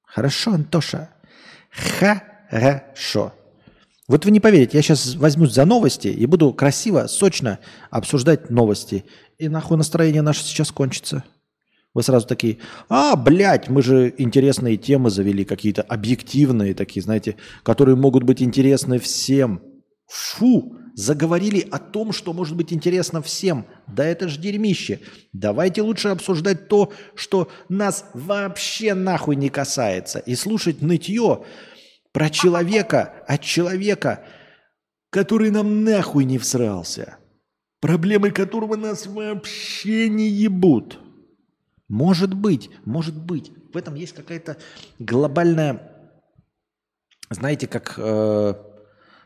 Хорошо, 0.02 0.54
Антоша. 0.54 1.10
Хорошо. 1.70 3.32
Вот 4.08 4.24
вы 4.24 4.30
не 4.30 4.40
поверите, 4.40 4.76
я 4.76 4.82
сейчас 4.82 5.14
возьмусь 5.16 5.52
за 5.52 5.64
новости 5.64 6.08
и 6.08 6.26
буду 6.26 6.52
красиво, 6.52 7.06
сочно 7.06 7.58
обсуждать 7.90 8.50
новости. 8.50 9.04
И 9.38 9.48
нахуй 9.48 9.76
настроение 9.76 10.22
наше 10.22 10.42
сейчас 10.42 10.70
кончится. 10.70 11.24
Вы 11.96 12.02
сразу 12.02 12.26
такие, 12.26 12.58
а, 12.90 13.16
блядь, 13.16 13.70
мы 13.70 13.80
же 13.80 14.14
интересные 14.18 14.76
темы 14.76 15.08
завели, 15.08 15.46
какие-то 15.46 15.80
объективные 15.80 16.74
такие, 16.74 17.02
знаете, 17.02 17.36
которые 17.62 17.96
могут 17.96 18.22
быть 18.22 18.42
интересны 18.42 18.98
всем. 18.98 19.62
Фу, 20.06 20.76
заговорили 20.94 21.66
о 21.70 21.78
том, 21.78 22.12
что 22.12 22.34
может 22.34 22.54
быть 22.54 22.70
интересно 22.70 23.22
всем. 23.22 23.64
Да 23.86 24.04
это 24.04 24.28
ж 24.28 24.36
дерьмище. 24.36 25.00
Давайте 25.32 25.80
лучше 25.80 26.08
обсуждать 26.08 26.68
то, 26.68 26.92
что 27.14 27.48
нас 27.70 28.04
вообще 28.12 28.92
нахуй 28.92 29.34
не 29.34 29.48
касается. 29.48 30.18
И 30.18 30.34
слушать 30.34 30.82
нытье 30.82 31.44
про 32.12 32.28
человека 32.28 33.24
от 33.26 33.40
человека, 33.40 34.22
который 35.08 35.50
нам 35.50 35.82
нахуй 35.82 36.26
не 36.26 36.36
всрался. 36.36 37.16
Проблемы 37.80 38.32
которого 38.32 38.76
нас 38.76 39.06
вообще 39.06 40.10
не 40.10 40.28
ебут. 40.28 41.00
Может 41.88 42.34
быть, 42.34 42.70
может 42.84 43.16
быть. 43.16 43.52
В 43.72 43.76
этом 43.76 43.94
есть 43.94 44.14
какая-то 44.14 44.56
глобальная, 44.98 46.10
знаете, 47.30 47.66
как 47.66 47.94
э, 47.96 48.54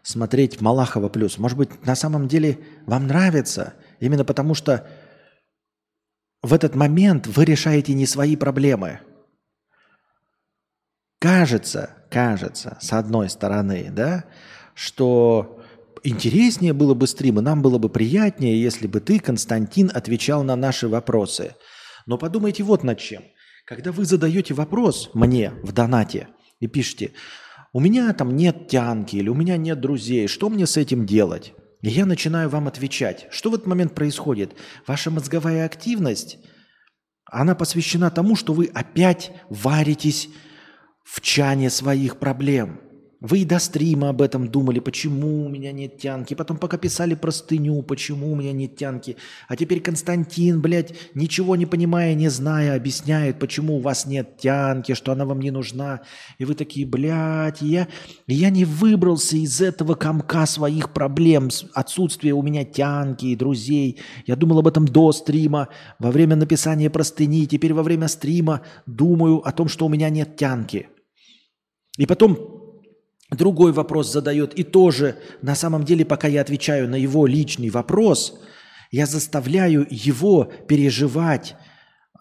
смотреть 0.02 0.60
Малахова 0.60 1.08
плюс. 1.08 1.38
Может 1.38 1.56
быть, 1.56 1.86
на 1.86 1.94
самом 1.94 2.28
деле 2.28 2.58
вам 2.86 3.06
нравится, 3.06 3.74
именно 3.98 4.24
потому 4.24 4.54
что 4.54 4.86
в 6.42 6.52
этот 6.52 6.74
момент 6.74 7.26
вы 7.26 7.44
решаете 7.44 7.94
не 7.94 8.06
свои 8.06 8.36
проблемы– 8.36 9.00
Кажется, 11.20 11.90
кажется, 12.10 12.78
с 12.80 12.94
одной 12.94 13.28
стороны, 13.28 13.90
да, 13.92 14.24
что 14.72 15.60
интереснее 16.02 16.72
было 16.72 16.94
бы 16.94 17.06
стрим, 17.06 17.38
и 17.38 17.42
нам 17.42 17.60
было 17.60 17.76
бы 17.76 17.90
приятнее, 17.90 18.60
если 18.60 18.86
бы 18.86 19.00
ты, 19.00 19.18
Константин, 19.18 19.90
отвечал 19.92 20.42
на 20.44 20.56
наши 20.56 20.88
вопросы. 20.88 21.56
Но 22.06 22.18
подумайте 22.18 22.62
вот 22.62 22.82
над 22.84 22.98
чем. 22.98 23.22
Когда 23.64 23.92
вы 23.92 24.04
задаете 24.04 24.54
вопрос 24.54 25.10
мне 25.14 25.52
в 25.62 25.72
донате 25.72 26.28
и 26.58 26.66
пишете, 26.66 27.12
у 27.72 27.80
меня 27.80 28.12
там 28.12 28.36
нет 28.36 28.68
тянки 28.68 29.16
или 29.16 29.28
у 29.28 29.34
меня 29.34 29.56
нет 29.56 29.80
друзей, 29.80 30.26
что 30.26 30.48
мне 30.48 30.66
с 30.66 30.76
этим 30.76 31.06
делать? 31.06 31.54
И 31.82 31.88
я 31.88 32.04
начинаю 32.04 32.48
вам 32.48 32.68
отвечать. 32.68 33.26
Что 33.30 33.50
в 33.50 33.54
этот 33.54 33.66
момент 33.66 33.94
происходит? 33.94 34.54
Ваша 34.86 35.10
мозговая 35.10 35.64
активность, 35.64 36.38
она 37.24 37.54
посвящена 37.54 38.10
тому, 38.10 38.36
что 38.36 38.52
вы 38.52 38.70
опять 38.74 39.32
варитесь 39.48 40.28
в 41.04 41.20
чане 41.20 41.70
своих 41.70 42.18
проблем. 42.18 42.80
Вы 43.20 43.40
и 43.40 43.44
до 43.44 43.58
стрима 43.58 44.08
об 44.08 44.22
этом 44.22 44.48
думали, 44.48 44.80
почему 44.80 45.44
у 45.44 45.48
меня 45.50 45.72
нет 45.72 45.98
тянки. 45.98 46.32
Потом 46.32 46.56
пока 46.56 46.78
писали 46.78 47.14
простыню, 47.14 47.82
почему 47.82 48.32
у 48.32 48.34
меня 48.34 48.52
нет 48.52 48.76
тянки. 48.76 49.16
А 49.46 49.56
теперь 49.56 49.80
Константин, 49.80 50.62
блядь, 50.62 50.94
ничего 51.14 51.54
не 51.54 51.66
понимая, 51.66 52.14
не 52.14 52.30
зная, 52.30 52.74
объясняет, 52.74 53.38
почему 53.38 53.76
у 53.76 53.80
вас 53.80 54.06
нет 54.06 54.38
тянки, 54.38 54.94
что 54.94 55.12
она 55.12 55.26
вам 55.26 55.40
не 55.40 55.50
нужна. 55.50 56.00
И 56.38 56.46
вы 56.46 56.54
такие, 56.54 56.86
блядь, 56.86 57.60
я, 57.60 57.88
я 58.26 58.48
не 58.48 58.64
выбрался 58.64 59.36
из 59.36 59.60
этого 59.60 59.94
комка 59.94 60.46
своих 60.46 60.94
проблем, 60.94 61.50
отсутствия 61.74 62.32
у 62.32 62.40
меня 62.40 62.64
тянки 62.64 63.26
и 63.26 63.36
друзей. 63.36 63.98
Я 64.24 64.34
думал 64.34 64.60
об 64.60 64.66
этом 64.66 64.86
до 64.86 65.12
стрима, 65.12 65.68
во 65.98 66.10
время 66.10 66.36
написания 66.36 66.88
простыни. 66.88 67.44
Теперь 67.44 67.74
во 67.74 67.82
время 67.82 68.08
стрима 68.08 68.62
думаю 68.86 69.46
о 69.46 69.52
том, 69.52 69.68
что 69.68 69.84
у 69.84 69.90
меня 69.90 70.08
нет 70.08 70.36
тянки. 70.36 70.88
И 71.98 72.06
потом 72.06 72.59
другой 73.30 73.72
вопрос 73.72 74.12
задает, 74.12 74.54
и 74.54 74.64
тоже 74.64 75.18
на 75.42 75.54
самом 75.54 75.84
деле, 75.84 76.04
пока 76.04 76.28
я 76.28 76.40
отвечаю 76.40 76.88
на 76.88 76.96
его 76.96 77.26
личный 77.26 77.70
вопрос, 77.70 78.40
я 78.90 79.06
заставляю 79.06 79.86
его 79.88 80.44
переживать 80.68 81.54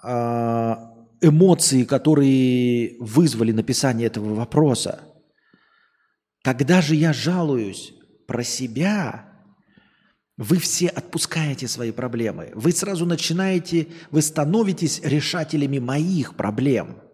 э, 0.04 0.76
эмоции, 1.22 1.84
которые 1.84 2.96
вызвали 3.00 3.52
написание 3.52 4.08
этого 4.08 4.36
вопроса. 4.36 5.02
Когда 6.44 6.82
же 6.82 6.96
я 6.96 7.12
жалуюсь 7.12 7.94
про 8.28 8.44
себя, 8.44 9.26
вы 10.38 10.58
все 10.58 10.88
отпускаете 10.88 11.68
свои 11.68 11.92
проблемы. 11.92 12.52
Вы 12.54 12.72
сразу 12.72 13.06
начинаете, 13.06 13.88
вы 14.12 14.22
становитесь 14.22 15.02
решателями 15.04 15.80
моих 15.80 16.36
проблем– 16.36 17.02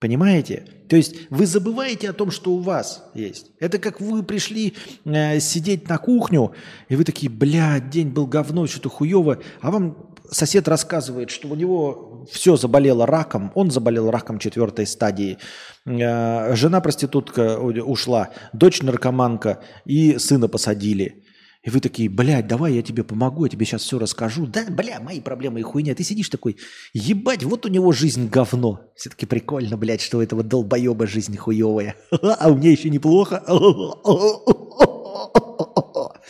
Понимаете? 0.00 0.64
То 0.88 0.96
есть 0.96 1.14
вы 1.28 1.44
забываете 1.46 2.08
о 2.08 2.14
том, 2.14 2.30
что 2.30 2.52
у 2.52 2.60
вас 2.60 3.04
есть. 3.14 3.52
Это 3.60 3.78
как 3.78 4.00
вы 4.00 4.22
пришли 4.22 4.74
э, 5.04 5.38
сидеть 5.40 5.88
на 5.90 5.98
кухню, 5.98 6.52
и 6.88 6.96
вы 6.96 7.04
такие, 7.04 7.30
блядь, 7.30 7.90
день 7.90 8.08
был 8.08 8.26
говно, 8.26 8.66
что-то 8.66 8.88
хуево, 8.88 9.40
а 9.60 9.70
вам 9.70 10.14
сосед 10.30 10.68
рассказывает, 10.68 11.30
что 11.30 11.48
у 11.48 11.54
него 11.54 12.26
все 12.32 12.56
заболело 12.56 13.06
раком, 13.06 13.52
он 13.54 13.70
заболел 13.70 14.10
раком 14.10 14.38
четвертой 14.38 14.86
стадии, 14.86 15.36
э, 15.84 16.54
жена 16.56 16.80
проститутка 16.80 17.58
ушла, 17.58 18.30
дочь 18.54 18.80
наркоманка 18.80 19.60
и 19.84 20.16
сына 20.16 20.48
посадили. 20.48 21.24
И 21.62 21.68
вы 21.68 21.80
такие, 21.80 22.08
блядь, 22.08 22.46
давай 22.46 22.74
я 22.74 22.82
тебе 22.82 23.04
помогу, 23.04 23.44
я 23.44 23.50
тебе 23.50 23.66
сейчас 23.66 23.82
все 23.82 23.98
расскажу. 23.98 24.46
Да, 24.46 24.64
бля, 24.70 24.98
мои 24.98 25.20
проблемы 25.20 25.60
и 25.60 25.62
хуйня. 25.62 25.94
Ты 25.94 26.04
сидишь 26.04 26.30
такой, 26.30 26.56
ебать, 26.94 27.44
вот 27.44 27.66
у 27.66 27.68
него 27.68 27.92
жизнь 27.92 28.30
говно. 28.30 28.80
Все-таки 28.96 29.26
прикольно, 29.26 29.76
блядь, 29.76 30.00
что 30.00 30.18
у 30.18 30.22
этого 30.22 30.42
долбоеба 30.42 31.06
жизнь 31.06 31.36
хуевая. 31.36 31.96
А 32.22 32.50
у 32.50 32.56
меня 32.56 32.70
еще 32.70 32.88
неплохо. 32.88 33.44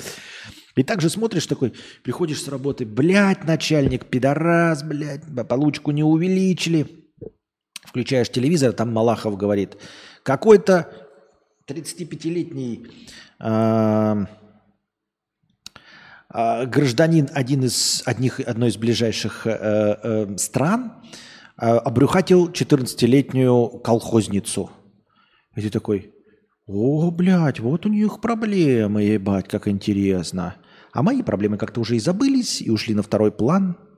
И 0.76 0.82
также 0.82 1.10
смотришь 1.10 1.46
такой, 1.46 1.74
приходишь 2.02 2.42
с 2.42 2.48
работы, 2.48 2.84
блядь, 2.84 3.44
начальник, 3.44 4.06
пидорас, 4.06 4.82
блядь, 4.82 5.22
получку 5.48 5.92
не 5.92 6.02
увеличили. 6.02 6.86
Включаешь 7.84 8.30
телевизор, 8.30 8.72
там 8.72 8.92
Малахов 8.92 9.36
говорит, 9.36 9.76
какой-то 10.22 10.92
35-летний 11.68 12.86
а, 13.38 14.26
гражданин 16.32 17.28
один 17.34 17.64
из, 17.64 18.02
одних, 18.06 18.40
одной 18.40 18.68
из 18.68 18.76
ближайших 18.76 19.46
э, 19.46 19.96
э, 20.02 20.36
стран 20.36 20.92
э, 21.60 21.66
обрюхатил 21.66 22.50
14-летнюю 22.50 23.80
колхозницу. 23.82 24.70
И 25.56 25.62
ты 25.62 25.70
такой, 25.70 26.14
о, 26.66 27.10
блядь, 27.10 27.58
вот 27.58 27.84
у 27.86 27.88
них 27.88 28.20
проблемы, 28.20 29.02
ебать, 29.02 29.48
как 29.48 29.66
интересно. 29.66 30.56
А 30.92 31.02
мои 31.02 31.22
проблемы 31.22 31.56
как-то 31.56 31.80
уже 31.80 31.96
и 31.96 32.00
забылись, 32.00 32.62
и 32.62 32.70
ушли 32.70 32.94
на 32.94 33.02
второй 33.02 33.32
план– 33.32 33.76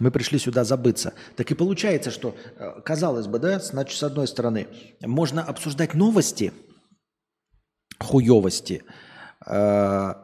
мы 0.00 0.10
пришли 0.10 0.38
сюда 0.38 0.64
забыться. 0.64 1.12
Так 1.36 1.50
и 1.50 1.54
получается, 1.54 2.10
что, 2.10 2.34
э, 2.56 2.80
казалось 2.84 3.26
бы, 3.26 3.38
да, 3.38 3.60
значит, 3.60 3.96
с 3.96 4.02
одной 4.02 4.26
стороны, 4.26 4.66
можно 5.02 5.42
обсуждать 5.42 5.94
новости, 5.94 6.52
хуевости, 8.00 8.82
э, 9.46 10.14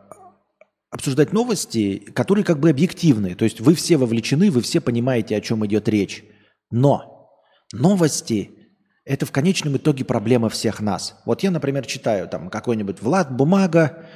обсуждать 0.91 1.33
новости, 1.33 1.99
которые 2.15 2.45
как 2.45 2.59
бы 2.59 2.71
объективные. 2.71 3.37
То 3.37 3.45
есть 3.45 3.61
вы 3.61 3.75
все 3.75 3.99
вовлечены, 3.99 4.51
вы 4.51 4.63
все 4.63 4.81
понимаете, 4.81 5.37
о 5.37 5.41
чем 5.41 5.65
идет 5.67 5.89
речь. 5.89 6.25
Но 6.71 7.31
новости– 7.73 8.51
это 9.05 9.27
в 9.27 9.33
конечном 9.33 9.77
итоге 9.77 10.05
проблема 10.05 10.49
всех 10.49 10.81
нас. 10.81 11.21
Вот 11.27 11.43
я, 11.43 11.51
например, 11.51 11.85
читаю 11.87 12.29
там 12.29 12.49
какой-нибудь 12.49 13.03
Влад 13.03 13.31
Бумага, 13.31 14.07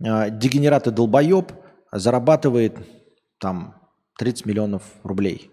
э, 0.00 0.30
дегенерат 0.30 0.86
и 0.86 0.90
долбоеб 0.90 1.52
зарабатывает 1.92 2.76
там 3.40 3.77
30 4.18 4.46
миллионов 4.46 4.82
рублей 5.04 5.50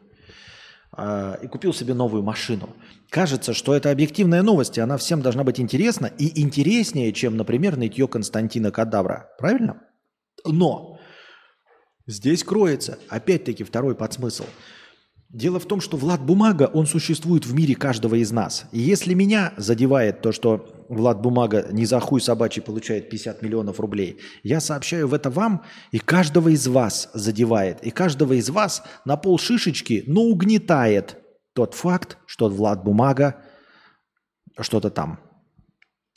а, 0.92 1.38
и 1.42 1.48
купил 1.48 1.74
себе 1.74 1.94
новую 1.94 2.24
машину. 2.24 2.76
Кажется, 3.10 3.54
что 3.54 3.76
это 3.76 3.92
объективная 3.92 4.42
новость, 4.42 4.78
и 4.78 4.82
она 4.82 4.98
всем 4.98 5.22
должна 5.22 5.44
быть 5.44 5.60
интересна 5.60 6.08
и 6.08 6.42
интереснее, 6.42 7.14
чем, 7.14 7.38
например, 7.38 7.78
нытье 7.78 8.08
Константина 8.08 8.72
Кадавра. 8.72 9.30
Правильно? 9.38 9.82
Но 10.44 11.00
здесь 12.08 12.44
кроется, 12.44 12.98
опять-таки, 13.08 13.64
второй 13.64 13.96
подсмысл. 13.96 14.46
Дело 15.30 15.60
в 15.60 15.66
том, 15.66 15.80
что 15.82 15.98
Влад 15.98 16.22
Бумага, 16.22 16.70
он 16.74 16.88
существует 16.88 17.46
в 17.46 17.54
мире 17.54 17.76
каждого 17.76 18.16
из 18.16 18.32
нас. 18.32 18.66
И 18.72 18.80
если 18.80 19.14
меня 19.14 19.54
задевает 19.58 20.22
то, 20.22 20.32
что 20.32 20.75
Влад 20.90 21.22
Бумага 21.22 21.68
не 21.72 21.86
за 21.86 22.00
хуй 22.00 22.22
собачий 22.22 22.62
получает 22.62 23.10
50 23.10 23.42
миллионов 23.42 23.80
рублей. 23.80 24.20
Я 24.44 24.60
сообщаю 24.60 25.08
в 25.08 25.14
это 25.14 25.30
вам, 25.30 25.64
и 25.92 26.00
каждого 26.00 26.50
из 26.50 26.68
вас 26.68 27.10
задевает. 27.14 27.84
И 27.84 27.92
каждого 27.92 28.34
из 28.34 28.50
вас 28.50 28.84
на 29.06 29.18
пол 29.18 29.38
шишечки, 29.38 30.04
но 30.08 30.22
угнетает 30.22 31.18
тот 31.54 31.74
факт, 31.74 32.18
что 32.26 32.50
Влад 32.50 32.84
Бумага 32.84 33.42
что-то 34.60 34.90
там 34.90 35.20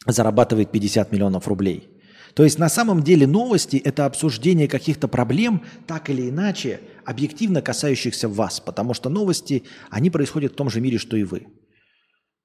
зарабатывает 0.07 0.71
50 0.71 1.13
миллионов 1.13 1.49
рублей. 1.49 1.89
То 2.35 2.45
есть 2.45 2.59
на 2.59 2.69
самом 2.69 3.03
деле 3.03 3.27
новости– 3.27 3.77
это 3.85 4.05
обсуждение 4.05 4.69
каких-то 4.69 5.09
проблем, 5.09 5.65
так 5.87 6.11
или 6.11 6.29
иначе, 6.29 6.81
объективно 7.05 7.63
касающихся 7.63 8.29
вас, 8.29 8.61
потому 8.61 8.95
что 8.95 9.09
новости, 9.09 9.65
они 9.91 10.11
происходят 10.11 10.53
в 10.53 10.57
том 10.57 10.71
же 10.71 10.81
мире, 10.81 10.99
что 10.99 11.17
и 11.17 11.25
вы. 11.25 11.47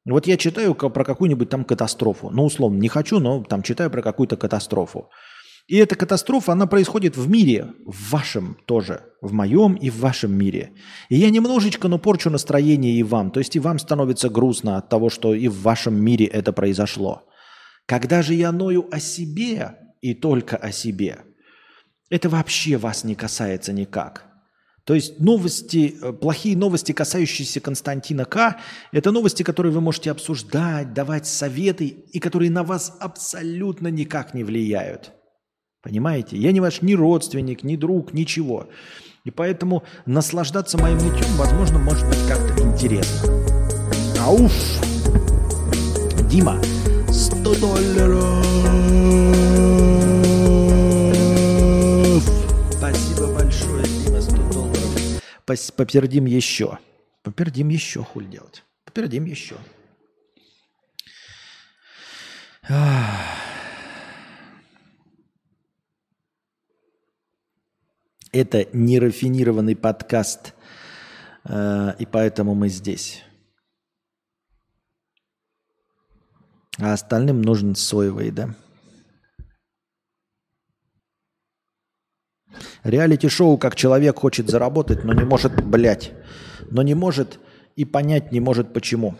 Вот 0.06 0.28
я 0.28 0.38
читаю 0.38 0.76
про 0.76 1.04
какую-нибудь 1.06 1.50
там 1.50 1.64
катастрофу. 1.64 2.30
Ну, 2.30 2.46
условно, 2.46 2.78
не 2.78 2.90
хочу, 2.90 3.20
но 3.20 3.44
там 3.44 3.64
читаю 3.64 3.90
про 3.90 4.02
какую-то 4.02 4.36
катастрофу. 4.36 5.10
И 5.68 5.78
эта 5.78 5.96
катастрофа, 5.96 6.52
она 6.52 6.68
происходит 6.68 7.16
в 7.16 7.30
мире, 7.30 7.74
в 7.86 8.12
вашем 8.12 8.58
тоже, 8.66 9.06
в 9.22 9.32
моем 9.32 9.76
и 9.76 9.90
в 9.90 10.00
вашем 10.00 10.34
мире. 10.34 10.74
И 11.08 11.16
я 11.16 11.30
немножечко, 11.30 11.88
но 11.88 11.98
порчу 11.98 12.30
настроение 12.30 12.94
и 12.94 13.04
вам. 13.04 13.32
То 13.32 13.40
есть 13.40 13.56
и 13.56 13.60
вам 13.60 13.80
становится 13.80 14.30
грустно 14.30 14.78
от 14.78 14.90
того, 14.90 15.10
что 15.10 15.34
и 15.34 15.48
в 15.48 15.62
вашем 15.62 15.96
мире 15.96 16.26
это 16.26 16.52
произошло. 16.52 17.24
Когда 17.86 18.22
же 18.22 18.34
я 18.34 18.52
ною 18.52 18.90
о 18.92 19.00
себе 19.00 19.76
и 20.02 20.14
только 20.14 20.58
о 20.58 20.74
себе, 20.74 21.20
это 22.10 22.28
вообще 22.28 22.76
вас 22.76 23.06
не 23.06 23.16
касается 23.16 23.72
никак. 23.72 24.33
То 24.86 24.96
есть 24.96 25.20
новости, 25.20 25.96
э, 26.02 26.12
плохие 26.12 26.58
новости, 26.58 26.92
касающиеся 26.92 27.62
Константина 27.62 28.26
К., 28.26 28.58
это 28.92 29.12
новости, 29.12 29.44
которые 29.44 29.72
вы 29.72 29.80
можете 29.80 30.12
обсуждать, 30.12 30.94
давать 30.94 31.26
советы, 31.26 31.86
и 31.88 32.20
которые 32.20 32.52
на 32.52 32.64
вас 32.64 32.98
абсолютно 33.00 33.88
никак 33.88 34.34
не 34.34 34.44
влияют. 34.44 35.12
Понимаете? 35.82 36.38
Я 36.38 36.52
не 36.52 36.60
ваш 36.60 36.82
ни 36.82 36.94
родственник, 36.94 37.64
ни 37.64 37.78
друг, 37.78 38.14
ничего. 38.14 38.70
И 39.24 39.32
поэтому 39.32 39.84
наслаждаться 40.06 40.78
моим 40.78 40.98
нытьем, 40.98 41.34
возможно, 41.38 41.80
может 41.80 42.06
быть 42.08 42.20
как-то 42.28 42.62
интересно. 42.62 43.30
Ауф! 44.20 44.52
Дима, 46.30 46.62
100 47.10 47.56
долларов! 47.56 48.43
Попердим 55.46 56.26
еще. 56.26 56.80
Попердим 57.22 57.70
еще, 57.70 58.04
хуль 58.04 58.28
делать. 58.28 58.64
Попердим 58.86 59.26
еще. 59.26 59.56
Это 68.32 68.68
нерафинированный 68.74 69.76
подкаст, 69.76 70.54
э, 71.44 71.94
и 72.00 72.06
поэтому 72.06 72.56
мы 72.56 72.70
здесь. 72.70 73.22
А 76.80 76.94
остальным 76.94 77.42
нужен 77.42 77.76
соевый, 77.76 78.32
да? 78.32 78.56
Реалити-шоу, 82.84 83.58
как 83.58 83.76
человек 83.76 84.20
хочет 84.20 84.50
заработать, 84.50 85.04
но 85.04 85.14
не 85.14 85.24
может, 85.24 85.64
блять, 85.64 86.12
но 86.70 86.82
не 86.82 86.94
может 86.94 87.40
и 87.76 87.86
понять 87.86 88.32
не 88.32 88.40
может 88.40 88.74
почему. 88.74 89.16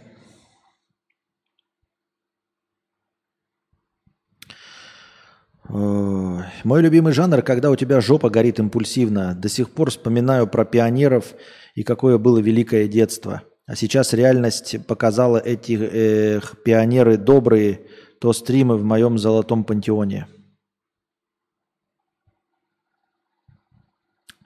Мой 5.70 6.82
любимый 6.82 7.14
жанр, 7.14 7.42
когда 7.42 7.72
у 7.72 7.76
тебя 7.76 8.00
жопа 8.00 8.30
горит 8.30 8.60
импульсивно. 8.60 9.34
До 9.34 9.50
сих 9.50 9.72
пор 9.72 9.90
вспоминаю 9.90 10.46
про 10.48 10.66
пионеров 10.66 11.34
и 11.74 11.84
какое 11.84 12.18
было 12.18 12.38
великое 12.38 12.88
детство. 12.88 13.42
А 13.66 13.76
сейчас 13.76 14.14
реальность 14.14 14.86
показала 14.88 15.38
эти 15.38 15.80
э, 15.80 16.42
пионеры 16.64 17.18
добрые, 17.18 17.82
то 18.20 18.34
стримы 18.34 18.78
в 18.78 18.84
моем 18.84 19.18
золотом 19.18 19.64
пантеоне. 19.64 20.28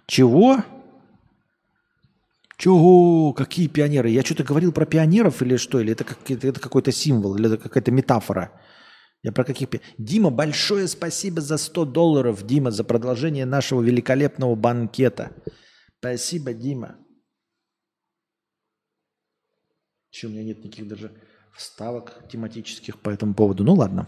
Чего? 0.08 0.64
Чего? 2.58 3.34
Какие 3.34 3.68
пионеры? 3.68 4.10
Я 4.10 4.24
что-то 4.24 4.44
говорил 4.44 4.72
про 4.72 4.86
пионеров 4.86 5.42
или 5.42 5.58
что? 5.58 5.80
Или 5.80 5.92
это, 5.92 6.04
как, 6.04 6.32
это 6.32 6.60
какой-то 6.60 6.92
символ, 6.92 7.36
или 7.36 7.54
это 7.54 7.58
какая-то 7.58 7.92
метафора? 7.92 8.52
Я 9.22 9.32
про 9.32 9.44
каких... 9.44 9.70
Дима, 9.98 10.30
большое 10.30 10.88
спасибо 10.88 11.42
за 11.42 11.58
100 11.58 11.86
долларов, 11.86 12.46
Дима, 12.48 12.72
за 12.72 12.84
продолжение 12.84 13.46
нашего 13.46 13.82
великолепного 13.82 14.56
банкета. 14.56 15.32
Спасибо, 16.00 16.54
Дима. 16.54 16.98
Еще 20.12 20.28
у 20.28 20.30
меня 20.30 20.44
нет 20.44 20.64
никаких 20.64 20.88
даже 20.88 21.12
вставок 21.56 22.28
тематических 22.32 23.00
по 23.00 23.10
этому 23.10 23.34
поводу. 23.34 23.64
Ну 23.64 23.74
ладно. 23.74 24.08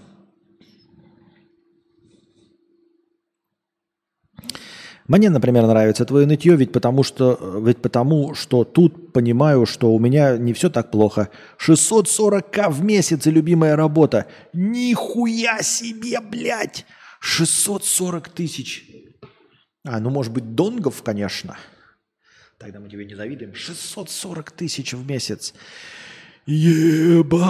Мне, 5.10 5.30
например, 5.32 5.66
нравится 5.66 6.06
твое 6.06 6.28
нытье, 6.28 6.56
ведь 6.56 6.72
потому 6.72 7.02
что, 7.02 7.60
ведь 7.66 7.82
потому 7.82 8.36
что 8.36 8.64
тут 8.64 9.12
понимаю, 9.12 9.66
что 9.66 9.92
у 9.92 9.98
меня 9.98 10.38
не 10.38 10.54
все 10.54 10.70
так 10.70 10.92
плохо. 10.92 11.30
640к 11.58 12.70
в 12.70 12.84
месяц 12.84 13.26
и 13.26 13.32
любимая 13.32 13.76
работа. 13.76 14.28
Нихуя 14.54 15.64
себе, 15.64 16.22
блядь! 16.22 16.86
640 17.22 18.30
тысяч. 18.30 18.86
А, 19.84 20.00
ну 20.00 20.12
может 20.12 20.32
быть 20.32 20.54
донгов, 20.54 21.02
конечно. 21.02 21.58
Тогда 22.60 22.80
мы 22.80 22.88
тебе 22.88 23.06
не 23.06 23.16
завидуем. 23.16 23.56
640 23.56 24.52
тысяч 24.52 24.94
в 24.94 25.08
месяц. 25.08 25.56
Ебала-ла-ла. 26.46 27.50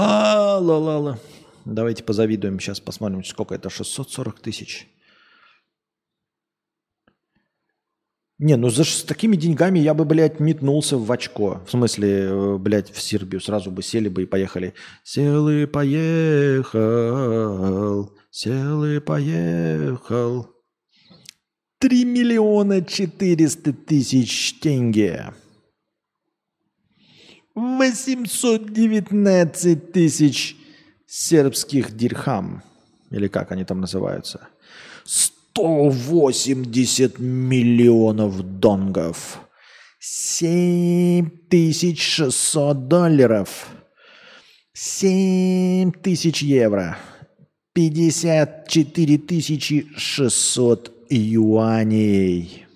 Давайте 1.65 2.05
позавидуем. 2.05 2.57
Сейчас 2.61 2.79
посмотрим, 2.79 3.25
сколько 3.25 3.53
это. 3.53 3.69
640 3.69 4.39
тысяч. 4.39 4.87
Не, 8.39 8.55
ну 8.55 8.69
за 8.69 8.85
с 8.85 9.03
такими 9.03 9.35
деньгами 9.35 9.79
я 9.79 9.93
бы, 9.93 10.05
блядь, 10.05 10.39
метнулся 10.39 10.97
в 10.97 11.11
очко. 11.11 11.61
В 11.67 11.71
смысле, 11.71 12.07
э, 12.07 12.57
блядь, 12.57 12.89
в 12.89 13.01
Сербию. 13.01 13.41
Сразу 13.41 13.69
бы 13.69 13.83
сели 13.83 14.07
бы 14.07 14.23
и 14.23 14.25
поехали. 14.25 14.73
Сел 15.03 15.49
и 15.49 15.65
поехал, 15.65 16.79
сел 18.31 18.85
и 18.85 18.99
поехал. 18.99 20.47
Три 21.79 22.05
миллиона 22.05 22.81
четыреста 22.81 23.73
тысяч 23.73 24.57
тенге. 24.61 25.33
восемьсот 27.55 28.71
девятнадцать 28.71 29.91
тысяч 29.91 30.55
сербских 31.05 31.91
дирхам. 31.97 32.63
Или 33.11 33.27
как 33.27 33.51
они 33.51 33.65
там 33.65 33.81
называются. 33.81 34.47
180 35.53 37.19
миллионов 37.19 38.41
донгов. 38.59 39.39
7600 39.99 42.87
долларов. 42.87 43.67
7000 44.73 46.41
евро. 46.41 46.97
54 47.73 49.85
600 49.97 50.91
юаней. 51.09 52.68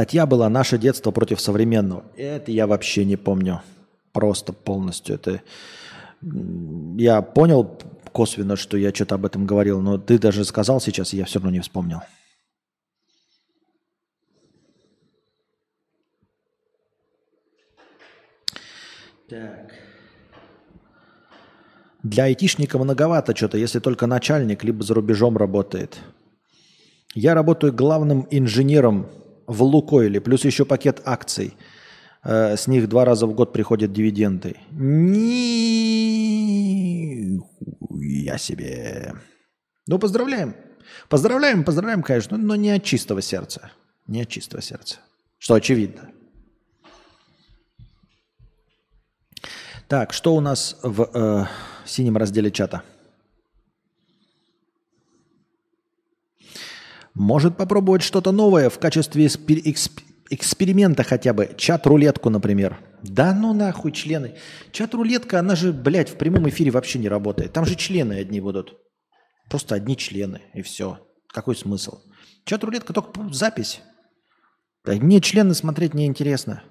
Статья 0.00 0.24
была 0.24 0.48
«Наше 0.48 0.78
детство 0.78 1.10
против 1.10 1.42
современного». 1.42 2.04
Это 2.16 2.50
я 2.50 2.66
вообще 2.66 3.04
не 3.04 3.16
помню. 3.16 3.60
Просто 4.12 4.54
полностью. 4.54 5.16
Это 5.16 5.42
я 6.96 7.20
понял 7.20 7.78
косвенно, 8.10 8.56
что 8.56 8.78
я 8.78 8.94
что-то 8.94 9.16
об 9.16 9.26
этом 9.26 9.44
говорил, 9.44 9.82
но 9.82 9.98
ты 9.98 10.18
даже 10.18 10.46
сказал 10.46 10.80
сейчас, 10.80 11.12
и 11.12 11.18
я 11.18 11.26
все 11.26 11.38
равно 11.38 11.50
не 11.50 11.60
вспомнил. 11.60 12.00
Так. 19.28 19.74
Для 22.02 22.24
айтишника 22.24 22.78
многовато 22.78 23.36
что-то, 23.36 23.58
если 23.58 23.80
только 23.80 24.06
начальник, 24.06 24.64
либо 24.64 24.82
за 24.82 24.94
рубежом 24.94 25.36
работает. 25.36 25.98
Я 27.14 27.34
работаю 27.34 27.74
главным 27.74 28.26
инженером 28.30 29.06
в 29.50 29.62
Лукойле, 29.62 30.20
плюс 30.20 30.44
еще 30.44 30.64
пакет 30.64 31.02
акций. 31.04 31.54
Э, 32.22 32.56
с 32.56 32.66
них 32.68 32.88
два 32.88 33.04
раза 33.04 33.26
в 33.26 33.34
год 33.34 33.52
приходят 33.52 33.92
дивиденды. 33.92 34.56
Ни 34.70 36.20
Нихуя 38.30 38.38
себе. 38.38 39.14
Ну, 39.86 39.98
поздравляем. 39.98 40.54
Поздравляем, 41.08 41.64
поздравляем, 41.64 42.02
конечно, 42.02 42.36
но 42.36 42.56
не 42.56 42.70
от 42.70 42.84
чистого 42.84 43.22
сердца. 43.22 43.70
Не 44.06 44.22
от 44.22 44.28
чистого 44.28 44.62
сердца. 44.62 44.98
Что 45.38 45.54
очевидно. 45.54 46.10
Так, 49.88 50.12
что 50.12 50.36
у 50.36 50.40
нас 50.40 50.78
в 50.82 51.10
э, 51.12 51.44
синем 51.84 52.16
разделе 52.16 52.50
чата? 52.50 52.82
Может 57.14 57.56
попробовать 57.56 58.02
что-то 58.02 58.32
новое 58.32 58.70
в 58.70 58.78
качестве 58.78 59.26
эксп 59.26 60.00
эксперимента 60.30 61.02
хотя 61.02 61.32
бы. 61.32 61.50
Чат-рулетку, 61.56 62.30
например. 62.30 62.78
Да 63.02 63.34
ну 63.34 63.52
нахуй 63.52 63.90
члены. 63.90 64.36
Чат-рулетка, 64.70 65.40
она 65.40 65.56
же, 65.56 65.72
блядь, 65.72 66.08
в 66.08 66.16
прямом 66.16 66.48
эфире 66.48 66.70
вообще 66.70 67.00
не 67.00 67.08
работает. 67.08 67.52
Там 67.52 67.64
же 67.64 67.74
члены 67.74 68.12
одни 68.14 68.40
будут. 68.40 68.78
Просто 69.48 69.74
одни 69.74 69.96
члены, 69.96 70.42
и 70.54 70.62
все. 70.62 71.00
Какой 71.26 71.56
смысл? 71.56 71.98
Чат-рулетка 72.44 72.92
только 72.92 73.28
запись. 73.32 73.80
Мне 74.84 75.20
члены 75.20 75.54
смотреть 75.54 75.94
неинтересно. 75.94 76.62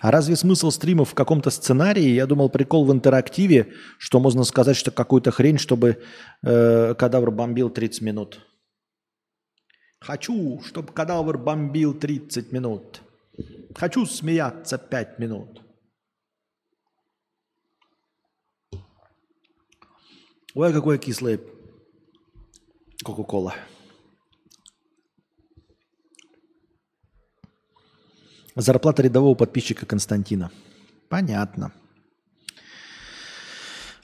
А 0.00 0.10
разве 0.10 0.36
смысл 0.36 0.70
стримов 0.70 1.10
в 1.10 1.14
каком-то 1.14 1.50
сценарии? 1.50 2.08
Я 2.08 2.26
думал, 2.26 2.48
прикол 2.50 2.84
в 2.84 2.92
интерактиве, 2.92 3.72
что 3.98 4.20
можно 4.20 4.44
сказать, 4.44 4.76
что 4.76 4.90
какую-то 4.90 5.30
хрень, 5.30 5.58
чтобы 5.58 6.02
э, 6.42 6.94
кадавр 6.94 7.30
бомбил 7.30 7.70
30 7.70 8.02
минут. 8.02 8.40
Хочу, 10.00 10.60
чтобы 10.64 10.92
кадавр 10.92 11.38
бомбил 11.38 11.94
30 11.94 12.52
минут. 12.52 13.00
Хочу 13.74 14.06
смеяться 14.06 14.78
5 14.78 15.18
минут. 15.18 15.60
Ой, 20.54 20.72
какое 20.72 20.98
кислое 20.98 21.40
Кока-кола. 23.02 23.54
Зарплата 28.56 29.02
рядового 29.02 29.34
подписчика 29.34 29.86
Константина. 29.86 30.50
Понятно. 31.08 31.72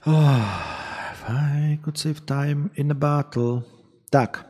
Oh, 0.05 0.43
I 1.29 1.79
could 1.85 1.97
save 1.97 2.25
time 2.27 2.71
in 2.75 2.91
a 2.91 2.95
battle. 2.95 3.63
Так. 4.11 4.47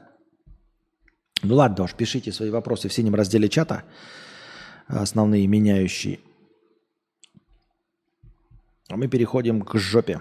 Ну 1.42 1.54
ладно 1.54 1.84
уж, 1.84 1.94
пишите 1.94 2.32
свои 2.32 2.50
вопросы 2.50 2.88
в 2.88 2.92
синем 2.92 3.14
разделе 3.14 3.48
чата. 3.48 3.82
Основные 4.86 5.46
меняющие. 5.46 6.20
А 8.88 8.96
мы 8.96 9.08
переходим 9.08 9.62
к 9.62 9.76
жопе. 9.78 10.20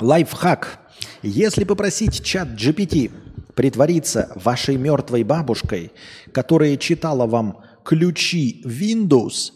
Лайфхак. 0.00 0.80
Если 1.22 1.64
попросить 1.64 2.24
чат 2.24 2.48
GPT 2.48 3.10
притвориться 3.54 4.32
вашей 4.36 4.76
мертвой 4.76 5.22
бабушкой, 5.22 5.92
которая 6.32 6.76
читала 6.76 7.26
вам 7.26 7.62
ключи 7.84 8.62
Windows 8.64 9.52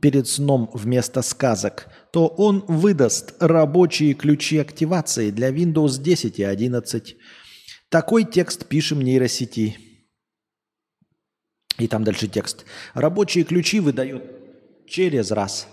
перед 0.00 0.26
сном 0.26 0.70
вместо 0.72 1.22
сказок, 1.22 1.88
то 2.12 2.26
он 2.26 2.64
выдаст 2.66 3.34
рабочие 3.40 4.14
ключи 4.14 4.58
активации 4.58 5.30
для 5.30 5.50
Windows 5.50 6.00
10 6.00 6.38
и 6.38 6.44
11. 6.44 7.16
Такой 7.88 8.24
текст 8.24 8.66
пишем 8.66 9.02
нейросети. 9.02 9.76
И 11.78 11.88
там 11.88 12.04
дальше 12.04 12.28
текст. 12.28 12.64
Рабочие 12.94 13.44
ключи 13.44 13.80
выдает 13.80 14.24
через 14.86 15.30
раз. 15.30 15.68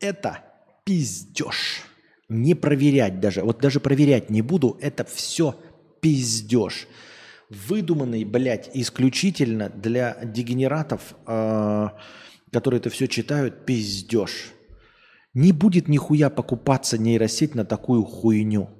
Это 0.00 0.44
пиздеж. 0.84 1.82
Не 2.28 2.54
проверять 2.54 3.20
даже. 3.20 3.42
Вот 3.42 3.60
даже 3.60 3.80
проверять 3.80 4.30
не 4.30 4.42
буду. 4.42 4.78
Это 4.80 5.04
все 5.04 5.58
пиздеж 6.00 6.86
выдуманный, 7.54 8.24
блядь, 8.24 8.70
исключительно 8.74 9.68
для 9.68 10.18
дегенератов, 10.24 11.14
э, 11.26 11.88
которые 12.52 12.80
это 12.80 12.90
все 12.90 13.08
читают, 13.08 13.64
пиздеж. 13.66 14.52
Не 15.32 15.52
будет 15.52 15.88
нихуя 15.88 16.30
покупаться 16.30 16.98
нейросеть 16.98 17.54
на 17.54 17.64
такую 17.64 18.04
хуйню. 18.04 18.70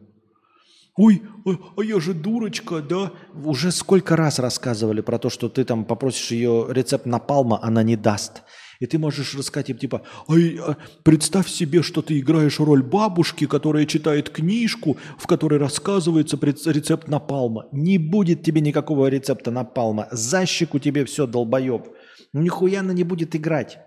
Ой, 0.96 1.22
а, 1.44 1.50
а 1.76 1.82
я 1.82 1.98
же 1.98 2.14
дурочка, 2.14 2.80
да? 2.80 3.10
Уже 3.34 3.72
сколько 3.72 4.14
раз 4.14 4.38
рассказывали 4.38 5.00
про 5.00 5.18
то, 5.18 5.28
что 5.28 5.48
ты 5.48 5.64
там 5.64 5.84
попросишь 5.84 6.30
ее 6.30 6.66
рецепт 6.70 7.04
напалма, 7.04 7.58
она 7.62 7.82
не 7.82 7.96
даст. 7.96 8.42
И 8.84 8.86
ты 8.86 8.98
можешь 8.98 9.34
рассказать 9.34 9.70
им 9.70 9.78
типа, 9.78 10.02
Ай, 10.28 10.58
а, 10.60 10.76
представь 11.04 11.48
себе, 11.48 11.82
что 11.82 12.02
ты 12.02 12.18
играешь 12.18 12.60
роль 12.60 12.82
бабушки, 12.82 13.46
которая 13.46 13.86
читает 13.86 14.28
книжку, 14.28 14.98
в 15.18 15.26
которой 15.26 15.58
рассказывается 15.58 16.36
рецепт 16.36 17.08
напалма. 17.08 17.66
Не 17.72 17.96
будет 17.96 18.42
тебе 18.42 18.60
никакого 18.60 19.06
рецепта 19.06 19.50
напалма. 19.50 20.06
За 20.10 20.44
щеку 20.44 20.78
тебе 20.78 21.06
все, 21.06 21.26
долбоеб. 21.26 21.88
Ну 22.34 22.42
нихуя 22.42 22.80
она 22.80 22.92
не 22.92 23.04
будет 23.04 23.34
играть. 23.34 23.78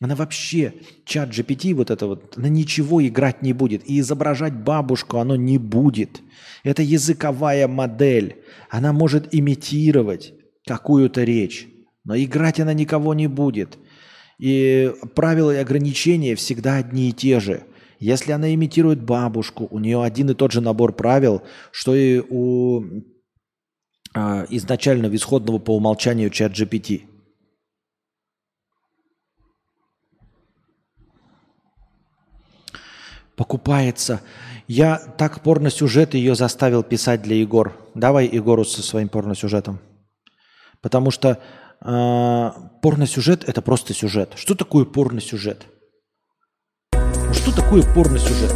Она 0.00 0.14
вообще, 0.14 0.72
чат 1.04 1.28
GPT, 1.28 1.74
вот 1.74 1.90
это 1.90 2.06
вот, 2.06 2.38
на 2.38 2.46
ничего 2.46 3.06
играть 3.06 3.42
не 3.42 3.52
будет. 3.52 3.82
И 3.86 4.00
изображать 4.00 4.54
бабушку 4.54 5.18
оно 5.18 5.36
не 5.36 5.58
будет. 5.58 6.22
Это 6.64 6.82
языковая 6.82 7.68
модель. 7.68 8.36
Она 8.70 8.94
может 8.94 9.28
имитировать 9.34 10.32
какую-то 10.66 11.22
речь. 11.24 11.68
Но 12.04 12.16
играть 12.16 12.60
она 12.60 12.72
никого 12.72 13.12
не 13.12 13.26
будет. 13.26 13.76
И 14.38 14.94
правила 15.14 15.52
и 15.54 15.58
ограничения 15.58 16.34
всегда 16.36 16.76
одни 16.76 17.10
и 17.10 17.12
те 17.12 17.40
же. 17.40 17.64
Если 17.98 18.30
она 18.30 18.54
имитирует 18.54 19.02
бабушку, 19.02 19.66
у 19.70 19.80
нее 19.80 20.02
один 20.02 20.30
и 20.30 20.34
тот 20.34 20.52
же 20.52 20.60
набор 20.60 20.92
правил, 20.92 21.42
что 21.72 21.96
и 21.96 22.20
у 22.20 22.82
э, 24.14 24.46
изначально 24.50 25.14
исходного 25.14 25.58
по 25.58 25.76
умолчанию 25.76 26.30
чат 26.30 26.52
GPT. 26.52 27.02
Покупается. 33.34 34.20
Я 34.68 34.98
так 34.98 35.42
порносюжет 35.42 36.14
ее 36.14 36.34
заставил 36.34 36.82
писать 36.84 37.22
для 37.22 37.36
Егор. 37.36 37.76
Давай 37.94 38.26
Егору 38.26 38.64
со 38.64 38.82
своим 38.82 39.08
порносюжетом. 39.08 39.80
Потому 40.82 41.10
что 41.10 41.40
порносюжет– 41.80 43.44
это 43.48 43.62
просто 43.62 43.94
сюжет. 43.94 44.32
Что 44.36 44.54
такое 44.54 44.84
порносюжет? 44.84 45.66
Что 47.32 47.54
такое 47.54 47.82
порносюжет? 47.94 48.54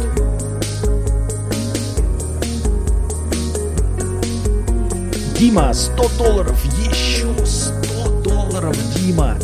Дима, 5.37 5.73
100 5.73 6.17
долларов, 6.17 6.65
еще 6.87 7.33
100 7.45 8.21
долларов, 8.23 8.77
Дима. 8.95 9.37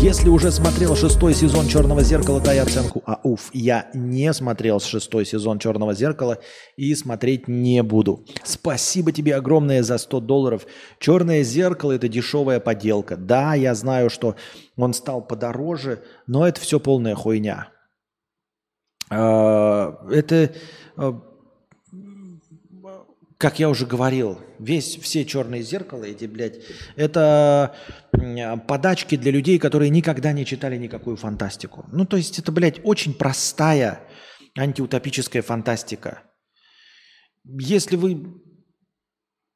Если 0.00 0.28
уже 0.28 0.50
смотрел 0.50 0.94
шестой 0.96 1.34
сезон 1.34 1.66
«Черного 1.66 2.02
зеркала», 2.02 2.40
дай 2.40 2.58
оценку. 2.58 3.02
А 3.06 3.20
уф, 3.22 3.50
я 3.52 3.88
не 3.94 4.32
смотрел 4.32 4.78
шестой 4.80 5.24
сезон 5.24 5.58
«Черного 5.58 5.94
зеркала» 5.94 6.38
и 6.76 6.94
смотреть 6.94 7.48
не 7.48 7.82
буду. 7.82 8.24
Спасибо 8.42 9.12
тебе 9.12 9.34
огромное 9.34 9.82
за 9.82 9.96
100 9.98 10.20
долларов. 10.20 10.66
«Черное 10.98 11.42
зеркало»– 11.42 11.92
это 11.96 12.08
дешевая 12.08 12.60
поделка. 12.60 13.16
Да, 13.16 13.54
я 13.54 13.74
знаю, 13.74 14.10
что 14.10 14.36
он 14.76 14.92
стал 14.92 15.22
подороже, 15.22 16.02
но 16.26 16.46
это 16.46 16.60
все 16.60 16.78
полная 16.78 17.14
хуйня. 17.14 17.68
А, 19.10 19.98
это 20.10 20.52
а, 20.96 21.20
как 23.44 23.58
я 23.58 23.68
уже 23.68 23.84
говорил, 23.84 24.40
весь, 24.58 24.96
все 24.96 25.26
черные 25.26 25.62
зеркала 25.62 26.04
эти, 26.04 26.24
блядь, 26.24 26.60
это 26.96 27.76
подачки 28.66 29.18
для 29.18 29.32
людей, 29.32 29.58
которые 29.58 29.90
никогда 29.90 30.32
не 30.32 30.46
читали 30.46 30.78
никакую 30.78 31.18
фантастику. 31.18 31.84
Ну, 31.92 32.06
то 32.06 32.16
есть 32.16 32.38
это, 32.38 32.50
блядь, 32.52 32.80
очень 32.84 33.12
простая 33.12 34.00
антиутопическая 34.56 35.42
фантастика. 35.42 36.22
Если 37.44 37.96
вы... 37.96 38.40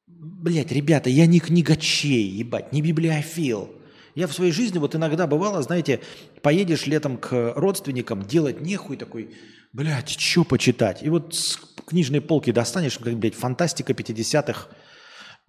Блядь, 0.05 0.71
ребята, 0.71 1.09
я 1.09 1.25
не 1.25 1.39
книгачей, 1.39 2.29
ебать, 2.29 2.71
не 2.71 2.83
библиофил. 2.83 3.71
Я 4.13 4.27
в 4.27 4.33
своей 4.33 4.51
жизни 4.51 4.77
вот 4.77 4.93
иногда 4.93 5.25
бывало, 5.25 5.63
знаете, 5.63 5.99
поедешь 6.43 6.85
летом 6.85 7.17
к 7.17 7.53
родственникам, 7.55 8.21
делать 8.21 8.61
нехуй 8.61 8.97
такой, 8.97 9.35
блядь, 9.73 10.09
что 10.09 10.43
почитать? 10.43 11.01
И 11.01 11.09
вот 11.09 11.33
книжной 11.89 12.21
полки 12.21 12.51
достанешь, 12.51 12.97
как, 12.97 13.15
блядь, 13.15 13.35
фантастика 13.35 13.93
50-х, 13.93 14.67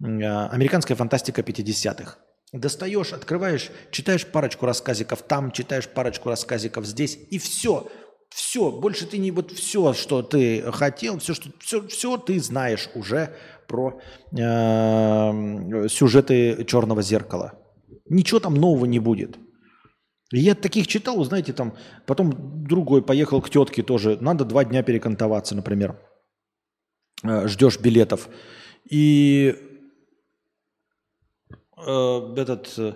а, 0.03 0.49
американская 0.49 0.97
фантастика 0.97 1.41
50-х. 1.41 2.17
Достаешь, 2.53 3.13
открываешь, 3.13 3.69
читаешь 3.91 4.25
парочку 4.25 4.65
рассказиков 4.65 5.21
там, 5.21 5.51
читаешь 5.51 5.87
парочку 5.87 6.29
рассказиков 6.29 6.85
здесь, 6.85 7.17
и 7.29 7.37
все. 7.37 7.87
Все, 8.29 8.71
больше 8.71 9.05
ты 9.05 9.17
не 9.17 9.31
вот 9.31 9.51
все, 9.51 9.91
что 9.93 10.21
ты 10.21 10.61
хотел, 10.71 11.19
все, 11.19 11.33
что 11.33 11.49
все, 11.59 11.85
все 11.87 12.17
ты 12.17 12.39
знаешь 12.39 12.89
уже 12.95 13.35
про 13.67 13.99
э, 14.31 15.87
сюжеты 15.89 16.63
Черного 16.65 17.01
зеркала. 17.01 17.53
Ничего 18.07 18.39
там 18.39 18.55
нового 18.55 18.85
не 18.85 18.99
будет. 18.99 19.37
Я 20.31 20.55
таких 20.55 20.87
читал, 20.87 21.21
знаете, 21.25 21.51
там, 21.51 21.75
потом 22.05 22.65
другой 22.65 23.01
поехал 23.01 23.41
к 23.41 23.49
тетке 23.49 23.83
тоже, 23.83 24.17
надо 24.21 24.45
два 24.45 24.63
дня 24.63 24.81
перекантоваться, 24.81 25.55
например. 25.55 25.99
Э, 27.23 27.47
ждешь 27.47 27.79
билетов. 27.79 28.29
И 28.89 29.55
э, 31.77 32.33
этот, 32.37 32.73
э, 32.77 32.93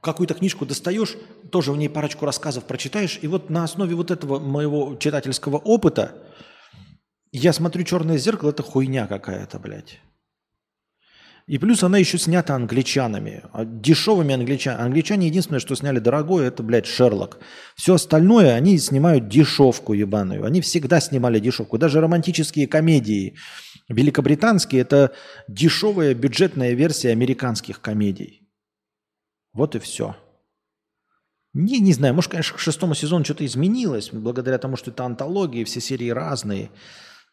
какую-то 0.00 0.34
книжку 0.34 0.66
достаешь, 0.66 1.16
тоже 1.50 1.72
в 1.72 1.76
ней 1.76 1.88
парочку 1.88 2.24
рассказов 2.26 2.64
прочитаешь, 2.64 3.18
и 3.22 3.26
вот 3.26 3.50
на 3.50 3.64
основе 3.64 3.94
вот 3.94 4.10
этого 4.10 4.38
моего 4.38 4.96
читательского 4.96 5.56
опыта 5.56 6.14
я 7.32 7.52
смотрю 7.52 7.84
«Черное 7.84 8.18
зеркало»– 8.18 8.50
это 8.50 8.62
хуйня 8.62 9.06
какая-то, 9.06 9.58
блядь. 9.60 10.00
И 11.50 11.58
плюс 11.58 11.82
она 11.82 11.98
еще 11.98 12.16
снята 12.16 12.54
англичанами, 12.54 13.42
а 13.52 13.64
дешевыми 13.64 14.32
англичанами. 14.32 14.84
Англичане 14.84 15.26
единственное, 15.26 15.58
что 15.58 15.74
сняли 15.74 15.98
дорогое, 15.98 16.46
это, 16.46 16.62
блядь, 16.62 16.86
Шерлок. 16.86 17.40
Все 17.74 17.94
остальное 17.94 18.54
они 18.54 18.78
снимают 18.78 19.26
дешевку 19.26 19.92
ебаную. 19.92 20.44
Они 20.44 20.60
всегда 20.60 21.00
снимали 21.00 21.40
дешевку. 21.40 21.76
Даже 21.76 22.00
романтические 22.00 22.68
комедии 22.68 23.34
великобританские– 23.88 24.80
это 24.82 25.12
дешевая 25.48 26.14
бюджетная 26.14 26.74
версия 26.74 27.10
американских 27.10 27.80
комедий. 27.80 28.48
Вот 29.52 29.74
и 29.74 29.80
все. 29.80 30.14
Не, 31.52 31.80
не 31.80 31.94
знаю, 31.94 32.14
может, 32.14 32.30
конечно, 32.30 32.56
к 32.56 32.60
шестому 32.60 32.94
сезону 32.94 33.24
что-то 33.24 33.44
изменилось, 33.44 34.10
благодаря 34.12 34.58
тому, 34.58 34.76
что 34.76 34.92
это 34.92 35.04
антологии, 35.04 35.64
все 35.64 35.80
серии 35.80 36.10
разные. 36.10 36.70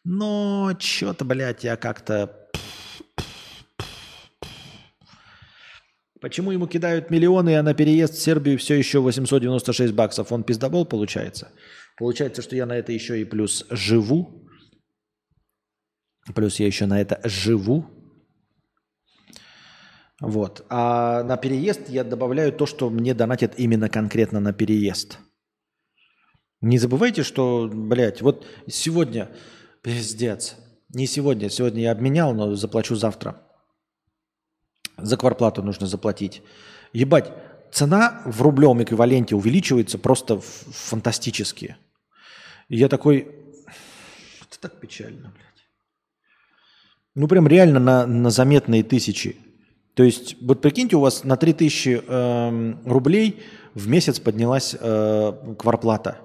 Но 0.02 0.72
что-то, 0.80 1.24
блядь, 1.24 1.62
я 1.62 1.76
как-то 1.76 2.47
Почему 6.20 6.50
ему 6.50 6.66
кидают 6.66 7.10
миллионы, 7.10 7.56
а 7.56 7.62
на 7.62 7.74
переезд 7.74 8.14
в 8.14 8.20
Сербию 8.20 8.58
все 8.58 8.74
еще 8.74 8.98
896 8.98 9.92
баксов? 9.92 10.32
Он 10.32 10.42
пиздобол 10.42 10.84
получается? 10.84 11.52
Получается, 11.96 12.42
что 12.42 12.56
я 12.56 12.66
на 12.66 12.76
это 12.76 12.92
еще 12.92 13.20
и 13.20 13.24
плюс 13.24 13.66
живу. 13.70 14.48
Плюс 16.34 16.58
я 16.58 16.66
еще 16.66 16.86
на 16.86 17.00
это 17.00 17.20
живу. 17.24 17.86
Вот. 20.20 20.66
А 20.68 21.22
на 21.22 21.36
переезд 21.36 21.88
я 21.88 22.02
добавляю 22.02 22.52
то, 22.52 22.66
что 22.66 22.90
мне 22.90 23.14
донатят 23.14 23.54
именно 23.56 23.88
конкретно 23.88 24.40
на 24.40 24.52
переезд. 24.52 25.18
Не 26.60 26.78
забывайте, 26.78 27.22
что, 27.22 27.70
блядь, 27.72 28.20
вот 28.20 28.44
сегодня, 28.66 29.30
пиздец, 29.82 30.56
не 30.92 31.06
сегодня, 31.06 31.48
сегодня 31.50 31.82
я 31.82 31.92
обменял, 31.92 32.34
но 32.34 32.54
заплачу 32.56 32.96
завтра. 32.96 33.47
За 34.98 35.16
кварплату 35.16 35.62
нужно 35.62 35.86
заплатить. 35.86 36.42
Ебать, 36.92 37.32
цена 37.70 38.22
в 38.24 38.42
рублевом 38.42 38.82
эквиваленте 38.82 39.34
увеличивается 39.34 39.98
просто 39.98 40.40
фантастически. 40.40 41.76
И 42.68 42.76
я 42.76 42.88
такой, 42.88 43.28
это 44.40 44.60
так 44.60 44.80
печально, 44.80 45.32
блядь. 45.34 45.48
Ну, 47.14 47.28
прям 47.28 47.48
реально 47.48 47.80
на, 47.80 48.06
на 48.06 48.30
заметные 48.30 48.82
тысячи. 48.82 49.36
То 49.94 50.04
есть, 50.04 50.36
вот 50.40 50.60
прикиньте, 50.60 50.96
у 50.96 51.00
вас 51.00 51.24
на 51.24 51.36
3000 51.36 52.02
э, 52.06 52.74
рублей 52.84 53.42
в 53.74 53.88
месяц 53.88 54.20
поднялась 54.20 54.76
э, 54.78 55.54
кварплата. 55.58 56.18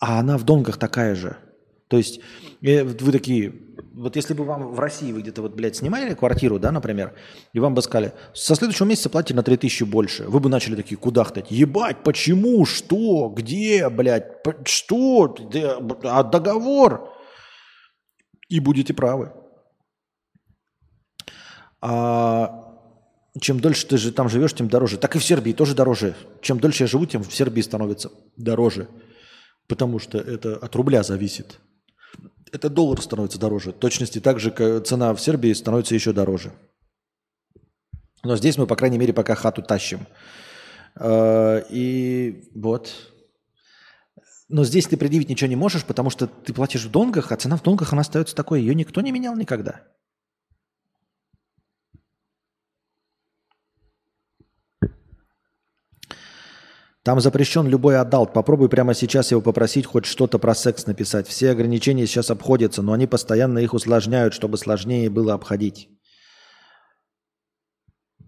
А 0.00 0.18
она 0.18 0.38
в 0.38 0.44
донках 0.44 0.78
такая 0.78 1.14
же. 1.14 1.36
То 1.90 1.96
есть, 1.96 2.20
э, 2.62 2.84
вы 2.84 3.10
такие, 3.10 3.52
вот 3.94 4.14
если 4.14 4.32
бы 4.32 4.44
вам 4.44 4.72
в 4.72 4.78
России 4.78 5.10
вы 5.10 5.22
где-то 5.22 5.42
вот, 5.42 5.54
блядь, 5.54 5.74
снимали 5.74 6.14
квартиру, 6.14 6.60
да, 6.60 6.70
например, 6.70 7.14
и 7.52 7.58
вам 7.58 7.74
бы 7.74 7.82
сказали, 7.82 8.12
со 8.32 8.54
следующего 8.54 8.86
месяца 8.86 9.10
платите 9.10 9.34
на 9.34 9.42
3000 9.42 9.82
больше, 9.82 10.22
вы 10.28 10.38
бы 10.38 10.48
начали 10.48 10.76
такие 10.76 10.96
кудахтать, 10.96 11.50
ебать, 11.50 12.04
почему, 12.04 12.64
что, 12.64 13.28
где, 13.28 13.88
блядь, 13.88 14.24
что, 14.64 15.34
а 16.04 16.22
договор? 16.22 17.12
И 18.48 18.60
будете 18.60 18.94
правы. 18.94 19.32
А 21.80 22.76
чем 23.40 23.58
дольше 23.58 23.88
ты 23.88 23.98
же 23.98 24.12
там 24.12 24.28
живешь, 24.28 24.54
тем 24.54 24.68
дороже. 24.68 24.96
Так 24.96 25.16
и 25.16 25.18
в 25.18 25.24
Сербии 25.24 25.52
тоже 25.52 25.74
дороже. 25.74 26.14
Чем 26.40 26.60
дольше 26.60 26.84
я 26.84 26.86
живу, 26.86 27.06
тем 27.06 27.24
в 27.24 27.34
Сербии 27.34 27.62
становится 27.62 28.12
дороже. 28.36 28.86
Потому 29.66 29.98
что 29.98 30.18
это 30.18 30.56
от 30.56 30.76
рубля 30.76 31.02
зависит 31.02 31.58
это 32.52 32.68
доллар 32.68 33.00
становится 33.00 33.38
дороже. 33.38 33.70
В 33.70 33.74
точности 33.74 34.20
так 34.20 34.40
же 34.40 34.50
цена 34.80 35.14
в 35.14 35.20
Сербии 35.20 35.52
становится 35.52 35.94
еще 35.94 36.12
дороже. 36.12 36.52
Но 38.22 38.36
здесь 38.36 38.58
мы, 38.58 38.66
по 38.66 38.76
крайней 38.76 38.98
мере, 38.98 39.12
пока 39.12 39.34
хату 39.34 39.62
тащим. 39.62 40.06
Э, 40.96 41.62
и 41.70 42.50
вот. 42.54 42.92
Но 44.48 44.64
здесь 44.64 44.86
ты 44.86 44.96
предъявить 44.96 45.28
ничего 45.28 45.48
не 45.48 45.56
можешь, 45.56 45.84
потому 45.84 46.10
что 46.10 46.26
ты 46.26 46.52
платишь 46.52 46.84
в 46.84 46.90
донгах, 46.90 47.32
а 47.32 47.36
цена 47.36 47.56
в 47.56 47.62
донгах, 47.62 47.92
она 47.92 48.02
остается 48.02 48.34
такой. 48.34 48.60
Ее 48.60 48.74
никто 48.74 49.00
не 49.00 49.12
менял 49.12 49.36
никогда. 49.36 49.82
Там 57.02 57.18
запрещен 57.20 57.66
любой 57.66 57.98
adult. 57.98 58.34
Попробуй 58.34 58.68
прямо 58.68 58.92
сейчас 58.92 59.30
его 59.30 59.40
попросить 59.40 59.86
хоть 59.86 60.04
что-то 60.04 60.38
про 60.38 60.54
секс 60.54 60.86
написать. 60.86 61.26
Все 61.26 61.50
ограничения 61.50 62.06
сейчас 62.06 62.30
обходятся, 62.30 62.82
но 62.82 62.92
они 62.92 63.06
постоянно 63.06 63.58
их 63.58 63.72
усложняют, 63.72 64.34
чтобы 64.34 64.58
сложнее 64.58 65.08
было 65.08 65.32
обходить. 65.32 65.88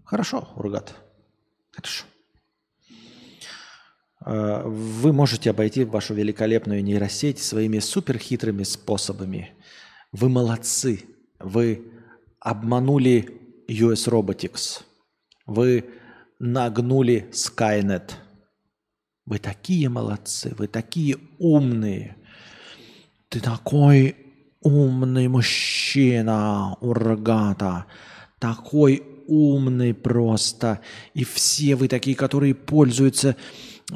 Хорошо, 0.03 0.49
Ургат. 0.55 0.95
Хорошо. 1.71 2.05
А, 4.21 4.63
вы 4.63 5.13
можете 5.13 5.51
обойти 5.51 5.83
вашу 5.83 6.15
великолепную 6.15 6.83
нейросеть 6.83 7.39
своими 7.39 7.77
суперхитрыми 7.77 8.63
способами. 8.63 9.53
Вы 10.11 10.29
молодцы. 10.29 11.03
Вы 11.39 11.91
обманули 12.39 13.39
US 13.67 14.07
Robotics. 14.07 14.81
Вы 15.45 15.91
нагнули 16.39 17.29
Skynet– 17.31 18.13
вы 19.25 19.39
такие 19.39 19.89
молодцы, 19.89 20.53
вы 20.57 20.67
такие 20.67 21.17
умные. 21.39 22.17
Ты 23.29 23.39
такой 23.39 24.15
умный 24.61 25.27
мужчина, 25.27 26.75
Ургата. 26.81 27.85
Такой 28.39 29.03
умный 29.27 29.93
просто. 29.93 30.81
И 31.13 31.23
все 31.23 31.75
вы 31.75 31.87
такие, 31.87 32.15
которые 32.15 32.53
пользуются 32.53 33.35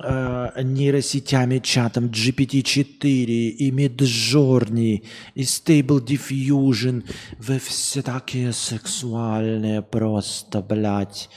э, 0.01 0.63
нейросетями, 0.63 1.59
чатом 1.59 2.05
GPT-4 2.05 3.03
и 3.05 3.71
Midjourney 3.71 5.03
и 5.35 5.41
Stable 5.41 6.05
Diffusion. 6.05 7.03
Вы 7.37 7.59
все 7.59 8.01
такие 8.01 8.53
сексуальные 8.53 9.81
просто, 9.81 10.61
блядь. 10.61 11.29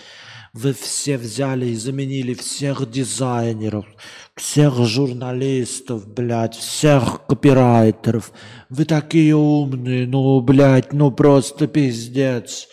Вы 0.53 0.73
все 0.73 1.17
взяли 1.17 1.67
и 1.67 1.77
заменили 1.77 2.35
всех 2.35 2.91
дизайнеров, 2.91 3.87
всех 4.35 4.85
журналистов, 4.85 6.09
блядь, 6.09 6.57
всех 6.57 7.25
копирайтеров. 7.29 8.33
Вы 8.69 8.85
такие 8.85 9.37
умные, 9.37 10.09
ну, 10.09 10.41
блядь, 10.41 10.93
ну 10.93 11.13
просто 11.13 11.69
пиздец. 11.69 12.67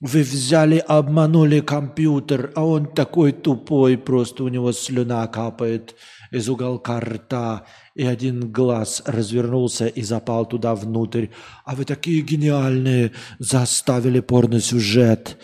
Вы 0.00 0.22
взяли, 0.22 0.78
обманули 0.78 1.60
компьютер, 1.60 2.50
а 2.56 2.66
он 2.66 2.86
такой 2.86 3.30
тупой, 3.30 3.96
просто 3.96 4.42
у 4.42 4.48
него 4.48 4.72
слюна 4.72 5.28
капает 5.28 5.94
из 6.32 6.48
уголка 6.48 6.98
рта, 6.98 7.64
и 7.94 8.04
один 8.04 8.50
глаз 8.50 9.04
развернулся 9.06 9.86
и 9.86 10.02
запал 10.02 10.46
туда 10.46 10.74
внутрь. 10.74 11.28
А 11.64 11.76
вы 11.76 11.84
такие 11.84 12.22
гениальные, 12.22 13.12
заставили 13.38 14.18
порносюжет. 14.18 15.28
сюжет 15.28 15.38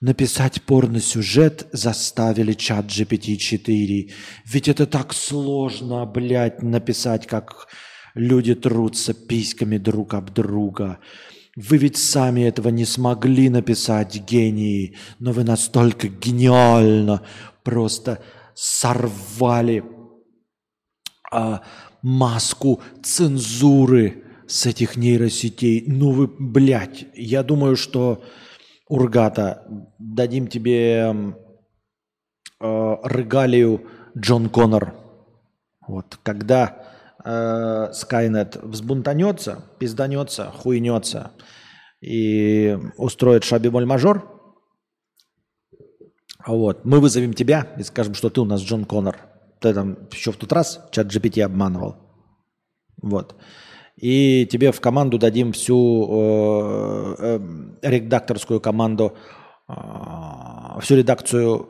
написать 0.00 0.62
порно-сюжет 0.62 1.66
заставили 1.72 2.52
чат 2.52 2.86
GPT-4. 2.86 4.12
Ведь 4.44 4.68
это 4.68 4.86
так 4.86 5.12
сложно, 5.12 6.06
блядь, 6.06 6.62
написать, 6.62 7.26
как 7.26 7.68
люди 8.14 8.54
трутся 8.54 9.14
письками 9.14 9.78
друг 9.78 10.14
об 10.14 10.32
друга. 10.32 10.98
Вы 11.56 11.78
ведь 11.78 11.96
сами 11.96 12.42
этого 12.42 12.68
не 12.68 12.84
смогли 12.84 13.48
написать, 13.48 14.16
гении, 14.28 14.96
но 15.18 15.32
вы 15.32 15.42
настолько 15.42 16.06
гениально 16.06 17.22
просто 17.64 18.22
сорвали 18.54 19.82
а, 21.32 21.62
маску 22.02 22.80
цензуры 23.02 24.22
с 24.46 24.66
этих 24.66 24.96
нейросетей. 24.96 25.84
Ну 25.86 26.12
вы, 26.12 26.28
блядь, 26.28 27.06
я 27.14 27.42
думаю, 27.42 27.76
что 27.76 28.22
Ургата, 28.88 29.66
дадим 29.98 30.46
тебе 30.48 31.14
э, 32.60 32.96
регалию 33.04 33.86
Джон 34.16 34.48
Коннор. 34.48 34.94
Вот, 35.86 36.18
когда 36.22 36.86
э, 37.24 37.28
Skynet 37.92 38.66
взбунтанется, 38.66 39.64
пизданется, 39.78 40.50
хуйнется 40.50 41.32
и 42.00 42.78
устроит 42.96 43.44
шабимоль 43.44 43.86
мажор, 43.86 44.34
Вот. 46.46 46.84
Мы 46.84 47.00
вызовем 47.00 47.34
тебя 47.34 47.66
и 47.76 47.82
скажем, 47.82 48.14
что 48.14 48.30
ты 48.30 48.40
у 48.40 48.44
нас 48.44 48.62
Джон 48.62 48.84
Коннор. 48.84 49.18
Ты 49.60 49.74
там 49.74 49.98
еще 50.10 50.32
в 50.32 50.36
тот 50.36 50.52
раз 50.52 50.80
чат 50.92 51.08
GPT 51.08 51.42
обманывал. 51.42 51.96
Вот. 53.02 53.36
И 54.00 54.46
тебе 54.46 54.70
в 54.70 54.80
команду 54.80 55.18
дадим 55.18 55.52
всю 55.52 56.06
э, 56.08 57.16
э, 57.18 57.40
редакторскую 57.82 58.60
команду, 58.60 59.16
э, 59.68 59.72
всю 60.80 60.96
редакцию 60.96 61.68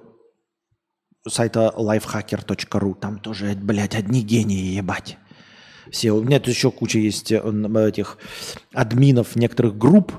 сайта 1.27 1.73
lifehacker.ru. 1.75 2.95
Там 3.01 3.19
тоже, 3.19 3.55
блядь, 3.57 3.95
одни 3.95 4.23
гении, 4.23 4.77
ебать. 4.77 5.17
Все. 5.91 6.13
У 6.13 6.23
меня 6.23 6.39
тут 6.39 6.49
еще 6.49 6.71
куча 6.71 6.99
есть 6.99 7.33
э, 7.33 7.41
этих 7.89 8.19
админов 8.75 9.35
некоторых 9.35 9.79
групп 9.79 10.13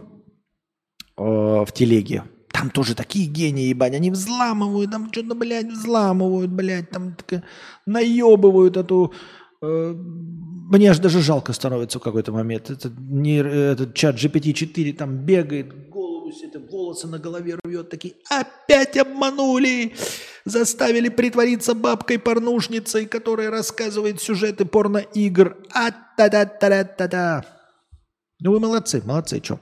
э, 1.16 1.22
в 1.22 1.68
телеге. 1.74 2.24
Там 2.52 2.72
тоже 2.72 2.96
такие 2.96 3.28
гении, 3.28 3.70
ебать. 3.70 3.94
Они 3.94 4.10
взламывают, 4.10 4.90
там 4.90 5.12
что-то, 5.12 5.36
блядь, 5.36 5.68
взламывают, 5.68 6.50
блядь, 6.50 6.90
там 6.90 7.16
наебывают 7.86 8.78
эту 8.78 9.14
мне 9.62 10.90
аж 10.90 11.00
даже 11.00 11.22
жалко 11.22 11.54
становится 11.54 12.00
в 12.00 12.02
какой-то 12.02 12.32
момент. 12.32 12.70
Это 12.70 12.90
не, 12.98 13.38
этот 13.38 13.94
чат 13.94 14.16
GPT-4 14.16 14.94
там 14.94 15.18
бегает, 15.26 15.90
голову 15.90 16.20
это 16.44 16.60
волосы 16.60 17.08
на 17.08 17.20
голове 17.20 17.58
рвет, 17.64 17.90
такие 17.90 18.16
опять 18.30 18.98
обманули, 18.98 19.94
заставили 20.46 21.10
притвориться 21.10 21.74
бабкой-порнушницей, 21.74 23.06
которая 23.06 23.50
рассказывает 23.50 24.22
сюжеты 24.22 24.66
порно-игр. 24.66 25.58
А 25.74 25.92
та 25.92 26.30
та 26.30 26.46
та 26.46 26.84
та 26.84 27.08
та 27.08 27.46
Ну 28.40 28.52
вы 28.52 28.60
молодцы, 28.60 29.02
молодцы, 29.06 29.42
что? 29.44 29.60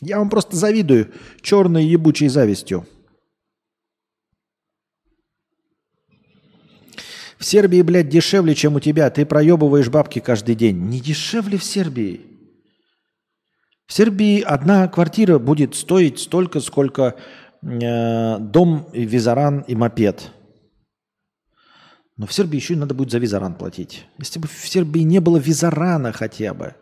Я 0.00 0.18
вам 0.18 0.30
просто 0.30 0.56
завидую 0.56 1.12
черной 1.42 1.84
ебучей 1.84 2.28
завистью. 2.28 2.86
В 7.42 7.44
Сербии, 7.44 7.82
блядь, 7.82 8.08
дешевле, 8.08 8.54
чем 8.54 8.76
у 8.76 8.80
тебя. 8.80 9.10
Ты 9.10 9.26
проебываешь 9.26 9.88
бабки 9.88 10.20
каждый 10.20 10.54
день. 10.54 10.78
Не 10.78 11.00
дешевле 11.00 11.58
в 11.58 11.64
Сербии. 11.64 12.20
В 13.88 13.92
Сербии 13.92 14.40
одна 14.40 14.86
квартира 14.86 15.40
будет 15.40 15.74
стоить 15.74 16.20
столько, 16.20 16.60
сколько 16.60 17.16
э, 17.60 18.38
дом, 18.38 18.86
визаран 18.92 19.64
и 19.66 19.74
мопед. 19.74 20.30
Но 22.16 22.28
в 22.28 22.32
Сербии 22.32 22.58
еще 22.58 22.74
и 22.74 22.76
надо 22.76 22.94
будет 22.94 23.10
за 23.10 23.18
визаран 23.18 23.54
платить. 23.54 24.06
Если 24.18 24.38
бы 24.38 24.46
в 24.46 24.68
Сербии 24.68 25.00
не 25.00 25.18
было 25.18 25.38
визарана 25.38 26.12
хотя 26.12 26.54
бы. 26.54 26.76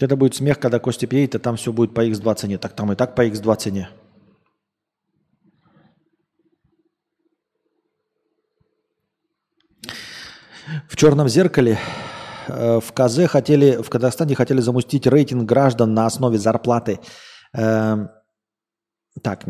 Это 0.00 0.16
будет 0.16 0.34
смех, 0.34 0.60
когда 0.60 0.78
Костя 0.78 1.08
приедет, 1.08 1.36
а 1.36 1.38
там 1.38 1.56
все 1.56 1.72
будет 1.72 1.92
по 1.92 2.06
x2 2.06 2.34
цене. 2.36 2.58
Так 2.58 2.72
там 2.74 2.92
и 2.92 2.94
так 2.94 3.14
по 3.14 3.26
x2 3.26 3.56
цене. 3.56 3.88
В 10.88 10.96
черном 10.96 11.28
зеркале 11.28 11.78
э, 12.46 12.80
в 12.80 12.92
КЗ 12.92 13.26
хотели, 13.26 13.82
в 13.82 13.88
Казахстане 13.88 14.34
хотели 14.34 14.60
замустить 14.60 15.06
рейтинг 15.06 15.44
граждан 15.44 15.94
на 15.94 16.06
основе 16.06 16.38
зарплаты. 16.38 17.00
Эм, 17.54 18.10
так, 19.18 19.44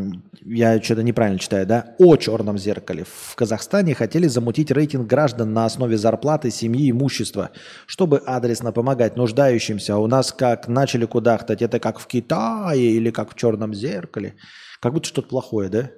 я 0.45 0.81
что-то 0.83 1.03
неправильно 1.03 1.39
читаю, 1.39 1.67
да? 1.67 1.95
О 1.99 2.17
черном 2.17 2.59
зеркале. 2.59 3.05
В 3.05 3.35
Казахстане 3.35 3.95
хотели 3.95 4.27
замутить 4.27 4.71
рейтинг 4.71 5.07
граждан 5.07 5.53
на 5.53 5.65
основе 5.65 5.97
зарплаты, 5.97 6.51
семьи, 6.51 6.91
имущества, 6.91 7.51
чтобы 7.87 8.19
адресно 8.19 8.73
помогать 8.73 9.17
нуждающимся. 9.17 9.95
А 9.95 9.99
у 9.99 10.07
нас 10.07 10.33
как 10.33 10.69
начали 10.69 11.07
кудахтать, 11.07 11.63
это 11.63 11.81
как 11.81 11.99
в 11.99 12.07
Китае 12.07 12.93
или 12.93 13.11
как 13.11 13.33
в 13.33 13.37
черном 13.37 13.75
зеркале. 13.75 14.37
Как 14.81 14.93
будто 14.93 15.09
что-то 15.09 15.29
плохое, 15.29 15.69
да? 15.69 15.91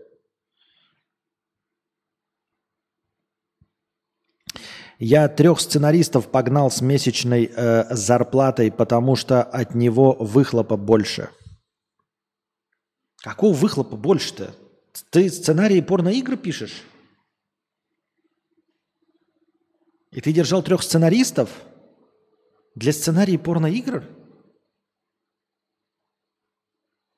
Я 4.99 5.29
трех 5.29 5.61
сценаристов 5.61 6.29
погнал 6.29 6.71
с 6.71 6.83
месячной 6.83 7.51
э, 7.55 7.85
зарплатой, 7.95 8.71
потому 8.71 9.17
что 9.17 9.43
от 9.43 9.75
него 9.75 10.15
выхлопа 10.19 10.77
больше– 10.77 11.31
Какого 13.21 13.55
выхлопа 13.55 13.97
больше-то? 13.97 14.55
Ты 15.11 15.29
сценарии 15.29 15.81
порноигры 15.81 16.37
пишешь? 16.37 16.83
И 20.11 20.21
ты 20.21 20.33
держал 20.33 20.63
трех 20.63 20.83
сценаристов 20.83 21.51
для 22.75 22.93
сценария 22.93 23.39
порноигр? 23.39 24.05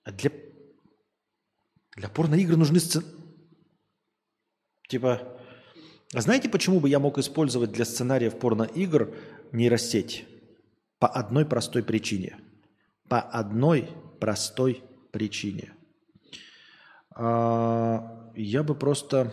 А 0.04 0.10
для, 0.10 0.30
для 1.96 2.08
порноигр 2.08 2.56
нужны 2.56 2.80
сцен... 2.80 3.04
Типа, 4.88 5.38
а 6.12 6.20
знаете, 6.20 6.50
почему 6.50 6.80
бы 6.80 6.88
я 6.88 6.98
мог 6.98 7.16
использовать 7.18 7.72
для 7.72 7.84
сценариев 7.84 8.38
порноигр 8.38 9.14
нейросеть? 9.52 10.26
По 10.98 11.08
одной 11.08 11.46
простой 11.46 11.82
причине. 11.82 12.38
По 13.08 13.20
одной 13.20 13.88
простой 14.20 14.82
причине– 15.12 15.72
я 17.16 18.62
бы 18.62 18.74
просто 18.74 19.32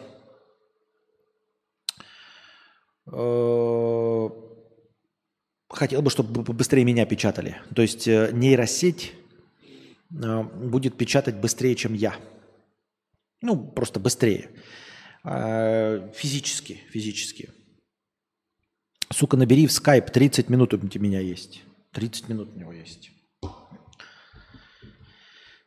э, 3.11 4.29
хотел 5.69 6.01
бы, 6.01 6.09
чтобы 6.09 6.43
быстрее 6.53 6.83
меня 6.83 7.05
печатали. 7.05 7.61
То 7.75 7.81
есть 7.81 8.07
э, 8.07 8.31
нейросеть 8.33 9.13
э, 10.11 10.43
будет 10.43 10.97
печатать 10.97 11.35
быстрее, 11.35 11.75
чем 11.75 11.93
я. 11.93 12.15
Ну, 13.41 13.71
просто 13.71 13.99
быстрее. 13.99 14.49
А, 15.23 16.11
физически, 16.13 16.81
физически. 16.89 17.49
Сука, 19.11 19.37
набери 19.37 19.65
в 19.65 19.71
скайп, 19.71 20.09
30 20.11 20.49
минут 20.49 20.73
у 20.73 20.99
меня 20.99 21.19
есть. 21.19 21.63
30 21.93 22.29
минут 22.29 22.49
у 22.53 22.59
него 22.59 22.73
есть. 22.73 23.11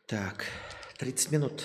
Так, 0.07 0.45
30 0.99 1.31
минут. 1.31 1.63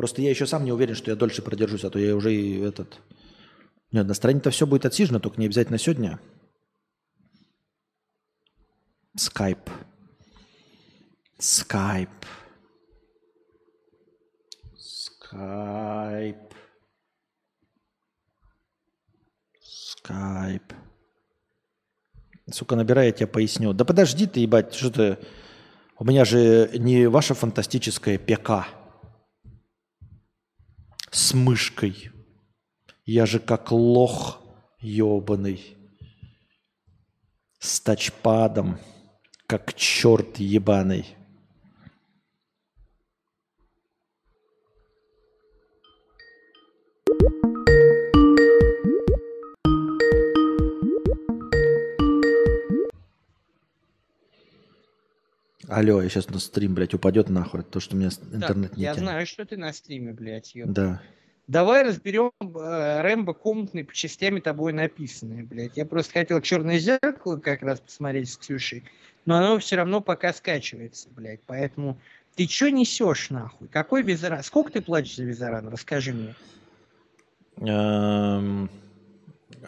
Просто 0.00 0.22
я 0.22 0.30
еще 0.30 0.46
сам 0.46 0.64
не 0.64 0.72
уверен, 0.72 0.94
что 0.94 1.10
я 1.10 1.14
дольше 1.14 1.42
продержусь, 1.42 1.84
а 1.84 1.90
то 1.90 1.98
я 1.98 2.16
уже 2.16 2.34
и 2.34 2.58
этот... 2.60 3.02
Нет, 3.92 4.06
на 4.06 4.14
стороне-то 4.14 4.48
все 4.48 4.66
будет 4.66 4.86
отсижено, 4.86 5.20
только 5.20 5.38
не 5.38 5.44
обязательно 5.44 5.76
сегодня. 5.76 6.18
Скайп. 9.14 9.58
Скайп. 11.38 12.08
Скайп. 14.78 16.54
Скайп. 19.60 20.72
Сука, 22.50 22.74
набирай, 22.74 23.08
я 23.08 23.12
тебе 23.12 23.26
поясню. 23.26 23.74
Да 23.74 23.84
подожди 23.84 24.26
ты, 24.26 24.40
ебать, 24.40 24.72
что 24.72 24.90
ты... 24.90 25.18
У 25.98 26.06
меня 26.06 26.24
же 26.24 26.70
не 26.78 27.06
ваша 27.06 27.34
фантастическая 27.34 28.18
ПК 28.18 28.79
с 31.10 31.34
мышкой. 31.34 32.10
Я 33.04 33.26
же 33.26 33.38
как 33.40 33.72
лох 33.72 34.40
ебаный. 34.80 35.76
С 37.58 37.80
тачпадом, 37.80 38.78
как 39.46 39.74
черт 39.74 40.38
ебаный. 40.38 41.06
Алло, 55.70 56.02
я 56.02 56.08
сейчас 56.08 56.28
на 56.28 56.40
стрим, 56.40 56.74
блядь, 56.74 56.94
упадет 56.94 57.28
нахуй, 57.28 57.62
то, 57.62 57.78
что 57.78 57.94
у 57.94 57.98
меня 57.98 58.08
интернет 58.32 58.70
так, 58.70 58.76
не 58.76 58.82
Я 58.82 58.94
тянет. 58.94 59.08
знаю, 59.08 59.26
что 59.26 59.44
ты 59.44 59.56
на 59.56 59.72
стриме, 59.72 60.12
блядь, 60.12 60.54
ёб. 60.56 60.68
Да. 60.70 61.00
Давай 61.46 61.84
разберем 61.84 62.32
э, 62.40 63.00
Рэмбо 63.02 63.34
комнатные 63.34 63.84
по 63.84 63.94
частями 63.94 64.40
тобой 64.40 64.72
написанные, 64.72 65.44
блядь. 65.44 65.76
Я 65.76 65.86
просто 65.86 66.12
хотел 66.12 66.40
черное 66.40 66.78
зеркало 66.78 67.36
как 67.36 67.62
раз 67.62 67.80
посмотреть 67.80 68.30
с 68.30 68.36
Ксюшей, 68.36 68.84
но 69.26 69.36
оно 69.36 69.58
все 69.60 69.76
равно 69.76 70.00
пока 70.00 70.32
скачивается, 70.32 71.08
блядь. 71.10 71.40
Поэтому 71.46 71.98
ты 72.34 72.48
что 72.48 72.70
несешь, 72.70 73.30
нахуй? 73.30 73.68
Какой 73.68 74.02
визаран? 74.02 74.42
Сколько 74.42 74.72
ты 74.72 74.80
платишь 74.80 75.16
за 75.16 75.24
визаран? 75.24 75.68
Расскажи 75.68 76.12
мне. 76.12 76.34
Эм, 77.58 78.70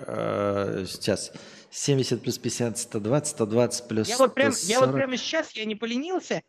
э, 0.01 0.85
сейчас. 0.89 1.33
70 1.73 2.23
плюс 2.23 2.39
50, 2.39 2.79
120, 2.79 3.31
120 3.31 3.89
плюс 3.89 4.09
я 4.09 4.19
вот, 4.19 4.35
прям, 4.35 4.53
я 4.65 4.81
вот 4.81 4.93
прямо 4.93 5.17
сейчас, 5.17 5.53
я 5.53 5.65
не 5.65 5.75
поленился, 5.75 6.43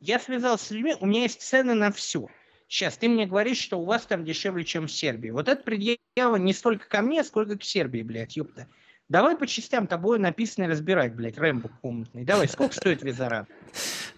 я 0.00 0.18
связался 0.18 0.64
с 0.64 0.70
людьми, 0.70 0.96
у 0.98 1.06
меня 1.06 1.22
есть 1.22 1.42
цены 1.42 1.74
на 1.74 1.92
все. 1.92 2.26
Сейчас 2.66 2.96
ты 2.96 3.08
мне 3.08 3.26
говоришь, 3.26 3.58
что 3.58 3.78
у 3.78 3.84
вас 3.84 4.06
там 4.06 4.24
дешевле, 4.24 4.64
чем 4.64 4.86
в 4.86 4.92
Сербии. 4.92 5.28
Вот 5.28 5.48
это 5.48 5.62
предъява 5.62 6.36
не 6.36 6.54
столько 6.54 6.88
ко 6.88 7.02
мне, 7.02 7.22
сколько 7.22 7.58
к 7.58 7.64
Сербии, 7.64 8.00
блядь, 8.02 8.36
ёпта. 8.36 8.66
Давай 9.10 9.36
по 9.36 9.46
частям 9.46 9.86
тобой 9.86 10.18
написано 10.18 10.68
разбирать, 10.68 11.14
блядь, 11.14 11.36
Рэмбо 11.36 11.68
комнатный. 11.82 12.24
Давай, 12.24 12.48
сколько 12.48 12.74
стоит 12.74 13.02
визаран? 13.02 13.46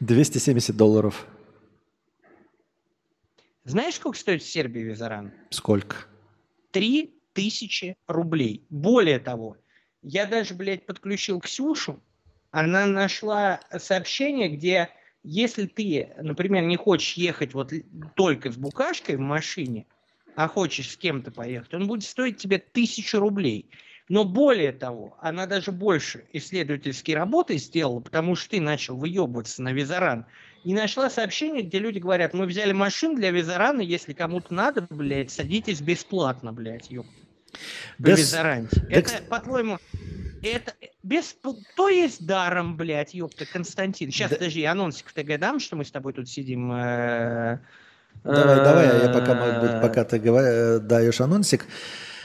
270 0.01 0.77
долларов. 0.77 1.27
Знаешь, 3.65 3.95
сколько 3.95 4.19
стоит 4.19 4.43
в 4.43 4.49
Сербии 4.49 4.81
визаран? 4.81 5.33
Сколько? 5.51 5.97
Три 6.71 7.19
тысячи 7.33 7.97
рублей. 8.07 8.67
Более 8.69 9.19
того, 9.19 9.57
я 10.03 10.27
даже, 10.27 10.55
блядь, 10.55 10.87
подключил 10.87 11.41
Ксюшу, 11.41 12.01
она 12.51 12.87
нашла 12.87 13.61
сообщение, 13.79 14.49
где 14.49 14.91
если 15.25 15.67
ты, 15.67 16.11
например, 16.19 16.65
не 16.65 16.77
хочешь 16.77 17.15
ехать 17.15 17.55
вот 17.55 17.73
только 18.15 18.51
с 18.51 18.57
букашкой 18.57 19.17
в 19.17 19.21
машине, 19.21 19.87
а 20.35 20.49
хочешь 20.49 20.91
с 20.91 20.97
кем-то 20.97 21.31
поехать, 21.31 21.73
он 21.75 21.87
будет 21.87 22.05
стоить 22.05 22.39
тебе 22.39 22.59
тысячу 22.59 23.21
рублей. 23.21 23.71
Но 24.09 24.25
более 24.25 24.73
того, 24.73 25.17
она 25.21 25.47
даже 25.47 25.71
больше 25.71 26.25
исследовательские 26.33 27.17
работы 27.17 27.57
сделала, 27.57 28.01
потому 28.01 28.35
что 28.35 28.51
ты 28.51 28.61
начал 28.61 28.97
выебываться 28.97 29.63
на 29.63 29.73
визаран. 29.73 30.27
И 30.65 30.75
нашла 30.75 31.09
сообщение, 31.09 31.63
где 31.63 31.79
люди 31.79 31.99
говорят, 31.99 32.35
мы 32.35 32.47
взяли 32.47 32.73
машину 32.73 33.17
для 33.17 33.31
визарана, 33.31 33.81
если 33.81 34.13
кому-то 34.13 34.53
надо, 34.53 34.87
блядь, 34.91 35.31
садитесь 35.31 35.81
бесплатно, 35.81 36.53
блядь, 36.53 36.91
ёпта. 36.91 37.22
Да 37.99 38.13
визаранте. 38.13 38.81
да 38.81 38.87
Это, 38.89 39.23
по-твоему, 39.29 39.79
это 40.43 40.75
без... 41.03 41.37
То 41.77 41.89
есть 41.89 42.27
даром, 42.27 42.77
блядь, 42.77 43.15
ёпта, 43.15 43.47
Константин. 43.47 44.11
Сейчас, 44.11 44.31
Да- 44.31 44.37
подожди, 44.37 44.65
анонсик 44.65 45.09
в 45.09 45.13
ТГ 45.13 45.39
дам, 45.39 45.61
что 45.61 45.77
мы 45.77 45.85
с 45.85 45.91
тобой 45.91 46.13
тут 46.13 46.29
сидим. 46.29 46.73
э, 46.73 47.59
Давай, 48.25 48.59
э, 48.61 48.65
давай, 48.65 48.91
а 48.91 49.05
я 49.05 49.09
пока, 49.09 49.35
может 49.35 49.61
быть, 49.61 49.81
пока 49.81 50.05
ты 50.05 50.17
э, 50.19 50.79
даешь 50.81 51.21
анонсик. 51.21 51.67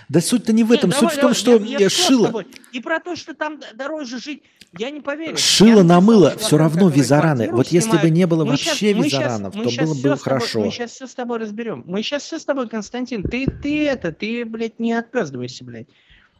Да 0.09 0.21
суть-то 0.21 0.53
не 0.53 0.63
в 0.63 0.71
этом. 0.71 0.89
Нет, 0.89 0.99
Суть 0.99 1.15
давай, 1.15 1.33
в 1.33 1.43
том, 1.43 1.51
давай, 1.53 1.63
что 1.65 1.71
я- 1.71 1.79
я 1.79 1.85
э, 1.87 1.89
шило. 1.89 2.43
И 2.71 2.79
про 2.79 2.99
то, 2.99 3.15
что 3.15 3.33
там 3.33 3.59
дороже 3.73 4.19
жить, 4.19 4.43
я 4.77 4.89
не 4.89 5.01
поверю. 5.01 5.35
шило 5.37 5.79
Я 5.79 5.83
на 5.83 5.99
мыло, 5.99 6.37
все 6.37 6.57
равно 6.57 6.89
визараны. 6.89 7.51
Вот 7.51 7.67
если 7.67 7.89
бы 7.89 7.95
снимают. 7.97 8.15
не 8.15 8.27
было 8.27 8.43
Мы 8.45 8.51
вообще 8.51 8.93
щас- 8.93 9.05
визаранов, 9.05 9.55
мы 9.55 9.63
то 9.65 9.83
было 9.83 9.93
бы 9.95 10.01
тобой- 10.01 10.17
хорошо. 10.17 10.61
Мы 10.61 10.71
сейчас 10.71 10.91
все 10.91 11.07
с 11.07 11.15
тобой 11.15 11.39
разберем. 11.39 11.83
Мы 11.85 12.03
сейчас 12.03 12.23
все 12.23 12.39
с 12.39 12.45
тобой, 12.45 12.69
Константин. 12.69 13.23
Ты, 13.23 13.47
ты 13.47 13.85
это, 13.87 14.11
ты, 14.13 14.45
блядь, 14.45 14.79
не 14.79 14.93
отпездывайся, 14.93 15.65
блядь. 15.65 15.87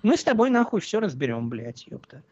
Мы 0.04 0.16
с 0.16 0.24
тобой 0.24 0.50
нахуй 0.50 0.80
все 0.80 1.00
разберем, 1.00 1.50
блядь, 1.50 1.88
ёпта. 1.88 2.24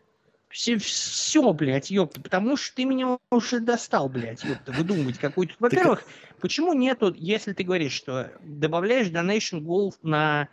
Все, 0.49 0.77
все, 0.77 1.51
блядь, 1.51 1.89
ёпта, 1.91 2.21
потому 2.21 2.55
что 2.55 2.73
ты 2.75 2.85
меня 2.85 3.17
уже 3.29 3.59
достал, 3.59 4.07
блядь, 4.07 4.43
ёпта, 4.45 4.71
выдумывать 4.71 5.17
какую-то... 5.17 5.53
Во-первых, 5.59 6.03
почему 6.39 6.71
нету, 6.71 7.13
если 7.17 7.51
ты 7.51 7.63
говоришь, 7.65 7.91
что 7.91 8.31
добавляешь 8.41 9.07
Donation 9.07 9.59
Goal 9.59 9.91
на 10.01 10.47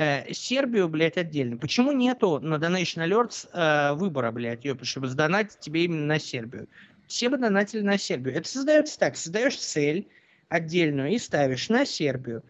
э, 0.00 0.32
Сербию, 0.32 0.88
блядь, 0.88 1.18
отдельно, 1.18 1.58
почему 1.58 1.92
нету 1.92 2.40
на 2.40 2.54
Donation 2.54 3.06
Alerts 3.06 3.48
э, 3.52 3.94
выбора, 3.94 4.32
блядь, 4.32 4.64
ёпта, 4.64 4.84
чтобы 4.84 5.08
сдонатить 5.08 5.60
тебе 5.60 5.84
именно 5.84 6.06
на 6.06 6.18
Сербию? 6.18 6.68
Все 7.06 7.28
бы 7.28 7.36
донатили 7.36 7.82
на 7.82 7.98
Сербию. 7.98 8.36
Это 8.36 8.48
создается 8.48 8.98
так, 8.98 9.16
создаешь 9.16 9.56
цель 9.56 10.08
отдельную 10.48 11.12
и 11.12 11.18
ставишь 11.18 11.68
на 11.68 11.84
Сербию. 11.84 12.42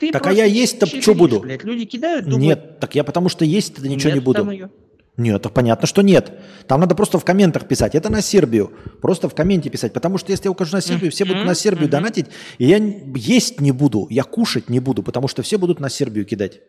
Ты 0.00 0.12
Так 0.12 0.26
а 0.26 0.32
я 0.32 0.44
есть-то 0.44 0.86
чё 0.86 1.14
буду? 1.14 1.40
Блядь. 1.40 1.64
Люди 1.64 1.86
кидают, 1.86 2.26
думают, 2.26 2.42
Нет, 2.42 2.80
так 2.80 2.94
я 2.94 3.04
потому 3.04 3.28
что 3.28 3.44
есть 3.44 3.78
это 3.78 3.88
ничего 3.88 4.10
не 4.10 4.16
«Нет 4.16 4.24
буду. 4.24 4.38
там 4.40 4.50
её». 4.50 4.70
Нет, 5.16 5.42
так 5.42 5.52
понятно, 5.52 5.88
что 5.88 6.02
нет. 6.02 6.32
Там 6.68 6.80
надо 6.80 6.94
просто 6.94 7.18
в 7.18 7.24
комментах 7.24 7.66
писать. 7.66 7.96
Это 7.96 8.08
на 8.08 8.22
Сербию. 8.22 8.72
Просто 9.02 9.28
в 9.28 9.34
комменте 9.34 9.68
писать. 9.68 9.92
Потому 9.92 10.16
что 10.16 10.30
если 10.30 10.44
я 10.44 10.52
укажу 10.52 10.76
на 10.76 10.80
Сербию, 10.80 11.10
все 11.10 11.24
будут 11.24 11.44
на 11.44 11.54
Сербию 11.54 11.88
донатить. 11.88 12.26
И 12.58 12.66
я 12.66 12.76
есть 12.76 13.60
не 13.60 13.72
буду, 13.72 14.06
я 14.10 14.22
кушать 14.22 14.70
не 14.70 14.78
буду, 14.78 15.02
потому 15.02 15.26
что 15.26 15.42
все 15.42 15.58
будут 15.58 15.80
на 15.80 15.88
Сербию 15.88 16.24
кидать. 16.24 16.60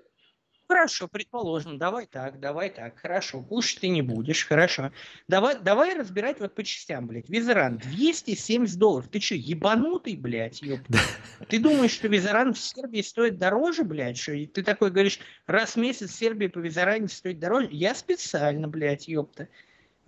Хорошо, 0.69 1.07
предположим, 1.07 1.79
давай 1.79 2.05
так, 2.05 2.39
давай 2.39 2.69
так, 2.69 2.99
хорошо, 2.99 3.41
кушать 3.41 3.79
ты 3.79 3.89
не 3.89 4.03
будешь, 4.03 4.45
хорошо. 4.45 4.91
Давай, 5.27 5.57
давай 5.59 5.95
разбирать 5.95 6.39
вот 6.39 6.53
по 6.53 6.63
частям, 6.63 7.07
блядь. 7.07 7.27
Визаран, 7.27 7.79
270 7.79 8.77
долларов. 8.77 9.09
Ты 9.11 9.19
что, 9.19 9.33
ебанутый, 9.33 10.15
блядь, 10.15 10.61
ёпта? 10.61 10.99
Ты 11.47 11.57
думаешь, 11.57 11.89
что 11.89 12.07
Визаран 12.07 12.53
в 12.53 12.59
Сербии 12.59 13.01
стоит 13.01 13.39
дороже, 13.39 13.83
блядь? 13.83 14.19
Что 14.19 14.33
И 14.33 14.45
ты 14.45 14.61
такой 14.61 14.91
говоришь, 14.91 15.19
раз 15.47 15.71
в 15.71 15.77
месяц 15.77 16.11
в 16.11 16.15
Сербии 16.15 16.45
по 16.45 16.59
Визаране 16.59 17.07
стоит 17.07 17.39
дороже? 17.39 17.69
Я 17.71 17.95
специально, 17.95 18.67
блядь, 18.67 19.07
ёпта. 19.07 19.47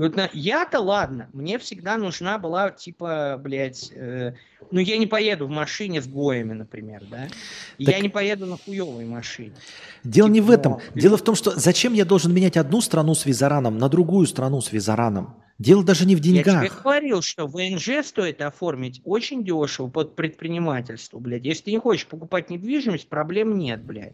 Вот 0.01 0.15
на- 0.15 0.29
я-то 0.33 0.79
ладно, 0.79 1.29
мне 1.31 1.59
всегда 1.59 1.97
нужна 1.97 2.39
была, 2.39 2.71
типа, 2.71 3.39
блядь, 3.43 3.91
э, 3.93 4.33
ну 4.71 4.79
я 4.79 4.97
не 4.97 5.05
поеду 5.05 5.45
в 5.45 5.49
машине 5.51 6.01
с 6.01 6.07
гоями, 6.07 6.53
например, 6.53 7.03
да? 7.11 7.27
Я 7.77 7.93
Так- 7.93 8.01
не 8.01 8.09
поеду 8.09 8.45
на 8.47 8.57
хуевой 8.57 9.05
машине. 9.05 9.53
Дело 10.03 10.27
не 10.27 10.41
в 10.41 10.45
Типа, 10.45 10.53
этом. 10.59 10.71
ну, 10.95 10.99
Дело 11.01 11.17
в 11.17 11.21
том, 11.23 11.35
что 11.35 11.51
зачем 11.51 11.93
я 11.93 12.05
должен 12.05 12.33
менять 12.33 12.57
одну 12.57 12.81
страну 12.81 13.13
с 13.13 13.25
визараном 13.25 13.77
на 13.77 13.89
другую 13.89 14.25
страну 14.25 14.59
с 14.61 14.71
визараном? 14.71 15.35
Дело 15.59 15.83
даже 15.83 16.07
не 16.07 16.15
в 16.15 16.17
Я 16.17 16.23
тебе 16.23 16.43
деньгах. 16.43 16.81
говорил, 16.81 17.21
что 17.21 17.45
ВНЖ 17.45 18.03
стоит 18.03 18.41
оформить 18.41 19.01
очень 19.05 19.43
дешево 19.43 19.87
под 19.89 20.15
предпринимательство, 20.15 21.19
блядь. 21.19 21.45
Если 21.45 21.65
ты 21.65 21.71
не 21.73 21.77
хочешь 21.77 22.07
покупать 22.07 22.49
недвижимость, 22.49 23.07
проблем 23.07 23.55
нет, 23.59 23.83
блядь. 23.83 24.13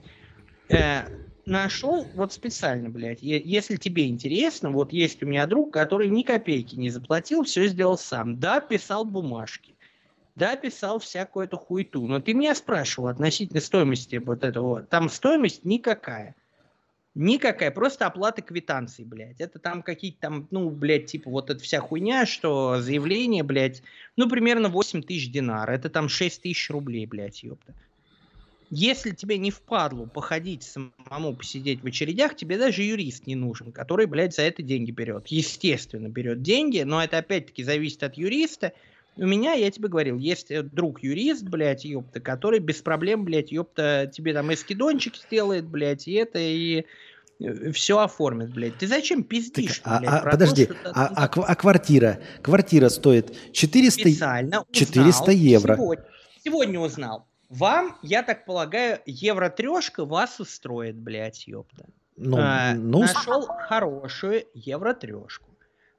Э, 0.68 1.04
нашел 1.48 2.06
вот 2.14 2.34
специально, 2.34 2.90
блядь. 2.90 3.22
Если 3.22 3.78
тебе 3.78 4.08
интересно, 4.08 4.70
вот 4.70 4.92
есть 4.92 5.24
у 5.24 5.26
меня 5.26 5.48
друг, 5.48 5.74
который 5.74 6.10
ни 6.10 6.24
копейки 6.24 6.76
не 6.76 6.90
заплатил, 6.90 7.44
все 7.44 7.68
сделал 7.68 7.98
сам. 7.98 8.40
Да, 8.40 8.60
писал 8.60 9.06
бумажки. 9.06 9.76
Да, 10.36 10.56
писал 10.56 11.00
всякую 11.00 11.46
эту 11.46 11.58
хуету. 11.58 12.06
Но 12.06 12.20
ты 12.20 12.34
меня 12.34 12.54
спрашивал 12.54 13.08
относительно 13.08 13.62
стоимости 13.62 14.18
вот 14.18 14.44
этого. 14.44 14.84
Там 14.84 15.10
стоимость 15.10 15.66
никакая. 15.66 16.36
Никакая, 17.16 17.72
просто 17.72 18.06
оплата 18.06 18.44
квитанций, 18.44 19.04
блядь. 19.04 19.42
Это 19.42 19.58
там 19.58 19.82
какие-то 19.82 20.20
там, 20.20 20.48
ну, 20.52 20.70
блядь, 20.70 21.08
типа 21.08 21.32
вот 21.32 21.50
эта 21.50 21.64
вся 21.64 21.80
хуйня, 21.80 22.28
что 22.28 22.80
заявление, 22.80 23.42
блядь, 23.42 23.82
ну, 24.16 24.30
примерно 24.30 24.70
8 24.70 25.02
тысяч 25.02 25.32
динар. 25.32 25.72
Это 25.72 25.90
там 25.90 26.10
6 26.10 26.44
тысяч 26.44 26.70
рублей, 26.70 27.08
блядь, 27.08 27.42
ёпта. 27.42 27.74
Если 28.70 29.12
тебе 29.12 29.38
не 29.38 29.50
впадлу 29.50 30.08
походить 30.08 30.64
самому, 30.64 31.34
посидеть 31.36 31.82
в 31.82 31.86
очередях, 31.86 32.36
тебе 32.36 32.58
даже 32.58 32.84
юрист 32.84 33.26
не 33.26 33.36
нужен, 33.36 33.72
который, 33.72 34.08
блядь, 34.08 34.36
за 34.36 34.42
это 34.42 34.62
деньги 34.62 34.92
берет. 34.92 35.28
Естественно, 35.28 36.08
берет 36.10 36.42
деньги, 36.42 36.82
но 36.82 37.02
это 37.02 37.18
опять-таки 37.18 37.64
зависит 37.64 38.04
от 38.04 38.18
юриста. 38.18 38.74
У 39.16 39.26
меня, 39.26 39.54
я 39.54 39.72
тебе 39.72 39.88
говорил, 39.88 40.18
есть 40.18 40.52
э, 40.52 40.62
друг 40.62 41.02
юрист, 41.02 41.44
блядь, 41.44 41.86
ёпта, 41.86 42.20
который 42.20 42.60
без 42.60 42.82
проблем, 42.82 43.24
блядь, 43.24 43.52
ёпта, 43.52 44.12
тебе 44.14 44.34
там 44.34 44.54
эскидончик 44.54 45.16
сделает, 45.16 45.66
блядь, 45.66 46.08
и 46.08 46.14
это, 46.14 46.38
и 46.38 46.86
все 47.72 48.00
оформит, 48.00 48.54
блядь. 48.54 48.78
Ты 48.78 48.88
зачем 48.88 49.20
Так, 49.24 49.30
пиздишь, 49.30 49.82
а, 49.84 50.00
блядь, 50.00 50.12
а, 50.12 50.20
то, 50.22 50.30
подожди, 50.30 50.66
что 50.66 50.74
ты- 50.74 50.80
а, 50.94 51.08
а 51.16 51.26
а 51.26 51.56
квартира? 51.56 52.20
Квартира 52.42 52.90
стоит 52.90 53.34
400... 53.54 54.02
специально 54.02 54.66
400 54.72 55.24
узнал 55.24 55.36
евро. 55.36 55.76
Сегодня, 55.76 56.06
сегодня 56.44 56.80
узнал. 56.80 57.28
Вам, 57.50 57.98
я 58.02 58.24
так 58.24 58.46
полагаю, 58.46 59.00
евро 59.06 59.50
трешка 59.50 60.06
вас 60.06 60.40
устроит, 60.40 60.98
блядь, 60.98 61.48
ёпта. 61.48 61.86
Ну, 62.18 62.38
А, 62.40 62.74
ну, 62.74 63.02
нашел 63.02 63.46
хорошую 63.46 64.46
евро 64.54 64.94
трешку. 64.94 65.50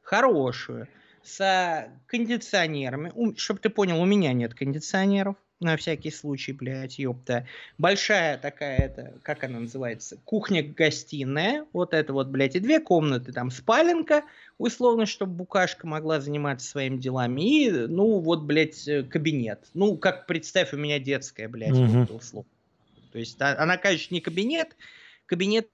Хорошую. 0.02 0.88
С 1.22 1.90
кондиционерами. 2.06 3.36
Чтобы 3.36 3.60
ты 3.60 3.70
понял, 3.70 4.00
у 4.00 4.04
меня 4.04 4.32
нет 4.32 4.54
кондиционеров. 4.54 5.36
На 5.60 5.76
всякий 5.76 6.12
случай, 6.12 6.52
блядь, 6.52 7.00
ёпта. 7.00 7.44
Большая 7.78 8.38
такая, 8.38 8.78
это, 8.78 9.18
как 9.22 9.42
она 9.42 9.58
называется, 9.58 10.16
кухня-гостиная. 10.24 11.66
Вот 11.72 11.94
это 11.94 12.12
вот, 12.12 12.28
блядь, 12.28 12.54
и 12.54 12.60
две 12.60 12.78
комнаты. 12.78 13.32
Там 13.32 13.50
спаленка, 13.50 14.22
условно, 14.58 15.04
чтобы 15.04 15.32
букашка 15.32 15.88
могла 15.88 16.20
заниматься 16.20 16.68
своими 16.68 16.98
делами. 16.98 17.64
И, 17.64 17.70
ну, 17.72 18.20
вот, 18.20 18.42
блядь, 18.42 18.86
э, 18.86 19.02
кабинет. 19.02 19.66
Ну, 19.74 19.96
как 19.96 20.26
представь, 20.26 20.72
у 20.72 20.76
меня 20.76 21.00
детская, 21.00 21.48
блядь, 21.48 21.72
Мгм. 21.72 22.00
ёпта, 22.02 22.14
условно. 22.14 22.50
То 23.10 23.18
есть 23.18 23.40
а- 23.40 23.60
она, 23.60 23.78
конечно, 23.78 24.14
не 24.14 24.20
кабинет. 24.20 24.76
Кабинеты 25.26 25.68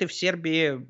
в 0.00 0.12
Сербии 0.12 0.86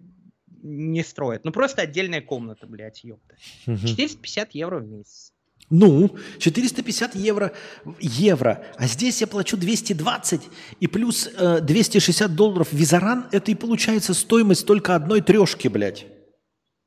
не 0.62 1.05
строят. 1.05 1.44
Ну, 1.44 1.52
просто 1.52 1.82
отдельная 1.82 2.20
комната, 2.20 2.66
блядь, 2.66 3.05
ёпта. 3.05 3.36
мгм. 3.66 3.86
450 3.86 4.56
евро 4.56 4.81
в 4.81 4.89
месяц. 4.89 5.32
Ну, 5.70 6.16
450 6.40 7.14
евро, 7.14 7.52
евро, 8.01 8.64
а 8.76 8.86
здесь 8.88 9.20
я 9.20 9.28
плачу 9.28 9.56
220 9.56 10.42
и 10.80 10.86
плюс 10.88 11.30
э, 11.38 11.60
260 11.60 12.34
долларов 12.34 12.68
визаран, 12.72 13.26
это 13.30 13.52
и 13.52 13.55
получается 13.55 14.12
стоимость 14.12 14.66
только 14.66 14.97
одной 14.97 15.20
трешки, 15.20 15.68
блядь. 15.68 16.06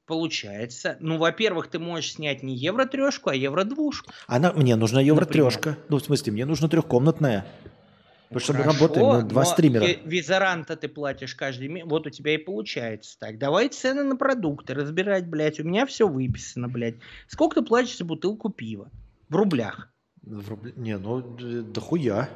Получается. 0.05 0.97
Ну, 0.99 1.17
во-первых, 1.17 1.67
ты 1.67 1.79
можешь 1.79 2.15
снять 2.15 2.43
не 2.43 2.57
евро 2.57 2.85
трешку, 2.85 3.29
а 3.29 3.35
евро 3.35 3.63
двушку. 3.63 4.11
Она, 4.27 4.51
мне 4.51 4.75
нужна 4.75 4.99
евро 4.99 5.23
трешка. 5.23 5.77
Ну, 5.87 5.97
в 5.97 6.03
смысле, 6.03 6.33
мне 6.33 6.45
нужна 6.45 6.67
трехкомнатная. 6.67 7.45
Потому 8.29 8.39
что 8.39 8.53
мы 8.53 8.59
Хорошо, 8.63 8.79
работаем, 8.79 9.07
мы 9.07 9.23
два 9.29 9.45
стримера. 9.45 9.85
Визаранта 10.05 10.75
ты 10.75 10.87
платишь 10.87 11.35
каждый 11.35 11.67
месяц. 11.67 11.87
Вот 11.89 12.07
у 12.07 12.09
тебя 12.09 12.33
и 12.33 12.37
получается 12.37 13.17
так. 13.19 13.37
Давай 13.37 13.69
цены 13.69 14.03
на 14.03 14.15
продукты 14.15 14.73
разбирать, 14.73 15.27
блядь. 15.27 15.59
У 15.59 15.63
меня 15.63 15.85
все 15.85 16.07
выписано, 16.07 16.67
блядь. 16.67 16.95
Сколько 17.27 17.61
ты 17.61 17.67
платишь 17.67 17.97
за 17.97 18.05
бутылку 18.05 18.49
пива? 18.49 18.89
В 19.29 19.35
рублях. 19.35 19.93
В 20.23 20.49
рубля- 20.49 20.73
Не, 20.75 20.97
ну, 20.97 21.21
да 21.21 21.79
хуя. 21.81 22.29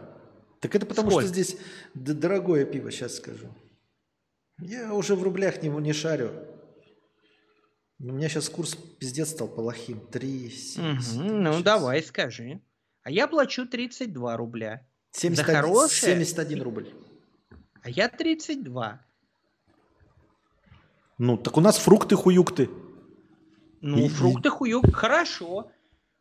Так 0.60 0.76
это 0.76 0.86
потому 0.86 1.10
Сколько? 1.10 1.28
что 1.28 1.34
здесь 1.34 1.58
дорогое 1.94 2.66
пиво, 2.66 2.92
сейчас 2.92 3.16
скажу. 3.16 3.48
Я 4.60 4.94
уже 4.94 5.16
в 5.16 5.24
рублях 5.24 5.62
не, 5.64 5.70
не 5.70 5.94
шарю. 5.94 6.32
У 8.00 8.12
меня 8.12 8.30
сейчас 8.30 8.50
курс 8.50 8.76
пиздец 8.76 9.30
стал 9.30 9.48
плохим. 9.48 10.00
3, 10.12 10.50
7, 10.50 10.84
Мгм, 10.84 11.44
Ну, 11.44 11.62
давай, 11.64 12.04
скажи. 12.04 12.62
А 13.04 13.10
я 13.10 13.28
плачу 13.28 13.66
32 13.68 14.38
рубля. 14.38 14.86
71, 15.18 15.56
хорошее? 15.62 16.16
71 16.16 16.62
рубль. 16.62 16.90
А 17.84 17.90
я 17.90 18.08
32. 18.10 19.00
Ну, 21.18 21.38
так 21.38 21.58
у 21.58 21.62
нас 21.62 21.78
фрукты-хуюкты. 21.78 22.70
Ну, 23.82 23.98
И- 24.06 24.08
фрукты 24.10 24.50
хуюк, 24.50 24.94
хорошо. 24.94 25.68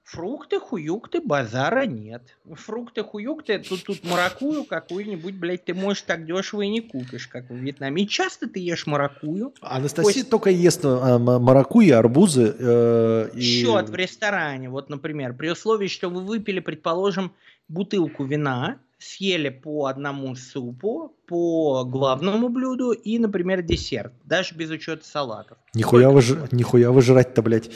Фрукты, 0.04 0.60
хуюкты, 0.60 1.20
базара 1.20 1.84
нет. 1.84 2.22
Фрукты, 2.54 3.02
хуюкты, 3.02 3.58
тут, 3.58 3.82
тут 3.82 4.04
маракую 4.04 4.62
какую-нибудь, 4.64 5.34
блядь, 5.34 5.64
ты, 5.64 5.74
можешь 5.74 6.02
так 6.02 6.24
дешево 6.26 6.62
и 6.62 6.68
не 6.68 6.80
купишь, 6.80 7.26
как 7.26 7.50
в 7.50 7.54
Вьетнаме. 7.54 8.04
И 8.04 8.08
часто 8.08 8.48
ты 8.48 8.60
ешь 8.60 8.86
маракую. 8.86 9.52
Анастасия 9.60 10.22
Кость- 10.22 10.30
только 10.30 10.50
ест 10.50 10.84
э, 10.84 10.88
м- 10.88 11.42
маракуйи, 11.42 11.90
арбузы. 11.90 12.54
э, 12.56 13.30
и... 13.34 13.40
Счет 13.40 13.88
в 13.90 13.94
ресторане, 13.96 14.70
вот, 14.70 14.90
например, 14.90 15.34
при 15.34 15.48
условии, 15.50 15.88
что 15.88 16.08
вы 16.08 16.20
выпили, 16.20 16.60
предположим, 16.60 17.32
бутылку 17.66 18.22
вина, 18.24 18.78
съели 18.98 19.50
по 19.50 19.86
одному 19.86 20.34
супу, 20.36 21.16
по 21.26 21.84
главному 21.84 22.48
блюду 22.48 22.92
и, 22.92 23.18
например, 23.18 23.62
десерт, 23.62 24.12
даже 24.24 24.54
без 24.54 24.70
учета 24.70 25.04
салатов. 25.04 25.58
Нихуя, 25.74 26.10
выж... 26.10 26.30
Нихуя 26.52 26.90
выжрать-то, 26.90 27.42
блядь. 27.42 27.70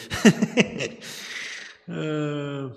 Э, 1.86 2.70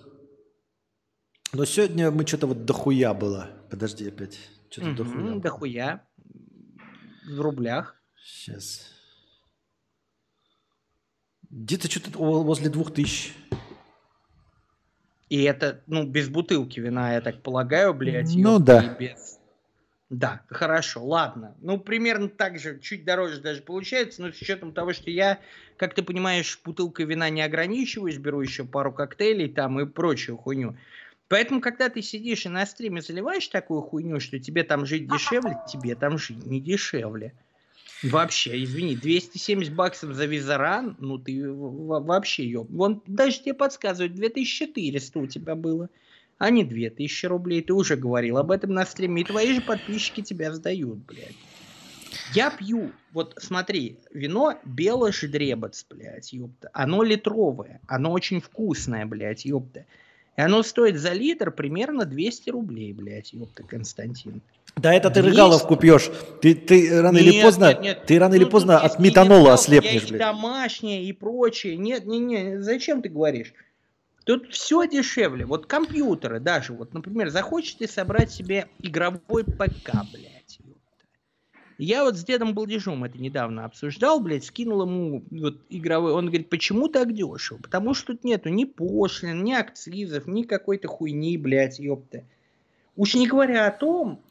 Но 1.53 1.65
сегодня 1.65 2.09
мы 2.09 2.25
что-то 2.25 2.47
вот 2.47 2.65
дохуя 2.65 3.13
было. 3.13 3.49
Подожди 3.69 4.07
опять. 4.07 4.39
Что-то 4.71 4.93
дохуя. 4.95 5.35
дохуя. 5.39 6.07
В 7.29 7.39
рублях. 7.39 7.95
Сейчас. 8.17 8.87
Где-то 11.49 11.91
что-то 11.91 12.17
возле 12.17 12.69
двух 12.69 12.91
тысяч. 12.91 13.35
И 15.33 15.41
это, 15.45 15.81
ну, 15.87 16.05
без 16.05 16.29
бутылки 16.29 16.79
вина, 16.79 17.15
я 17.15 17.19
так 17.19 17.41
полагаю, 17.41 17.95
блядь. 17.95 18.35
Ну 18.35 18.59
да. 18.59 18.95
без- 18.99 19.39
Да, 20.11 20.43
хорошо, 20.47 21.03
ладно. 21.03 21.55
Ну, 21.59 21.79
примерно 21.79 22.29
так 22.29 22.59
же, 22.59 22.79
чуть 22.79 23.03
дороже 23.03 23.41
даже 23.41 23.63
получается, 23.63 24.21
но 24.21 24.31
с 24.31 24.39
учетом 24.39 24.73
того, 24.73 24.93
что 24.93 25.09
я, 25.09 25.39
как 25.75 25.95
ты 25.95 26.03
понимаешь, 26.03 26.61
бутылкой 26.63 27.07
вина 27.07 27.31
не 27.31 27.41
ограничиваюсь, 27.41 28.19
беру 28.19 28.41
еще 28.41 28.63
пару 28.63 28.93
коктейлей 28.93 29.49
там 29.49 29.79
и 29.79 29.87
прочую 29.87 30.37
хуйню. 30.37 30.77
Поэтому, 31.29 31.61
когда 31.61 31.89
ты 31.89 32.03
сидишь 32.03 32.45
и 32.45 32.49
на 32.49 32.63
стриме 32.67 33.01
заливаешь 33.01 33.47
такую 33.47 33.81
хуйню, 33.81 34.19
что 34.19 34.37
тебе 34.37 34.63
там 34.63 34.85
жить 34.85 35.07
дешевле, 35.07 35.57
тебе 35.65 35.95
там 35.95 36.19
жить 36.19 36.45
не 36.45 36.61
дешевле. 36.61 37.33
Вообще, 38.03 38.61
извини, 38.63 38.95
270 38.95 39.73
баксов 39.73 40.13
за 40.13 40.25
визаран, 40.25 40.97
ну 40.99 41.17
ты 41.17 41.49
вообще, 41.49 42.45
ёб. 42.45 42.69
Вон 42.69 43.01
даже 43.07 43.39
тебе 43.39 43.53
подсказывают, 43.53 44.13
2400 44.13 45.19
у 45.19 45.27
тебя 45.27 45.55
было, 45.55 45.89
а 46.37 46.49
не 46.49 46.65
2000 46.65 47.25
рублей. 47.27 47.61
Ты 47.61 47.73
уже 47.73 47.95
говорил 47.95 48.37
об 48.37 48.51
этом 48.51 48.73
на 48.73 48.85
стриме, 48.85 49.21
и 49.21 49.25
твои 49.25 49.53
же 49.53 49.61
подписчики 49.61 50.21
тебя 50.21 50.53
сдают, 50.53 50.97
блядь. 50.99 51.35
Я 52.33 52.51
пью, 52.51 52.91
вот 53.13 53.35
смотри, 53.37 53.97
вино 54.11 54.59
бело-ждребец, 54.65 55.85
блядь, 55.89 56.33
ёпта. 56.33 56.69
Оно 56.73 57.03
литровое, 57.03 57.79
оно 57.87 58.11
очень 58.11 58.41
вкусное, 58.41 59.05
блядь, 59.05 59.45
ёпта. 59.45 59.85
И 60.35 60.41
оно 60.41 60.63
стоит 60.63 60.97
за 60.97 61.13
литр 61.13 61.51
примерно 61.51 62.05
200 62.05 62.49
рублей, 62.49 62.91
блядь, 62.91 63.33
ёпта, 63.33 63.63
Константин. 63.63 64.41
Да 64.75 64.93
это 64.93 65.09
ты 65.09 65.21
200? 65.21 65.29
рыгаловку 65.29 65.75
пьешь. 65.77 66.09
Ты, 66.41 66.55
ты 66.55 67.01
рано 67.01 67.17
или 67.17 67.31
Нет, 67.31 67.43
поздно, 67.45 67.65
нет, 67.67 67.81
нет. 67.81 68.05
ты 68.05 68.19
рано 68.19 68.33
или 68.33 68.43
Ну, 68.43 68.49
поздно 68.49 68.73
тут 68.79 68.85
от 68.85 68.91
есть 68.91 68.99
метанола 68.99 69.39
металл, 69.39 69.53
ослепнешь, 69.53 69.93
я 69.93 69.99
и 69.99 70.09
блядь. 70.09 70.19
домашнее 70.19 71.03
и 71.03 71.13
прочее. 71.13 71.77
Нет, 71.77 72.05
не, 72.05 72.19
не, 72.19 72.61
зачем 72.61 73.01
ты 73.01 73.09
говоришь? 73.09 73.53
Тут 74.25 74.51
все 74.51 74.85
дешевле. 74.87 75.45
Вот 75.45 75.67
компьютеры 75.67 76.39
даже. 76.39 76.73
Вот, 76.73 76.93
например, 76.93 77.29
захочешь 77.29 77.73
ты 77.73 77.87
собрать 77.87 78.31
себе 78.31 78.67
игровой 78.79 79.43
ПК, 79.43 79.91
блядь. 80.11 80.59
Я 81.77 82.03
вот 82.03 82.17
с 82.17 82.23
дедом 82.23 82.53
Балдежом 82.53 83.03
это 83.03 83.17
недавно 83.17 83.65
обсуждал, 83.65 84.19
блядь, 84.19 84.45
скинул 84.45 84.83
ему 84.83 85.23
вот 85.31 85.57
игровой. 85.69 86.13
Он 86.13 86.27
говорит, 86.27 86.49
почему 86.49 86.87
так 86.87 87.13
дешево? 87.13 87.57
Потому 87.57 87.93
что 87.93 88.13
тут 88.13 88.23
нету 88.23 88.49
ни 88.49 88.63
пошлин, 88.65 89.43
ни 89.43 89.53
акцизов, 89.53 90.27
ни 90.27 90.43
какой-то 90.43 90.87
хуйни, 90.87 91.37
блядь, 91.37 91.79
ёпта. 91.79 92.23
Уж 92.95 93.15
не 93.15 93.27
говоря 93.27 93.67
о 93.67 93.71
том, 93.71 94.21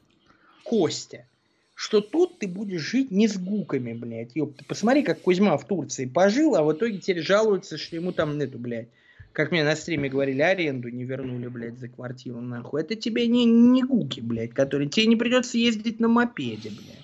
Костя, 0.64 1.26
что 1.74 2.00
тут 2.00 2.38
ты 2.38 2.46
будешь 2.46 2.80
жить 2.80 3.10
не 3.10 3.28
с 3.28 3.36
гуками, 3.36 3.92
блядь. 3.92 4.36
Ёпта, 4.36 4.64
посмотри, 4.64 5.02
как 5.02 5.20
Кузьма 5.20 5.56
в 5.56 5.66
Турции 5.66 6.06
пожил, 6.06 6.54
а 6.56 6.62
в 6.62 6.72
итоге 6.72 6.98
теперь 6.98 7.22
жалуется, 7.22 7.78
что 7.78 7.96
ему 7.96 8.12
там 8.12 8.38
нету, 8.38 8.58
блядь. 8.58 8.88
Как 9.32 9.50
мне 9.50 9.64
на 9.64 9.74
стриме 9.74 10.10
говорили, 10.10 10.42
аренду 10.42 10.90
не 10.90 11.04
вернули, 11.04 11.48
блядь, 11.48 11.78
за 11.78 11.88
квартиру, 11.88 12.40
нахуй. 12.40 12.82
Это 12.82 12.96
тебе 12.96 13.26
не, 13.26 13.46
не 13.46 13.82
гуки, 13.82 14.20
блядь, 14.20 14.52
которые... 14.52 14.90
Тебе 14.90 15.06
не 15.06 15.16
придется 15.16 15.56
ездить 15.56 16.00
на 16.00 16.08
мопеде, 16.08 16.68
блядь. 16.68 17.02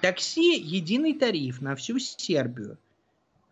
Такси– 0.00 0.58
единый 0.60 1.14
тариф 1.14 1.60
на 1.60 1.76
всю 1.76 1.98
Сербию. 1.98 2.78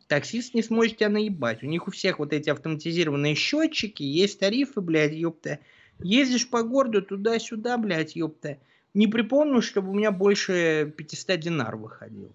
Таксист 0.08 0.54
не 0.54 0.62
сможет 0.62 0.96
тебя 0.96 1.10
наебать. 1.10 1.62
У 1.62 1.66
них 1.66 1.86
у 1.86 1.90
всех 1.90 2.18
вот 2.18 2.32
эти 2.32 2.48
автоматизированные 2.48 3.34
счетчики, 3.34 4.02
есть 4.02 4.40
тарифы, 4.40 4.80
блядь, 4.80 5.12
ёпта. 5.12 5.60
Ездишь 6.00 6.48
по 6.48 6.62
городу 6.62 7.02
туда-сюда, 7.02 7.76
блядь, 7.76 8.16
ёпта. 8.16 8.58
Не 8.94 9.06
припомню, 9.06 9.60
чтобы 9.62 9.90
у 9.90 9.94
меня 9.94 10.10
больше 10.10 10.92
500 10.96 11.40
динар 11.40 11.76
выходило. 11.76 12.32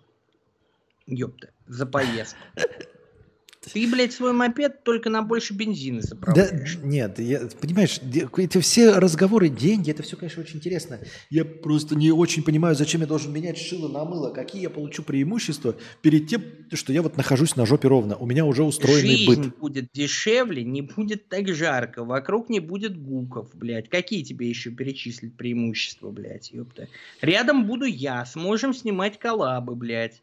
Ёпта, 1.08 1.50
за 1.68 1.86
поездку. 1.86 2.40
Ты, 3.72 3.88
блядь, 3.88 4.14
свой 4.14 4.34
мопед 4.34 4.84
только 4.84 5.10
на 5.10 5.22
больше 5.22 5.54
бензина 5.54 6.02
Да, 6.02 6.08
заправляешь. 6.08 6.78
нет, 6.84 7.20
я, 7.20 7.42
понимаешь, 7.62 8.00
эти 8.38 8.60
все 8.60 8.92
разговоры, 8.98 9.50
деньги, 9.50 9.92
это 9.92 10.04
все, 10.04 10.18
конечно, 10.18 10.42
очень 10.42 10.58
интересно. 10.58 11.00
Я 11.30 11.46
просто 11.46 11.96
не 11.96 12.12
очень 12.12 12.44
понимаю, 12.44 12.76
зачем 12.76 13.02
я 13.02 13.08
должен 13.08 13.32
менять 13.32 13.58
шило 13.58 13.88
на 13.88 14.04
мыло, 14.06 14.32
какие 14.32 14.62
я 14.64 14.70
получу 14.70 15.04
преимущества 15.04 15.76
перед 16.02 16.28
тем, 16.28 16.44
что 16.74 16.92
я 16.94 17.02
вот 17.02 17.18
нахожусь 17.18 17.56
на 17.56 17.66
жопе 17.66 17.88
ровно. 17.88 18.16
У 18.18 18.26
меня 18.26 18.46
уже 18.46 18.64
устроенный 18.64 19.18
Жизнь 19.18 19.42
быт. 19.44 19.58
будет 19.58 19.88
дешевле, 19.94 20.64
не 20.64 20.82
будет 20.82 21.30
так 21.30 21.48
жарко, 21.54 22.04
вокруг 22.04 22.50
не 22.50 22.60
будет 22.60 23.02
гуков, 23.02 23.50
блядь. 23.54 23.90
Какие 23.90 24.24
тебе 24.24 24.50
еще 24.50 24.72
перечислить 24.72 25.36
преимущества, 25.38 26.10
блядь, 26.12 26.52
ёпта? 26.52 26.88
Рядом 27.22 27.66
буду 27.68 27.86
я, 27.86 28.26
сможем 28.26 28.74
снимать 28.74 29.20
коллабы, 29.20 29.76
блядь. 29.76 30.22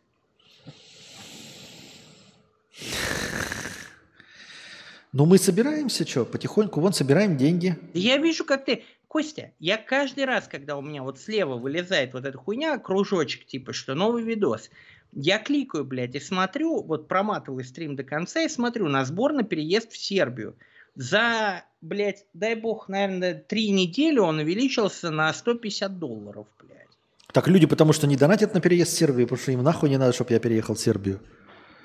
Ну, 5.12 5.26
мы 5.26 5.38
собираемся, 5.38 6.06
что, 6.06 6.24
потихоньку, 6.24 6.80
вон, 6.80 6.92
собираем 6.92 7.36
деньги. 7.36 7.76
Я 7.94 8.16
вижу, 8.18 8.44
как 8.44 8.64
ты... 8.64 8.84
Костя, 9.08 9.50
я 9.58 9.76
каждый 9.76 10.24
раз, 10.24 10.46
когда 10.46 10.76
у 10.76 10.82
меня 10.82 11.02
вот 11.02 11.18
слева 11.18 11.56
вылезает 11.56 12.12
вот 12.12 12.24
эта 12.24 12.38
хуйня, 12.38 12.78
кружочек, 12.78 13.44
типа, 13.44 13.72
что 13.72 13.96
новый 13.96 14.22
видос, 14.22 14.70
я 15.12 15.40
кликаю, 15.40 15.84
блядь, 15.84 16.14
и 16.14 16.20
смотрю, 16.20 16.80
вот 16.82 17.08
проматываю 17.08 17.64
стрим 17.64 17.96
до 17.96 18.04
конца 18.04 18.42
и 18.42 18.48
смотрю 18.48 18.86
на 18.86 19.04
сбор 19.04 19.32
на 19.32 19.42
переезд 19.42 19.90
в 19.90 19.96
Сербию. 19.96 20.54
За, 20.94 21.64
блядь, 21.80 22.24
дай 22.34 22.54
бог, 22.54 22.88
наверное, 22.88 23.34
три 23.34 23.70
недели 23.70 24.18
он 24.18 24.38
увеличился 24.38 25.10
на 25.10 25.32
150 25.32 25.98
долларов, 25.98 26.46
блядь. 26.62 26.86
Так 27.32 27.48
люди 27.48 27.66
потому 27.66 27.92
что 27.92 28.06
не 28.06 28.16
донатят 28.16 28.54
на 28.54 28.60
переезд 28.60 28.92
в 28.92 28.96
Сербию, 28.96 29.26
потому 29.26 29.42
что 29.42 29.50
им 29.50 29.64
нахуй 29.64 29.90
не 29.90 29.96
надо, 29.96 30.12
чтобы 30.12 30.32
я 30.32 30.38
переехал 30.38 30.76
в 30.76 30.80
Сербию. 30.80 31.20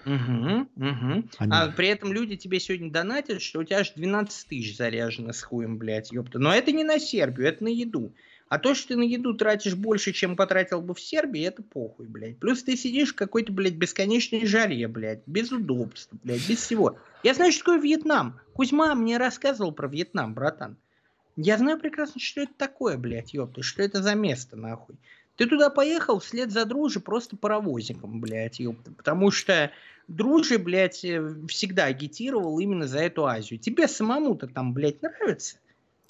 Угу, 0.05 0.67
угу. 0.75 1.23
Они- 1.37 1.51
А 1.51 1.71
при 1.71 1.87
этом 1.87 2.13
люди 2.13 2.35
тебе 2.35 2.59
сегодня 2.59 2.91
донатят, 2.91 3.41
что 3.41 3.59
у 3.59 3.63
тебя 3.63 3.79
аж 3.79 3.91
12 3.91 4.47
тысяч 4.47 4.77
заряжено 4.77 5.33
с 5.33 5.41
хуем, 5.41 5.77
блядь, 5.77 6.11
ёпта. 6.11 6.39
Но 6.39 6.53
это 6.53 6.71
не 6.71 6.83
на 6.83 6.99
Сербию, 6.99 7.47
это 7.47 7.63
на 7.63 7.69
еду. 7.69 8.13
А 8.47 8.59
то, 8.59 8.75
что 8.75 8.89
ты 8.89 8.95
на 8.95 9.01
еду 9.01 9.33
тратишь 9.33 9.73
больше, 9.73 10.11
чем 10.13 10.35
потратил 10.35 10.79
бы 10.79 10.93
в 10.93 11.01
Сербии, 11.01 11.41
это 11.41 11.63
похуй, 11.63 12.05
блядь. 12.05 12.37
Плюс 12.37 12.61
ты 12.61 12.77
сидишь 12.77 13.13
в 13.13 13.15
какой-то, 13.15 13.51
блядь, 13.51 13.73
бесконечной 13.73 14.45
жаре, 14.45 14.87
блядь, 14.87 15.23
без 15.25 15.51
удобств, 15.51 16.11
блядь, 16.23 16.47
без 16.47 16.59
всего. 16.59 16.99
Я 17.23 17.33
знаю, 17.33 17.51
что 17.51 17.61
такое 17.61 17.79
Вьетнам. 17.81 18.39
Кузьма 18.53 18.93
мне 18.93 19.17
рассказывал 19.17 19.71
про 19.71 19.87
Вьетнам, 19.87 20.35
братан. 20.35 20.77
Я 21.35 21.57
знаю 21.57 21.79
прекрасно, 21.79 22.21
что 22.21 22.41
это 22.41 22.53
такое, 22.55 22.97
блядь, 22.97 23.33
ёпта, 23.33 23.63
что 23.63 23.81
это 23.81 24.03
за 24.03 24.13
место, 24.13 24.55
нахуй. 24.55 24.95
Ты 25.35 25.47
туда 25.47 25.69
поехал 25.69 26.19
вслед 26.19 26.51
за 26.51 26.65
дружи 26.65 26.99
просто 27.01 27.35
паровозиком, 27.35 28.21
блядь, 28.21 28.59
ёпта. 28.59 28.91
Потому 28.91 29.31
что 29.31 29.71
дружи, 30.07 30.57
блядь, 30.57 31.03
э, 31.05 31.33
всегда 31.47 31.85
агитировал 31.85 32.59
именно 32.59 32.87
за 32.87 32.99
эту 32.99 33.25
Азию. 33.25 33.59
Тебе 33.59 33.87
самому-то 33.87 34.47
там, 34.47 34.73
блядь, 34.73 35.01
нравится? 35.01 35.57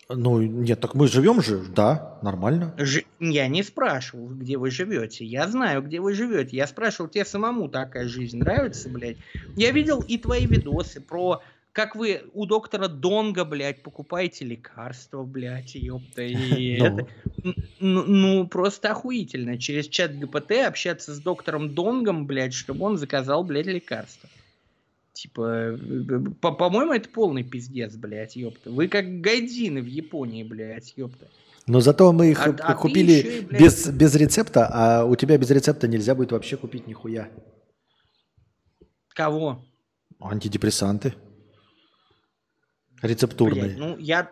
Ну, 0.08 0.40
нет, 0.40 0.80
так 0.82 0.94
мы 0.94 1.08
живем 1.08 1.42
же, 1.42 1.64
да, 1.76 2.20
нормально. 2.22 2.76
Ж- 2.78 3.06
Я 3.20 3.48
не 3.48 3.64
спрашивал, 3.64 4.28
где 4.28 4.56
вы 4.58 4.70
живете. 4.70 5.26
Я 5.26 5.48
знаю, 5.48 5.82
где 5.82 6.00
вы 6.00 6.14
живете. 6.14 6.56
Я 6.58 6.68
спрашивал, 6.68 7.10
тебе 7.10 7.26
самому 7.26 7.70
такая 7.70 8.08
жизнь 8.08 8.38
нравится, 8.38 8.88
блядь? 8.88 9.18
Я 9.56 9.72
видел 9.72 10.02
и 10.08 10.20
твои 10.20 10.46
видосы 10.46 11.02
про 11.02 11.42
как 11.76 11.93
вы 11.97 12.22
у 12.34 12.45
доктора 12.45 12.88
Донга, 12.88 13.43
блядь, 13.43 13.84
покупаете 13.84 14.45
лекарства, 14.45 15.23
блядь, 15.23 15.76
ёпта. 15.76 16.22
И 16.22 16.77
Ну. 16.80 16.85
это, 16.85 17.07
ну, 17.81 18.47
просто 18.47 18.91
охуительно. 18.91 19.57
Через 19.60 19.89
чат 19.89 20.18
ГПТ 20.18 20.52
общаться 20.65 21.14
с 21.14 21.19
доктором 21.19 21.76
Донгом, 21.76 22.27
блядь, 22.27 22.53
чтобы 22.53 22.85
он 22.85 22.97
заказал, 22.97 23.43
блядь, 23.43 23.65
лекарства. 23.65 24.30
Типа, 25.11 25.77
по- 26.39 26.53
по-моему, 26.53 26.93
это 26.93 27.10
полный 27.10 27.43
пиздец, 27.43 27.93
блядь, 27.97 28.38
ёпта. 28.38 28.72
Вы 28.72 28.88
как 28.88 29.19
гайдины 29.19 29.81
в 29.81 29.88
Японии, 29.88 30.43
блядь, 30.43 30.93
ёпта. 30.95 31.27
Но 31.68 31.81
зато 31.81 32.14
мы 32.14 32.31
их 32.31 32.39
А- 32.47 32.56
а 32.57 32.76
купили 32.76 33.11
еще 33.11 33.38
и, 33.39 33.41
блядь, 33.41 33.61
без, 33.61 33.88
без 33.89 34.15
рецепта, 34.15 34.69
а 34.72 35.03
у 35.03 35.18
тебя 35.18 35.38
без 35.38 35.52
рецепта 35.52 35.89
нельзя 35.89 36.15
будет 36.15 36.31
вообще 36.31 36.56
купить 36.56 36.88
нихуя. 36.88 37.30
Кого? 39.10 39.61
Антидепрессанты. 40.22 41.15
Рецептурные. 43.02 43.64
Блядь, 43.64 43.78
ну, 43.78 43.98
я... 43.98 44.32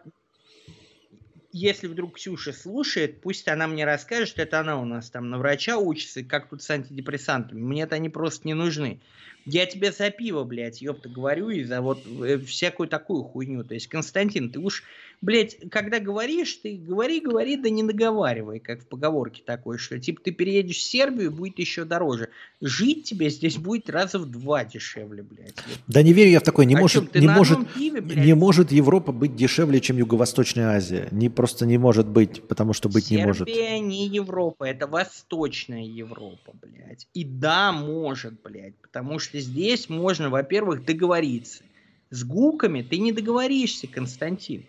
Если 1.52 1.88
вдруг 1.88 2.16
Ксюша 2.16 2.52
слушает, 2.52 3.22
пусть 3.22 3.48
она 3.48 3.68
мне 3.68 3.86
расскажет, 3.86 4.40
это 4.40 4.60
она 4.60 4.82
у 4.82 4.86
нас 4.86 5.12
там 5.12 5.30
на 5.30 5.38
врача 5.38 5.78
учится, 5.78 6.24
как 6.24 6.50
тут 6.50 6.64
с 6.64 6.70
антидепрессантами. 6.72 7.62
Мне-то 7.62 7.96
они 7.96 8.10
просто 8.10 8.48
не 8.48 8.56
нужны. 8.56 9.02
Я 9.46 9.66
тебе 9.66 9.92
за 9.92 10.10
пиво, 10.10 10.44
блядь, 10.44 10.82
ёпта, 10.82 11.10
говорю, 11.10 11.50
и 11.50 11.64
за 11.64 11.82
вот 11.82 12.00
э, 12.06 12.38
всякую 12.40 12.88
такую 12.88 13.24
хуйню. 13.24 13.64
То 13.64 13.74
есть, 13.74 13.88
Константин, 13.88 14.50
ты 14.50 14.60
уж, 14.60 14.84
блядь, 15.22 15.58
когда 15.70 16.00
говоришь, 16.00 16.54
ты 16.56 16.78
говори, 16.78 17.20
говори, 17.20 17.58
да 17.58 17.70
не 17.70 17.84
договаривай, 17.84 18.60
как 18.60 18.84
в 18.84 18.88
поговорке 18.88 19.44
такой, 19.46 19.78
что, 19.78 20.00
типа, 20.00 20.22
ты 20.24 20.32
переедешь 20.32 20.78
в 20.78 20.84
Сербию, 20.84 21.32
будет 21.32 21.60
еще 21.60 21.84
дороже. 21.84 22.30
Жить 22.62 23.04
тебе 23.04 23.30
здесь 23.30 23.58
будет 23.58 23.90
раза 23.90 24.18
в 24.18 24.32
два 24.32 24.64
дешевле, 24.64 25.24
блядь. 25.24 25.50
ёпта. 25.50 25.84
Да 25.88 26.02
не 26.02 26.14
верю 26.14 26.32
я 26.32 26.40
в 26.40 26.44
такое. 26.44 26.66
Не 26.66 26.76
О 26.76 26.80
может? 26.80 27.12
Ты 27.12 27.20
не 27.20 27.28
может, 27.28 27.74
пиве, 27.74 28.00
блядь, 28.00 28.26
не 28.26 28.34
может 28.36 28.72
Европа 28.72 29.12
быть 29.12 29.36
дешевле, 29.36 29.82
чем 29.82 29.98
Юго-Восточная 29.98 30.78
Азия. 30.78 31.10
Не 31.12 31.30
просто 31.30 31.66
не 31.66 31.78
может 31.78 32.08
быть, 32.08 32.48
потому 32.48 32.72
что 32.72 32.88
быть 32.88 33.12
не 33.12 33.18
может. 33.18 33.48
Сербия 33.48 33.80
не 33.80 34.08
Европа, 34.08 34.64
это 34.64 34.88
Восточная 34.88 35.84
Европа, 35.84 36.54
блядь. 36.62 37.08
И 37.14 37.26
да, 37.26 37.74
может, 37.74 38.42
блядь, 38.42 38.76
потому 38.78 39.20
что 39.20 39.33
здесь 39.40 39.90
можно, 39.90 40.30
во-первых, 40.30 40.86
договориться. 40.86 41.64
С 42.10 42.24
гуками 42.24 42.82
ты 42.82 42.98
не 43.00 43.12
договоришься, 43.12 43.88
Константин. 43.88 44.66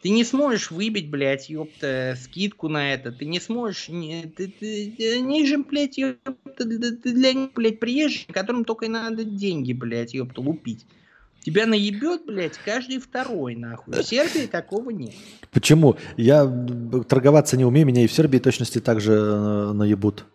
Ты 0.00 0.10
не 0.10 0.22
сможешь 0.22 0.70
выбить, 0.70 1.10
блядь, 1.10 1.50
ёпта, 1.50 2.16
скидку 2.22 2.68
на 2.68 2.94
это. 2.94 3.10
Ты 3.10 3.24
не 3.24 3.40
сможешь... 3.40 3.88
Не, 3.88 4.32
ты, 4.36 4.46
ты- 4.46 4.94
ты- 4.96 5.18
они 5.18 5.44
же, 5.44 5.58
блядь, 5.58 5.98
ёпта, 5.98 6.64
для, 6.64 6.92
для 6.92 7.32
них, 7.32 7.50
блядь, 7.54 7.80
приезжие, 7.80 8.26
которым 8.32 8.64
только 8.64 8.84
и 8.86 8.88
надо 8.88 9.24
деньги, 9.24 9.72
блядь, 9.72 10.14
ёпта, 10.14 10.40
лупить. 10.40 10.86
Тебя 11.40 11.66
наебет, 11.66 12.26
блядь, 12.26 12.58
каждый 12.64 12.98
второй, 12.98 13.56
нахуй. 13.56 13.94
В 13.94 14.02
Сербии 14.04 14.46
такого 14.46 14.90
нет. 14.90 15.14
Почему? 15.50 15.96
Я 16.16 16.46
торговаться 17.08 17.56
не 17.56 17.64
умею, 17.64 17.86
меня 17.86 18.04
и 18.04 18.06
в 18.06 18.12
Сербии 18.12 18.38
точности 18.38 18.80
так 18.80 19.00
же 19.00 19.14
э, 19.14 19.72
наебут. 19.72 20.26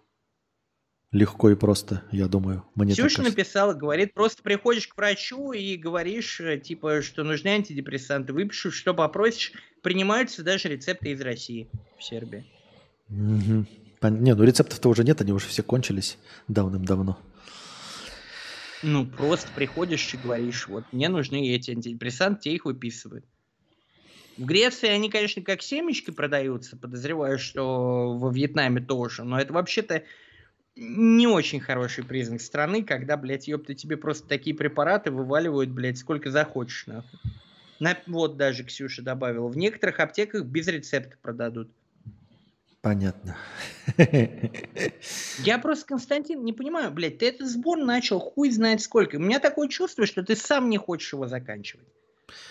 Легко 1.13 1.51
и 1.51 1.55
просто, 1.55 2.01
я 2.11 2.27
думаю. 2.27 2.65
Мне 2.73 2.93
Ксюша 2.93 3.21
написала, 3.21 3.73
говорит, 3.73 4.15
просто 4.15 4.41
приходишь 4.41 4.87
к 4.87 4.97
врачу 4.97 5.51
и 5.51 5.77
говоришь, 5.77 6.41
э, 6.41 6.57
типа, 6.59 7.03
что 7.03 7.23
нужны 7.23 7.49
антидепрессанты, 7.49 8.33
выпишут, 8.33 8.73
что 8.73 8.95
попросишь, 8.95 9.53
принимаются 9.83 10.41
даже 10.41 10.69
рецепты 10.69 11.11
из 11.11 11.21
России 11.21 11.69
в 11.99 12.03
Сербии. 12.03 12.45
Мгм. 13.09 13.67
Пон- 14.01 14.21
Не, 14.21 14.33
ну 14.33 14.43
рецептов-то 14.43 14.89
уже 14.89 15.03
нет, 15.03 15.21
они 15.21 15.33
уже 15.33 15.47
все 15.47 15.61
кончились 15.61 16.17
давным-давно. 16.47 17.19
Ну, 18.81 19.05
просто 19.05 19.51
приходишь 19.53 20.11
и 20.15 20.17
говоришь, 20.17 20.67
вот, 20.67 20.91
мне 20.91 21.09
нужны 21.09 21.47
эти 21.47 21.69
антидепрессанты, 21.69 22.41
тебе 22.41 22.55
их 22.55 22.65
выписывают. 22.65 23.23
В 24.35 24.45
Греции 24.45 24.89
они, 24.89 25.11
конечно, 25.11 25.43
как 25.43 25.61
семечки 25.61 26.09
продаются, 26.09 26.75
подозреваю, 26.75 27.37
что 27.37 28.17
во 28.17 28.31
Вьетнаме 28.31 28.81
тоже, 28.81 29.23
но 29.23 29.39
это 29.39 29.53
вообще-то 29.53 30.03
не 30.75 31.27
очень 31.27 31.59
хороший 31.59 32.03
признак 32.03 32.41
страны, 32.41 32.83
когда, 32.83 33.17
блядь, 33.17 33.47
ёпта, 33.47 33.73
тебе 33.73 33.97
просто 33.97 34.27
такие 34.27 34.55
препараты 34.55 35.11
вываливают, 35.11 35.69
блядь, 35.69 35.97
сколько 35.97 36.31
захочешь, 36.31 36.87
нахуй. 36.87 37.19
На- 37.79 37.97
вот 38.07 38.37
даже 38.37 38.63
Ксюша 38.63 39.01
добавила. 39.01 39.47
В 39.47 39.57
некоторых 39.57 39.99
аптеках 39.99 40.45
без 40.45 40.67
рецепта 40.67 41.17
продадут. 41.21 41.69
Понятно. 42.81 43.37
Я 45.39 45.57
просто, 45.57 45.85
Константин, 45.85 46.43
не 46.43 46.53
понимаю, 46.53 46.91
блядь, 46.91 47.19
ты 47.19 47.27
этот 47.27 47.47
сбор 47.47 47.77
начал 47.77 48.19
хуй 48.19 48.51
знает 48.51 48.81
сколько. 48.81 49.15
У 49.15 49.19
меня 49.19 49.39
такое 49.39 49.69
чувство, 49.69 50.05
что 50.05 50.23
ты 50.23 50.35
сам 50.35 50.69
не 50.69 50.77
хочешь 50.77 51.13
его 51.13 51.27
заканчивать. 51.27 51.87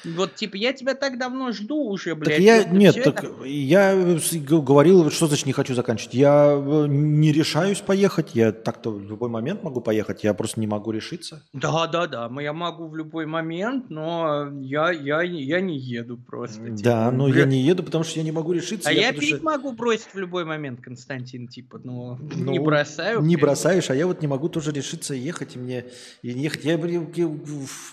Вот, 0.04 0.34
типа, 0.34 0.56
я 0.56 0.72
тебя 0.72 0.94
так 0.94 1.18
давно 1.18 1.52
жду 1.52 1.76
уже, 1.90 2.14
блядь. 2.14 2.36
Так 2.36 2.40
я, 2.40 2.56
ёпта, 2.56 2.74
нет, 2.74 3.02
так 3.04 3.24
это- 3.24 3.44
я 3.44 3.94
г- 3.94 4.60
говорил, 4.60 5.10
что 5.10 5.26
значит 5.26 5.46
не 5.46 5.52
хочу 5.52 5.74
заканчивать. 5.74 6.14
Я 6.14 6.52
э, 6.56 6.86
не 6.88 7.32
решаюсь 7.32 7.80
поехать, 7.80 8.34
я 8.34 8.52
так-то 8.52 8.90
в 8.90 9.00
любой 9.02 9.28
момент 9.28 9.62
могу 9.62 9.80
поехать, 9.80 10.24
я 10.24 10.34
просто 10.34 10.60
не 10.60 10.66
могу 10.66 10.90
решиться. 10.90 11.42
Да, 11.52 11.86
да, 11.86 12.06
да, 12.06 12.30
я 12.40 12.52
могу 12.52 12.88
в 12.88 12.96
любой 12.96 13.26
момент, 13.26 13.90
но 13.90 14.48
я, 14.60 14.90
я, 14.90 15.22
я 15.22 15.60
не 15.60 15.78
еду 15.78 16.16
просто. 16.16 16.64
типа, 16.64 16.82
Да, 16.82 17.10
но 17.10 17.28
бля. 17.28 17.40
я 17.40 17.46
не 17.46 17.60
еду, 17.60 17.82
потому 17.82 18.04
что 18.04 18.18
я 18.18 18.24
не 18.24 18.32
могу 18.32 18.52
решиться. 18.52 18.88
А 18.88 18.92
я, 18.92 19.08
потому 19.08 19.20
пить 19.20 19.36
что- 19.36 19.44
могу 19.44 19.72
бросить 19.72 20.08
в 20.12 20.18
любой 20.18 20.44
момент, 20.44 20.80
Константин, 20.80 21.48
типа, 21.48 21.80
ну, 21.84 22.18
Ну, 22.34 22.50
не 22.52 22.58
бросаю. 22.58 23.20
Не 23.22 23.36
блин. 23.36 23.46
бросаешь, 23.46 23.90
а 23.90 23.94
я 23.94 24.06
вот 24.06 24.20
не 24.20 24.26
могу 24.28 24.48
тоже 24.48 24.72
решиться 24.72 25.14
ехать 25.14 25.56
и 25.56 25.58
мне 25.58 25.84
и 26.22 26.30
ехать. 26.30 26.64
Я, 26.64 26.76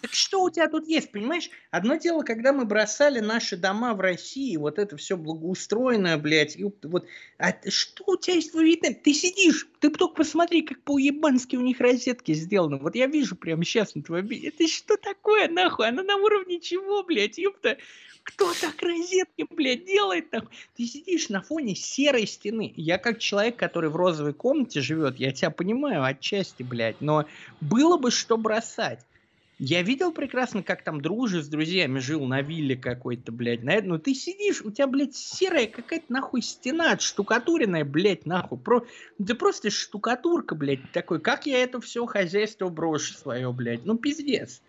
Так 0.02 0.12
что 0.12 0.44
у 0.44 0.50
тебя 0.50 0.68
тут 0.68 0.88
есть, 0.88 1.12
понимаешь? 1.12 1.50
Одно 1.80 1.96
дело, 1.96 2.24
когда 2.24 2.52
мы 2.52 2.66
бросали 2.66 3.22
наши 3.22 3.56
дома 3.56 3.94
в 3.94 4.02
России, 4.02 4.58
вот 4.58 4.78
это 4.78 4.98
все 4.98 5.16
благоустроенное, 5.16 6.18
блядь, 6.18 6.58
ёпта, 6.58 6.90
вот, 6.90 7.06
а 7.38 7.54
что 7.70 8.04
у 8.06 8.18
тебя 8.18 8.36
есть 8.36 8.54
в 8.54 8.60
Вьетнаме? 8.60 8.96
Ты 8.96 9.14
сидишь, 9.14 9.66
ты 9.80 9.90
только 9.90 10.16
посмотри, 10.16 10.64
как 10.64 10.82
по-ебански 10.82 11.56
у 11.56 11.62
них 11.62 11.80
розетки 11.80 12.34
сделаны. 12.34 12.80
Вот 12.80 12.96
я 12.96 13.08
вижу 13.08 13.38
прямо 13.38 13.64
сейчас 13.64 13.96
на 13.96 14.04
твоем. 14.04 14.28
Это 14.30 14.68
что 14.68 14.98
такое, 14.98 15.48
нахуй? 15.48 15.88
Она 15.88 16.04
на 16.04 16.18
уровне 16.18 16.60
чего, 16.60 17.02
блядь, 17.04 17.38
ёпта? 17.38 17.78
Кто 18.24 18.52
так 18.60 18.82
розетки, 18.82 19.46
блядь, 19.50 19.86
делает 19.86 20.34
нахуй? 20.34 20.50
Ты 20.76 20.86
сидишь 20.86 21.30
на 21.30 21.42
фоне 21.42 21.76
серой 21.76 22.28
стены. 22.28 22.74
Я 22.76 22.98
как 22.98 23.20
человек, 23.20 23.56
который 23.56 23.90
в 23.90 23.96
розовой 23.96 24.34
комнате 24.34 24.82
живет, 24.82 25.16
я 25.16 25.32
тебя 25.32 25.50
понимаю 25.50 26.04
отчасти, 26.04 26.62
блядь, 26.62 27.00
но 27.00 27.26
было 27.62 27.96
бы 27.96 28.12
что 28.12 28.36
бросать. 28.36 29.00
Я 29.60 29.82
видел 29.82 30.14
прекрасно, 30.14 30.64
как 30.64 30.84
там 30.86 31.02
дружи 31.02 31.44
с 31.44 31.48
друзьями 31.50 32.00
жил 32.00 32.26
на 32.26 32.42
вилле 32.42 32.78
какой-то, 32.78 33.34
блядь. 33.34 33.62
На 33.62 33.72
это, 33.74 33.90
ну 33.90 34.00
ты 34.00 34.14
сидишь, 34.16 34.62
у 34.62 34.72
тебя, 34.72 34.88
блядь, 34.88 35.16
серая 35.16 35.68
какая-то 35.68 36.06
нахуй 36.08 36.42
стена, 36.42 36.98
штукатуренная, 36.98 37.84
блядь, 37.84 38.26
нахуй. 38.26 38.58
Про... 38.58 38.86
Да 39.18 39.36
просто 39.36 39.70
штукатурка, 39.70 40.56
блядь, 40.56 40.90
такой. 40.94 41.20
Как 41.20 41.46
я 41.46 41.58
это 41.62 41.82
все 41.82 42.06
хозяйство 42.06 42.70
брошу 42.70 43.14
свое, 43.16 43.52
блядь? 43.52 43.84
Ну 43.84 43.98
пиздец. 43.98 44.62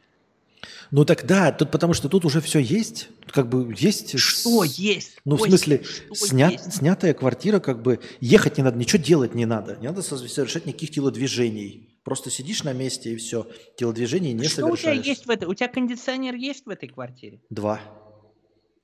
Ну 0.91 1.05
так 1.05 1.25
да, 1.25 1.52
тут 1.52 1.70
потому 1.70 1.94
что 1.94 2.09
тут 2.09 2.25
уже 2.25 2.41
все 2.41 2.59
есть. 2.59 3.10
Тут 3.20 3.31
как 3.33 3.49
бы 3.49 3.73
есть. 3.78 4.19
Что 4.19 4.65
с- 4.65 4.75
есть? 4.75 5.19
Ну, 5.25 5.36
в 5.36 5.43
смысле, 5.43 5.85
что 5.85 6.15
сня- 6.27 6.51
есть? 6.51 6.75
снятая 6.75 7.15
квартира, 7.15 7.60
как 7.60 7.81
бы 7.81 8.01
ехать 8.20 8.59
не 8.59 8.65
надо, 8.65 8.77
ничего 8.77 9.01
делать 9.01 9.36
не 9.36 9.47
надо. 9.47 9.77
Не 9.81 9.86
надо 9.86 10.02
со- 10.02 10.19
совершать 10.19 10.67
никаких 10.67 10.91
телодвижений. 10.91 11.86
Просто 12.04 12.30
сидишь 12.30 12.64
на 12.64 12.72
месте 12.72 13.12
и 13.12 13.16
все. 13.16 13.46
Телодвижений 13.76 14.32
не 14.32 14.48
Что 14.48 14.66
у 14.66 14.76
тебя 14.76 14.76
совершаешь. 14.76 15.06
есть 15.06 15.26
в 15.26 15.30
этой? 15.30 15.46
У 15.46 15.54
тебя 15.54 15.68
кондиционер 15.68 16.34
есть 16.34 16.64
в 16.66 16.70
этой 16.70 16.88
квартире? 16.88 17.40
Два. 17.50 17.80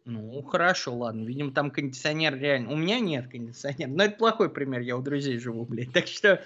Ну, 0.04 0.42
хорошо, 0.42 0.94
ладно. 0.94 1.24
Видимо, 1.24 1.52
там 1.52 1.70
кондиционер 1.70 2.38
реально. 2.38 2.72
У 2.72 2.76
меня 2.76 3.00
нет 3.00 3.28
кондиционера. 3.28 3.90
Но 3.90 4.04
это 4.04 4.16
плохой 4.16 4.50
пример, 4.50 4.80
я 4.80 4.96
у 4.96 5.02
друзей 5.02 5.38
живу, 5.38 5.64
блядь. 5.64 5.92
Так 5.92 6.06
что 6.06 6.44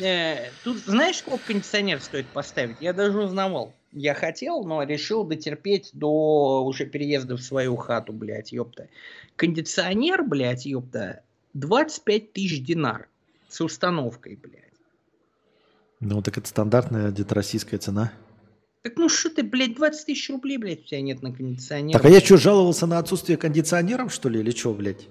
э, 0.00 0.50
тут 0.64 0.78
знаешь, 0.78 1.16
сколько 1.16 1.46
кондиционер 1.46 2.00
стоит 2.00 2.26
поставить? 2.26 2.76
Я 2.80 2.92
даже 2.92 3.18
узнавал. 3.18 3.72
Я 3.92 4.12
хотел, 4.12 4.64
но 4.64 4.82
решил 4.82 5.24
дотерпеть 5.24 5.90
до 5.94 6.62
уже 6.64 6.84
переезда 6.84 7.36
в 7.36 7.40
свою 7.40 7.76
хату, 7.76 8.12
блядь, 8.12 8.52
ёпта. 8.52 8.88
Кондиционер, 9.36 10.22
блядь, 10.24 10.66
ёпта, 10.66 11.22
25 11.54 12.32
тысяч 12.32 12.62
динар 12.62 13.08
с 13.48 13.60
установкой, 13.62 14.36
блядь. 14.36 14.67
Ну 16.00 16.22
так 16.22 16.38
это 16.38 16.48
стандартная 16.48 17.10
где-то 17.10 17.34
российская 17.34 17.78
цена. 17.78 18.12
Так 18.82 18.96
ну 18.96 19.08
что 19.08 19.30
ты, 19.30 19.42
блядь, 19.42 19.74
20 19.74 20.06
тысяч 20.06 20.30
рублей, 20.30 20.56
блядь, 20.56 20.80
у 20.80 20.84
тебя 20.84 21.00
нет 21.00 21.22
на 21.22 21.32
кондиционер. 21.32 21.96
Так 21.96 22.04
а 22.04 22.08
я 22.08 22.20
что, 22.20 22.36
жаловался 22.36 22.86
на 22.86 22.98
отсутствие 22.98 23.36
кондиционеров, 23.36 24.12
что 24.12 24.28
ли, 24.28 24.40
или 24.40 24.50
что, 24.50 24.72
блядь? 24.72 25.08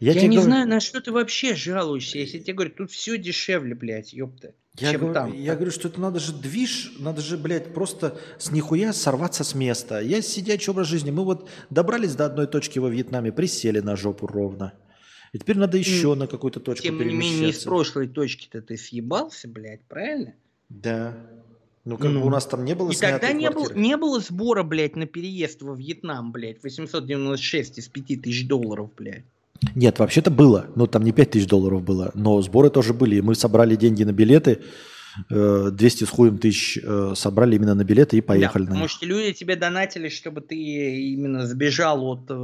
Я, 0.00 0.12
тебе 0.12 0.28
не 0.28 0.36
говорю- 0.36 0.42
знаю, 0.42 0.68
на 0.68 0.78
что 0.78 1.00
ты 1.00 1.10
вообще 1.10 1.56
жалуешься, 1.56 2.18
если 2.18 2.38
тебе 2.38 2.54
говорят, 2.54 2.76
тут 2.76 2.92
все 2.92 3.18
дешевле, 3.18 3.74
блядь, 3.74 4.12
ёпта. 4.12 4.54
Я, 4.76 4.92
чем 4.92 5.00
говорю, 5.00 5.14
там. 5.14 5.32
я 5.32 5.56
говорю, 5.56 5.72
что 5.72 5.88
это 5.88 6.00
надо 6.00 6.20
же 6.20 6.32
движ, 6.32 6.92
надо 7.00 7.20
же, 7.20 7.36
блядь, 7.36 7.74
просто 7.74 8.16
с 8.38 8.52
нихуя 8.52 8.92
сорваться 8.92 9.42
с 9.42 9.56
места. 9.56 9.98
Я 9.98 10.22
сидячий 10.22 10.70
образ 10.70 10.86
жизни. 10.86 11.10
Мы 11.10 11.24
вот 11.24 11.48
добрались 11.68 12.14
до 12.14 12.26
одной 12.26 12.46
точки 12.46 12.78
во 12.78 12.88
Вьетнаме, 12.88 13.32
присели 13.32 13.80
на 13.80 13.96
жопу 13.96 14.28
ровно. 14.28 14.72
И 15.32 15.38
теперь 15.38 15.58
надо 15.58 15.76
еще 15.78 16.14
на 16.14 16.26
какую-то 16.26 16.60
точку 16.60 16.84
Тем 16.86 16.98
не 16.98 17.04
менее, 17.04 17.18
из 17.20 17.36
перемещаться. 17.38 17.68
прошлой 17.68 18.08
точки-то 18.08 18.62
ты 18.62 18.76
съебался, 18.76 19.48
блядь, 19.48 19.82
правильно? 19.88 20.34
Да. 20.68 21.16
Ну, 21.84 21.96
как 21.96 22.10
Ну. 22.10 22.20
бы 22.20 22.26
у 22.26 22.30
нас 22.30 22.46
там 22.46 22.64
не 22.64 22.74
было 22.74 22.90
И 22.90 22.96
тогда 22.96 23.32
не 23.32 23.50
было, 23.50 23.72
не 23.74 23.96
было 23.96 24.20
сбора, 24.20 24.62
блядь, 24.62 24.96
на 24.96 25.06
переезд 25.06 25.62
во 25.62 25.74
Вьетнам, 25.74 26.32
блядь, 26.32 26.62
896 26.62 27.78
из 27.78 27.88
5000 27.88 28.46
долларов, 28.46 28.90
блядь. 28.96 29.24
Нет, 29.74 29.98
вообще-то 29.98 30.30
было. 30.30 30.66
Ну, 30.76 30.86
там 30.86 31.02
не 31.04 31.12
5 31.12 31.30
тысяч 31.32 31.46
долларов 31.46 31.82
было, 31.82 32.10
но 32.14 32.40
сборы 32.42 32.70
тоже 32.70 32.94
были. 32.94 33.16
И 33.16 33.20
мы 33.20 33.34
собрали 33.34 33.74
деньги 33.76 34.04
на 34.04 34.12
билеты. 34.12 34.60
Э, 35.30 35.70
200 35.72 36.04
с 36.04 36.08
хуем 36.08 36.38
тысяч 36.38 36.78
э, 36.82 37.12
собрали 37.14 37.56
именно 37.56 37.74
на 37.74 37.84
билеты 37.84 38.16
и 38.18 38.20
поехали 38.20 38.64
да, 38.64 38.70
на 38.70 38.74
потому 38.74 38.84
них. 38.84 38.90
что 38.90 39.06
люди 39.06 39.32
тебе 39.32 39.56
донатили, 39.56 40.08
чтобы 40.08 40.40
ты 40.40 40.56
именно 40.56 41.46
сбежал 41.46 42.02
от 42.04 42.20
э, 42.28 42.34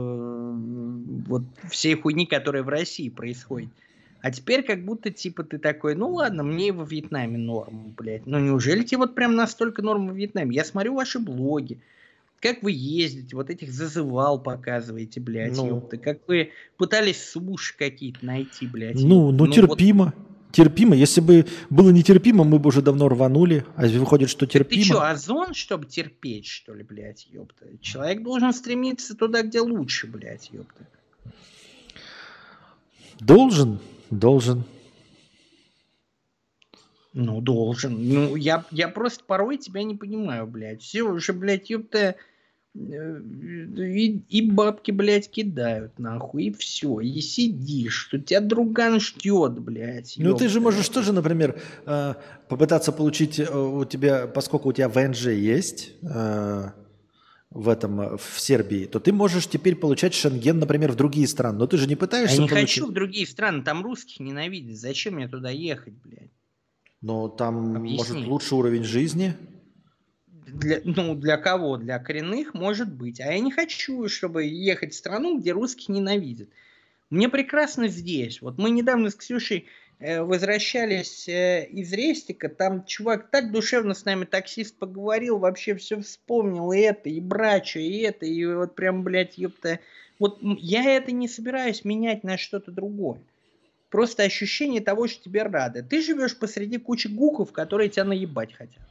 вот 1.27 1.43
всей 1.71 1.95
хуйни, 1.95 2.27
которая 2.27 2.63
в 2.63 2.69
России 2.69 3.09
происходит. 3.09 3.71
А 4.21 4.31
теперь 4.31 4.63
как 4.63 4.85
будто 4.85 5.11
типа 5.11 5.45
ты 5.45 5.59
такой, 5.59 5.95
ну 5.95 6.09
ладно, 6.09 6.43
мне 6.43 6.69
и 6.69 6.71
во 6.71 6.85
Вьетнаме 6.85 7.37
норм, 7.37 7.95
блядь. 7.97 8.27
Ну 8.27 8.39
неужели 8.39 8.83
тебе 8.83 8.99
вот 8.99 9.15
прям 9.15 9.35
настолько 9.35 9.83
норм 9.83 10.07
во 10.07 10.15
Вьетнаме? 10.15 10.57
Я 10.57 10.65
смотрю 10.65 10.95
ваши 10.95 11.19
блоги, 11.19 11.79
как 12.41 12.63
вы 12.63 12.73
ездите, 12.73 13.37
вот 13.37 13.51
этих 13.51 13.73
зазывал 13.73 14.39
показываете, 14.39 15.21
блядь, 15.21 15.57
Ну. 15.57 15.67
ёпта. 15.67 15.97
Как 15.97 16.19
вы 16.27 16.51
пытались 16.77 17.23
суши 17.23 17.75
какие-то 17.77 18.25
найти, 18.25 18.67
блядь. 18.67 18.97
Ну, 18.97 19.29
ёпта. 19.29 19.37
ну 19.37 19.45
вот 19.47 19.55
терпимо. 19.55 20.15
Терпимо. 20.55 20.95
Если 20.95 21.21
бы 21.21 21.47
было 21.69 21.91
нетерпимо, 21.91 22.45
мы 22.45 22.61
бы 22.61 22.69
уже 22.69 22.81
давно 22.81 23.09
рванули. 23.09 23.67
А 23.75 23.89
выходит, 23.89 24.31
что 24.31 24.47
Ты 24.47 24.53
терпимо. 24.53 24.85
что, 24.85 25.11
озон, 25.11 25.53
чтобы 25.53 25.87
терпеть, 25.87 26.47
что 26.47 26.73
ли, 26.73 26.85
блядь, 26.85 27.27
ёпта? 27.27 27.67
Человек 27.81 28.23
должен 28.23 28.53
стремиться 28.53 29.17
туда, 29.17 29.43
где 29.43 29.61
лучше, 29.61 30.07
блядь, 30.07 30.51
ёпта. 30.53 30.87
Должен, 33.19 33.81
должен. 34.11 34.63
Ну, 37.15 37.41
должен. 37.41 38.09
Ну, 38.09 38.37
я, 38.37 38.65
я 38.71 38.89
просто 38.89 39.25
порой 39.25 39.59
тебя 39.59 39.83
не 39.83 39.97
понимаю, 39.97 40.47
блядь. 40.47 40.83
Все 40.83 41.03
уже, 41.03 41.33
блядь, 41.33 41.69
ёпта, 41.69 42.15
и, 42.75 44.23
и 44.29 44.51
бабки, 44.51 44.91
блядь, 44.91 45.31
кидают, 45.31 45.99
нахуй, 45.99 46.45
и 46.45 46.53
все. 46.53 47.01
И 47.01 47.21
сидишь, 47.21 47.95
что 47.95 48.19
тебя 48.19 48.41
друган 48.41 48.99
ждет, 48.99 49.61
блядь. 49.61 50.15
Ну, 50.19 50.35
ты 50.35 50.49
же 50.49 50.61
можешь 50.61 50.89
тоже, 50.89 51.13
например, 51.13 51.61
э, 51.87 52.15
попытаться 52.49 52.91
получить 52.91 53.39
э, 53.39 53.45
у 53.57 53.85
тебя, 53.85 54.27
поскольку 54.27 54.71
у 54.71 54.73
тебя 54.73 54.89
ВНЖ 54.89 55.27
есть 55.27 55.93
э, 56.03 56.71
в 57.51 57.69
этом, 57.69 58.01
э, 58.01 58.17
в 58.17 58.41
Сербии, 58.41 58.87
то 58.87 58.99
ты 58.99 59.13
можешь 59.13 59.47
теперь 59.47 59.77
получать 59.77 60.13
шенген, 60.15 60.59
например, 60.59 60.91
в 60.91 60.97
другие 60.97 61.29
страны. 61.29 61.59
Но 61.59 61.69
ты 61.69 61.77
же 61.77 61.87
не 61.87 61.95
пытаешься 61.95 62.37
Я 62.37 62.43
не 62.43 62.49
получить. 62.49 62.71
хочу 62.71 62.87
в 62.89 62.93
другие 62.93 63.27
страны, 63.29 63.63
там 63.63 63.85
русских 63.85 64.19
ненавидят. 64.19 64.77
Зачем 64.77 65.15
мне 65.15 65.29
туда 65.29 65.51
ехать, 65.51 65.95
блядь? 66.05 66.31
Но 67.01 67.29
там, 67.29 67.77
Объясни. 67.77 68.15
может, 68.17 68.27
лучший 68.27 68.59
уровень 68.59 68.83
жизни. 68.83 69.35
Для, 70.55 70.81
ну, 70.85 71.17
для 71.17 71.37
кого? 71.37 71.77
Для 71.77 71.99
коренных 71.99 72.55
может 72.55 72.93
быть. 72.93 73.21
А 73.21 73.33
я 73.33 73.41
не 73.41 73.51
хочу, 73.51 74.09
чтобы 74.09 74.45
ехать 74.45 74.93
в 74.93 74.97
страну, 74.97 75.39
где 75.39 75.51
русских 75.51 75.89
ненавидят. 75.89 76.49
Мне 77.11 77.29
прекрасно 77.29 77.89
здесь. 77.89 78.41
Вот 78.41 78.57
мы 78.57 78.71
недавно 78.71 79.11
с 79.11 79.17
Ксюшей 79.17 79.67
э, 79.99 80.23
возвращались 80.23 81.29
э, 81.29 81.67
из 81.67 81.93
Рестика, 81.93 82.49
там 82.49 82.85
чувак 82.85 83.31
так 83.31 83.51
душевно 83.51 83.95
с 83.95 84.05
нами, 84.05 84.25
таксист 84.27 84.77
поговорил, 84.77 85.39
вообще 85.39 85.75
все 85.75 86.01
вспомнил, 86.01 86.71
и 86.73 86.79
это, 86.79 87.09
и 87.09 87.21
брачу, 87.21 87.81
и 87.81 87.99
это, 87.99 88.25
и 88.25 88.45
вот 88.47 88.77
прям, 88.77 89.03
блядь, 89.03 89.37
ёпта. 89.37 89.81
Вот 90.21 90.39
я 90.41 90.85
это 90.85 91.11
не 91.11 91.27
собираюсь 91.27 91.85
менять 91.85 92.23
на 92.23 92.39
что-то 92.39 92.71
другое. 92.71 93.21
Просто 93.91 94.23
ощущение 94.23 94.81
того, 94.81 95.09
что 95.09 95.25
тебе 95.25 95.43
рады. 95.43 95.83
Ты 95.83 96.01
живешь 96.01 96.37
посреди 96.37 96.79
кучи 96.79 97.09
гуков, 97.09 97.53
которые 97.53 97.91
тебя 97.91 98.05
наебать 98.05 98.55
хотят. 98.55 98.83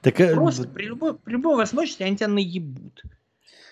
Так, 0.00 0.20
э, 0.20 0.34
Просто 0.34 0.68
при 0.68 0.86
любой, 0.86 1.14
при 1.14 1.32
любой 1.32 1.56
возможности 1.56 2.02
они 2.02 2.16
тебя 2.16 2.28
наебут. 2.28 3.02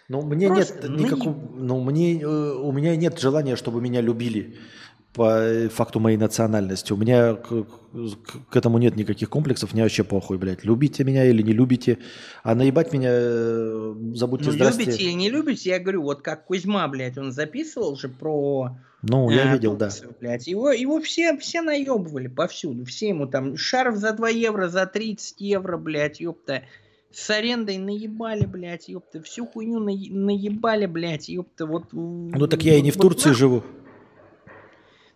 Ну, 0.09 0.23
мне 0.23 0.49
Просто 0.49 0.89
нет 0.89 1.01
никакого, 1.01 1.37
ну, 1.57 1.81
мне, 1.85 2.21
э, 2.21 2.27
у 2.27 2.73
меня 2.73 2.97
нет 2.97 3.19
желания, 3.21 3.57
чтобы 3.57 3.81
меня 3.81 4.01
любили 4.01 4.57
по 5.13 5.39
э, 5.41 5.69
факту 5.69 6.01
моей 6.01 6.17
национальности. 6.17 6.93
У 6.93 6.97
меня 6.97 7.35
к, 7.35 7.49
к- 7.49 8.49
к 8.51 8.57
этому 8.57 8.79
нет 8.79 8.97
никаких 8.97 9.29
комплексов, 9.29 9.73
мне 9.73 9.83
вообще 9.83 10.05
похуй, 10.05 10.39
блядь. 10.39 10.65
Любите 10.65 11.05
меня 11.05 11.25
или 11.25 11.43
не 11.43 11.53
любите, 11.53 11.99
а 12.45 12.55
наебать 12.55 12.93
меня, 12.93 13.11
забудьте, 14.15 14.47
Ну, 14.47 14.53
здрасте. 14.53 14.85
любите 14.85 15.03
или 15.05 15.13
не 15.13 15.31
любите, 15.31 15.71
я 15.71 15.79
говорю, 15.79 16.03
вот 16.03 16.23
как 16.23 16.45
Кузьма, 16.47 16.87
блядь, 16.89 17.19
он 17.19 17.33
записывал 17.33 17.97
же 17.97 18.09
про... 18.09 18.79
Ну, 19.03 19.31
я 19.31 19.51
э, 19.51 19.55
видел, 19.55 19.77
да. 19.77 19.91
Блядь. 20.21 20.47
Его, 20.47 20.71
его 20.73 21.01
все, 21.01 21.37
все 21.39 21.63
наебывали 21.63 22.29
повсюду. 22.29 22.85
Все 22.85 23.09
ему 23.09 23.27
там 23.27 23.57
шарф 23.57 23.97
за 23.97 24.13
2 24.13 24.29
евро, 24.29 24.69
за 24.69 24.87
30 24.87 25.41
евро, 25.41 25.79
блядь, 25.79 26.21
ёпта. 26.21 26.65
С 27.13 27.31
арендой 27.31 27.79
наебали, 27.79 28.45
блядь, 28.45 28.89
ёпта. 28.89 29.23
Всю 29.23 29.47
хуйню 29.47 29.81
наe- 29.81 30.13
наебали, 30.13 30.87
блядь, 30.87 31.29
ёпта. 31.29 31.67
Вот, 31.67 31.93
Ну, 31.93 32.47
так 32.47 32.63
я 32.63 32.77
и 32.77 32.83
не 32.83 32.91
в 32.91 32.97
Турции 32.97 33.33
живу. 33.33 33.65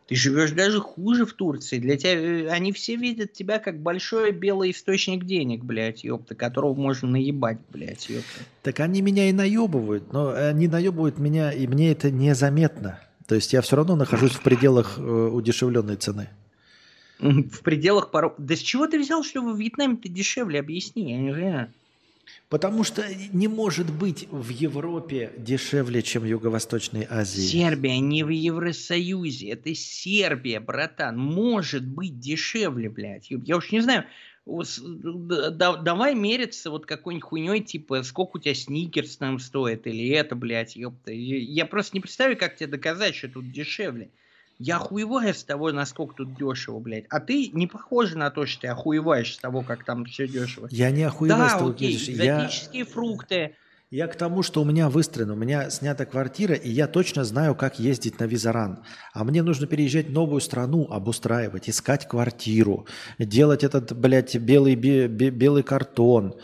Ты 0.06 0.16
живешь 0.16 0.50
даже 0.50 0.80
хуже 0.80 1.24
в 1.24 1.32
Турции. 1.32 1.78
Для 1.78 1.96
тебя 1.96 2.14
э, 2.14 2.48
они 2.48 2.72
все 2.72 2.96
видят 2.96 3.32
тебя 3.32 3.58
как 3.58 3.80
большой 3.80 4.32
белый 4.32 4.70
источник 4.70 5.24
денег, 5.24 5.64
блядь, 5.64 6.04
ёпта, 6.04 6.34
которого 6.34 6.74
можно 6.74 7.08
наебать, 7.08 7.58
блядь, 7.70 8.10
ёпта. 8.10 8.44
Так 8.62 8.80
они 8.80 9.00
меня 9.00 9.30
и 9.30 9.32
наебывают, 9.32 10.12
но 10.12 10.30
они 10.30 10.68
наебывают 10.68 11.18
меня, 11.18 11.52
и 11.52 11.66
мне 11.66 11.92
это 11.92 12.10
незаметно. 12.10 13.00
То 13.26 13.34
есть 13.34 13.52
я 13.52 13.62
все 13.62 13.76
равно 13.76 13.96
нахожусь 13.96 14.32
в 14.32 14.42
пределах 14.42 14.98
э, 14.98 15.02
удешевленной 15.02 15.96
цены. 15.96 16.28
В 17.18 17.62
пределах 17.62 18.10
пару... 18.10 18.34
Да 18.38 18.56
с 18.56 18.58
чего 18.58 18.86
ты 18.86 18.98
взял, 18.98 19.22
что 19.24 19.40
во 19.40 19.52
Вьетнаме 19.52 19.96
ты 19.96 20.08
дешевле? 20.08 20.60
Объясни, 20.60 21.10
я 21.12 21.16
не 21.16 21.32
знаю. 21.32 21.72
Потому 22.48 22.84
что 22.84 23.04
не 23.32 23.48
может 23.48 23.90
быть 23.90 24.28
в 24.30 24.48
Европе 24.48 25.32
дешевле, 25.38 26.02
чем 26.02 26.22
в 26.22 26.26
Юго-Восточной 26.26 27.06
Азии. 27.08 27.40
Сербия 27.40 27.98
не 27.98 28.24
в 28.24 28.28
Евросоюзе. 28.28 29.50
Это 29.50 29.74
Сербия, 29.74 30.60
братан. 30.60 31.18
Может 31.18 31.86
быть 31.86 32.20
дешевле, 32.20 32.90
блядь. 32.90 33.28
Я 33.30 33.56
уж 33.56 33.72
не 33.72 33.80
знаю. 33.80 34.04
С- 34.46 34.80
давай 34.80 36.14
мериться 36.14 36.70
вот 36.70 36.86
какой-нибудь 36.86 37.24
хуйней, 37.24 37.60
типа, 37.60 38.02
сколько 38.02 38.36
у 38.36 38.40
тебя 38.40 38.54
сникерс 38.54 39.16
там 39.16 39.38
стоит, 39.38 39.86
или 39.86 40.08
это, 40.10 40.36
блядь, 40.36 40.76
ёпта. 40.76 41.12
Я 41.12 41.66
просто 41.66 41.96
не 41.96 42.00
представляю, 42.00 42.38
как 42.38 42.56
тебе 42.56 42.68
доказать, 42.68 43.14
что 43.14 43.28
тут 43.28 43.50
дешевле. 43.50 44.10
Я 44.58 44.76
охуеваю 44.76 45.34
с 45.34 45.42
того, 45.44 45.72
насколько 45.72 46.14
тут 46.14 46.34
дешево, 46.36 46.78
блядь. 46.78 47.06
А 47.10 47.20
ты 47.20 47.48
не 47.52 47.66
похожа 47.66 48.16
на 48.16 48.30
то, 48.30 48.46
что 48.46 48.62
ты 48.62 48.68
охуеваешь 48.68 49.34
с 49.34 49.38
того, 49.38 49.62
как 49.62 49.84
там 49.84 50.04
все 50.04 50.28
дешево. 50.28 50.68
Я 50.70 50.90
не 50.90 51.02
охуеваю, 51.02 51.48
Да, 51.48 51.48
что 51.48 51.64
вы 51.64 51.70
окей, 51.72 51.92
я, 52.26 52.84
фрукты. 52.84 53.56
Я 53.94 54.08
к 54.08 54.16
тому, 54.16 54.42
что 54.42 54.60
у 54.60 54.64
меня 54.64 54.88
выстроено, 54.88 55.34
у 55.34 55.36
меня 55.36 55.70
снята 55.70 56.04
квартира, 56.04 56.56
и 56.56 56.68
я 56.68 56.88
точно 56.88 57.22
знаю, 57.22 57.54
как 57.54 57.78
ездить 57.78 58.18
на 58.18 58.24
Визаран. 58.24 58.82
А 59.12 59.22
мне 59.22 59.40
нужно 59.40 59.68
переезжать 59.68 60.08
в 60.08 60.12
новую 60.12 60.40
страну, 60.40 60.88
обустраивать, 60.90 61.70
искать 61.70 62.08
квартиру, 62.08 62.88
делать 63.20 63.62
этот, 63.62 63.96
блядь, 63.96 64.34
белый, 64.34 64.74
бе- 64.74 65.06
бе- 65.06 65.30
белый 65.30 65.62
картон, 65.62 66.34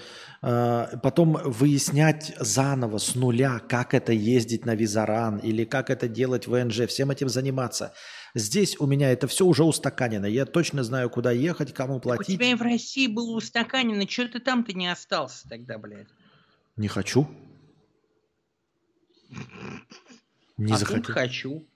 а, 0.42 0.96
потом 1.02 1.32
выяснять 1.44 2.32
заново 2.38 2.98
с 2.98 3.16
нуля, 3.16 3.60
как 3.68 3.94
это 3.94 4.12
ездить 4.12 4.64
на 4.64 4.76
Визаран 4.76 5.38
или 5.38 5.64
как 5.64 5.90
это 5.90 6.06
делать 6.06 6.46
в 6.46 6.52
ВНЖ, 6.52 6.86
всем 6.86 7.10
этим 7.10 7.28
заниматься. 7.28 7.92
Здесь 8.36 8.76
у 8.78 8.86
меня 8.86 9.10
это 9.10 9.26
все 9.26 9.44
уже 9.44 9.64
устаканено. 9.64 10.26
Я 10.26 10.46
точно 10.46 10.84
знаю, 10.84 11.10
куда 11.10 11.32
ехать, 11.32 11.74
кому 11.74 11.96
У 11.96 12.00
платить. 12.00 12.26
тебя 12.36 12.52
и 12.52 12.54
в 12.54 12.62
России 12.62 13.08
было 13.08 13.36
устаканено. 13.36 14.06
Чего 14.06 14.28
ты 14.28 14.38
там-то 14.38 14.72
не 14.72 14.86
остался 14.86 15.48
тогда, 15.48 15.78
блядь? 15.78 16.06
Не 16.80 16.88
хочу. 16.88 17.28
Не 20.56 20.72
а 20.72 20.76
захотел. 20.78 21.02
тут 21.02 21.14
хочу. 21.14 21.68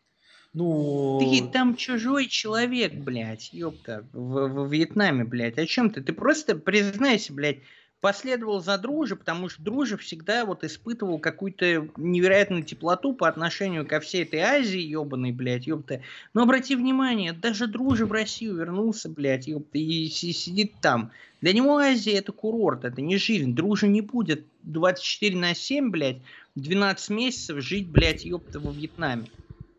Ну, 0.55 1.18
Ты 1.20 1.47
там 1.47 1.76
чужой 1.76 2.26
человек, 2.26 2.94
блядь, 2.94 3.52
ёпта, 3.52 4.08
в, 4.15 4.49
в 4.49 4.73
Вьетнаме, 4.73 5.24
блядь. 5.24 5.58
О 5.58 5.66
чем 5.66 5.91
ты? 5.91 6.00
Ты 6.00 6.15
просто 6.15 6.57
признайся, 6.57 7.34
блядь, 7.34 7.58
последовал 8.05 8.60
за 8.60 8.76
дружи, 8.76 9.16
потому 9.16 9.49
что 9.49 9.62
дружи 9.62 9.97
всегда 9.97 10.44
вот 10.44 10.62
испытывал 10.62 11.18
какую-то 11.18 11.89
невероятную 11.97 12.62
теплоту 12.62 13.15
по 13.15 13.26
отношению 13.26 13.86
ко 13.86 13.99
всей 13.99 14.24
этой 14.24 14.41
Азии, 14.41 14.78
ебаной, 14.78 15.33
блядь, 15.33 15.66
ёпта. 15.66 16.02
Но 16.34 16.42
обрати 16.42 16.76
внимание, 16.76 17.33
даже 17.33 17.66
дружи 17.66 18.05
в 18.05 18.12
Россию 18.12 18.57
вернулся, 18.57 19.08
блядь, 19.08 19.47
ёпта, 19.47 19.78
и 19.78 20.05
си- 20.10 20.34
сидит 20.34 20.74
там. 20.83 21.12
Для 21.41 21.55
него 21.55 21.78
Азия 21.78 22.12
это 22.18 22.33
курорт, 22.33 22.84
это 22.84 23.00
не 23.00 23.16
жизнь. 23.16 23.55
Дружи 23.55 23.89
не 23.89 24.02
будет 24.02 24.44
24 24.65 25.39
на 25.39 25.55
7, 25.55 25.91
блядь, 25.91 26.18
12 26.57 27.08
месяцев 27.08 27.62
жить, 27.62 27.89
блядь, 27.89 28.26
ёпта, 28.26 28.60
во 28.60 28.70
Вьетнаме. 28.70 29.31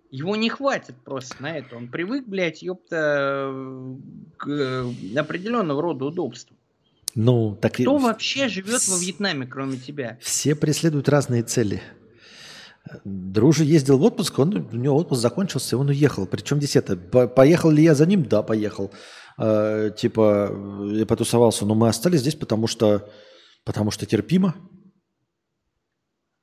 Его 0.10 0.36
не 0.36 0.50
хватит 0.50 0.96
просто 1.04 1.44
на 1.44 1.60
это. 1.60 1.78
Он 1.78 1.90
привык, 1.90 2.26
блядь, 2.26 2.64
ёпта, 2.64 3.54
к 4.38 4.50
э, 4.50 4.94
определенного 5.16 5.80
рода 5.80 6.06
удобству. 6.06 6.58
Ну, 7.16 7.56
так 7.56 7.80
и 7.80 7.84
Кто 7.84 7.98
в- 7.98 8.04
вообще 8.04 8.48
живет 8.50 8.88
во 8.88 8.98
Вьетнаме, 8.98 9.48
кроме 9.48 9.78
тебя? 9.78 10.18
все 10.22 10.54
преследуют 10.56 11.10
разные 11.10 11.44
цели. 11.44 11.82
Дружи 13.04 13.64
ездил 13.64 13.98
в 13.98 14.04
отпуск, 14.04 14.38
он, 14.38 14.56
у 14.72 14.76
него 14.76 14.96
отпуск 14.96 15.20
закончился, 15.22 15.76
и 15.76 15.80
он 15.80 15.90
уехал. 15.90 16.28
Причем 16.28 16.58
здесь 16.58 16.76
это, 16.76 16.96
по- 16.96 17.28
поехал 17.28 17.72
ли 17.72 17.82
я 17.84 17.96
за 17.96 18.06
ним? 18.06 18.24
Да, 18.24 18.44
поехал. 18.44 18.92
Э, 19.40 19.90
типа, 19.98 20.50
э, 20.52 20.90
я 21.00 21.06
потусовался, 21.08 21.66
но 21.66 21.74
мы 21.74 21.88
остались 21.90 22.20
здесь, 22.20 22.36
потому 22.36 22.68
что, 22.68 23.10
потому 23.64 23.90
что 23.90 24.06
терпимо. 24.06 24.54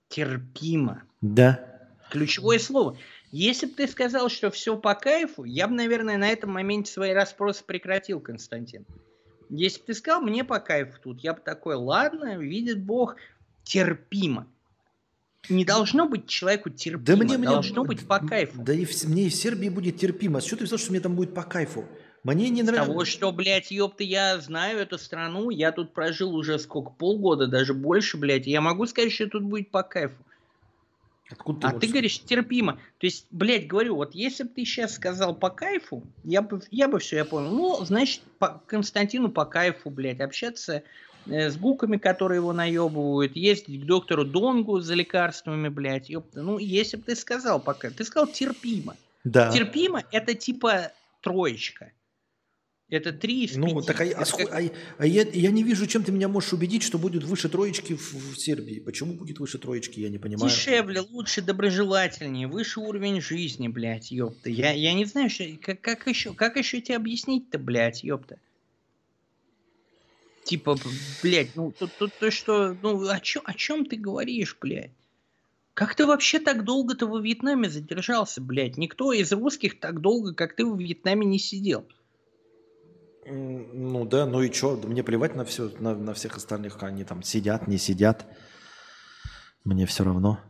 Терпимо. 0.08 1.04
Да. 1.20 1.64
Ключевое 2.10 2.58
слово. 2.58 2.98
Если 3.30 3.66
бы 3.66 3.72
ты 3.74 3.88
сказал, 3.88 4.28
что 4.28 4.50
все 4.50 4.76
по 4.76 4.94
кайфу, 4.94 5.44
я 5.44 5.66
бы, 5.68 5.74
наверное, 5.74 6.18
на 6.18 6.28
этом 6.28 6.50
моменте 6.52 6.92
свои 6.92 7.12
расспросы 7.12 7.64
прекратил, 7.64 8.20
Константин. 8.20 8.84
Если 9.54 9.80
бы 9.80 9.86
ты 9.86 9.94
сказал, 9.94 10.22
мне 10.22 10.44
по 10.44 10.58
кайфу 10.60 10.98
тут, 11.02 11.20
я 11.20 11.34
бы 11.34 11.40
такой, 11.40 11.74
ладно, 11.74 12.38
видит 12.38 12.82
Бог, 12.82 13.16
терпимо. 13.64 14.46
Не 15.50 15.66
должно 15.66 16.08
быть 16.08 16.26
человеку 16.26 16.70
терпимо, 16.70 17.04
Да 17.04 17.16
мне, 17.16 17.36
мне 17.36 17.48
должно 17.48 17.84
быть 17.84 18.06
по 18.06 18.18
кайфу. 18.18 18.62
Да 18.62 18.72
и 18.72 18.86
в, 18.86 19.04
мне 19.04 19.24
и 19.24 19.28
в 19.28 19.34
Сербии 19.34 19.68
будет 19.68 19.98
терпимо. 19.98 20.40
С 20.40 20.44
чего 20.44 20.58
ты 20.58 20.64
взял, 20.64 20.78
что 20.78 20.92
мне 20.92 21.00
там 21.00 21.14
будет 21.14 21.34
по 21.34 21.42
кайфу? 21.42 21.84
Мне 22.24 22.48
не 22.48 22.62
нравится. 22.62 22.86
того, 22.86 23.04
что, 23.04 23.30
блядь, 23.30 23.70
ёпта, 23.70 24.04
я 24.04 24.38
знаю 24.38 24.78
эту 24.78 24.96
страну, 24.96 25.50
я 25.50 25.70
тут 25.72 25.92
прожил 25.92 26.34
уже 26.34 26.58
сколько, 26.58 26.90
полгода, 26.90 27.46
даже 27.46 27.74
больше, 27.74 28.16
блядь, 28.16 28.46
я 28.46 28.62
могу 28.62 28.86
сказать, 28.86 29.12
что 29.12 29.26
тут 29.26 29.42
будет 29.42 29.70
по 29.70 29.82
кайфу. 29.82 30.16
Откуда 31.32 31.60
ты 31.60 31.66
А 31.66 31.70
ты 31.70 31.74
можешь- 31.76 31.90
говоришь 31.90 32.20
терпимо. 32.20 32.74
То 32.98 33.06
есть, 33.06 33.26
блядь, 33.30 33.66
говорю, 33.66 33.96
вот 33.96 34.14
если 34.14 34.44
бы 34.44 34.50
ты 34.50 34.64
сейчас 34.64 34.94
сказал 34.94 35.34
по 35.34 35.50
кайфу, 35.50 36.04
я 36.24 36.42
бы, 36.42 36.60
я 36.70 36.88
бы 36.88 36.98
все, 36.98 37.16
я 37.16 37.24
понял. 37.24 37.50
Ну, 37.50 37.84
значит, 37.84 38.22
по 38.38 38.62
Константину 38.66 39.30
по 39.30 39.44
кайфу, 39.44 39.90
блядь, 39.90 40.20
общаться 40.20 40.82
э, 41.26 41.50
с 41.50 41.56
гуками, 41.56 41.96
которые 41.96 42.38
его 42.38 42.52
наебывают, 42.52 43.36
ездить 43.36 43.82
к 43.82 43.86
доктору 43.86 44.24
Донгу 44.24 44.80
за 44.80 44.94
лекарствами, 44.94 45.68
блядь, 45.68 46.10
ёпта. 46.10 46.42
Ну, 46.42 46.58
если 46.58 46.96
бы 46.96 47.04
ты 47.04 47.16
сказал 47.16 47.60
пока, 47.60 47.90
ты 47.90 48.04
сказал 48.04 48.26
терпимо. 48.32 48.96
Да. 49.24 49.50
Терпимо 49.52 50.02
это 50.10 50.34
типа 50.34 50.92
троечка. 51.20 51.92
Это 52.92 53.10
три 53.10 53.44
из 53.46 53.56
Ну, 53.56 53.68
пяти. 53.76 53.86
так 53.86 54.00
а, 54.02 54.04
я- 54.04 54.16
а 54.18 54.24
как- 54.26 54.52
а 54.52 54.60
а 54.98 55.06
я, 55.06 55.22
я 55.22 55.50
не 55.50 55.62
вижу, 55.62 55.86
чем 55.86 56.04
ты 56.04 56.12
меня 56.12 56.28
можешь 56.28 56.52
убедить, 56.52 56.82
что 56.82 56.98
будет 56.98 57.24
выше 57.24 57.48
троечки 57.48 57.94
в, 57.94 58.12
в 58.34 58.36
Сербии. 58.38 58.80
Почему 58.80 59.14
будет 59.14 59.38
выше 59.38 59.56
троечки, 59.58 59.98
я 59.98 60.10
не 60.10 60.18
понимаю. 60.18 60.50
Дешевле, 60.50 61.00
лучше, 61.00 61.40
доброжелательнее, 61.40 62.48
выше 62.48 62.80
уровень 62.80 63.22
жизни, 63.22 63.68
блядь, 63.68 64.10
ёпта. 64.10 64.50
Я, 64.50 64.72
я 64.72 64.92
не 64.92 65.06
знаю, 65.06 65.30
что, 65.30 65.44
как, 65.62 65.80
как, 65.80 66.06
еще, 66.06 66.34
как 66.34 66.58
еще 66.58 66.82
тебе 66.82 66.96
объяснить-то, 66.96 67.58
блядь, 67.58 68.04
ёпта. 68.04 68.36
Типа, 70.44 70.76
блядь, 71.22 71.56
ну, 71.56 71.72
то, 71.72 71.86
то, 71.86 72.08
то, 72.08 72.30
что, 72.30 72.76
ну, 72.82 73.08
о 73.08 73.20
чем, 73.20 73.42
о 73.46 73.54
чем 73.54 73.86
ты 73.86 73.96
говоришь, 73.96 74.54
блядь? 74.60 74.90
Как 75.72 75.94
ты 75.94 76.04
вообще 76.04 76.40
так 76.40 76.64
долго-то 76.64 77.06
во 77.06 77.20
Вьетнаме 77.20 77.70
задержался, 77.70 78.42
блядь? 78.42 78.76
Никто 78.76 79.14
из 79.14 79.32
русских 79.32 79.80
так 79.80 80.02
долго, 80.02 80.34
как 80.34 80.54
ты, 80.56 80.66
в 80.66 80.78
Вьетнаме 80.78 81.24
не 81.24 81.38
сидел. 81.38 81.86
Ну 83.24 84.04
да, 84.04 84.26
ну 84.26 84.42
и 84.42 84.52
что? 84.52 84.76
Мне 84.84 85.02
плевать 85.02 85.36
на 85.36 85.44
все, 85.44 85.70
на, 85.78 85.94
на 85.94 86.12
всех 86.14 86.36
остальных. 86.36 86.82
Они 86.82 87.04
там 87.04 87.22
сидят, 87.22 87.68
не 87.68 87.78
сидят. 87.78 88.26
Мне 89.64 89.86
все 89.86 90.04
равно. 90.04 90.40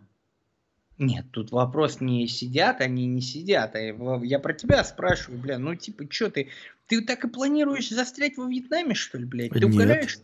Нет, 0.99 1.26
тут 1.33 1.51
вопрос 1.51 2.01
не 2.01 2.26
сидят, 2.28 2.81
они 2.81 3.07
не 3.07 3.20
сидят. 3.20 3.75
А 3.75 3.78
я- 3.78 4.39
про 4.39 4.55
тебя 4.55 4.84
спрашиваю, 4.84 5.41
бля, 5.41 5.59
ну 5.59 5.75
типа, 5.75 6.05
что 6.09 6.31
ты, 6.31 6.49
ты 6.86 7.02
так 7.02 7.25
и 7.25 7.28
планируешь 7.28 7.91
застрять 7.91 8.36
во 8.36 8.47
Вьетнаме, 8.47 8.94
что 8.94 9.18
ли, 9.18 9.25
блядь? 9.25 9.52
Ты 9.52 9.60
Нет. 9.60 9.75
угораешь? 9.75 10.18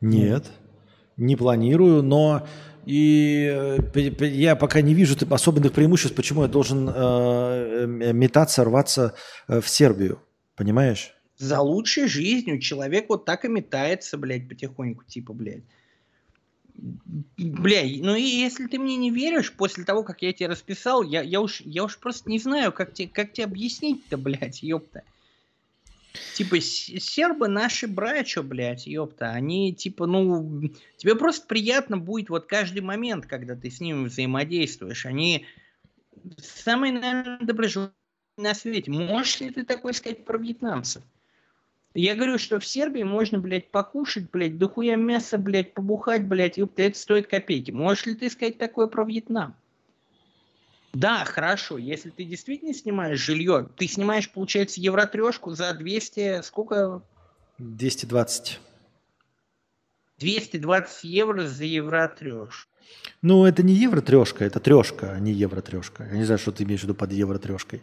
Нет, 0.00 0.46
не 1.16 1.36
планирую, 1.36 2.02
но 2.02 2.46
и 2.84 3.50
э, 3.50 4.26
я 4.26 4.54
пока 4.54 4.82
не 4.82 4.94
вижу 4.94 5.16
особенных 5.30 5.72
преимуществ, 5.72 6.14
почему 6.14 6.42
я 6.42 6.48
должен 6.48 6.88
э, 6.88 6.92
э, 6.94 8.12
метаться, 8.12 8.64
рваться 8.64 9.14
э, 9.48 9.60
в 9.60 9.68
Сербию. 9.68 10.22
Понимаешь? 10.54 11.15
За 11.38 11.60
лучшей 11.60 12.08
жизнью 12.08 12.60
человек 12.60 13.08
вот 13.08 13.24
так 13.24 13.44
и 13.44 13.48
метается, 13.48 14.16
блядь, 14.16 14.48
потихоньку, 14.48 15.04
типа, 15.04 15.32
блядь. 15.32 15.64
Бля, 17.36 17.82
ну 18.02 18.14
и 18.14 18.22
если 18.22 18.66
ты 18.66 18.78
мне 18.78 18.96
не 18.96 19.10
веришь, 19.10 19.52
после 19.52 19.84
того, 19.84 20.02
как 20.02 20.22
я 20.22 20.32
тебе 20.32 20.48
расписал, 20.48 21.02
я, 21.02 21.22
я, 21.22 21.40
уж, 21.40 21.60
я 21.62 21.84
уж 21.84 21.98
просто 21.98 22.30
не 22.30 22.38
знаю, 22.38 22.72
как 22.72 22.92
тебе, 22.92 23.08
как 23.08 23.32
тебе 23.32 23.44
объяснить-то, 23.44 24.16
блядь, 24.18 24.62
ёпта. 24.62 25.02
Типа, 26.34 26.60
сербы 26.60 27.48
наши 27.48 27.86
братья, 27.86 28.42
блядь, 28.42 28.86
ёпта, 28.86 29.30
они, 29.30 29.74
типа, 29.74 30.06
ну, 30.06 30.70
тебе 30.96 31.14
просто 31.14 31.46
приятно 31.46 31.98
будет 31.98 32.30
вот 32.30 32.46
каждый 32.46 32.80
момент, 32.80 33.26
когда 33.26 33.54
ты 33.54 33.70
с 33.70 33.80
ними 33.80 34.06
взаимодействуешь. 34.06 35.04
Они 35.06 35.46
самые, 36.38 36.92
наверное, 36.92 37.38
доброжелательные 37.40 37.94
на 38.38 38.54
свете. 38.54 38.90
Можешь 38.90 39.40
ли 39.40 39.50
ты 39.50 39.64
такое 39.64 39.92
сказать 39.92 40.24
про 40.24 40.38
вьетнамцев? 40.38 41.02
Я 41.98 42.14
говорю, 42.14 42.36
что 42.36 42.60
в 42.60 42.66
Сербии 42.66 43.02
можно, 43.04 43.38
блядь, 43.38 43.70
покушать, 43.70 44.30
блядь, 44.30 44.58
дохуя 44.58 44.96
мяса, 44.96 45.38
блядь, 45.38 45.72
побухать, 45.72 46.26
блядь, 46.26 46.58
и 46.58 46.68
это 46.76 46.98
стоит 46.98 47.26
копейки. 47.26 47.70
Можешь 47.70 48.04
ли 48.04 48.14
ты 48.14 48.28
сказать 48.28 48.58
такое 48.58 48.86
про 48.86 49.02
Вьетнам? 49.02 49.56
Да, 50.92 51.24
хорошо, 51.24 51.78
если 51.78 52.10
ты 52.10 52.24
действительно 52.24 52.74
снимаешь 52.74 53.18
жилье, 53.18 53.70
ты 53.78 53.88
снимаешь, 53.88 54.30
получается, 54.30 54.78
евротрешку 54.78 55.52
за 55.52 55.72
200, 55.72 56.42
сколько? 56.42 57.02
220. 57.56 58.60
220 60.18 61.04
евро 61.04 61.46
за 61.46 61.64
евротреш. 61.64 62.68
Ну, 63.22 63.46
это 63.46 63.62
не 63.62 63.72
евро 63.72 64.02
трешка, 64.02 64.44
это 64.44 64.60
трешка, 64.60 65.12
а 65.12 65.18
не 65.18 65.32
евро 65.32 65.62
трешка. 65.62 66.04
Я 66.04 66.18
не 66.18 66.24
знаю, 66.24 66.38
что 66.38 66.52
ты 66.52 66.64
имеешь 66.64 66.80
в 66.80 66.84
виду 66.84 66.94
под 66.94 67.12
евро 67.12 67.38
трешкой. 67.38 67.82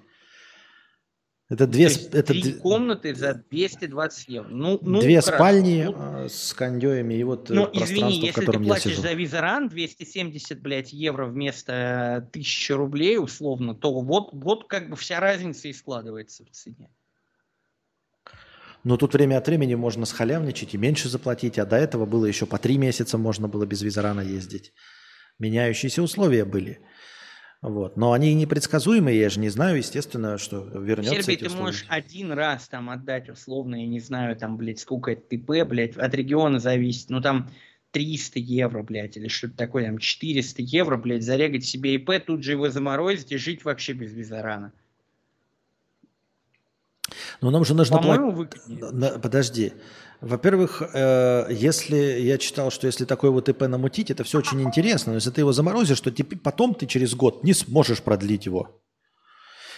Это 1.49 1.67
две, 1.67 1.87
То 1.89 1.93
с- 1.93 1.97
есть 1.97 2.13
это 2.15 2.33
три 2.33 2.53
комнаты 2.53 3.13
за 3.13 3.33
220 3.49 4.27
евро. 4.29 4.47
Ну, 4.49 4.79
ну, 4.81 5.01
две 5.01 5.19
хорошо. 5.21 5.37
спальни 5.37 5.83
Ну, 5.83 6.23
э, 6.25 6.29
с 6.29 6.53
кондеями 6.53 7.15
и 7.15 7.23
вот 7.23 7.51
э, 7.51 7.53
Ну, 7.53 7.69
извини, 7.73 8.21
в 8.21 8.23
если 8.23 8.27
ты 8.27 8.33
котором 8.33 8.61
я 8.63 8.67
платишь 8.69 8.91
сижу. 8.91 9.01
за 9.01 9.13
визаран 9.13 9.67
270, 9.67 10.61
блядь, 10.61 10.93
евро 10.93 11.25
вместо 11.27 12.27
1000 12.31 12.75
рублей, 12.77 13.17
условно, 13.19 13.75
то 13.75 13.99
вот, 14.01 14.29
вот 14.31 14.67
как 14.67 14.89
бы 14.89 14.95
вся 14.95 15.19
разница 15.19 15.67
и 15.67 15.73
складывается 15.73 16.45
в 16.45 16.49
цене. 16.51 16.89
Но 18.85 18.97
тут 18.97 19.13
время 19.13 19.37
от 19.37 19.47
времени 19.47 19.75
можно 19.75 20.05
схалявничать 20.05 20.73
и 20.73 20.77
меньше 20.77 21.07
заплатить, 21.07 21.57
а 21.59 21.65
до 21.65 21.77
этого 21.77 22.05
было 22.05 22.25
еще 22.25 22.45
по 22.45 22.57
три 22.57 22.77
месяца 22.77 23.17
можно 23.17 23.47
было 23.47 23.65
без 23.65 23.81
визарана 23.81 24.21
ездить. 24.21 24.73
Меняющиеся 25.39 26.01
условия 26.01 26.45
были. 26.45 26.79
Вот. 27.63 27.95
Но 27.95 28.11
они 28.11 28.33
непредсказуемые, 28.33 29.17
я 29.17 29.29
же 29.29 29.39
не 29.39 29.47
знаю, 29.47 29.77
естественно, 29.77 30.37
что 30.37 30.59
В 30.59 30.83
вернется 30.83 31.15
Сербии 31.15 31.33
эти 31.33 31.39
ты 31.39 31.45
условия. 31.45 31.63
можешь 31.63 31.85
один 31.87 32.33
раз 32.33 32.67
там 32.67 32.89
отдать, 32.89 33.29
условно, 33.29 33.75
я 33.75 33.87
не 33.87 34.01
знаю, 34.01 34.35
там, 34.35 34.57
блядь, 34.57 34.79
сколько 34.79 35.11
это 35.11 35.21
ТП, 35.21 35.65
блядь, 35.65 35.95
от 35.95 36.13
региона 36.13 36.59
зависит, 36.59 37.09
ну 37.09 37.21
там 37.21 37.49
300 37.91 38.39
евро, 38.39 38.83
блядь, 38.83 39.15
или 39.15 39.29
что-то 39.29 39.55
такое, 39.55 39.85
там 39.85 39.97
400 39.97 40.61
евро, 40.61 40.97
блядь, 40.97 41.23
зарегать 41.23 41.63
себе 41.63 41.95
ИП, 41.95 42.11
тут 42.25 42.43
же 42.43 42.51
его 42.51 42.69
заморозить 42.69 43.31
и 43.31 43.37
жить 43.37 43.63
вообще 43.63 43.93
без 43.93 44.11
визарана. 44.11 44.73
Но 47.39 47.49
нам 47.49 47.63
же 47.63 47.75
нужно 47.75 47.97
платить... 47.97 48.61
Подожди. 49.21 49.71
Во-первых, 50.23 50.81
э, 50.93 51.47
если 51.51 51.97
я 52.21 52.37
читал, 52.37 52.71
что 52.71 52.87
если 52.87 53.05
такой 53.05 53.29
вот 53.29 53.49
ИП 53.49 53.61
намутить, 53.63 54.09
это 54.09 54.23
все 54.23 54.39
очень 54.39 54.61
интересно. 54.61 55.11
Но 55.11 55.17
если 55.17 55.31
ты 55.31 55.41
его 55.41 55.51
заморозишь, 55.51 55.99
то 56.01 56.11
теперь 56.11 56.39
потом 56.39 56.73
ты 56.75 56.85
через 56.87 57.13
год 57.13 57.43
не 57.43 57.53
сможешь 57.53 58.01
продлить 58.01 58.45
его. 58.45 58.81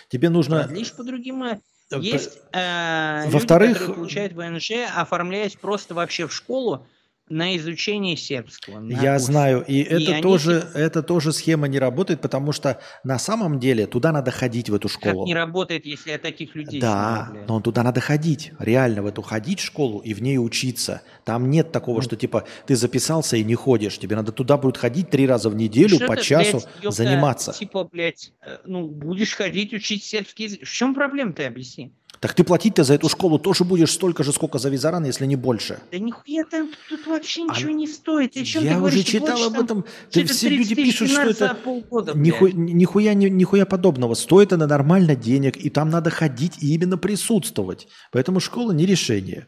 Тебе 0.09 0.29
нужно... 0.29 0.63
Продлишь 0.63 0.93
по 0.93 1.03
другим... 1.03 1.43
э, 1.43 1.59
Э, 1.91 1.99
Есть 1.99 2.39
э, 2.51 3.21
люди, 3.25 3.33
Во-вторых- 3.33 3.73
которые 3.73 3.95
получают 3.95 4.33
ВНЖ, 4.33 4.71
оформляясь 4.95 5.55
просто 5.55 5.93
вообще 5.93 6.27
в 6.27 6.33
школу 6.33 6.87
на 7.27 7.57
изучение 7.57 8.15
сербского. 8.17 8.79
на 8.79 8.91
Я 9.01 9.13
курс. 9.13 9.23
знаю, 9.25 9.63
и, 9.67 9.81
это 9.81 10.13
они 10.13 10.21
тоже, 10.21 10.61
типа- 10.61 10.77
это 10.77 11.01
тоже 11.03 11.33
схема 11.33 11.67
не 11.67 11.79
работает, 11.79 12.21
потому 12.21 12.51
что 12.51 12.79
на 13.03 13.17
самом 13.17 13.59
деле 13.59 13.87
туда 13.87 14.11
надо 14.11 14.29
ходить 14.29 14.69
в 14.69 14.75
эту 14.75 14.87
Как 14.89 14.97
школу. 14.97 15.25
не 15.25 15.33
работает, 15.33 15.85
если 15.87 16.11
я 16.11 16.17
таких 16.19 16.53
людей 16.53 16.79
Да, 16.79 17.29
знаю, 17.31 17.45
но 17.47 17.59
туда 17.61 17.81
надо 17.81 17.99
ходить, 17.99 18.51
реально 18.59 19.01
в 19.01 19.07
эту 19.07 19.23
ходить 19.23 19.59
школу 19.59 19.99
и 19.99 20.13
в 20.13 20.21
ней 20.21 20.37
учиться. 20.37 21.01
Там 21.23 21.49
нет 21.49 21.71
такого, 21.71 21.97
Ну. 21.97 22.01
что 22.03 22.15
типа 22.15 22.45
ты 22.67 22.75
записался 22.75 23.37
и 23.37 23.43
не 23.43 23.55
ходишь. 23.55 23.97
Тебе 23.97 24.15
надо 24.15 24.31
туда 24.31 24.57
будет 24.57 24.77
ходить 24.77 25.09
три 25.09 25.25
раза 25.25 25.49
в 25.49 25.55
неделю 25.55 25.95
Что 25.95 26.05
по 26.05 26.17
часу 26.17 26.59
блядь, 26.59 26.67
ёпта, 26.83 26.91
заниматься. 26.91 27.53
Типа, 27.53 27.83
блядь, 27.85 28.33
э, 28.45 28.57
ну, 28.65 28.87
будешь 28.87 29.33
ходить, 29.35 29.73
учить 29.73 30.03
сербский 30.03 30.43
язык. 30.43 30.61
В 30.63 30.71
чем 30.71 30.93
проблема 30.93 31.33
ты 31.33 31.45
объясни? 31.45 31.91
Так 32.19 32.33
ты 32.33 32.43
платить-то 32.43 32.83
за 32.83 32.93
эту 32.95 33.09
школу 33.09 33.39
тоже 33.39 33.63
будешь 33.63 33.91
столько 33.91 34.23
же, 34.23 34.31
сколько 34.31 34.57
за 34.57 34.69
визаран, 34.69 35.05
если 35.05 35.25
не 35.25 35.35
больше. 35.35 35.79
Да 35.91 35.97
нихуя 35.99 36.43
там 36.49 36.69
тут 36.89 37.05
вообще 37.07 37.43
А 37.47 37.53
ничего 37.53 37.71
не 37.71 37.87
стоит. 37.87 38.35
О 38.37 38.43
чем 38.43 38.61
ты 38.61 38.67
Я 38.67 38.77
говоришь? 38.77 38.99
уже 38.99 39.03
читал 39.11 39.43
об 39.43 39.59
этом. 39.59 39.85
Ты, 40.11 40.25
все 40.25 40.47
30 40.47 40.51
люди 40.51 40.75
пишут, 40.75 41.09
что 41.09 41.21
это 41.21 41.55
полгода, 41.63 42.13
блядь. 42.13 42.53
нихуя, 42.53 43.13
нихуя, 43.13 43.65
подобного. 43.65 44.13
Стоит 44.13 44.53
это 44.53 44.67
нормально 44.67 45.15
денег, 45.15 45.57
и 45.57 45.69
там 45.69 45.89
надо 45.89 46.09
ходить 46.09 46.61
и 46.61 46.73
именно 46.73 46.97
присутствовать. 46.97 47.87
Поэтому 48.11 48.39
школа 48.39 48.71
не 48.71 48.85
решение. 48.85 49.47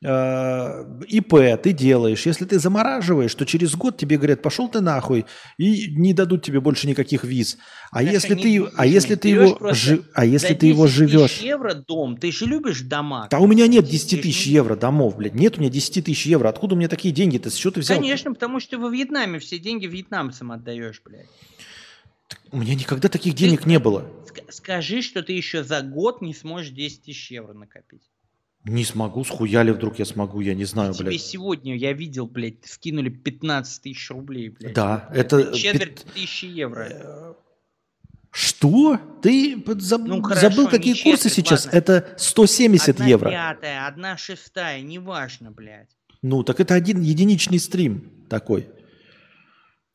Э, 0.00 0.84
ИП 1.08 1.60
ты 1.60 1.72
делаешь. 1.72 2.24
Если 2.24 2.44
ты 2.44 2.60
замораживаешь, 2.60 3.34
то 3.34 3.44
через 3.44 3.74
год 3.74 3.96
тебе 3.96 4.16
говорят, 4.16 4.42
пошел 4.42 4.68
ты 4.68 4.80
нахуй, 4.80 5.26
и 5.56 5.90
не 5.96 6.14
дадут 6.14 6.44
тебе 6.44 6.60
больше 6.60 6.86
никаких 6.86 7.24
виз. 7.24 7.58
А 7.90 8.04
Так 8.04 8.12
если 8.12 8.34
ты, 8.36 8.58
не 8.58 8.68
а 8.76 8.86
если 8.86 9.16
ты 9.16 9.28
его, 9.28 9.58
жи- 9.72 10.04
а 10.14 10.24
если 10.24 10.54
ты 10.54 10.66
его 10.68 10.86
10 10.86 10.96
тысяч 10.98 11.10
живешь, 11.10 11.38
евро 11.40 11.74
дом. 11.74 12.16
Ты 12.16 12.30
же 12.30 12.44
любишь 12.46 12.82
дома. 12.82 13.26
да 13.28 13.40
у 13.40 13.48
меня 13.48 13.66
нет 13.66 13.86
Ты 13.86 13.90
10 13.92 14.10
же 14.10 14.16
тысяч 14.18 14.46
евро 14.46 14.76
домов, 14.76 15.16
блядь. 15.16 15.34
Нет 15.34 15.58
у 15.58 15.60
меня 15.62 15.70
10 15.70 16.04
тысяч 16.04 16.26
евро. 16.26 16.48
Откуда 16.48 16.76
у 16.76 16.78
меня 16.78 16.88
такие 16.88 17.12
деньги-то? 17.12 17.50
С 17.50 17.54
чего 17.54 17.72
ты 17.72 17.80
взял? 17.80 17.98
Конечно, 17.98 18.32
потому 18.32 18.60
что 18.60 18.72
ты 18.72 18.78
во 18.78 18.90
Вьетнаме 18.90 19.40
все 19.40 19.58
деньги 19.58 19.86
вьетнамцам 19.86 20.52
отдаешь, 20.52 21.02
блядь. 21.04 21.26
У 22.52 22.58
меня 22.58 22.74
никогда 22.76 23.08
таких 23.08 23.34
денег 23.34 23.66
не 23.66 23.78
было. 23.80 24.06
Ск- 24.26 24.44
Скажи, 24.52 25.02
что 25.02 25.22
ты 25.24 25.32
еще 25.32 25.64
за 25.64 25.82
год 25.82 26.22
не 26.22 26.34
сможешь 26.34 26.70
10 26.70 27.02
тысяч 27.02 27.32
евро 27.32 27.52
накопить. 27.52 28.02
Не 28.64 28.84
смогу, 28.84 29.24
схуяли 29.24 29.70
вдруг 29.70 29.98
я 29.98 30.04
смогу, 30.04 30.40
я 30.40 30.54
не 30.54 30.64
знаю, 30.64 30.92
Тебе 30.92 31.10
блядь. 31.10 31.20
сегодня, 31.22 31.76
я 31.76 31.92
видел, 31.92 32.26
блядь, 32.26 32.66
скинули 32.66 33.08
15 33.08 33.82
тысяч 33.82 34.10
рублей, 34.10 34.50
блядь. 34.50 34.74
Да, 34.74 35.08
это... 35.14 35.52
Четверть 35.56 36.04
пят- 36.04 36.12
тысячи 36.14 36.44
евро. 36.46 37.36
Что? 38.30 39.00
Ты 39.22 39.56
заб- 39.56 40.04
Ну, 40.06 40.22
хорошо, 40.22 40.50
забыл, 40.50 40.68
какие 40.68 40.92
не 40.94 41.02
курсы 41.02 41.28
четверть, 41.30 41.46
сейчас? 41.46 41.64
ладно. 41.66 41.78
Это 41.78 42.14
170 42.18 42.88
одна 42.90 43.06
евро. 43.06 43.30
пятая, 43.30 43.86
одна 43.86 44.16
шестая, 44.16 44.82
неважно, 44.82 45.50
блядь. 45.50 45.88
Ну, 46.20 46.42
так 46.42 46.60
это 46.60 46.74
один 46.74 47.00
единичный 47.00 47.58
стрим 47.58 48.26
такой. 48.28 48.68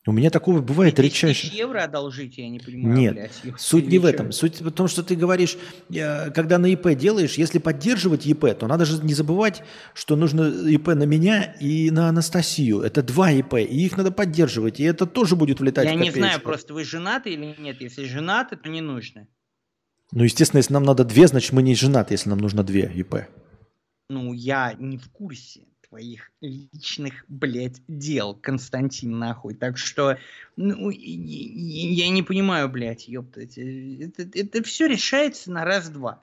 У 0.06 0.12
меня 0.12 0.28
такого 0.28 0.60
бывает 0.60 0.96
10 0.96 1.12
тысяч 1.12 1.22
редчайше. 1.22 1.46
евро 1.56 1.82
одолжить, 1.82 2.36
я 2.36 2.46
не 2.50 2.58
понимаю, 2.58 2.94
Нет, 2.94 3.14
блядь. 3.14 3.58
суть 3.58 3.86
не 3.88 3.98
в 3.98 4.04
этом. 4.04 4.32
Суть 4.32 4.60
в 4.60 4.70
том, 4.70 4.86
что 4.86 5.02
ты 5.02 5.16
говоришь, 5.16 5.56
э, 5.88 6.30
когда 6.30 6.58
на 6.58 6.66
ИП 6.66 6.88
делаешь, 6.94 7.34
если 7.38 7.58
поддерживать 7.58 8.26
ИП, 8.26 8.54
то 8.58 8.66
надо 8.66 8.84
же 8.84 9.02
не 9.02 9.14
забывать, 9.14 9.62
что 9.94 10.14
нужно 10.16 10.42
ИП 10.68 10.88
на 10.88 11.04
меня 11.04 11.54
и 11.58 11.90
на 11.90 12.10
Анастасию. 12.10 12.80
Это 12.82 13.02
два 13.02 13.30
ИП, 13.32 13.54
и 13.54 13.86
их 13.86 13.96
надо 13.96 14.10
поддерживать, 14.12 14.78
и 14.78 14.82
это 14.82 15.06
тоже 15.06 15.36
будет 15.36 15.60
влетать 15.60 15.86
Я 15.86 15.92
в 15.92 15.94
не 15.94 16.08
копеечку. 16.08 16.18
знаю, 16.18 16.40
просто 16.42 16.74
вы 16.74 16.84
женаты 16.84 17.32
или 17.32 17.54
нет. 17.58 17.80
Если 17.80 18.04
женаты, 18.04 18.56
то 18.56 18.68
не 18.68 18.82
нужно. 18.82 19.26
Ну, 20.12 20.22
естественно, 20.24 20.58
если 20.58 20.74
нам 20.74 20.82
надо 20.82 21.04
две, 21.04 21.26
значит, 21.28 21.52
мы 21.52 21.62
не 21.62 21.74
женаты, 21.74 22.12
если 22.12 22.28
нам 22.28 22.38
нужно 22.40 22.62
две 22.62 22.92
ИП. 22.94 23.24
Ну, 24.10 24.34
я 24.34 24.74
не 24.78 24.98
в 24.98 25.08
курсе 25.10 25.62
твоих 25.94 26.32
личных, 26.40 27.24
блядь, 27.28 27.80
дел, 27.86 28.34
Константин, 28.34 29.16
нахуй. 29.16 29.54
Так 29.54 29.78
что, 29.78 30.18
ну, 30.56 30.90
я 30.90 32.08
не 32.08 32.22
понимаю, 32.24 32.68
блядь, 32.68 33.06
ёптать. 33.06 33.56
Это, 33.56 34.64
все 34.64 34.88
решается 34.88 35.52
на 35.52 35.64
раз-два. 35.64 36.20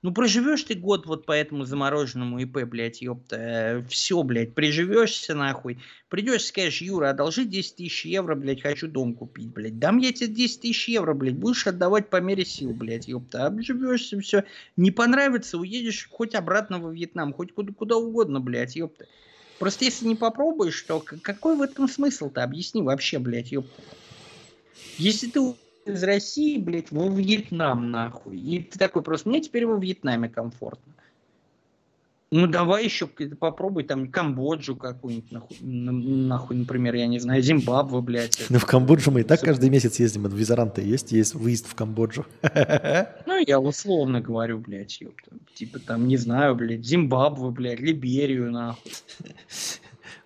Ну, 0.00 0.12
проживешь 0.12 0.62
ты 0.62 0.76
год 0.76 1.06
вот 1.06 1.26
по 1.26 1.32
этому 1.32 1.64
замороженному 1.64 2.38
ИП, 2.38 2.62
блядь, 2.66 3.02
ёпта, 3.02 3.84
все, 3.88 4.22
блядь, 4.22 4.54
приживешься, 4.54 5.34
нахуй. 5.34 5.78
Придешь, 6.08 6.46
скажешь, 6.46 6.82
Юра, 6.82 7.10
одолжи 7.10 7.44
10 7.44 7.76
тысяч 7.76 8.04
евро, 8.04 8.36
блядь, 8.36 8.62
хочу 8.62 8.86
дом 8.86 9.14
купить, 9.14 9.48
блядь. 9.48 9.80
Дам 9.80 9.98
я 9.98 10.12
тебе 10.12 10.28
10 10.28 10.60
тысяч 10.60 10.88
евро, 10.88 11.14
блядь, 11.14 11.34
будешь 11.36 11.66
отдавать 11.66 12.10
по 12.10 12.20
мере 12.20 12.44
сил, 12.44 12.72
блядь, 12.72 13.08
ёпта. 13.08 13.46
Обживешься, 13.46 14.20
все. 14.20 14.44
Не 14.76 14.92
понравится, 14.92 15.58
уедешь 15.58 16.08
хоть 16.08 16.36
обратно 16.36 16.78
во 16.78 16.92
Вьетнам, 16.92 17.32
хоть 17.32 17.52
куда, 17.52 17.72
куда 17.72 17.96
угодно, 17.96 18.40
блядь, 18.40 18.76
ёпта. 18.76 19.06
Просто 19.58 19.84
если 19.84 20.06
не 20.06 20.14
попробуешь, 20.14 20.80
то 20.82 21.00
какой 21.00 21.56
в 21.56 21.62
этом 21.62 21.88
смысл-то? 21.88 22.44
Объясни 22.44 22.82
вообще, 22.82 23.18
блядь, 23.18 23.50
ёпта. 23.50 23.82
Если 24.96 25.26
ты 25.28 25.40
из 25.88 26.02
России, 26.02 26.58
блядь, 26.58 26.90
во 26.90 27.08
Вьетнам, 27.08 27.90
нахуй, 27.90 28.38
и 28.38 28.62
ты 28.62 28.78
такой 28.78 29.02
просто, 29.02 29.28
мне 29.28 29.40
теперь 29.40 29.66
во 29.66 29.76
Вьетнаме 29.76 30.28
комфортно. 30.28 30.92
Ну, 32.30 32.46
давай 32.46 32.84
еще 32.84 33.06
попробуй 33.06 33.84
там 33.84 34.10
Камбоджу 34.10 34.76
какую-нибудь, 34.76 35.32
нахуй, 35.32 35.56
нахуй, 35.62 36.56
например, 36.56 36.94
я 36.94 37.06
не 37.06 37.18
знаю, 37.18 37.40
Зимбабве, 37.40 38.02
блядь. 38.02 38.44
Ну, 38.50 38.58
в 38.58 38.66
Камбоджу 38.66 39.10
мы 39.10 39.22
и 39.22 39.24
так 39.24 39.40
каждый 39.40 39.70
месяц 39.70 39.98
ездим, 39.98 40.26
от 40.26 40.34
визаранта 40.34 40.82
есть, 40.82 41.10
есть 41.12 41.34
выезд 41.34 41.66
в 41.66 41.74
Камбоджу. 41.74 42.26
Ну, 43.26 43.44
я 43.46 43.60
условно 43.60 44.20
говорю, 44.20 44.58
блядь, 44.58 45.00
ёпта. 45.00 45.30
Типа 45.54 45.78
там, 45.78 46.08
не 46.08 46.16
знаю, 46.16 46.54
блядь, 46.54 46.84
Зимбабве, 46.84 47.50
блядь, 47.50 47.80
Либерию, 47.80 48.50
нахуй. 48.50 48.92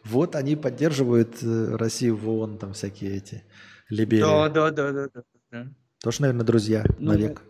Вот 0.04 0.34
они 0.34 0.56
поддерживают 0.56 1.42
э, 1.42 1.76
Россию 1.76 2.16
в 2.16 2.28
ООН, 2.28 2.58
там 2.58 2.72
всякие 2.72 3.16
эти, 3.18 3.44
Либерия. 3.88 4.24
Да, 4.24 4.48
да, 4.48 4.70
да, 4.70 4.92
да, 4.92 5.08
да. 5.14 5.22
Да. 5.52 5.68
Тоже, 6.00 6.22
наверное, 6.22 6.44
друзья 6.44 6.84
Ну, 6.98 7.12
навек. 7.12 7.42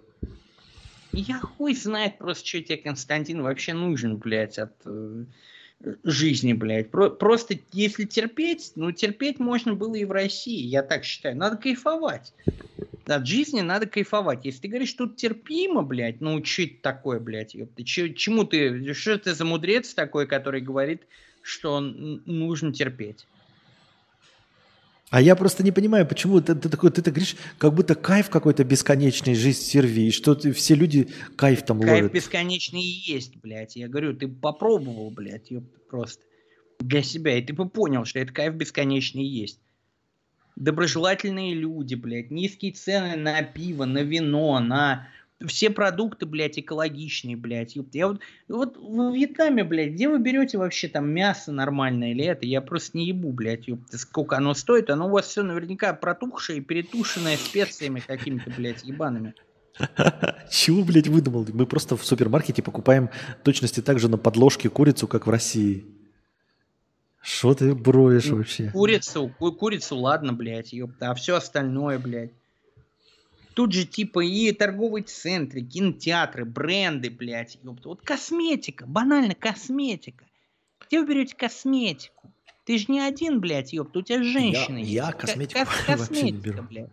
Я 1.12 1.38
хуй 1.38 1.74
знает 1.74 2.18
просто, 2.18 2.46
что 2.46 2.60
тебе, 2.60 2.76
Константин, 2.78 3.42
вообще 3.42 3.72
нужен, 3.74 4.16
блядь, 4.16 4.58
от 4.58 4.72
э, 4.84 5.24
жизни, 6.04 6.52
блядь. 6.52 6.90
Про- 6.90 7.10
просто 7.10 7.58
если 7.72 8.04
терпеть, 8.04 8.72
ну, 8.76 8.92
терпеть 8.92 9.38
можно 9.38 9.74
было 9.74 9.94
и 9.94 10.04
в 10.04 10.10
России, 10.10 10.60
я 10.66 10.82
так 10.82 11.04
считаю. 11.04 11.36
Надо 11.36 11.56
кайфовать. 11.56 12.32
От 13.06 13.26
жизни 13.26 13.60
надо 13.60 13.86
кайфовать. 13.86 14.44
Если 14.44 14.60
ты 14.62 14.68
говоришь, 14.68 14.92
тут 14.94 15.16
терпимо, 15.16 15.82
блядь, 15.82 16.20
ну, 16.20 16.42
что 16.44 16.62
это 16.62 16.74
такое, 16.82 17.20
блядь, 17.20 17.54
ёпта? 17.54 17.84
Чё- 17.84 18.08
чему 18.08 18.44
ты, 18.44 18.92
что 18.94 19.18
ты 19.18 19.34
за 19.34 19.44
мудрец 19.44 19.92
такой, 19.94 20.26
который 20.26 20.60
говорит, 20.60 21.02
что 21.42 21.80
нужно 21.80 22.72
терпеть? 22.72 23.26
А 25.12 25.20
я 25.20 25.36
просто 25.36 25.62
не 25.62 25.72
понимаю, 25.72 26.06
почему 26.06 26.40
ты, 26.40 26.54
ты 26.54 26.70
такой, 26.70 26.90
ты 26.90 27.02
так 27.02 27.12
говоришь, 27.12 27.36
как 27.58 27.74
будто 27.74 27.94
кайф 27.94 28.30
какой-то 28.30 28.64
бесконечный, 28.64 29.34
жизнь 29.34 29.60
в 29.60 29.62
Сервии, 29.64 30.08
что 30.10 30.34
ты- 30.34 30.52
все 30.52 30.74
люди 30.74 31.08
кайф 31.36 31.62
там 31.66 31.80
Кайф 31.80 31.92
ловят. 31.92 32.12
бесконечный 32.12 32.80
и 32.82 33.12
есть, 33.12 33.36
блядь. 33.42 33.76
Я 33.76 33.88
говорю, 33.88 34.14
ты 34.16 34.26
попробовал, 34.26 35.10
блядь, 35.10 35.50
ёпта, 35.50 35.78
просто 35.90 36.24
для 36.80 37.02
себя, 37.02 37.36
и 37.36 37.42
ты 37.42 37.52
бы 37.52 37.68
понял, 37.68 38.06
что 38.06 38.20
это 38.20 38.32
кайф 38.32 38.54
бесконечный 38.54 39.22
и 39.24 39.28
есть. 39.28 39.60
Доброжелательные 40.56 41.54
люди, 41.54 41.94
блядь, 41.94 42.30
низкие 42.30 42.72
цены 42.72 43.16
на 43.16 43.42
пиво, 43.42 43.84
на 43.84 44.02
вино, 44.02 44.60
на 44.60 45.08
все 45.46 45.70
продукты, 45.70 46.26
блядь, 46.26 46.58
экологичные, 46.58 47.36
блядь. 47.36 47.76
Я 47.92 48.08
вот, 48.08 48.20
вот 48.48 48.76
в 48.76 49.14
Вьетнаме, 49.14 49.64
блядь, 49.64 49.92
где 49.92 50.08
вы 50.08 50.18
берете 50.18 50.58
вообще 50.58 50.88
там 50.88 51.08
мясо 51.10 51.52
нормальное 51.52 52.12
или 52.12 52.24
это? 52.24 52.46
Я 52.46 52.60
просто 52.60 52.98
не 52.98 53.06
ебу, 53.06 53.32
блядь, 53.32 53.68
ёпта, 53.68 53.98
сколько 53.98 54.36
оно 54.36 54.54
стоит. 54.54 54.90
Оно 54.90 55.08
у 55.08 55.10
вас 55.10 55.26
все 55.26 55.42
наверняка 55.42 55.92
протухшее 55.94 56.58
и 56.58 56.62
перетушенное 56.62 57.36
специями 57.36 58.00
какими-то, 58.00 58.50
блядь, 58.50 58.84
ебаными. 58.84 59.34
Чего, 60.50 60.84
блядь, 60.84 61.08
выдумал? 61.08 61.46
Мы 61.52 61.66
просто 61.66 61.96
в 61.96 62.04
супермаркете 62.04 62.62
покупаем 62.62 63.10
точности 63.42 63.80
так 63.80 63.98
же 63.98 64.08
на 64.08 64.18
подложке 64.18 64.68
курицу, 64.68 65.06
как 65.06 65.26
в 65.26 65.30
России. 65.30 65.84
Что 67.22 67.54
ты 67.54 67.74
броешь 67.74 68.26
вообще? 68.26 68.70
Курицу, 68.70 69.32
ку- 69.38 69.52
курицу, 69.52 69.96
ладно, 69.96 70.32
блядь, 70.32 70.72
ёпта, 70.72 71.10
а 71.10 71.14
все 71.14 71.36
остальное, 71.36 71.98
блядь. 71.98 72.32
Тут 73.54 73.72
же 73.72 73.84
типа 73.84 74.20
и 74.24 74.50
торговые 74.52 75.04
центры, 75.04 75.60
кинотеатры, 75.62 76.44
бренды, 76.44 77.10
блядь, 77.10 77.58
ёпта. 77.62 77.88
Вот 77.90 78.02
косметика, 78.02 78.86
банально 78.86 79.34
косметика. 79.34 80.24
Где 80.86 81.00
вы 81.00 81.06
берете 81.08 81.36
косметику? 81.36 82.32
Ты 82.64 82.78
же 82.78 82.86
не 82.88 83.00
один, 83.00 83.40
блядь, 83.40 83.72
ёпта, 83.72 83.98
у 83.98 84.02
тебя 84.02 84.22
женщина 84.22 84.78
есть. 84.78 84.90
я 84.90 85.10
Ко- 85.12 85.26
косметику 85.26 85.60
кос- 85.86 85.98
вообще 86.08 86.22
не 86.22 86.32
беру. 86.32 86.62
блядь. 86.62 86.90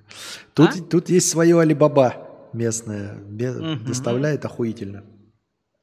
Тут, 0.53 0.69
а? 0.69 0.81
тут 0.83 1.09
есть 1.09 1.29
свое 1.29 1.59
Алибаба 1.59 2.49
местное. 2.53 3.13
Мгм. 3.15 3.85
Доставляет 3.85 4.43
охуительно. 4.45 5.03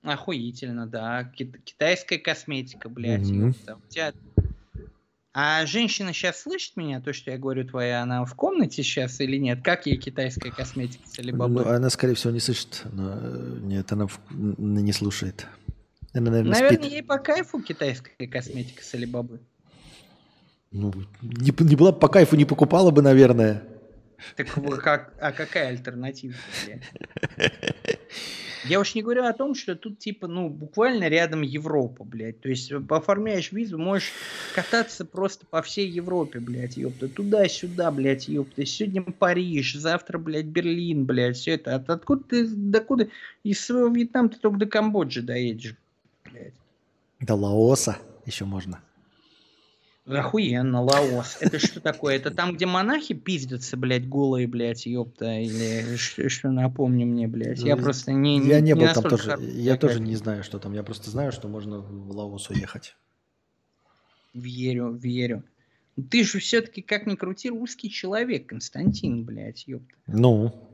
Охуительно, 0.02 0.86
да. 0.86 1.24
Кит- 1.36 1.62
китайская 1.64 2.18
косметика, 2.18 2.88
блядь, 2.88 3.22
Мгм. 3.28 3.48
ёпта. 3.48 3.76
У 3.76 3.88
тебя- 3.88 4.12
А 5.38 5.66
женщина 5.66 6.14
сейчас 6.14 6.40
слышит 6.40 6.78
меня, 6.78 6.98
то, 6.98 7.12
что 7.12 7.30
я 7.30 7.36
говорю 7.36 7.68
твоя, 7.68 8.00
она 8.00 8.24
в 8.24 8.34
комнате 8.34 8.82
сейчас 8.82 9.20
или 9.20 9.36
нет? 9.36 9.62
Как 9.62 9.84
ей 9.84 9.98
китайская 9.98 10.50
косметика 10.50 11.06
с 11.06 11.18
Алибабы? 11.18 11.62
Ну, 11.62 11.68
она, 11.68 11.90
скорее 11.90 12.14
всего, 12.14 12.32
не 12.32 12.40
слышит. 12.40 12.84
Но, 12.90 13.18
э, 13.20 13.58
нет, 13.60 13.92
она 13.92 14.06
в- 14.06 14.18
не 14.30 14.94
слушает. 14.94 15.46
Она, 16.14 16.30
наверное, 16.30 16.52
Наверное, 16.52 16.78
спит. 16.78 16.90
ей 16.90 17.02
по 17.02 17.18
кайфу 17.18 17.60
китайская 17.60 18.26
косметика 18.26 18.82
с 18.82 18.94
Алибабы. 18.94 19.40
Ну, 20.72 20.90
не, 21.20 21.52
не 21.64 21.76
была 21.76 21.92
бы 21.92 21.98
по 21.98 22.08
кайфу, 22.08 22.34
не 22.36 22.46
покупала 22.46 22.90
бы, 22.90 23.02
наверное. 23.02 23.62
Так 24.36 24.48
как, 24.82 25.12
а 25.20 25.32
какая 25.32 25.68
альтернатива? 25.68 26.32
Я 28.68 28.80
уж 28.80 28.94
не 28.94 29.02
говорю 29.02 29.24
о 29.24 29.32
том, 29.32 29.54
что 29.54 29.76
тут 29.76 29.98
типа, 29.98 30.26
ну, 30.26 30.48
буквально 30.48 31.08
рядом 31.08 31.42
Европа, 31.42 32.04
блядь. 32.04 32.40
То 32.40 32.48
есть 32.48 32.72
оформляешь 32.72 33.52
визу, 33.52 33.78
можешь 33.78 34.12
кататься 34.54 35.04
просто 35.04 35.46
по 35.46 35.62
всей 35.62 35.88
Европе, 35.88 36.40
блядь, 36.40 36.76
ёпта. 36.76 37.08
Туда-сюда, 37.08 37.90
блядь, 37.90 38.28
ёпта. 38.28 38.64
Сегодня 38.66 39.02
Париж, 39.02 39.74
завтра, 39.74 40.18
блядь, 40.18 40.46
Берлин, 40.46 41.04
блядь, 41.04 41.36
все 41.36 41.52
это. 41.52 41.76
От, 41.76 41.90
откуда 41.90 42.24
ты, 42.24 42.46
докуда? 42.46 43.08
Из 43.44 43.64
своего 43.64 43.88
Вьетнама 43.88 44.28
ты 44.28 44.38
только 44.38 44.58
до 44.58 44.66
Камбоджи 44.66 45.22
доедешь, 45.22 45.76
блядь. 46.24 46.54
До 47.20 47.34
Лаоса 47.34 47.98
еще 48.24 48.44
можно. 48.44 48.80
Охуенно, 50.06 50.82
Лаос. 50.82 51.38
Это 51.40 51.58
что 51.58 51.80
такое? 51.80 52.16
Это 52.16 52.30
там, 52.30 52.54
где 52.54 52.64
монахи 52.66 53.12
пиздятся, 53.12 53.76
блядь, 53.76 54.08
голые, 54.08 54.46
блядь, 54.46 54.86
ёпта? 54.86 55.40
Или 55.40 55.96
что, 55.96 56.50
напомни 56.50 57.04
мне, 57.04 57.26
блядь? 57.26 57.58
Я 57.58 57.74
Ну, 57.76 57.82
просто 57.82 58.12
не 58.12 58.38
я 58.46 58.60
не, 58.60 58.74
был 58.74 58.86
там 58.94 59.02
тоже. 59.04 59.36
Я 59.40 59.76
тоже 59.76 60.00
не 60.00 60.14
знаю, 60.14 60.44
что 60.44 60.58
там. 60.60 60.72
Я 60.74 60.84
просто 60.84 61.10
знаю, 61.10 61.32
что 61.32 61.48
можно 61.48 61.80
в 61.80 62.10
Лаос 62.12 62.50
уехать. 62.50 62.96
Верю, 64.32 64.92
верю. 64.92 65.42
Ты 66.10 66.24
же 66.24 66.38
все-таки, 66.40 66.82
как 66.82 67.06
ни 67.06 67.14
крути, 67.14 67.48
русский 67.48 67.90
человек, 67.90 68.46
Константин, 68.46 69.24
блядь, 69.24 69.66
ёпта. 69.66 69.96
Ну, 70.06 70.65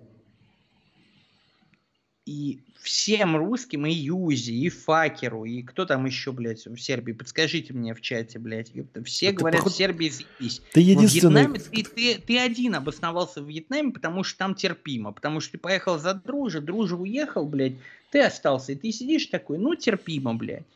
И 2.25 2.61
всем 2.81 3.37
русским, 3.37 3.85
и 3.85 3.91
Юзи, 3.91 4.53
и 4.53 4.69
Факеру, 4.69 5.45
и 5.45 5.63
кто 5.63 5.85
там 5.85 6.05
еще, 6.07 6.31
блядь, 6.31 6.65
в 6.67 6.77
Сербии, 6.79 7.13
подскажите 7.13 7.73
мне 7.73 7.95
в 7.95 8.01
чате, 8.01 8.39
блядь. 8.39 8.73
Все 9.05 9.27
Это 9.27 9.39
говорят, 9.39 9.61
поход- 9.61 9.73
в 9.73 9.77
Сербии 9.77 10.09
заебись. 10.09 10.63
Ты 10.73 10.81
Во 10.81 10.87
единственный... 10.91 11.43
Вьетнаме 11.43 11.59
ты, 11.59 11.83
ты, 11.83 12.19
ты 12.21 12.39
один 12.39 12.77
обосновался 12.77 13.43
в 13.43 13.49
Вьетнаме, 13.49 13.91
потому 13.91 14.23
что 14.23 14.39
там 14.39 14.55
терпимо. 14.55 15.13
Потому 15.13 15.41
что 15.41 15.53
ты 15.53 15.59
поехал 15.59 15.99
за 15.99 16.15
дружи, 16.15 16.61
дружи 16.61 16.95
уехал, 16.95 17.45
блядь, 17.45 17.75
ты 18.11 18.21
остался. 18.21 18.73
И 18.73 18.77
ты 18.77 18.93
сидишь 18.93 19.27
такой, 19.27 19.59
ну, 19.59 19.75
терпимо, 19.75 20.35
блядь. 20.35 20.67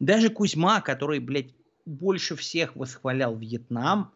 Даже 0.00 0.28
Кузьма, 0.28 0.82
который, 0.82 1.18
блядь, 1.18 1.54
больше 1.86 2.36
всех 2.36 2.76
восхвалял 2.76 3.36
Вьетнам, 3.36 4.12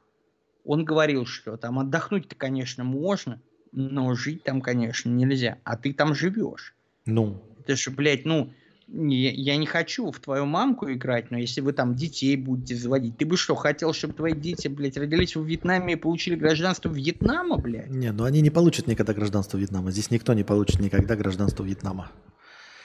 он 0.64 0.84
говорил, 0.84 1.24
что 1.24 1.56
там 1.56 1.78
отдохнуть-то, 1.78 2.34
конечно, 2.34 2.84
можно, 2.84 3.40
но 3.74 4.14
жить 4.14 4.42
там, 4.44 4.60
конечно, 4.60 5.10
нельзя. 5.10 5.58
А 5.64 5.76
ты 5.76 5.92
там 5.92 6.14
живешь. 6.14 6.74
Ну, 7.06 7.42
Ты 7.66 7.76
же, 7.76 7.90
блядь, 7.90 8.24
ну, 8.24 8.52
я, 8.88 9.30
я 9.32 9.56
не 9.56 9.66
хочу 9.66 10.10
в 10.10 10.18
твою 10.20 10.46
мамку 10.46 10.90
играть, 10.90 11.30
но 11.30 11.38
если 11.38 11.60
вы 11.60 11.72
там 11.72 11.94
детей 11.94 12.36
будете 12.36 12.76
заводить, 12.76 13.16
ты 13.16 13.26
бы 13.26 13.36
что, 13.36 13.54
хотел, 13.54 13.92
чтобы 13.92 14.14
твои 14.14 14.34
дети, 14.34 14.68
блядь, 14.68 14.96
родились 14.96 15.36
в 15.36 15.44
Вьетнаме 15.44 15.94
и 15.94 15.96
получили 15.96 16.34
гражданство 16.34 16.88
Вьетнама, 16.90 17.56
блядь? 17.58 17.90
не, 17.90 18.12
ну 18.12 18.24
они 18.24 18.40
не 18.40 18.50
получат 18.50 18.86
никогда 18.86 19.12
гражданство 19.14 19.58
Вьетнама. 19.58 19.90
Здесь 19.90 20.10
никто 20.10 20.34
не 20.34 20.44
получит 20.44 20.80
никогда 20.80 21.16
гражданство 21.16 21.64
Вьетнама. 21.64 22.10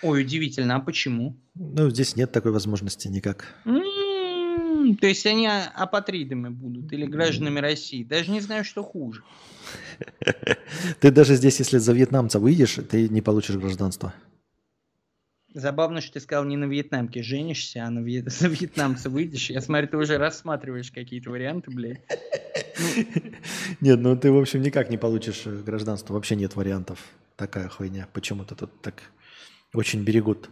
Ой, 0.02 0.22
удивительно, 0.22 0.78
а 0.78 0.80
почему? 0.80 1.36
Ну, 1.56 1.90
здесь 1.90 2.16
нет 2.16 2.32
такой 2.32 2.54
возможности 2.54 3.10
никак. 3.10 3.54
М, 3.66 3.82
То 4.96 5.08
есть 5.08 5.26
они 5.26 5.48
апатридами 5.48 6.50
будут 6.50 6.92
или 6.94 7.06
гражданами 7.06 7.60
России? 7.60 8.04
Даже 8.04 8.32
не 8.32 8.42
знаю, 8.42 8.64
что 8.64 8.84
хуже. 8.84 9.24
Ты 11.00 11.12
даже 11.12 11.36
здесь, 11.36 11.60
если 11.60 11.78
за 11.78 11.94
вьетнамца 11.94 12.40
выйдешь, 12.40 12.80
ты 12.90 13.10
не 13.10 13.22
получишь 13.22 13.58
гражданство. 13.58 14.14
Забавно, 15.54 16.00
что 16.00 16.14
ты 16.14 16.20
сказал, 16.20 16.46
не 16.46 16.58
на 16.58 16.66
вьетнамке 16.66 17.24
женишься, 17.24 17.84
а 17.84 17.90
на 17.90 18.00
вьет- 18.00 18.30
за 18.30 18.48
вьетнамца 18.48 19.10
выйдешь. 19.10 19.50
Я 19.50 19.62
смотрю, 19.62 19.88
ты 19.88 19.98
уже 19.98 20.18
рассматриваешь 20.18 20.92
какие-то 20.92 21.32
варианты, 21.32 21.72
блядь. 21.72 22.02
Нет, 23.82 24.00
ну 24.00 24.16
ты, 24.16 24.32
в 24.32 24.38
общем, 24.38 24.62
никак 24.62 24.90
не 24.90 24.98
получишь 24.98 25.42
э, 25.46 25.62
гражданство. 25.64 26.14
Вообще 26.14 26.36
нет 26.36 26.56
вариантов. 26.56 27.00
Такая 27.36 27.68
хуйня. 27.68 28.08
Почему-то 28.14 28.56
тут 28.56 28.82
так 28.82 29.02
очень 29.74 30.04
берегут. 30.04 30.50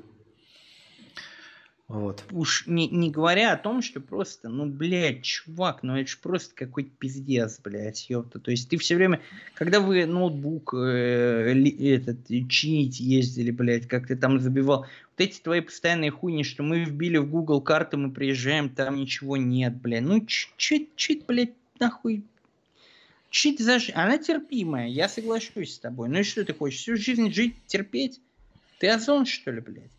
Вот. 1.88 2.26
Уж 2.32 2.68
не, 2.68 2.90
не 2.90 3.10
говоря 3.10 3.54
о 3.54 3.58
том, 3.58 3.82
что 3.82 4.02
просто, 4.02 4.50
ну, 4.50 4.66
блядь, 4.66 5.24
чувак, 5.24 5.84
ну 5.84 5.96
это 5.96 6.10
же 6.10 6.18
просто 6.18 6.54
какой-то 6.54 6.90
пиздец, 7.00 7.62
блядь, 7.64 8.10
ёпта. 8.10 8.40
То 8.40 8.52
есть 8.52 8.70
ты 8.70 8.78
все 8.78 8.96
время, 8.96 9.22
когда 9.54 9.80
вы 9.80 10.06
ноутбук 10.06 10.74
э, 10.74 11.54
этот, 11.80 12.28
чинить 12.50 13.00
ездили, 13.00 13.52
блядь, 13.52 13.88
как 13.88 14.08
ты 14.08 14.18
там 14.18 14.42
забивал, 14.42 14.82
вот 14.82 14.90
эти 15.26 15.40
твои 15.40 15.62
постоянные 15.62 16.12
хуйни, 16.12 16.44
что 16.44 16.62
мы 16.62 16.84
вбили 16.84 17.18
в 17.18 17.30
Google 17.30 17.62
карты, 17.62 17.96
мы 17.96 18.12
приезжаем, 18.12 18.70
там 18.70 18.98
ничего 18.98 19.38
нет, 19.38 19.78
блядь. 19.78 20.04
Ну, 20.04 20.26
чуть, 20.26 20.94
чуть, 20.98 21.26
блядь, 21.26 21.54
нахуй, 21.80 22.24
чуть 23.30 23.62
за... 23.62 23.80
жи- 23.80 23.94
Она 23.96 24.18
терпимая, 24.18 24.90
я 24.90 25.08
соглашусь 25.08 25.76
с 25.76 25.80
тобой. 25.80 26.10
Ну 26.10 26.20
и 26.20 26.24
что 26.24 26.44
ты 26.44 26.54
хочешь, 26.54 26.80
всю 26.80 26.98
жизнь 26.98 27.32
жить, 27.32 27.56
терпеть? 27.66 28.20
Ты 28.80 28.90
озон, 28.90 29.26
что 29.26 29.52
ли, 29.52 29.62
блядь? 29.62 29.97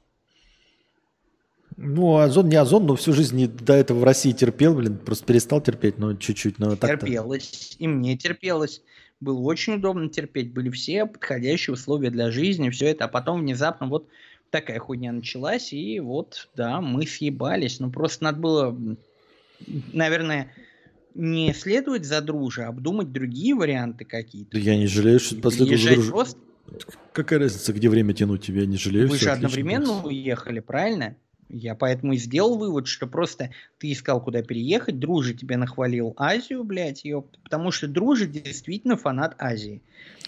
Ну, 1.81 2.16
озон 2.18 2.48
не 2.48 2.57
озон, 2.57 2.86
но 2.86 2.97
всю 2.97 3.12
жизнь 3.12 3.47
до 3.47 3.74
этого 3.74 4.00
в 4.00 4.05
России 4.05 4.32
терпел, 4.32 4.74
блин, 4.74 4.98
просто 4.98 5.24
перестал 5.24 5.60
терпеть, 5.60 5.97
но 5.97 6.15
чуть-чуть, 6.15 6.58
но 6.58 6.74
так 6.74 6.98
терпелось, 7.00 7.76
и 7.78 7.86
мне 7.86 8.16
терпелось. 8.16 8.82
Было 9.20 9.39
очень 9.42 9.74
удобно 9.74 10.08
терпеть, 10.08 10.52
были 10.52 10.70
все 10.70 11.07
подходящие 11.07 11.74
условия 11.74 12.10
для 12.10 12.32
жизни, 12.32 12.70
все 12.70 12.86
это, 12.86 13.05
а 13.05 13.08
потом 13.08 13.42
внезапно 13.42 13.86
вот 13.86 14.08
такая 14.50 14.81
хуйня 14.81 15.12
началась, 15.12 15.73
и 15.73 16.00
вот, 16.00 16.48
да, 16.57 16.81
мы 16.81 17.07
съебались. 17.07 17.78
Ну, 17.78 17.92
просто 17.92 18.24
надо 18.24 18.40
было, 18.40 18.76
наверное, 19.92 20.52
не 21.15 21.55
следовать 21.55 22.05
за 22.05 22.20
друже, 22.20 22.65
а 22.65 22.68
обдумать 22.68 23.12
другие 23.12 23.55
варианты 23.55 24.05
какие-то. 24.05 24.50
Да 24.52 24.58
я 24.58 24.76
не 24.76 24.89
жалею, 24.89 25.20
что 25.20 25.36
последовал 25.36 25.78
за 25.78 25.86
Приезжать 25.86 25.98
друж- 25.98 26.10
просто, 26.10 26.39
Какая 27.12 27.39
разница, 27.39 27.73
где 27.73 27.89
время 27.89 28.15
тянуть 28.15 28.42
тебе, 28.44 28.62
я 28.62 28.66
не 28.66 28.76
жалею. 28.76 29.08
вы 29.08 29.16
же 29.16 29.31
отлично 29.31 29.47
одновременно 29.47 30.02
уехали, 30.05 30.58
правильно? 30.58 31.16
Я 31.49 31.75
поэтому 31.75 32.12
и 32.12 32.18
сделал 32.18 32.59
вывод, 32.59 32.86
что 32.86 33.07
просто 33.07 33.51
ты 33.78 33.91
искал, 33.93 34.20
куда 34.20 34.43
переехать, 34.43 34.99
Дружи 34.99 35.33
тебе 35.35 35.57
нахвалил 35.57 36.15
Азию, 36.17 36.62
блядь, 36.62 37.05
ёпта, 37.05 37.39
потому 37.43 37.70
что 37.70 37.89
Дружи 37.89 38.27
действительно 38.27 38.97
фанат 38.97 39.35
Азии. 39.39 39.81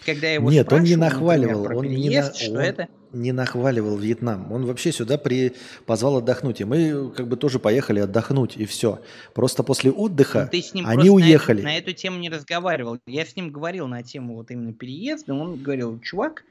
Когда 0.06 0.28
я 0.28 0.34
его 0.34 0.50
Нет, 0.50 0.72
он 0.72 0.82
не 0.82 0.96
нахваливал, 0.96 1.62
например, 1.64 1.78
он 1.78 1.86
не 1.88 2.18
на- 2.20 2.32
что 2.32 2.50
он- 2.52 2.58
это... 2.58 2.88
не 3.12 3.32
нахваливал 3.32 3.98
Вьетнам. 3.98 4.50
Он 4.50 4.64
вообще 4.64 4.92
сюда 4.92 5.18
при... 5.18 5.52
позвал 5.84 6.16
отдохнуть. 6.16 6.62
И 6.62 6.64
мы 6.64 7.10
как 7.14 7.28
бы 7.28 7.36
тоже 7.36 7.58
поехали 7.58 8.00
отдохнуть, 8.00 8.56
и 8.56 8.64
все. 8.64 9.00
Просто 9.34 9.62
после 9.62 9.90
отдыха 9.90 10.44
Ну, 10.44 10.50
ты 10.50 10.62
с 10.62 10.72
ним 10.72 10.86
они 10.86 10.94
просто 10.94 11.12
на 11.12 11.16
эту- 11.18 11.26
уехали. 11.26 11.62
На 11.62 11.76
эту, 11.76 11.92
тему 11.92 12.18
не 12.18 12.30
разговаривал. 12.30 12.98
Я 13.06 13.26
с 13.26 13.36
ним 13.36 13.50
говорил 13.50 13.88
на 13.88 14.02
тему 14.02 14.36
вот 14.36 14.50
именно 14.50 14.72
переезда. 14.72 15.34
Он 15.34 15.62
говорил, 15.62 16.00
чувак, 16.00 16.44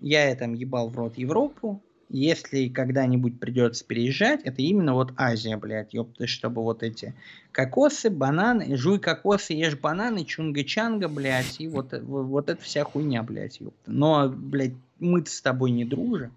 я 0.00 0.34
там 0.36 0.52
ебал 0.52 0.90
в 0.90 0.98
рот 0.98 1.16
Европу. 1.16 1.80
Если 2.14 2.68
когда-нибудь 2.68 3.40
придется 3.40 3.84
переезжать, 3.84 4.42
это 4.44 4.62
именно 4.62 4.94
вот 4.94 5.12
Азия, 5.16 5.56
блядь, 5.56 5.94
ёпта, 5.94 6.28
чтобы 6.28 6.62
вот 6.62 6.84
эти 6.84 7.12
кокосы, 7.50 8.08
бананы, 8.08 8.76
жуй 8.76 9.00
кокосы, 9.00 9.54
ешь 9.54 9.76
бананы, 9.76 10.20
чунга-чанга, 10.20 11.08
блядь, 11.08 11.60
и 11.60 11.66
вот, 11.66 11.92
э, 11.92 12.00
вот, 12.00 12.48
эта 12.48 12.62
вся 12.62 12.84
хуйня, 12.84 13.24
блядь, 13.24 13.58
ёпта. 13.58 13.90
Но, 13.90 14.28
блядь, 14.28 14.74
мы 15.00 15.26
с 15.26 15.40
тобой 15.40 15.72
не 15.72 15.84
дружим. 15.84 16.30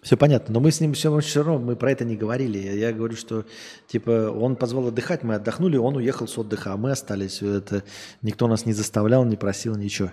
Все 0.00 0.16
понятно, 0.16 0.54
но 0.54 0.60
мы 0.60 0.72
с 0.72 0.80
ним 0.80 0.94
все, 0.94 1.20
все 1.20 1.42
равно, 1.42 1.66
мы 1.66 1.76
про 1.76 1.92
это 1.92 2.06
не 2.06 2.16
говорили. 2.16 2.56
Я 2.56 2.94
говорю, 2.94 3.16
что 3.16 3.44
типа 3.86 4.30
он 4.30 4.56
позвал 4.56 4.86
отдыхать, 4.86 5.24
мы 5.24 5.34
отдохнули, 5.34 5.76
он 5.76 5.96
уехал 5.96 6.26
с 6.26 6.38
отдыха, 6.38 6.72
а 6.72 6.78
мы 6.78 6.92
остались. 6.92 7.42
Это 7.42 7.84
никто 8.22 8.48
нас 8.48 8.64
не 8.64 8.72
заставлял, 8.72 9.26
не 9.26 9.36
просил, 9.36 9.76
ничего. 9.76 10.10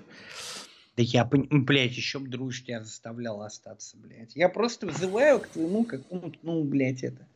Да 0.97 1.03
я, 1.03 1.25
блядь, 1.25 1.97
еще 1.97 2.19
бы 2.19 2.27
дружь 2.29 2.63
тебя 2.63 2.81
заставлял 2.81 3.41
остаться, 3.41 3.97
блядь. 3.97 4.35
Я 4.35 4.47
просто 4.47 4.87
вызываю 4.87 5.39
к 5.39 5.47
твоему 5.47 5.83
какому-то, 5.83 6.37
ну, 6.41 6.63
блядь, 6.63 7.03
это. 7.03 7.27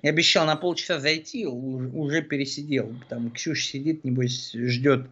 Я 0.00 0.10
обещал 0.10 0.46
на 0.46 0.56
полчаса 0.56 0.98
зайти, 0.98 1.46
уже, 1.46 2.22
пересидел. 2.22 2.92
Там 3.08 3.30
Ксюша 3.30 3.62
сидит, 3.62 4.02
небось, 4.04 4.52
ждет 4.52 5.06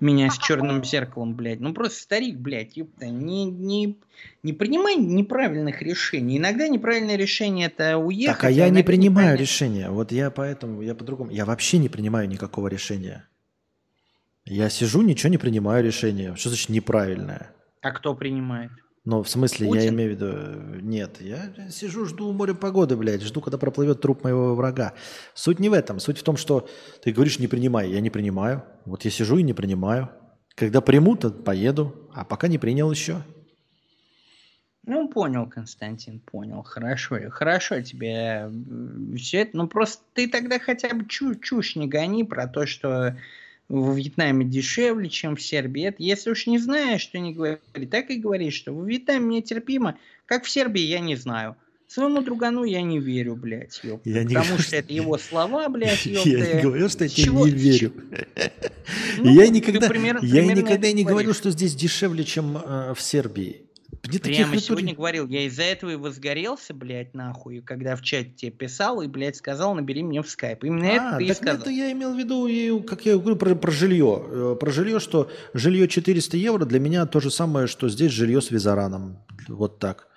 меня 0.00 0.30
с 0.30 0.38
черным 0.38 0.84
зеркалом, 0.84 1.34
блядь. 1.34 1.60
Ну, 1.60 1.74
просто 1.74 2.00
старик, 2.00 2.36
блядь, 2.36 2.76
ёпта, 2.76 3.06
не, 3.06 3.44
не, 3.44 3.98
не 4.42 4.52
принимай 4.52 4.96
неправильных 4.96 5.82
решений. 5.82 6.38
Иногда 6.38 6.68
неправильное 6.68 7.16
решение 7.16 7.66
это 7.66 7.98
уехать. 7.98 8.36
так, 8.36 8.44
а 8.44 8.50
я 8.50 8.64
не 8.64 8.70
иногда 8.70 8.86
принимаю 8.86 9.10
неправильное- 9.10 9.36
решения. 9.40 9.90
Вот 9.90 10.12
я 10.12 10.30
поэтому, 10.30 10.82
я 10.82 10.94
по-другому. 10.94 11.30
Я 11.30 11.44
вообще 11.44 11.78
не 11.78 11.88
принимаю 11.88 12.28
никакого 12.28 12.68
решения. 12.68 13.24
Я 14.52 14.68
сижу, 14.68 15.00
ничего 15.00 15.30
не 15.30 15.38
принимаю 15.38 15.82
решения. 15.82 16.36
Что 16.36 16.50
значит 16.50 16.68
неправильное? 16.68 17.52
А 17.80 17.90
кто 17.90 18.14
принимает? 18.14 18.70
Ну, 19.06 19.22
в 19.22 19.28
смысле, 19.28 19.66
я 19.66 19.72
Путин? 19.72 19.94
имею 19.94 20.10
в 20.10 20.14
виду, 20.14 20.26
э, 20.30 20.78
нет, 20.82 21.16
я 21.20 21.70
сижу, 21.70 22.04
жду 22.04 22.30
море 22.32 22.54
погоды, 22.54 22.94
блядь, 22.94 23.22
жду, 23.22 23.40
когда 23.40 23.56
проплывет 23.56 24.02
труп 24.02 24.24
моего 24.24 24.54
врага. 24.54 24.92
Суть 25.32 25.58
не 25.58 25.70
в 25.70 25.72
этом, 25.72 26.00
суть 26.00 26.18
в 26.18 26.22
том, 26.22 26.36
что 26.36 26.68
ты 27.02 27.12
говоришь, 27.12 27.38
не 27.38 27.46
принимай, 27.46 27.90
я 27.90 28.00
не 28.00 28.10
принимаю. 28.10 28.62
Вот 28.84 29.06
я 29.06 29.10
сижу 29.10 29.38
и 29.38 29.42
не 29.42 29.54
принимаю. 29.54 30.10
Когда 30.54 30.82
приму, 30.82 31.16
то 31.16 31.30
поеду, 31.30 32.10
а 32.12 32.26
пока 32.26 32.46
не 32.46 32.58
принял 32.58 32.90
еще. 32.90 33.22
Ну, 34.84 35.08
понял, 35.08 35.48
Константин, 35.48 36.20
понял. 36.20 36.62
Хорошо, 36.62 37.16
хорошо 37.30 37.80
тебе 37.80 38.50
все 39.16 39.38
это. 39.38 39.56
Ну, 39.56 39.66
просто 39.66 40.04
ты 40.12 40.28
тогда 40.28 40.58
хотя 40.58 40.90
бы 40.90 41.06
чушь, 41.06 41.38
чушь 41.40 41.74
не 41.74 41.88
гони 41.88 42.24
про 42.24 42.46
то, 42.46 42.66
что 42.66 43.16
в 43.72 43.96
Вьетнаме 43.96 44.44
дешевле, 44.44 45.08
чем 45.08 45.34
в 45.34 45.42
Сербии. 45.42 45.84
Это, 45.86 45.96
если 46.02 46.30
уж 46.30 46.46
не 46.46 46.58
знаешь, 46.58 47.06
то 47.06 47.18
не 47.18 47.32
говори. 47.32 47.58
Так 47.90 48.10
и 48.10 48.16
говори, 48.16 48.50
что 48.50 48.72
в 48.74 48.86
Вьетнаме 48.86 49.20
мне 49.24 49.40
терпимо, 49.42 49.96
как 50.26 50.44
в 50.44 50.50
Сербии, 50.50 50.82
я 50.82 51.00
не 51.00 51.16
знаю. 51.16 51.56
Своему 51.88 52.20
другану 52.20 52.64
я 52.64 52.82
не 52.82 52.98
верю, 53.00 53.34
блядь, 53.34 53.80
ёпта. 53.82 54.08
Я 54.08 54.24
не 54.24 54.34
Потому 54.34 54.58
что 54.58 54.76
это 54.76 54.92
его 54.92 55.16
слова, 55.16 55.68
блядь, 55.70 56.04
Я 56.06 56.22
не 56.22 56.30
ёпта. 56.32 56.60
говорил, 56.62 56.88
что 56.90 57.04
я 57.04 57.08
тебе 57.10 57.24
Чего- 57.24 57.46
не 57.46 57.52
верю. 57.52 57.92
Ну, 59.18 59.30
я 59.32 59.48
никогда, 59.48 59.86
я 60.22 60.44
никогда 60.54 60.92
не 60.92 61.04
говорю, 61.04 61.32
что 61.32 61.50
здесь 61.50 61.74
дешевле, 61.74 62.24
чем 62.24 62.56
э, 62.56 62.94
в 62.94 63.00
Сербии. 63.00 63.62
Мне 64.08 64.18
Прямо 64.18 64.58
сегодня 64.58 64.88
люди- 64.88 64.96
говорил, 64.96 65.28
я 65.28 65.42
из-за 65.46 65.62
этого 65.62 65.90
и 65.90 65.94
возгорелся, 65.96 66.74
блядь, 66.74 67.14
нахуй, 67.14 67.60
когда 67.60 67.94
в 67.94 68.02
чате 68.02 68.30
тебе 68.30 68.50
писал 68.50 69.00
и, 69.00 69.06
блядь, 69.06 69.36
сказал, 69.36 69.74
набери 69.76 70.02
мне 70.02 70.22
в 70.22 70.28
скайп. 70.28 70.64
Именно 70.64 70.84
это 70.86 71.08
А, 71.10 71.18
ты 71.18 71.24
и 71.24 71.28
так 71.28 71.36
сказал. 71.36 71.60
это 71.60 71.70
я 71.70 71.92
имел 71.92 72.12
в 72.14 72.18
виду, 72.18 72.46
и, 72.48 72.80
как 72.82 73.06
я 73.06 73.16
говорю, 73.16 73.36
про, 73.36 73.54
про 73.54 73.70
жилье. 73.70 74.22
Э, 74.28 74.56
Про 74.58 74.70
жилье, 74.72 74.98
что 74.98 75.30
жилье 75.54 75.86
400 75.86 76.36
евро 76.36 76.64
для 76.64 76.80
меня 76.80 77.06
то 77.06 77.20
же 77.20 77.30
самое, 77.30 77.68
что 77.68 77.88
здесь 77.88 78.10
жилье 78.10 78.42
с 78.42 78.50
визараном. 78.50 79.18
Вот 79.46 79.78
так. 79.78 80.08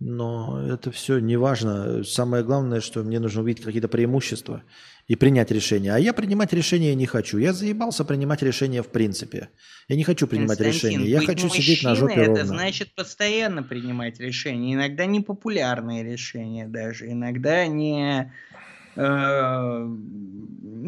Но 0.00 0.62
это 0.64 0.92
все 0.92 1.18
не 1.18 1.36
важно. 1.36 2.04
Самое 2.04 2.44
главное, 2.44 2.80
что 2.80 3.02
мне 3.02 3.18
нужно 3.18 3.42
увидеть 3.42 3.64
какие-то 3.64 3.88
преимущества 3.88 4.62
и 5.08 5.16
принять 5.16 5.50
решение. 5.50 5.92
А 5.92 5.98
я 5.98 6.12
принимать 6.12 6.52
решения 6.52 6.94
не 6.94 7.06
хочу. 7.06 7.38
Я 7.38 7.52
заебался 7.52 8.04
принимать 8.04 8.42
решения 8.42 8.82
в 8.82 8.88
принципе. 8.88 9.48
Я 9.88 9.96
не 9.96 10.04
хочу 10.04 10.28
принимать 10.28 10.60
решения. 10.60 11.04
Я 11.04 11.20
хочу 11.20 11.48
сидеть 11.48 11.82
на 11.82 11.96
жопе 11.96 12.14
это 12.14 12.26
ровно. 12.26 12.44
значит 12.44 12.94
постоянно 12.94 13.64
принимать 13.64 14.20
решения. 14.20 14.74
Иногда 14.74 15.04
непопулярные 15.06 16.04
решения 16.04 16.68
даже. 16.68 17.10
Иногда 17.10 17.66
не 17.66 18.32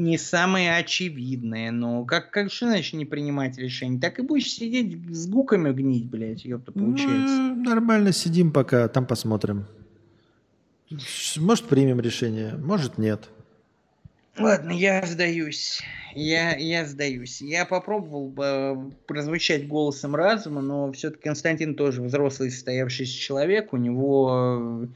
не 0.00 0.18
самые 0.18 0.76
очевидные, 0.76 1.70
но 1.70 2.04
как, 2.04 2.30
как 2.30 2.50
что 2.50 2.66
значит 2.66 2.94
не 2.94 3.04
принимать 3.04 3.56
решения? 3.58 4.00
Так 4.00 4.18
и 4.18 4.22
будешь 4.22 4.50
сидеть 4.50 4.96
с 5.14 5.28
гуками 5.28 5.72
гнить, 5.72 6.06
блядь, 6.06 6.44
ёпта, 6.44 6.72
получается. 6.72 7.36
Ну, 7.36 7.62
нормально 7.62 8.12
сидим 8.12 8.52
пока, 8.52 8.88
там 8.88 9.06
посмотрим. 9.06 9.66
Может, 11.36 11.66
примем 11.66 12.00
решение, 12.00 12.54
может, 12.56 12.98
нет. 12.98 13.28
Ладно, 14.38 14.72
я 14.72 15.04
сдаюсь. 15.06 15.82
Я, 16.14 16.56
я 16.56 16.86
сдаюсь. 16.86 17.40
Я 17.40 17.66
попробовал 17.66 18.28
бы 18.28 18.92
прозвучать 19.06 19.68
голосом 19.68 20.16
разума, 20.16 20.60
но 20.60 20.90
все-таки 20.92 21.22
Константин 21.24 21.74
тоже 21.74 22.02
взрослый 22.02 22.50
состоявшийся 22.50 23.16
человек. 23.16 23.72
У 23.72 23.76
него 23.76 24.88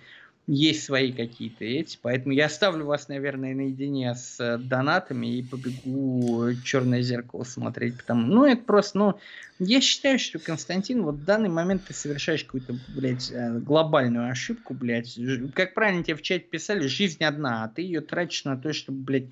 есть 0.47 0.85
свои 0.85 1.13
какие-то 1.13 1.65
эти. 1.65 1.99
Поэтому 2.03 2.35
я 2.35 2.47
оставлю 2.47 2.85
вас, 2.85 3.09
наверное, 3.09 3.55
наедине 3.55 4.15
с 4.15 4.39
э, 4.41 4.59
донатами 4.59 5.39
и 5.39 5.43
побегу 5.43 6.51
«Черное 6.65 7.01
зеркало» 7.01 7.45
смотреть. 7.45 7.97
Потому... 7.97 8.27
Ну, 8.27 8.45
это 8.45 8.63
просто, 8.63 8.99
ну, 8.99 9.19
я 9.59 9.81
считаю, 9.81 10.19
что, 10.19 10.39
Константин, 10.39 11.03
вот 11.03 11.17
в 11.17 11.25
данный 11.25 11.49
момент 11.49 11.85
ты 11.87 11.95
совершаешь 11.95 12.45
какую-то, 12.45 12.77
блядь, 12.95 13.31
э, 13.33 13.59
глобальную 13.59 14.31
ошибку, 14.31 14.75
блядь. 14.75 15.19
Как 15.55 15.73
правильно 15.73 16.05
тебе 16.05 16.17
в 16.17 16.23
чате 16.23 16.45
писали, 16.45 16.87
жизнь 16.87 17.25
одна, 17.25 17.65
а 17.65 17.69
ты 17.69 17.83
ее 17.83 18.03
тратишь 18.03 18.45
на 18.45 18.59
то, 18.59 18.75
чтобы, 18.75 18.99
блядь, 18.99 19.29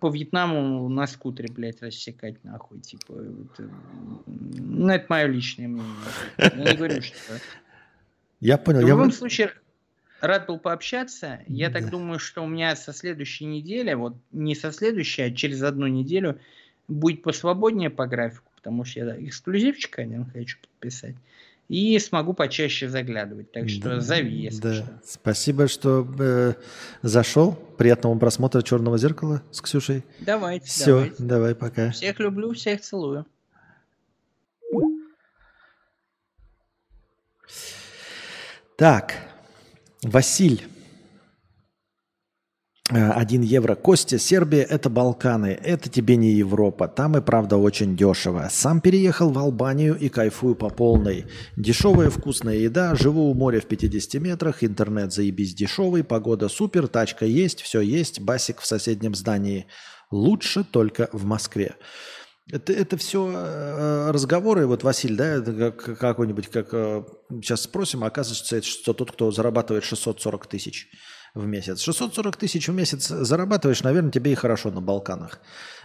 по 0.00 0.10
Вьетнаму 0.10 0.88
на 0.88 1.06
скутере, 1.06 1.52
блядь, 1.52 1.82
рассекать 1.82 2.42
нахуй, 2.44 2.80
типа. 2.80 3.12
Это... 3.12 3.70
Ну, 4.26 4.88
это 4.88 5.06
мое 5.08 5.26
личное 5.26 5.68
мнение. 5.68 5.94
Я 6.38 6.50
не 6.50 6.76
говорю, 6.76 7.02
что... 7.02 7.14
Я 8.40 8.58
понял. 8.58 8.80
В 8.80 8.82
я... 8.82 8.88
любом 8.90 9.10
случае, 9.10 9.52
рад 10.20 10.46
был 10.46 10.58
пообщаться. 10.58 11.40
Я 11.46 11.68
Да. 11.70 11.80
так 11.80 11.90
думаю, 11.90 12.18
что 12.18 12.42
у 12.42 12.46
меня 12.46 12.74
со 12.76 12.92
следующей 12.92 13.44
недели, 13.46 13.94
вот 13.94 14.14
не 14.32 14.54
со 14.54 14.72
следующей, 14.72 15.22
а 15.22 15.30
через 15.30 15.62
одну 15.62 15.86
неделю 15.86 16.38
будет 16.88 17.22
посвободнее 17.22 17.90
по 17.90 18.06
графику, 18.06 18.50
потому 18.56 18.84
что 18.84 19.00
я 19.00 19.24
эксклюзивчик 19.24 19.98
один 19.98 20.24
хочу 20.30 20.58
подписать. 20.60 21.14
И 21.68 21.98
смогу 21.98 22.32
почаще 22.32 22.88
заглядывать. 22.88 23.52
Так 23.52 23.68
что 23.68 23.90
Да, 23.96 24.00
зови, 24.00 24.34
если 24.34 24.60
да. 24.62 24.74
что. 24.74 25.00
Спасибо, 25.04 25.68
что 25.68 26.08
э, 26.18 26.54
зашел. 27.02 27.52
Приятного 27.76 28.18
просмотра 28.18 28.62
Черного 28.62 28.96
зеркала 28.96 29.42
с 29.50 29.60
Ксюшей. 29.60 30.02
Давайте, 30.20 30.64
Все, 30.66 30.86
давайте. 30.86 31.22
давай, 31.22 31.54
пока. 31.54 31.90
Всех 31.90 32.20
люблю, 32.20 32.54
всех 32.54 32.80
целую. 32.80 33.26
Так, 38.76 39.14
Василь. 40.02 40.62
Э, 42.90 43.10
1 43.10 43.42
евро. 43.42 43.74
Костя, 43.74 44.18
Сербия– 44.18 44.62
это 44.70 44.88
Балканы, 44.88 45.48
это 45.48 45.90
тебе 45.90 46.16
не 46.16 46.30
Европа. 46.30 46.88
Там 46.88 47.16
и 47.16 47.20
правда 47.20 47.56
очень 47.56 47.96
дешево. 47.96 48.48
Сам 48.50 48.80
переехал 48.80 49.30
в 49.30 49.38
Албанию 49.38 49.98
и 49.98 50.08
кайфую 50.08 50.54
по 50.54 50.70
полной. 50.70 51.26
Дешевая 51.56 52.10
вкусная 52.10 52.56
еда, 52.56 52.94
живу 52.94 53.28
у 53.28 53.34
моря 53.34 53.60
в 53.60 53.66
50 53.66 54.22
метрах, 54.22 54.62
интернет 54.62 55.12
заебись 55.12 55.54
дешевый, 55.54 56.04
погода 56.04 56.48
супер, 56.48 56.86
тачка 56.86 57.26
есть, 57.26 57.60
все 57.60 57.80
есть, 57.80 58.20
басик 58.20 58.60
в 58.60 58.66
соседнем 58.66 59.14
здании. 59.14 59.66
Лучше 60.10 60.64
только 60.64 61.10
в 61.12 61.24
Москве. 61.24 61.74
Это, 62.50 62.72
это 62.72 62.96
все 62.96 64.10
разговоры, 64.10 64.66
вот 64.66 64.82
Василь, 64.82 65.16
да, 65.16 65.26
это 65.26 65.52
как, 65.70 65.98
какой-нибудь, 65.98 66.48
как 66.48 66.68
э, 66.72 67.04
сейчас 67.42 67.62
спросим, 67.62 68.04
а 68.04 68.06
оказывается, 68.06 68.56
это 68.56 68.66
что 68.66 68.94
тот, 68.94 69.12
кто 69.12 69.30
зарабатывает 69.30 69.84
640 69.84 70.46
тысяч 70.46 70.88
в 71.34 71.44
месяц. 71.46 71.80
640 71.80 72.36
тысяч 72.36 72.68
в 72.68 72.72
месяц 72.72 73.08
зарабатываешь, 73.08 73.82
наверное, 73.82 74.10
тебе 74.10 74.32
и 74.32 74.34
хорошо 74.34 74.70
на 74.70 74.80
Балканах. 74.80 75.40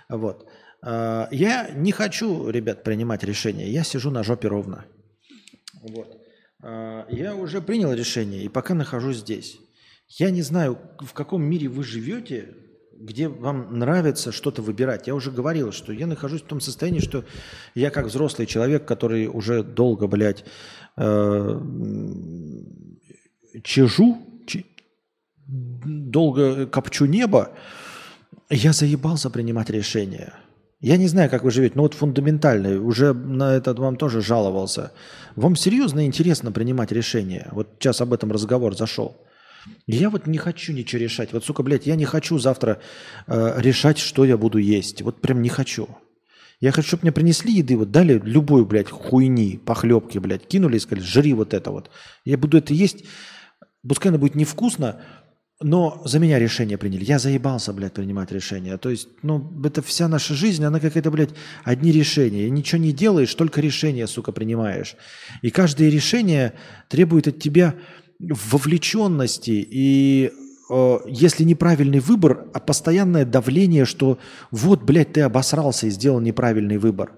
Вот. 0.07 0.47
Я 0.81 1.71
не 1.73 1.91
хочу, 1.91 2.49
ребят, 2.49 2.83
принимать 2.83 3.23
решения. 3.23 3.69
Я 3.69 3.83
сижу 3.83 4.09
на 4.11 4.23
жопе 4.23 4.47
ровно. 4.47 4.85
Вот. 5.81 6.21
Я 6.61 7.35
уже 7.35 7.61
принял 7.61 7.93
решение 7.93 8.43
и 8.43 8.49
пока 8.49 8.73
нахожусь 8.73 9.17
здесь. 9.17 9.59
Я 10.07 10.29
не 10.29 10.41
знаю, 10.41 10.77
в 10.99 11.13
каком 11.13 11.43
мире 11.43 11.67
вы 11.67 11.83
живете, 11.83 12.55
где 12.99 13.27
вам 13.27 13.79
нравится 13.79 14.31
что-то 14.31 14.61
выбирать. 14.61 15.07
Я 15.07 15.15
уже 15.15 15.31
говорил, 15.31 15.71
что 15.71 15.93
я 15.93 16.07
нахожусь 16.07 16.41
в 16.41 16.45
том 16.45 16.61
состоянии, 16.61 16.99
что 16.99 17.23
я 17.75 17.89
как 17.89 18.05
взрослый 18.05 18.47
человек, 18.47 18.85
который 18.85 19.27
уже 19.27 19.63
долго, 19.63 20.07
блядь, 20.07 20.45
э, 20.97 21.59
чижу, 23.63 24.17
чи- 24.47 24.65
долго 25.47 26.65
копчу 26.67 27.05
небо, 27.05 27.51
я 28.49 28.73
заебался 28.73 29.29
принимать 29.29 29.69
решения. 29.69 30.33
Я 30.79 30.97
не 30.97 31.07
знаю, 31.07 31.29
как 31.29 31.43
вы 31.43 31.51
живете, 31.51 31.73
но 31.75 31.83
вот 31.83 31.93
фундаментально, 31.93 32.81
уже 32.81 33.13
на 33.13 33.55
этот 33.55 33.79
вам 33.79 33.95
тоже 33.95 34.21
жаловался. 34.21 34.91
Вам 35.35 35.55
серьезно 35.55 36.05
интересно 36.05 36.51
принимать 36.51 36.91
решения? 36.91 37.47
Вот 37.51 37.67
сейчас 37.79 38.01
об 38.01 38.11
этом 38.11 38.31
разговор 38.31 38.75
зашел. 38.75 39.15
Я 39.87 40.09
вот 40.09 40.27
не 40.27 40.37
хочу 40.37 40.73
ничего 40.73 41.01
решать. 41.01 41.33
Вот, 41.33 41.45
сука, 41.45 41.63
блядь, 41.63 41.85
я 41.85 41.95
не 41.95 42.05
хочу 42.05 42.37
завтра 42.39 42.81
э, 43.27 43.55
решать, 43.57 43.97
что 43.97 44.25
я 44.25 44.37
буду 44.37 44.57
есть. 44.57 45.01
Вот 45.01 45.21
прям 45.21 45.41
не 45.41 45.49
хочу. 45.49 45.87
Я 46.59 46.71
хочу, 46.71 46.89
чтобы 46.89 47.03
мне 47.03 47.11
принесли 47.11 47.53
еды, 47.53 47.75
вот 47.75 47.91
дали 47.91 48.21
любую, 48.23 48.65
блядь, 48.65 48.89
хуйни, 48.89 49.59
похлебки, 49.65 50.17
блядь, 50.17 50.47
кинули 50.47 50.77
и 50.77 50.79
сказали, 50.79 51.05
жри 51.05 51.33
вот 51.33 51.53
это 51.53 51.71
вот. 51.71 51.89
Я 52.23 52.37
буду 52.37 52.57
это 52.57 52.73
есть, 52.73 53.03
пускай 53.85 54.11
оно 54.11 54.17
будет 54.17 54.35
невкусно, 54.35 55.01
но 55.59 56.01
за 56.05 56.19
меня 56.19 56.39
решение 56.39 56.77
приняли. 56.77 57.03
Я 57.03 57.19
заебался, 57.19 57.73
блядь, 57.73 57.93
принимать 57.93 58.31
решения. 58.31 58.77
То 58.77 58.89
есть, 58.89 59.07
ну, 59.23 59.51
это 59.63 59.81
вся 59.81 60.07
наша 60.07 60.33
жизнь, 60.33 60.63
она 60.63 60.79
какая-то, 60.79 61.11
блядь, 61.11 61.31
одни 61.63 61.91
решения. 61.91 62.49
Ничего 62.49 62.81
не 62.81 62.91
делаешь, 62.91 63.33
только 63.35 63.61
решения, 63.61 64.07
сука, 64.07 64.31
принимаешь. 64.31 64.95
И 65.41 65.49
каждое 65.51 65.89
решение 65.89 66.53
требует 66.89 67.27
от 67.27 67.39
тебя 67.39 67.75
вовлеченности 68.19 69.51
и 69.51 70.31
э, 70.69 70.97
если 71.07 71.43
неправильный 71.43 71.99
выбор, 71.99 72.47
а 72.53 72.59
постоянное 72.59 73.25
давление, 73.25 73.85
что 73.85 74.17
вот, 74.51 74.83
блядь, 74.83 75.13
ты 75.13 75.21
обосрался 75.21 75.87
и 75.87 75.89
сделал 75.89 76.19
неправильный 76.19 76.77
выбор. 76.77 77.13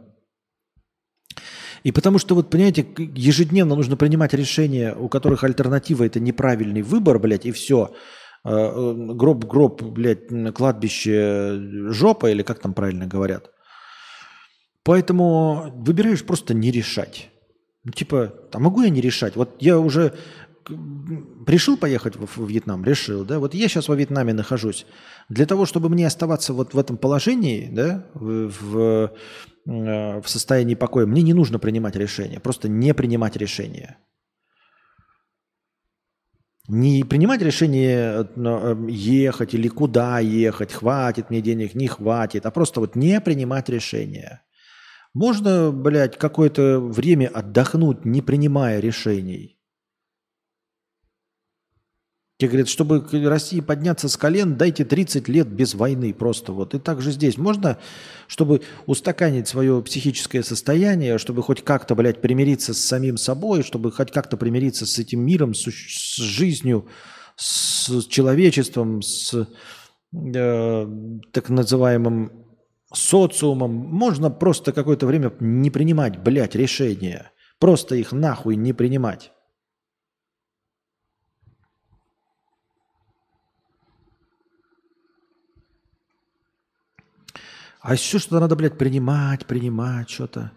И 1.83 1.91
потому 1.91 2.17
что, 2.17 2.33
вот, 2.33 2.49
понимаете, 2.49 2.83
ежедневно 2.97 3.75
нужно 3.75 3.95
принимать 3.95 4.33
решения, 4.33 4.95
у 4.95 5.07
которых 5.07 5.43
альтернатива– 5.43 6.03
это 6.05 6.19
неправильный 6.19 6.81
выбор, 6.81 7.19
блядь, 7.19 7.45
и 7.45 7.51
все. 7.51 7.93
Гроб, 8.43 9.45
гроб, 9.45 9.83
блядь, 9.83 10.31
м, 10.31 10.51
кладбище, 10.51 11.91
жопа, 11.91 12.31
или 12.31 12.41
как 12.41 12.59
там 12.59 12.73
правильно 12.73 13.05
говорят. 13.05 13.51
Поэтому 14.83 15.71
выбираешь 15.75 16.23
просто 16.23 16.55
не 16.55 16.71
решать. 16.71 17.29
Ну, 17.83 17.91
типа, 17.91 18.33
а 18.51 18.59
могу 18.59 18.81
я 18.81 18.89
не 18.89 19.01
решать? 19.01 19.35
Вот 19.35 19.55
я 19.59 19.79
уже 19.79 20.13
решил 20.69 21.77
поехать 21.77 22.15
в, 22.15 22.47
Вьетнам, 22.47 22.83
решил, 22.83 23.25
да, 23.25 23.39
вот 23.39 23.53
я 23.53 23.67
сейчас 23.67 23.87
во 23.87 23.95
Вьетнаме 23.95 24.33
нахожусь. 24.33 24.85
Для 25.29 25.45
того, 25.45 25.65
чтобы 25.65 25.89
мне 25.89 26.07
оставаться 26.07 26.53
вот 26.53 26.73
в 26.73 26.79
этом 26.79 26.97
положении, 26.97 27.69
да, 27.71 28.05
в, 28.13 28.49
в, 28.49 29.11
э, 29.67 30.21
в 30.21 30.27
состоянии 30.27 30.75
покоя, 30.75 31.05
мне 31.05 31.21
не 31.21 31.33
нужно 31.33 31.59
принимать 31.59 31.95
решения, 31.95 32.39
просто 32.39 32.69
не 32.69 32.93
принимать 32.93 33.35
решения. 33.35 33.97
Не 36.67 37.03
принимать 37.03 37.41
решение 37.43 38.27
но, 38.35 38.71
э, 38.71 38.89
ехать 38.89 39.53
или 39.53 39.67
куда 39.67 40.19
ехать, 40.19 40.73
хватит 40.73 41.29
мне 41.29 41.41
денег, 41.41 41.75
не 41.75 41.87
хватит, 41.87 42.45
а 42.45 42.51
просто 42.51 42.79
вот 42.79 42.95
не 42.95 43.21
принимать 43.21 43.69
решения. 43.69 44.41
Можно, 45.13 45.71
блядь, 45.71 46.17
какое-то 46.17 46.79
время 46.79 47.27
отдохнуть, 47.27 48.03
не 48.03 48.21
принимая 48.21 48.79
решений. 48.79 49.54
Тебе 52.37 52.49
говорят, 52.49 52.67
чтобы 52.67 53.05
России 53.29 53.61
подняться 53.61 54.09
с 54.09 54.17
колен, 54.17 54.57
дайте 54.57 54.83
30 54.83 55.29
лет 55.29 55.47
без 55.47 55.73
войны 55.73 56.13
просто 56.13 56.51
вот. 56.51 56.75
И 56.75 56.79
так 56.79 57.01
же 57.01 57.11
здесь 57.11 57.37
можно, 57.37 57.77
чтобы 58.27 58.61
устаканить 58.87 59.47
свое 59.47 59.81
психическое 59.81 60.43
состояние, 60.43 61.17
чтобы 61.17 61.43
хоть 61.43 61.63
как-то, 61.63 61.95
блядь, 61.95 62.19
примириться 62.19 62.73
с 62.73 62.79
самим 62.79 63.15
собой, 63.15 63.63
чтобы 63.63 63.89
хоть 63.93 64.11
как-то 64.11 64.35
примириться 64.35 64.85
с 64.85 64.99
этим 64.99 65.21
миром, 65.21 65.53
с, 65.53 65.63
с 65.63 66.17
жизнью, 66.17 66.89
с 67.37 68.05
человечеством, 68.07 69.01
с 69.01 69.47
э, 70.13 70.87
так 71.31 71.49
называемым 71.49 72.31
социумом. 72.93 73.71
Можно 73.71 74.29
просто 74.29 74.73
какое-то 74.73 75.05
время 75.05 75.31
не 75.39 75.69
принимать, 75.69 76.21
блядь, 76.21 76.55
решения. 76.55 77.31
Просто 77.59 77.95
их 77.95 78.11
нахуй 78.11 78.57
не 78.57 78.73
принимать. 78.73 79.31
А 87.85 87.93
еще 87.93 88.17
что-то 88.17 88.39
надо, 88.39 88.55
блядь, 88.55 88.79
принимать, 88.79 89.45
принимать 89.45 90.09
что-то. 90.09 90.51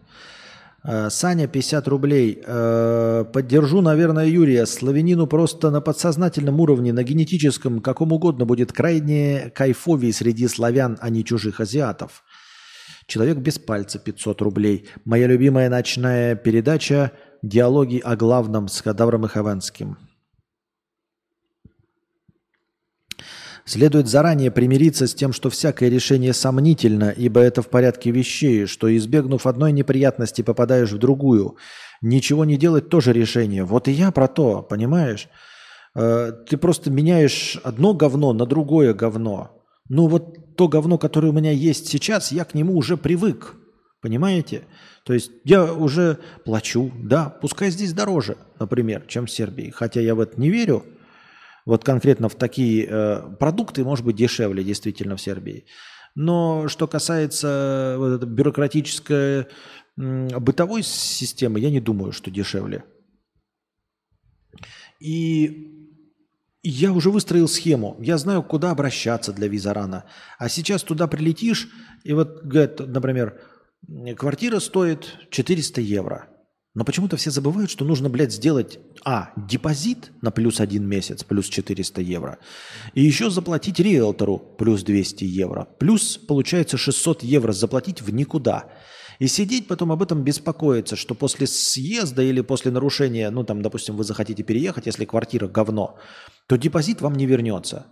Э, 0.83 1.11
Саня, 1.11 1.47
50 1.47 1.87
рублей. 1.89 2.43
Э, 2.43 3.27
Поддержу, 3.31 3.83
наверное, 3.83 4.25
Юрия. 4.25 4.65
Славянину 4.65 5.27
просто 5.27 5.71
на 5.71 5.83
подсознательном 5.83 6.59
уровне, 6.59 6.95
на 6.95 7.03
генетическом, 7.03 7.81
каком 7.81 8.13
угодно, 8.13 8.47
будет 8.47 8.73
крайне 8.73 9.53
кайфовей 9.55 10.11
среди 10.15 10.49
славян, 10.49 10.97
а 11.03 11.11
не 11.11 11.23
чужих 11.23 11.61
азиатов. 11.61 12.25
Человек 13.07 13.37
без 13.37 13.59
пальца, 13.59 13.99
500 13.99 14.41
рублей. 14.41 14.89
Моя 15.05 15.27
любимая 15.27 15.69
ночная 15.69 16.35
передача 16.35 17.13
«Диалоги 17.43 17.99
о 17.99 18.17
главном» 18.17 18.69
с 18.69 18.81
Кадавром 18.81 19.27
и 19.27 19.29
Следует 23.69 24.09
заранее 24.09 24.51
примириться 24.51 25.07
с 25.07 25.13
тем, 25.13 25.35
что 25.35 25.51
всякое 25.51 25.91
решение 25.91 26.33
сомнительно, 26.33 27.11
ибо 27.11 27.43
это 27.43 27.61
в 27.61 27.69
порядке 27.69 28.11
вещей, 28.11 28.65
что 28.65 28.97
избегнув 28.97 29.47
одной 29.47 29.73
неприятности, 29.73 30.41
попадаешь 30.41 30.91
в 30.91 30.97
другую. 30.97 31.59
Ничего 32.01 32.47
не 32.47 32.57
делать 32.57 32.89
тоже 32.89 33.13
решение. 33.13 33.65
Вот 33.65 33.87
и 33.87 33.93
я 33.93 34.11
про 34.11 34.27
то, 34.27 34.63
понимаешь? 34.63 35.29
Э, 35.95 36.33
Ты 36.49 36.57
просто 36.57 36.91
меняешь 36.91 37.61
одно 37.63 37.93
говно 37.93 38.33
на 38.33 38.47
другое 38.47 38.95
говно. 38.95 39.51
Ну 39.91 40.07
вот 40.07 40.57
то 40.57 40.67
говно, 40.67 40.97
которое 40.97 41.29
у 41.29 41.35
меня 41.35 41.51
есть 41.51 41.89
сейчас, 41.89 42.33
я 42.33 42.47
к 42.47 42.55
нему 42.55 42.75
уже 42.75 42.97
привык. 42.97 43.55
Понимаете? 44.01 44.63
То 45.05 45.13
есть 45.13 45.31
я 45.45 45.75
уже 45.75 46.17
плачу, 46.47 46.91
да, 46.97 47.37
пускай 47.43 47.69
здесь 47.69 47.93
дороже, 47.93 48.39
например, 48.59 49.05
чем 49.09 49.27
в 49.27 49.31
Сербии. 49.31 49.69
Хотя 49.77 50.01
я 50.01 50.15
в 50.15 50.21
это 50.21 50.41
не 50.41 50.49
верю, 50.49 50.85
вот 51.69 51.85
конкретно 51.85 52.31
в 52.31 52.35
такие 52.35 52.87
э, 52.89 53.37
продукты 53.39 53.85
может 53.85 54.03
быть 54.03 54.17
дешевле 54.17 54.65
действительно 54.65 55.17
в 55.17 55.21
Сербии. 55.21 55.67
Но 56.15 56.67
что 56.69 56.89
касается 56.89 57.97
вот 57.99 58.15
этой 58.15 58.27
бюрократической 58.27 59.49
м, 59.99 60.29
бытовой 60.29 60.83
системы, 60.83 61.61
я 61.61 61.69
не 61.69 61.81
думаю, 61.81 62.13
что 62.13 62.31
дешевле. 62.31 62.85
И 64.99 65.93
я 66.63 66.91
уже 66.91 67.11
выстроил 67.11 67.49
схему. 67.49 67.99
Я 68.01 68.17
знаю, 68.17 68.43
куда 68.43 68.71
обращаться 68.71 69.35
для 69.35 69.47
визарана. 69.47 70.07
А 70.39 70.49
сейчас 70.49 70.83
туда 70.83 71.07
прилетишь, 71.07 71.69
и 72.03 72.15
вот, 72.15 72.45
говорят, 72.45 72.81
например, 72.81 73.43
квартира 74.17 74.59
стоит 74.59 75.19
400 75.31 75.83
евро. 75.83 76.31
Но 76.79 76.85
почему-то 76.85 77.17
все 77.17 77.33
забывают, 77.33 77.73
что 77.73 77.85
нужно, 77.85 78.09
блядь, 78.09 78.33
сделать, 78.33 78.79
а, 79.05 79.33
депозит 79.35 80.13
на 80.23 80.31
плюс 80.31 80.61
один 80.61 80.87
месяц, 80.87 81.25
плюс 81.25 81.49
400 81.49 82.01
евро, 82.03 82.39
и 82.95 83.03
еще 83.03 83.31
заплатить 83.31 83.81
риэлтору 83.81 84.39
плюс 84.39 84.85
200 84.85 85.25
евро, 85.25 85.67
плюс, 85.81 86.19
получается, 86.19 86.77
600 86.77 87.25
евро 87.25 87.51
заплатить 87.51 88.01
в 88.01 88.15
никуда. 88.15 88.71
И 89.19 89.27
сидеть 89.27 89.67
потом 89.67 89.91
об 89.91 90.05
этом 90.05 90.23
беспокоиться, 90.23 90.95
что 90.95 91.17
после 91.17 91.49
съезда 91.49 92.23
или 92.23 92.43
после 92.43 92.71
нарушения, 92.71 93.29
ну 93.31 93.43
там, 93.43 93.61
допустим, 93.61 93.97
вы 93.97 94.05
захотите 94.05 94.45
переехать, 94.45 94.87
если 94.87 95.05
квартира 95.05 95.49
говно, 95.49 95.99
то 96.47 96.57
депозит 96.57 97.01
вам 97.01 97.17
не 97.17 97.27
вернется. 97.27 97.87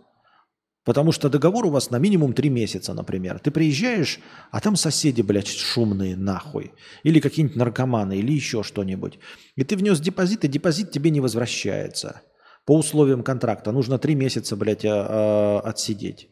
Потому 0.87 1.11
что 1.11 1.29
договор 1.29 1.67
у 1.67 1.71
вас 1.71 1.91
на 1.91 1.99
минимум 1.99 2.33
три 2.33 2.49
месяца, 2.49 2.95
например. 2.95 3.41
Ты 3.41 3.51
приезжаешь, 3.51 4.21
а 4.53 4.61
там 4.61 4.77
соседи, 4.77 5.21
блядь, 5.21 5.49
шумные 5.49 6.15
нахуй. 6.17 6.71
Или 7.03 7.19
какие-нибудь 7.19 7.57
наркоманы, 7.57 8.17
или 8.19 8.33
еще 8.33 8.63
что-нибудь. 8.63 9.19
И 9.57 9.65
ты 9.65 9.77
внес 9.77 9.99
депозит, 9.99 10.45
и 10.45 10.49
депозит 10.49 10.93
тебе 10.93 11.11
не 11.11 11.21
возвращается. 11.21 12.23
По 12.67 12.79
условиям 12.79 13.25
контракта. 13.25 13.73
Нужно 13.73 13.99
три 13.99 14.15
месяца, 14.15 14.55
блядь, 14.55 14.85
а, 14.85 15.61
а, 15.65 15.69
отсидеть. 15.69 16.29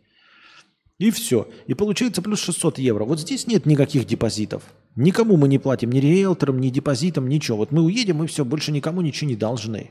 И 0.98 1.10
все. 1.10 1.48
И 1.66 1.74
получается 1.74 2.22
плюс 2.22 2.38
600 2.38 2.78
евро. 2.78 3.04
Вот 3.04 3.18
здесь 3.18 3.48
нет 3.48 3.66
никаких 3.66 4.06
депозитов. 4.06 4.62
Никому 4.94 5.36
мы 5.36 5.48
не 5.48 5.58
платим, 5.58 5.90
ни 5.90 5.98
риэлторам, 5.98 6.60
ни 6.60 6.68
депозитам, 6.68 7.28
ничего. 7.28 7.56
Вот 7.56 7.72
мы 7.72 7.82
уедем, 7.82 8.22
и 8.22 8.28
все, 8.28 8.44
больше 8.44 8.70
никому 8.70 9.00
ничего 9.00 9.30
не 9.30 9.36
должны. 9.36 9.90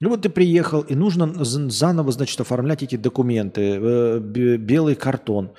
Ну 0.00 0.10
вот 0.10 0.22
ты 0.22 0.28
приехал, 0.28 0.82
и 0.82 0.94
нужно 0.94 1.32
заново, 1.44 2.12
значит, 2.12 2.38
оформлять 2.40 2.82
эти 2.82 2.96
документы, 2.96 3.62
э, 3.62 4.18
белый 4.20 4.94
картон. 4.94 5.54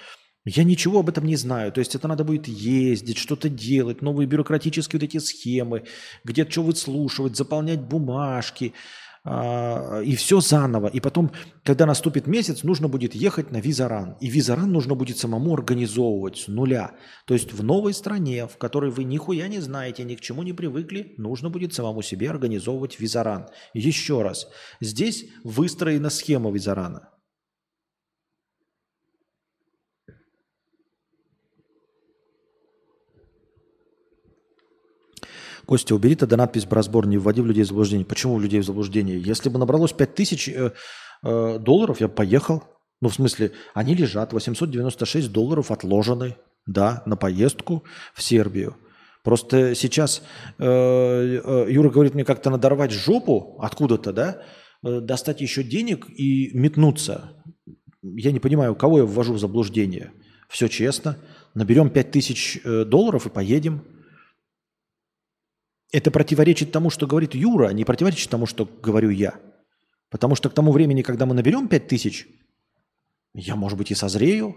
Я 0.45 0.63
ничего 0.63 0.99
об 0.99 1.09
этом 1.09 1.25
не 1.25 1.35
знаю. 1.35 1.71
То 1.71 1.79
есть 1.79 1.95
это 1.95 2.07
надо 2.07 2.23
будет 2.23 2.47
ездить, 2.47 3.17
что-то 3.17 3.49
делать, 3.49 4.01
новые 4.01 4.27
бюрократические 4.27 4.99
вот 4.99 5.05
эти 5.09 5.17
схемы, 5.17 5.83
где-то 6.23 6.51
что 6.51 6.63
выслушивать, 6.63 7.35
заполнять 7.35 7.81
бумажки. 7.81 8.73
А, 9.29 9.99
и 9.99 10.15
все 10.15 10.39
заново. 10.39 10.87
И 10.87 11.01
потом, 11.01 11.31
когда 11.63 11.85
наступит 11.85 12.27
месяц, 12.27 12.63
нужно 12.63 12.87
будет 12.87 13.13
ехать 13.13 13.51
на 13.51 13.57
визаран. 13.57 14.15
И 14.21 14.29
визаран 14.29 14.71
нужно 14.71 14.95
будет 14.95 15.17
самому 15.17 15.53
организовывать 15.53 16.37
с 16.37 16.47
нуля. 16.47 16.91
То 17.25 17.33
есть 17.33 17.51
в 17.51 17.61
новой 17.61 17.93
стране, 17.93 18.47
в 18.47 18.57
которой 18.57 18.89
вы 18.89 19.03
нихуя 19.03 19.49
не 19.49 19.59
знаете, 19.59 20.05
ни 20.05 20.15
к 20.15 20.21
чему 20.21 20.43
не 20.43 20.53
привыкли, 20.53 21.13
нужно 21.17 21.49
будет 21.49 21.73
самому 21.73 22.01
себе 22.01 22.29
организовывать 22.29 23.01
визаран. 23.01 23.47
Еще 23.73 24.21
раз, 24.21 24.47
здесь 24.79 25.25
выстроена 25.43 26.09
схема 26.09 26.49
визарана. 26.49 27.09
Костя, 35.67 35.95
убери 35.95 36.15
тогда 36.15 36.37
надпись 36.37 36.65
«Бразбор», 36.65 37.07
не 37.07 37.17
вводи 37.17 37.41
в 37.41 37.45
людей 37.45 37.63
в 37.63 37.67
заблуждение. 37.67 38.05
Почему 38.05 38.35
в 38.35 38.41
людей 38.41 38.61
в 38.61 38.65
заблуждение? 38.65 39.19
Если 39.19 39.49
бы 39.49 39.59
набралось 39.59 39.91
5000 39.91 40.47
э, 40.47 40.71
э, 41.23 41.59
долларов, 41.59 41.99
я 41.99 42.07
бы 42.07 42.13
поехал. 42.13 42.63
Ну, 43.01 43.09
в 43.09 43.13
смысле, 43.13 43.51
они 43.73 43.93
лежат, 43.93 44.31
896 44.31 45.29
долларов 45.29 45.69
отложены, 45.69 46.37
да, 46.65 47.03
на 47.05 47.17
поездку 47.17 47.83
в 48.13 48.23
Сербию. 48.23 48.77
Просто 49.25 49.75
сейчас 49.75 50.21
э, 50.57 50.63
э, 50.63 51.67
Юра 51.69 51.89
говорит 51.89 52.13
мне 52.13 52.23
как-то 52.23 52.49
надорвать 52.49 52.91
жопу 52.91 53.57
откуда-то, 53.59 54.13
да, 54.13 54.41
э, 54.85 55.01
достать 55.01 55.41
еще 55.41 55.63
денег 55.63 56.07
и 56.09 56.49
метнуться. 56.53 57.33
Я 58.01 58.31
не 58.31 58.39
понимаю, 58.39 58.73
кого 58.73 58.99
я 58.99 59.05
ввожу 59.05 59.33
в 59.33 59.39
заблуждение. 59.39 60.13
Все 60.47 60.69
честно. 60.69 61.17
Наберем 61.55 61.89
5000 61.89 62.61
э, 62.63 62.85
долларов 62.85 63.27
и 63.27 63.29
поедем. 63.29 63.83
Это 65.91 66.11
противоречит 66.11 66.71
тому, 66.71 66.89
что 66.89 67.07
говорит 67.07 67.33
Юра, 67.33 67.67
а 67.67 67.73
не 67.73 67.85
противоречит 67.85 68.29
тому, 68.29 68.45
что 68.45 68.67
говорю 68.81 69.09
я. 69.09 69.39
Потому 70.09 70.35
что 70.35 70.49
к 70.49 70.53
тому 70.53 70.71
времени, 70.71 71.01
когда 71.01 71.25
мы 71.25 71.33
наберем 71.33 71.67
5000, 71.67 72.27
я, 73.33 73.55
может 73.55 73.77
быть, 73.77 73.91
и 73.91 73.95
созрею. 73.95 74.55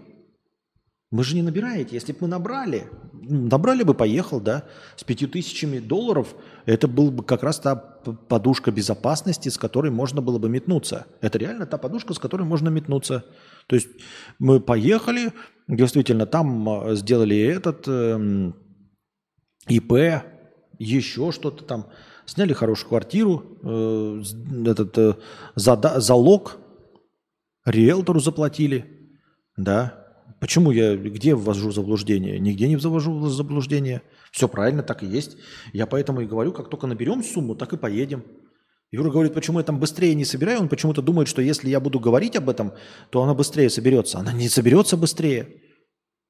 Вы 1.11 1.25
же 1.25 1.35
не 1.35 1.41
набираете. 1.41 1.95
Если 1.95 2.13
бы 2.13 2.19
мы 2.21 2.27
набрали, 2.29 2.87
набрали 3.11 3.83
бы, 3.83 3.93
поехал, 3.93 4.39
да, 4.39 4.63
с 4.95 5.03
пятью 5.03 5.27
тысячами 5.27 5.79
долларов, 5.79 6.35
это 6.65 6.87
был 6.87 7.11
бы 7.11 7.23
как 7.23 7.43
раз 7.43 7.59
та 7.59 7.75
подушка 7.75 8.71
безопасности, 8.71 9.49
с 9.49 9.57
которой 9.57 9.91
можно 9.91 10.21
было 10.21 10.39
бы 10.39 10.47
метнуться. 10.47 11.05
Это 11.19 11.37
реально 11.37 11.65
та 11.65 11.77
подушка, 11.77 12.13
с 12.13 12.19
которой 12.19 12.43
можно 12.43 12.69
метнуться. 12.69 13.25
То 13.67 13.75
есть 13.75 13.89
мы 14.39 14.61
поехали, 14.61 15.33
действительно, 15.67 16.25
там 16.25 16.87
э, 16.87 16.95
сделали 16.95 17.37
этот 17.37 17.83
э, 17.87 18.53
ИП, 19.67 19.93
еще 20.83 21.31
что-то 21.31 21.63
там. 21.63 21.87
Сняли 22.25 22.53
хорошую 22.53 22.89
квартиру, 22.89 23.57
э, 23.63 24.23
этот 24.65 24.97
э, 24.97 25.15
зада, 25.55 25.99
залог 25.99 26.57
риэлтору 27.65 28.19
заплатили. 28.19 28.85
Да. 29.57 29.97
Почему 30.39 30.71
я, 30.71 30.95
где 30.95 31.35
ввожу 31.35 31.71
заблуждение? 31.71 32.39
Нигде 32.39 32.67
не 32.67 32.77
завожу 32.77 33.27
заблуждение. 33.27 34.01
Все 34.31 34.47
правильно, 34.47 34.81
так 34.81 35.03
и 35.03 35.05
есть. 35.05 35.37
Я 35.71 35.85
поэтому 35.85 36.21
и 36.21 36.25
говорю, 36.25 36.51
как 36.51 36.69
только 36.69 36.87
наберем 36.87 37.23
сумму, 37.23 37.55
так 37.55 37.73
и 37.73 37.77
поедем. 37.77 38.23
Юра 38.91 39.09
говорит, 39.09 39.33
почему 39.33 39.59
я 39.59 39.63
там 39.63 39.79
быстрее 39.79 40.15
не 40.15 40.25
собираю. 40.25 40.61
Он 40.61 40.69
почему-то 40.69 41.01
думает, 41.01 41.27
что 41.27 41.41
если 41.41 41.69
я 41.69 41.79
буду 41.79 41.99
говорить 41.99 42.35
об 42.35 42.49
этом, 42.49 42.73
то 43.09 43.21
она 43.21 43.33
быстрее 43.33 43.69
соберется. 43.69 44.19
Она 44.19 44.33
не 44.33 44.49
соберется 44.49 44.97
быстрее. 44.97 45.61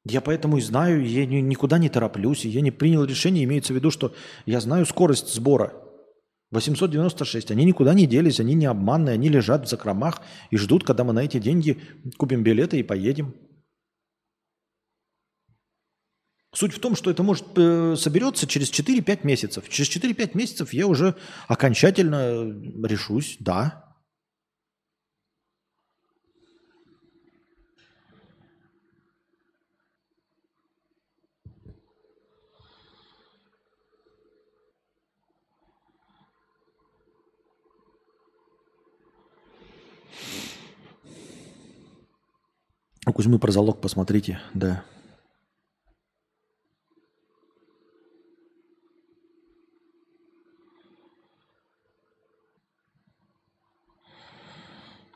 Я 0.04 0.22
поэтому 0.22 0.58
и 0.58 0.62
знаю, 0.62 1.06
я 1.06 1.26
никуда 1.26 1.78
не 1.78 1.90
тороплюсь, 1.90 2.46
я 2.46 2.62
не 2.62 2.72
принял 2.72 3.04
решение, 3.04 3.44
имеется 3.44 3.74
в 3.74 3.76
виду, 3.76 3.92
что 3.92 4.14
я 4.46 4.60
знаю 4.60 4.86
скорость 4.86 5.34
сбора. 5.34 5.74
896, 6.50 7.52
они 7.52 7.64
никуда 7.64 7.94
не 7.94 8.08
делись, 8.08 8.40
они 8.40 8.56
не 8.56 8.66
обманные, 8.66 9.14
они 9.14 9.30
лежат 9.30 9.66
в 9.66 9.70
закромах 9.70 10.22
и 10.50 10.58
ждут, 10.58 10.84
когда 10.84 11.04
мы 11.04 11.14
на 11.14 11.24
эти 11.24 11.40
деньги 11.40 11.80
купим 12.18 12.44
билеты 12.44 12.80
и 12.80 12.84
поедем. 12.84 13.34
Суть 16.54 16.74
в 16.74 16.80
том, 16.80 16.96
что 16.96 17.10
это 17.10 17.24
может 17.24 17.46
э, 17.56 17.96
соберется 17.96 18.46
через 18.46 18.70
4-5 18.72 19.20
месяцев. 19.24 19.70
Через 19.70 19.90
4-5 19.96 20.32
месяцев 20.34 20.74
я 20.74 20.86
уже 20.88 21.16
окончательно 21.48 22.54
решусь, 22.86 23.38
да, 23.40 23.91
У 43.08 43.14
Кузьмы 43.14 43.40
про 43.40 43.52
залог 43.52 43.82
посмотрите, 43.82 44.40
да. 44.54 44.84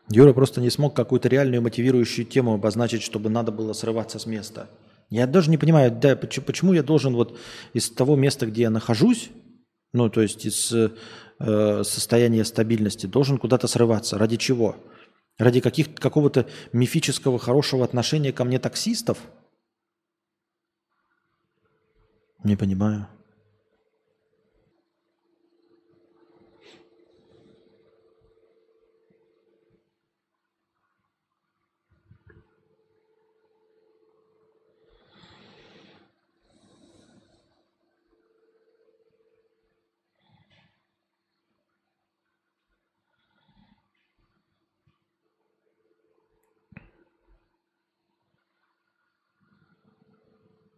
Юра 0.09 0.33
просто 0.33 0.61
не 0.61 0.69
смог 0.69 0.95
какую-то 0.95 1.27
реальную 1.29 1.61
мотивирующую 1.61 2.25
тему 2.25 2.53
обозначить, 2.53 3.03
чтобы 3.03 3.29
надо 3.29 3.51
было 3.51 3.73
срываться 3.73 4.17
с 4.17 4.25
места. 4.25 4.69
Я 5.09 5.27
даже 5.27 5.51
не 5.51 5.57
понимаю, 5.57 5.91
да, 5.91 6.15
почему, 6.15 6.73
я 6.73 6.81
должен 6.81 7.13
вот 7.13 7.37
из 7.73 7.91
того 7.91 8.15
места, 8.15 8.47
где 8.47 8.63
я 8.63 8.69
нахожусь, 8.71 9.29
ну, 9.93 10.09
то 10.09 10.21
есть 10.21 10.45
из 10.45 10.73
э, 10.73 11.83
состояния 11.83 12.45
стабильности, 12.45 13.05
должен 13.05 13.37
куда-то 13.37 13.67
срываться. 13.67 14.17
Ради 14.17 14.37
чего? 14.37 14.75
Ради 15.37 15.59
каких, 15.59 15.95
какого-то 15.95 16.49
мифического 16.71 17.39
хорошего 17.39 17.83
отношения 17.83 18.31
ко 18.31 18.45
мне 18.45 18.57
таксистов? 18.59 19.17
Не 22.43 22.55
понимаю. 22.55 23.07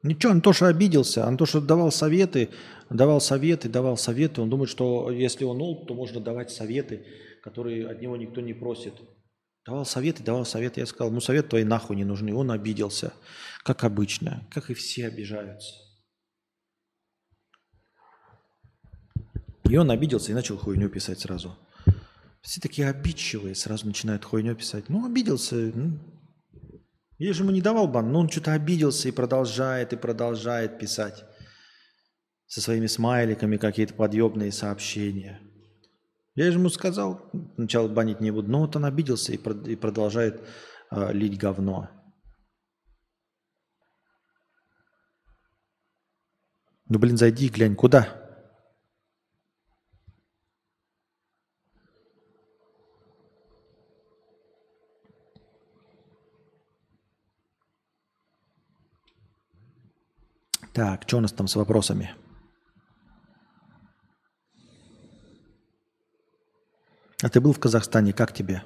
Ничего, 0.08 0.32
Антоша 0.32 0.68
обиделся. 0.68 1.26
Антоша 1.26 1.60
давал 1.60 1.92
советы, 1.92 2.50
давал 2.90 3.20
советы, 3.20 3.68
давал 3.68 3.98
советы. 3.98 4.42
Он 4.42 4.50
думает, 4.50 4.70
что 4.70 5.12
если 5.12 5.44
он 5.44 5.62
олд, 5.62 5.88
то 5.88 5.94
можно 5.94 6.22
давать 6.22 6.50
советы, 6.50 7.06
которые 7.44 7.88
от 7.90 8.02
него 8.02 8.16
никто 8.16 8.42
не 8.42 8.54
просит. 8.54 8.94
Давал 9.66 9.86
советы, 9.86 10.24
давал 10.24 10.46
советы. 10.46 10.80
Я 10.80 10.86
сказал, 10.86 11.12
ну 11.12 11.20
совет 11.20 11.50
твои 11.50 11.66
нахуй 11.66 11.98
не 11.98 12.06
нужны. 12.06 12.34
Он 12.34 12.52
обиделся, 12.52 13.14
как 13.64 13.84
обычно, 13.84 14.48
как 14.50 14.70
и 14.70 14.74
все 14.74 15.08
обижаются. 15.08 15.74
И 19.70 19.76
он 19.76 19.92
обиделся 19.92 20.32
и 20.32 20.36
начал 20.36 20.58
хуйню 20.58 20.88
писать 20.88 21.20
сразу. 21.20 21.58
Все 22.42 22.62
такие 22.62 22.88
обидчивые, 22.88 23.56
сразу 23.56 23.86
начинают 23.86 24.24
хуйню 24.24 24.56
писать. 24.56 24.86
Ну, 24.88 25.06
обиделся, 25.06 25.56
ну, 25.56 26.00
я 27.18 27.34
же 27.34 27.44
ему 27.44 27.52
не 27.52 27.62
давал 27.62 27.88
бан, 27.88 28.12
но 28.12 28.20
он 28.20 28.30
что-то 28.30 28.54
обиделся 28.54 29.10
и 29.10 29.12
продолжает, 29.12 29.94
и 29.94 29.98
продолжает 29.98 30.78
писать 30.78 31.26
со 32.46 32.62
своими 32.62 32.88
смайликами 32.88 33.58
какие-то 33.58 33.94
подъебные 33.94 34.52
сообщения. 34.52 35.42
Я 36.36 36.52
же 36.52 36.60
ему 36.60 36.70
сказал, 36.70 37.32
сначала 37.56 37.88
банить 37.88 38.22
не 38.22 38.30
буду, 38.30 38.50
но 38.50 38.60
вот 38.60 38.76
он 38.76 38.86
обиделся 38.86 39.34
и, 39.34 39.38
и 39.38 39.76
продолжает 39.76 40.48
э, 40.92 41.12
лить 41.12 41.40
говно. 41.40 41.90
Ну, 46.90 47.00
блин, 47.00 47.18
зайди 47.18 47.48
и 47.48 47.50
глянь, 47.50 47.76
куда? 47.76 48.27
Так, 60.78 61.06
что 61.08 61.18
у 61.18 61.22
нас 61.22 61.32
там 61.32 61.48
с 61.48 61.56
вопросами? 61.56 62.14
А 67.24 67.30
ты 67.30 67.42
был 67.42 67.52
в 67.52 67.60
Казахстане, 67.60 68.14
как 68.14 68.32
тебе? 68.32 68.62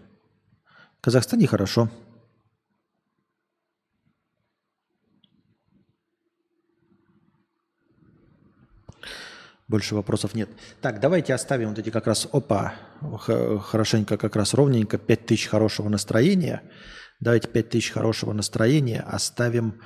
В 0.97 1.01
Казахстане 1.03 1.47
хорошо. 1.47 1.89
Больше 9.69 9.95
вопросов 9.95 10.35
нет. 10.35 10.49
Так, 10.81 10.99
давайте 10.99 11.33
оставим 11.33 11.69
вот 11.69 11.79
эти 11.79 11.91
как 11.91 12.07
раз, 12.07 12.27
опа, 12.33 12.73
хорошенько, 12.99 14.17
как 14.17 14.35
раз 14.35 14.53
ровненько, 14.53 14.97
5000 14.97 15.47
хорошего 15.47 15.87
настроения. 15.87 16.61
Давайте 17.21 17.47
5000 17.47 17.91
хорошего 17.91 18.33
настроения 18.33 18.99
оставим 18.99 19.81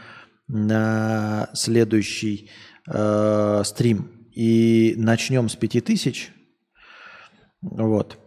на 0.48 1.50
следующий 1.54 2.50
э, 2.88 3.62
стрим. 3.66 4.12
И 4.32 4.96
начнем 4.98 5.50
с 5.50 5.56
5000. 5.56 6.32
Вот. 7.62 8.18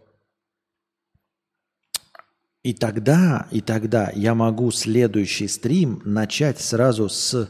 И 2.63 2.73
тогда, 2.73 3.47
и 3.51 3.61
тогда 3.61 4.11
я 4.13 4.35
могу 4.35 4.71
следующий 4.71 5.47
стрим 5.47 6.01
начать 6.03 6.59
сразу 6.59 7.07
с 7.07 7.49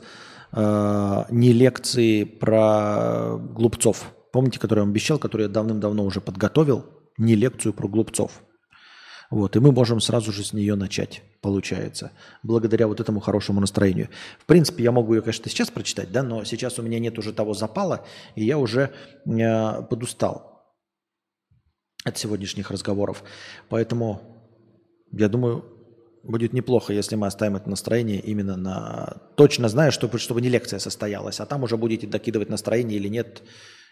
э, 0.52 1.26
не 1.30 1.52
лекции 1.52 2.26
про 2.26 3.38
глупцов. 3.38 4.14
Помните, 4.32 4.60
который 4.60 4.80
я 4.80 4.84
вам 4.84 4.92
обещал, 4.92 5.18
который 5.18 5.44
я 5.44 5.50
давным-давно 5.50 6.04
уже 6.04 6.22
подготовил? 6.22 6.86
Не 7.18 7.36
лекцию 7.36 7.74
про 7.74 7.88
глупцов. 7.88 8.44
Вот, 9.30 9.56
и 9.56 9.60
мы 9.60 9.72
можем 9.72 10.00
сразу 10.02 10.32
же 10.32 10.44
с 10.44 10.54
нее 10.54 10.76
начать, 10.76 11.22
получается, 11.42 12.12
благодаря 12.42 12.88
вот 12.88 13.00
этому 13.00 13.20
хорошему 13.20 13.62
настроению. 13.62 14.10
В 14.40 14.46
принципе, 14.46 14.84
я 14.84 14.92
могу 14.92 15.14
ее, 15.14 15.22
конечно, 15.22 15.50
сейчас 15.50 15.70
прочитать, 15.70 16.12
да, 16.12 16.24
но 16.24 16.44
сейчас 16.44 16.80
у 16.80 16.82
меня 16.82 17.00
нет 17.00 17.18
уже 17.20 17.32
того 17.32 17.54
запала, 17.54 18.06
и 18.36 18.44
я 18.44 18.58
уже 18.58 18.92
э, 19.26 19.84
подустал 19.84 20.64
от 22.04 22.18
сегодняшних 22.18 22.72
разговоров. 22.72 23.24
Поэтому 23.70 24.22
я 25.12 25.30
думаю, 25.30 25.64
будет 26.24 26.54
неплохо, 26.54 26.94
если 26.94 27.16
мы 27.16 27.28
оставим 27.28 27.56
это 27.56 27.70
настроение 27.70 28.20
именно 28.20 28.58
на... 28.58 29.22
Точно 29.36 29.70
знаю, 29.70 29.92
чтобы, 29.92 30.18
чтобы 30.18 30.42
не 30.42 30.50
лекция 30.50 30.80
состоялась, 30.80 31.40
а 31.40 31.46
там 31.46 31.64
уже 31.64 31.78
будете 31.78 32.08
докидывать 32.08 32.50
настроение 32.50 32.98
или 32.98 33.08
нет, 33.08 33.44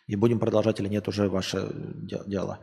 и 0.07 0.15
будем 0.15 0.39
продолжать 0.39 0.79
или 0.79 0.87
нет, 0.87 1.07
уже 1.07 1.29
ваше 1.29 1.69
дело. 2.27 2.59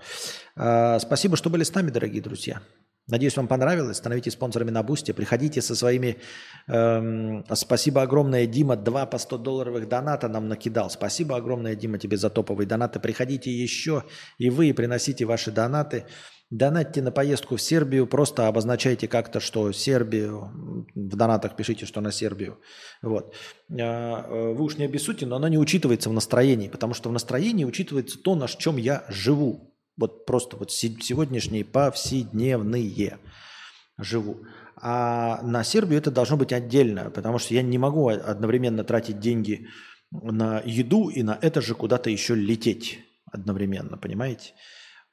А, 0.56 0.98
спасибо, 0.98 1.36
что 1.36 1.50
были 1.50 1.62
с 1.62 1.74
нами, 1.74 1.90
дорогие 1.90 2.22
друзья. 2.22 2.62
Надеюсь, 3.06 3.36
вам 3.36 3.48
понравилось. 3.48 3.98
Становитесь 3.98 4.32
спонсорами 4.32 4.70
на 4.70 4.82
Бусте. 4.82 5.12
Приходите 5.12 5.60
со 5.60 5.74
своими... 5.76 6.16
Эм, 6.68 7.44
спасибо 7.54 8.00
огромное, 8.00 8.46
Дима. 8.46 8.76
Два 8.76 9.04
по 9.04 9.18
100 9.18 9.38
долларовых 9.38 9.88
доната 9.88 10.26
нам 10.28 10.48
накидал. 10.48 10.88
Спасибо 10.88 11.36
огромное, 11.36 11.74
Дима, 11.74 11.98
тебе 11.98 12.16
за 12.16 12.30
топовые 12.30 12.66
донаты. 12.66 13.00
Приходите 13.00 13.50
еще 13.50 14.04
и 14.38 14.48
вы 14.48 14.72
приносите 14.72 15.26
ваши 15.26 15.50
донаты. 15.50 16.06
Донатьте 16.54 17.02
на 17.02 17.10
поездку 17.10 17.56
в 17.56 17.60
Сербию, 17.60 18.06
просто 18.06 18.46
обозначайте 18.46 19.08
как-то, 19.08 19.40
что 19.40 19.72
Сербию, 19.72 20.86
в 20.94 21.16
донатах 21.16 21.56
пишите, 21.56 21.84
что 21.84 22.00
на 22.00 22.12
Сербию. 22.12 22.60
Вот. 23.02 23.34
А, 23.72 24.24
э, 24.24 24.52
вы 24.52 24.62
уж 24.62 24.76
не 24.76 24.84
обессудьте, 24.84 25.26
но 25.26 25.34
оно 25.34 25.48
не 25.48 25.58
учитывается 25.58 26.10
в 26.10 26.12
настроении, 26.12 26.68
потому 26.68 26.94
что 26.94 27.08
в 27.08 27.12
настроении 27.12 27.64
учитывается 27.64 28.22
то, 28.22 28.36
на 28.36 28.46
чем 28.46 28.76
я 28.76 29.04
живу. 29.08 29.74
Вот 29.96 30.26
просто 30.26 30.56
вот 30.56 30.70
сегодняшние 30.70 31.64
повседневные 31.64 33.18
живу. 33.98 34.44
А 34.76 35.42
на 35.42 35.64
Сербию 35.64 35.98
это 35.98 36.12
должно 36.12 36.36
быть 36.36 36.52
отдельно, 36.52 37.10
потому 37.10 37.40
что 37.40 37.52
я 37.52 37.62
не 37.62 37.78
могу 37.78 38.06
одновременно 38.06 38.84
тратить 38.84 39.18
деньги 39.18 39.66
на 40.12 40.62
еду 40.64 41.08
и 41.08 41.24
на 41.24 41.36
это 41.42 41.60
же 41.60 41.74
куда-то 41.74 42.10
еще 42.10 42.36
лететь 42.36 43.00
одновременно, 43.32 43.96
понимаете? 43.96 44.52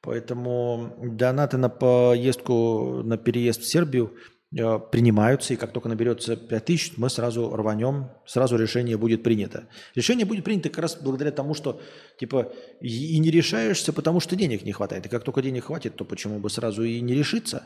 Поэтому 0.02 0.96
донаты 1.00 1.56
на 1.58 1.68
поездку, 1.68 3.02
на 3.04 3.16
переезд 3.16 3.62
в 3.62 3.66
Сербию 3.66 4.12
э, 4.56 4.80
принимаются, 4.90 5.54
и 5.54 5.56
как 5.56 5.72
только 5.72 5.88
наберется 5.88 6.36
5000, 6.36 6.94
мы 6.96 7.08
сразу 7.08 7.54
рванем, 7.54 8.10
сразу 8.26 8.56
решение 8.56 8.96
будет 8.96 9.22
принято. 9.22 9.68
Решение 9.94 10.26
будет 10.26 10.44
принято 10.44 10.70
как 10.70 10.80
раз 10.80 10.96
благодаря 11.00 11.30
тому, 11.30 11.54
что 11.54 11.80
типа 12.18 12.52
и 12.80 13.16
не 13.20 13.30
решаешься, 13.30 13.92
потому 13.92 14.18
что 14.18 14.34
денег 14.34 14.64
не 14.64 14.72
хватает. 14.72 15.06
И 15.06 15.08
как 15.08 15.22
только 15.22 15.40
денег 15.40 15.66
хватит, 15.66 15.94
то 15.94 16.04
почему 16.04 16.40
бы 16.40 16.50
сразу 16.50 16.82
и 16.82 17.00
не 17.00 17.14
решиться 17.14 17.62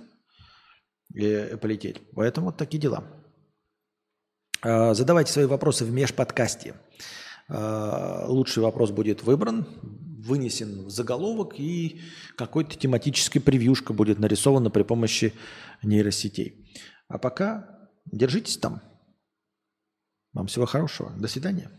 и 1.15 1.57
полететь. 1.61 2.03
Поэтому 2.15 2.49
вот 2.49 2.59
такие 2.59 2.79
дела. 2.79 3.05
А, 4.61 4.93
задавайте 4.93 5.33
свои 5.33 5.47
вопросы 5.47 5.87
в 5.87 5.91
межподкасте. 5.91 6.75
А, 6.75 7.26
лучший 7.49 8.63
вопрос 8.63 8.91
будет 8.91 9.23
выбран, 9.23 9.67
вынесен 10.27 10.87
в 10.87 10.91
заголовок 10.91 11.59
и 11.59 12.01
какой-то 12.37 12.77
тематический 12.77 13.41
превьюшка 13.41 13.93
будет 13.93 14.19
нарисована 14.19 14.71
при 14.71 14.83
помощи 14.83 15.33
нейросетей. 15.83 16.67
А 17.09 17.19
пока 17.19 17.89
держитесь 18.07 18.59
там. 18.59 18.83
Вам 20.33 20.49
всего 20.49 20.67
хорошего. 20.67 21.13
До 21.17 21.29
свидания. 21.29 21.71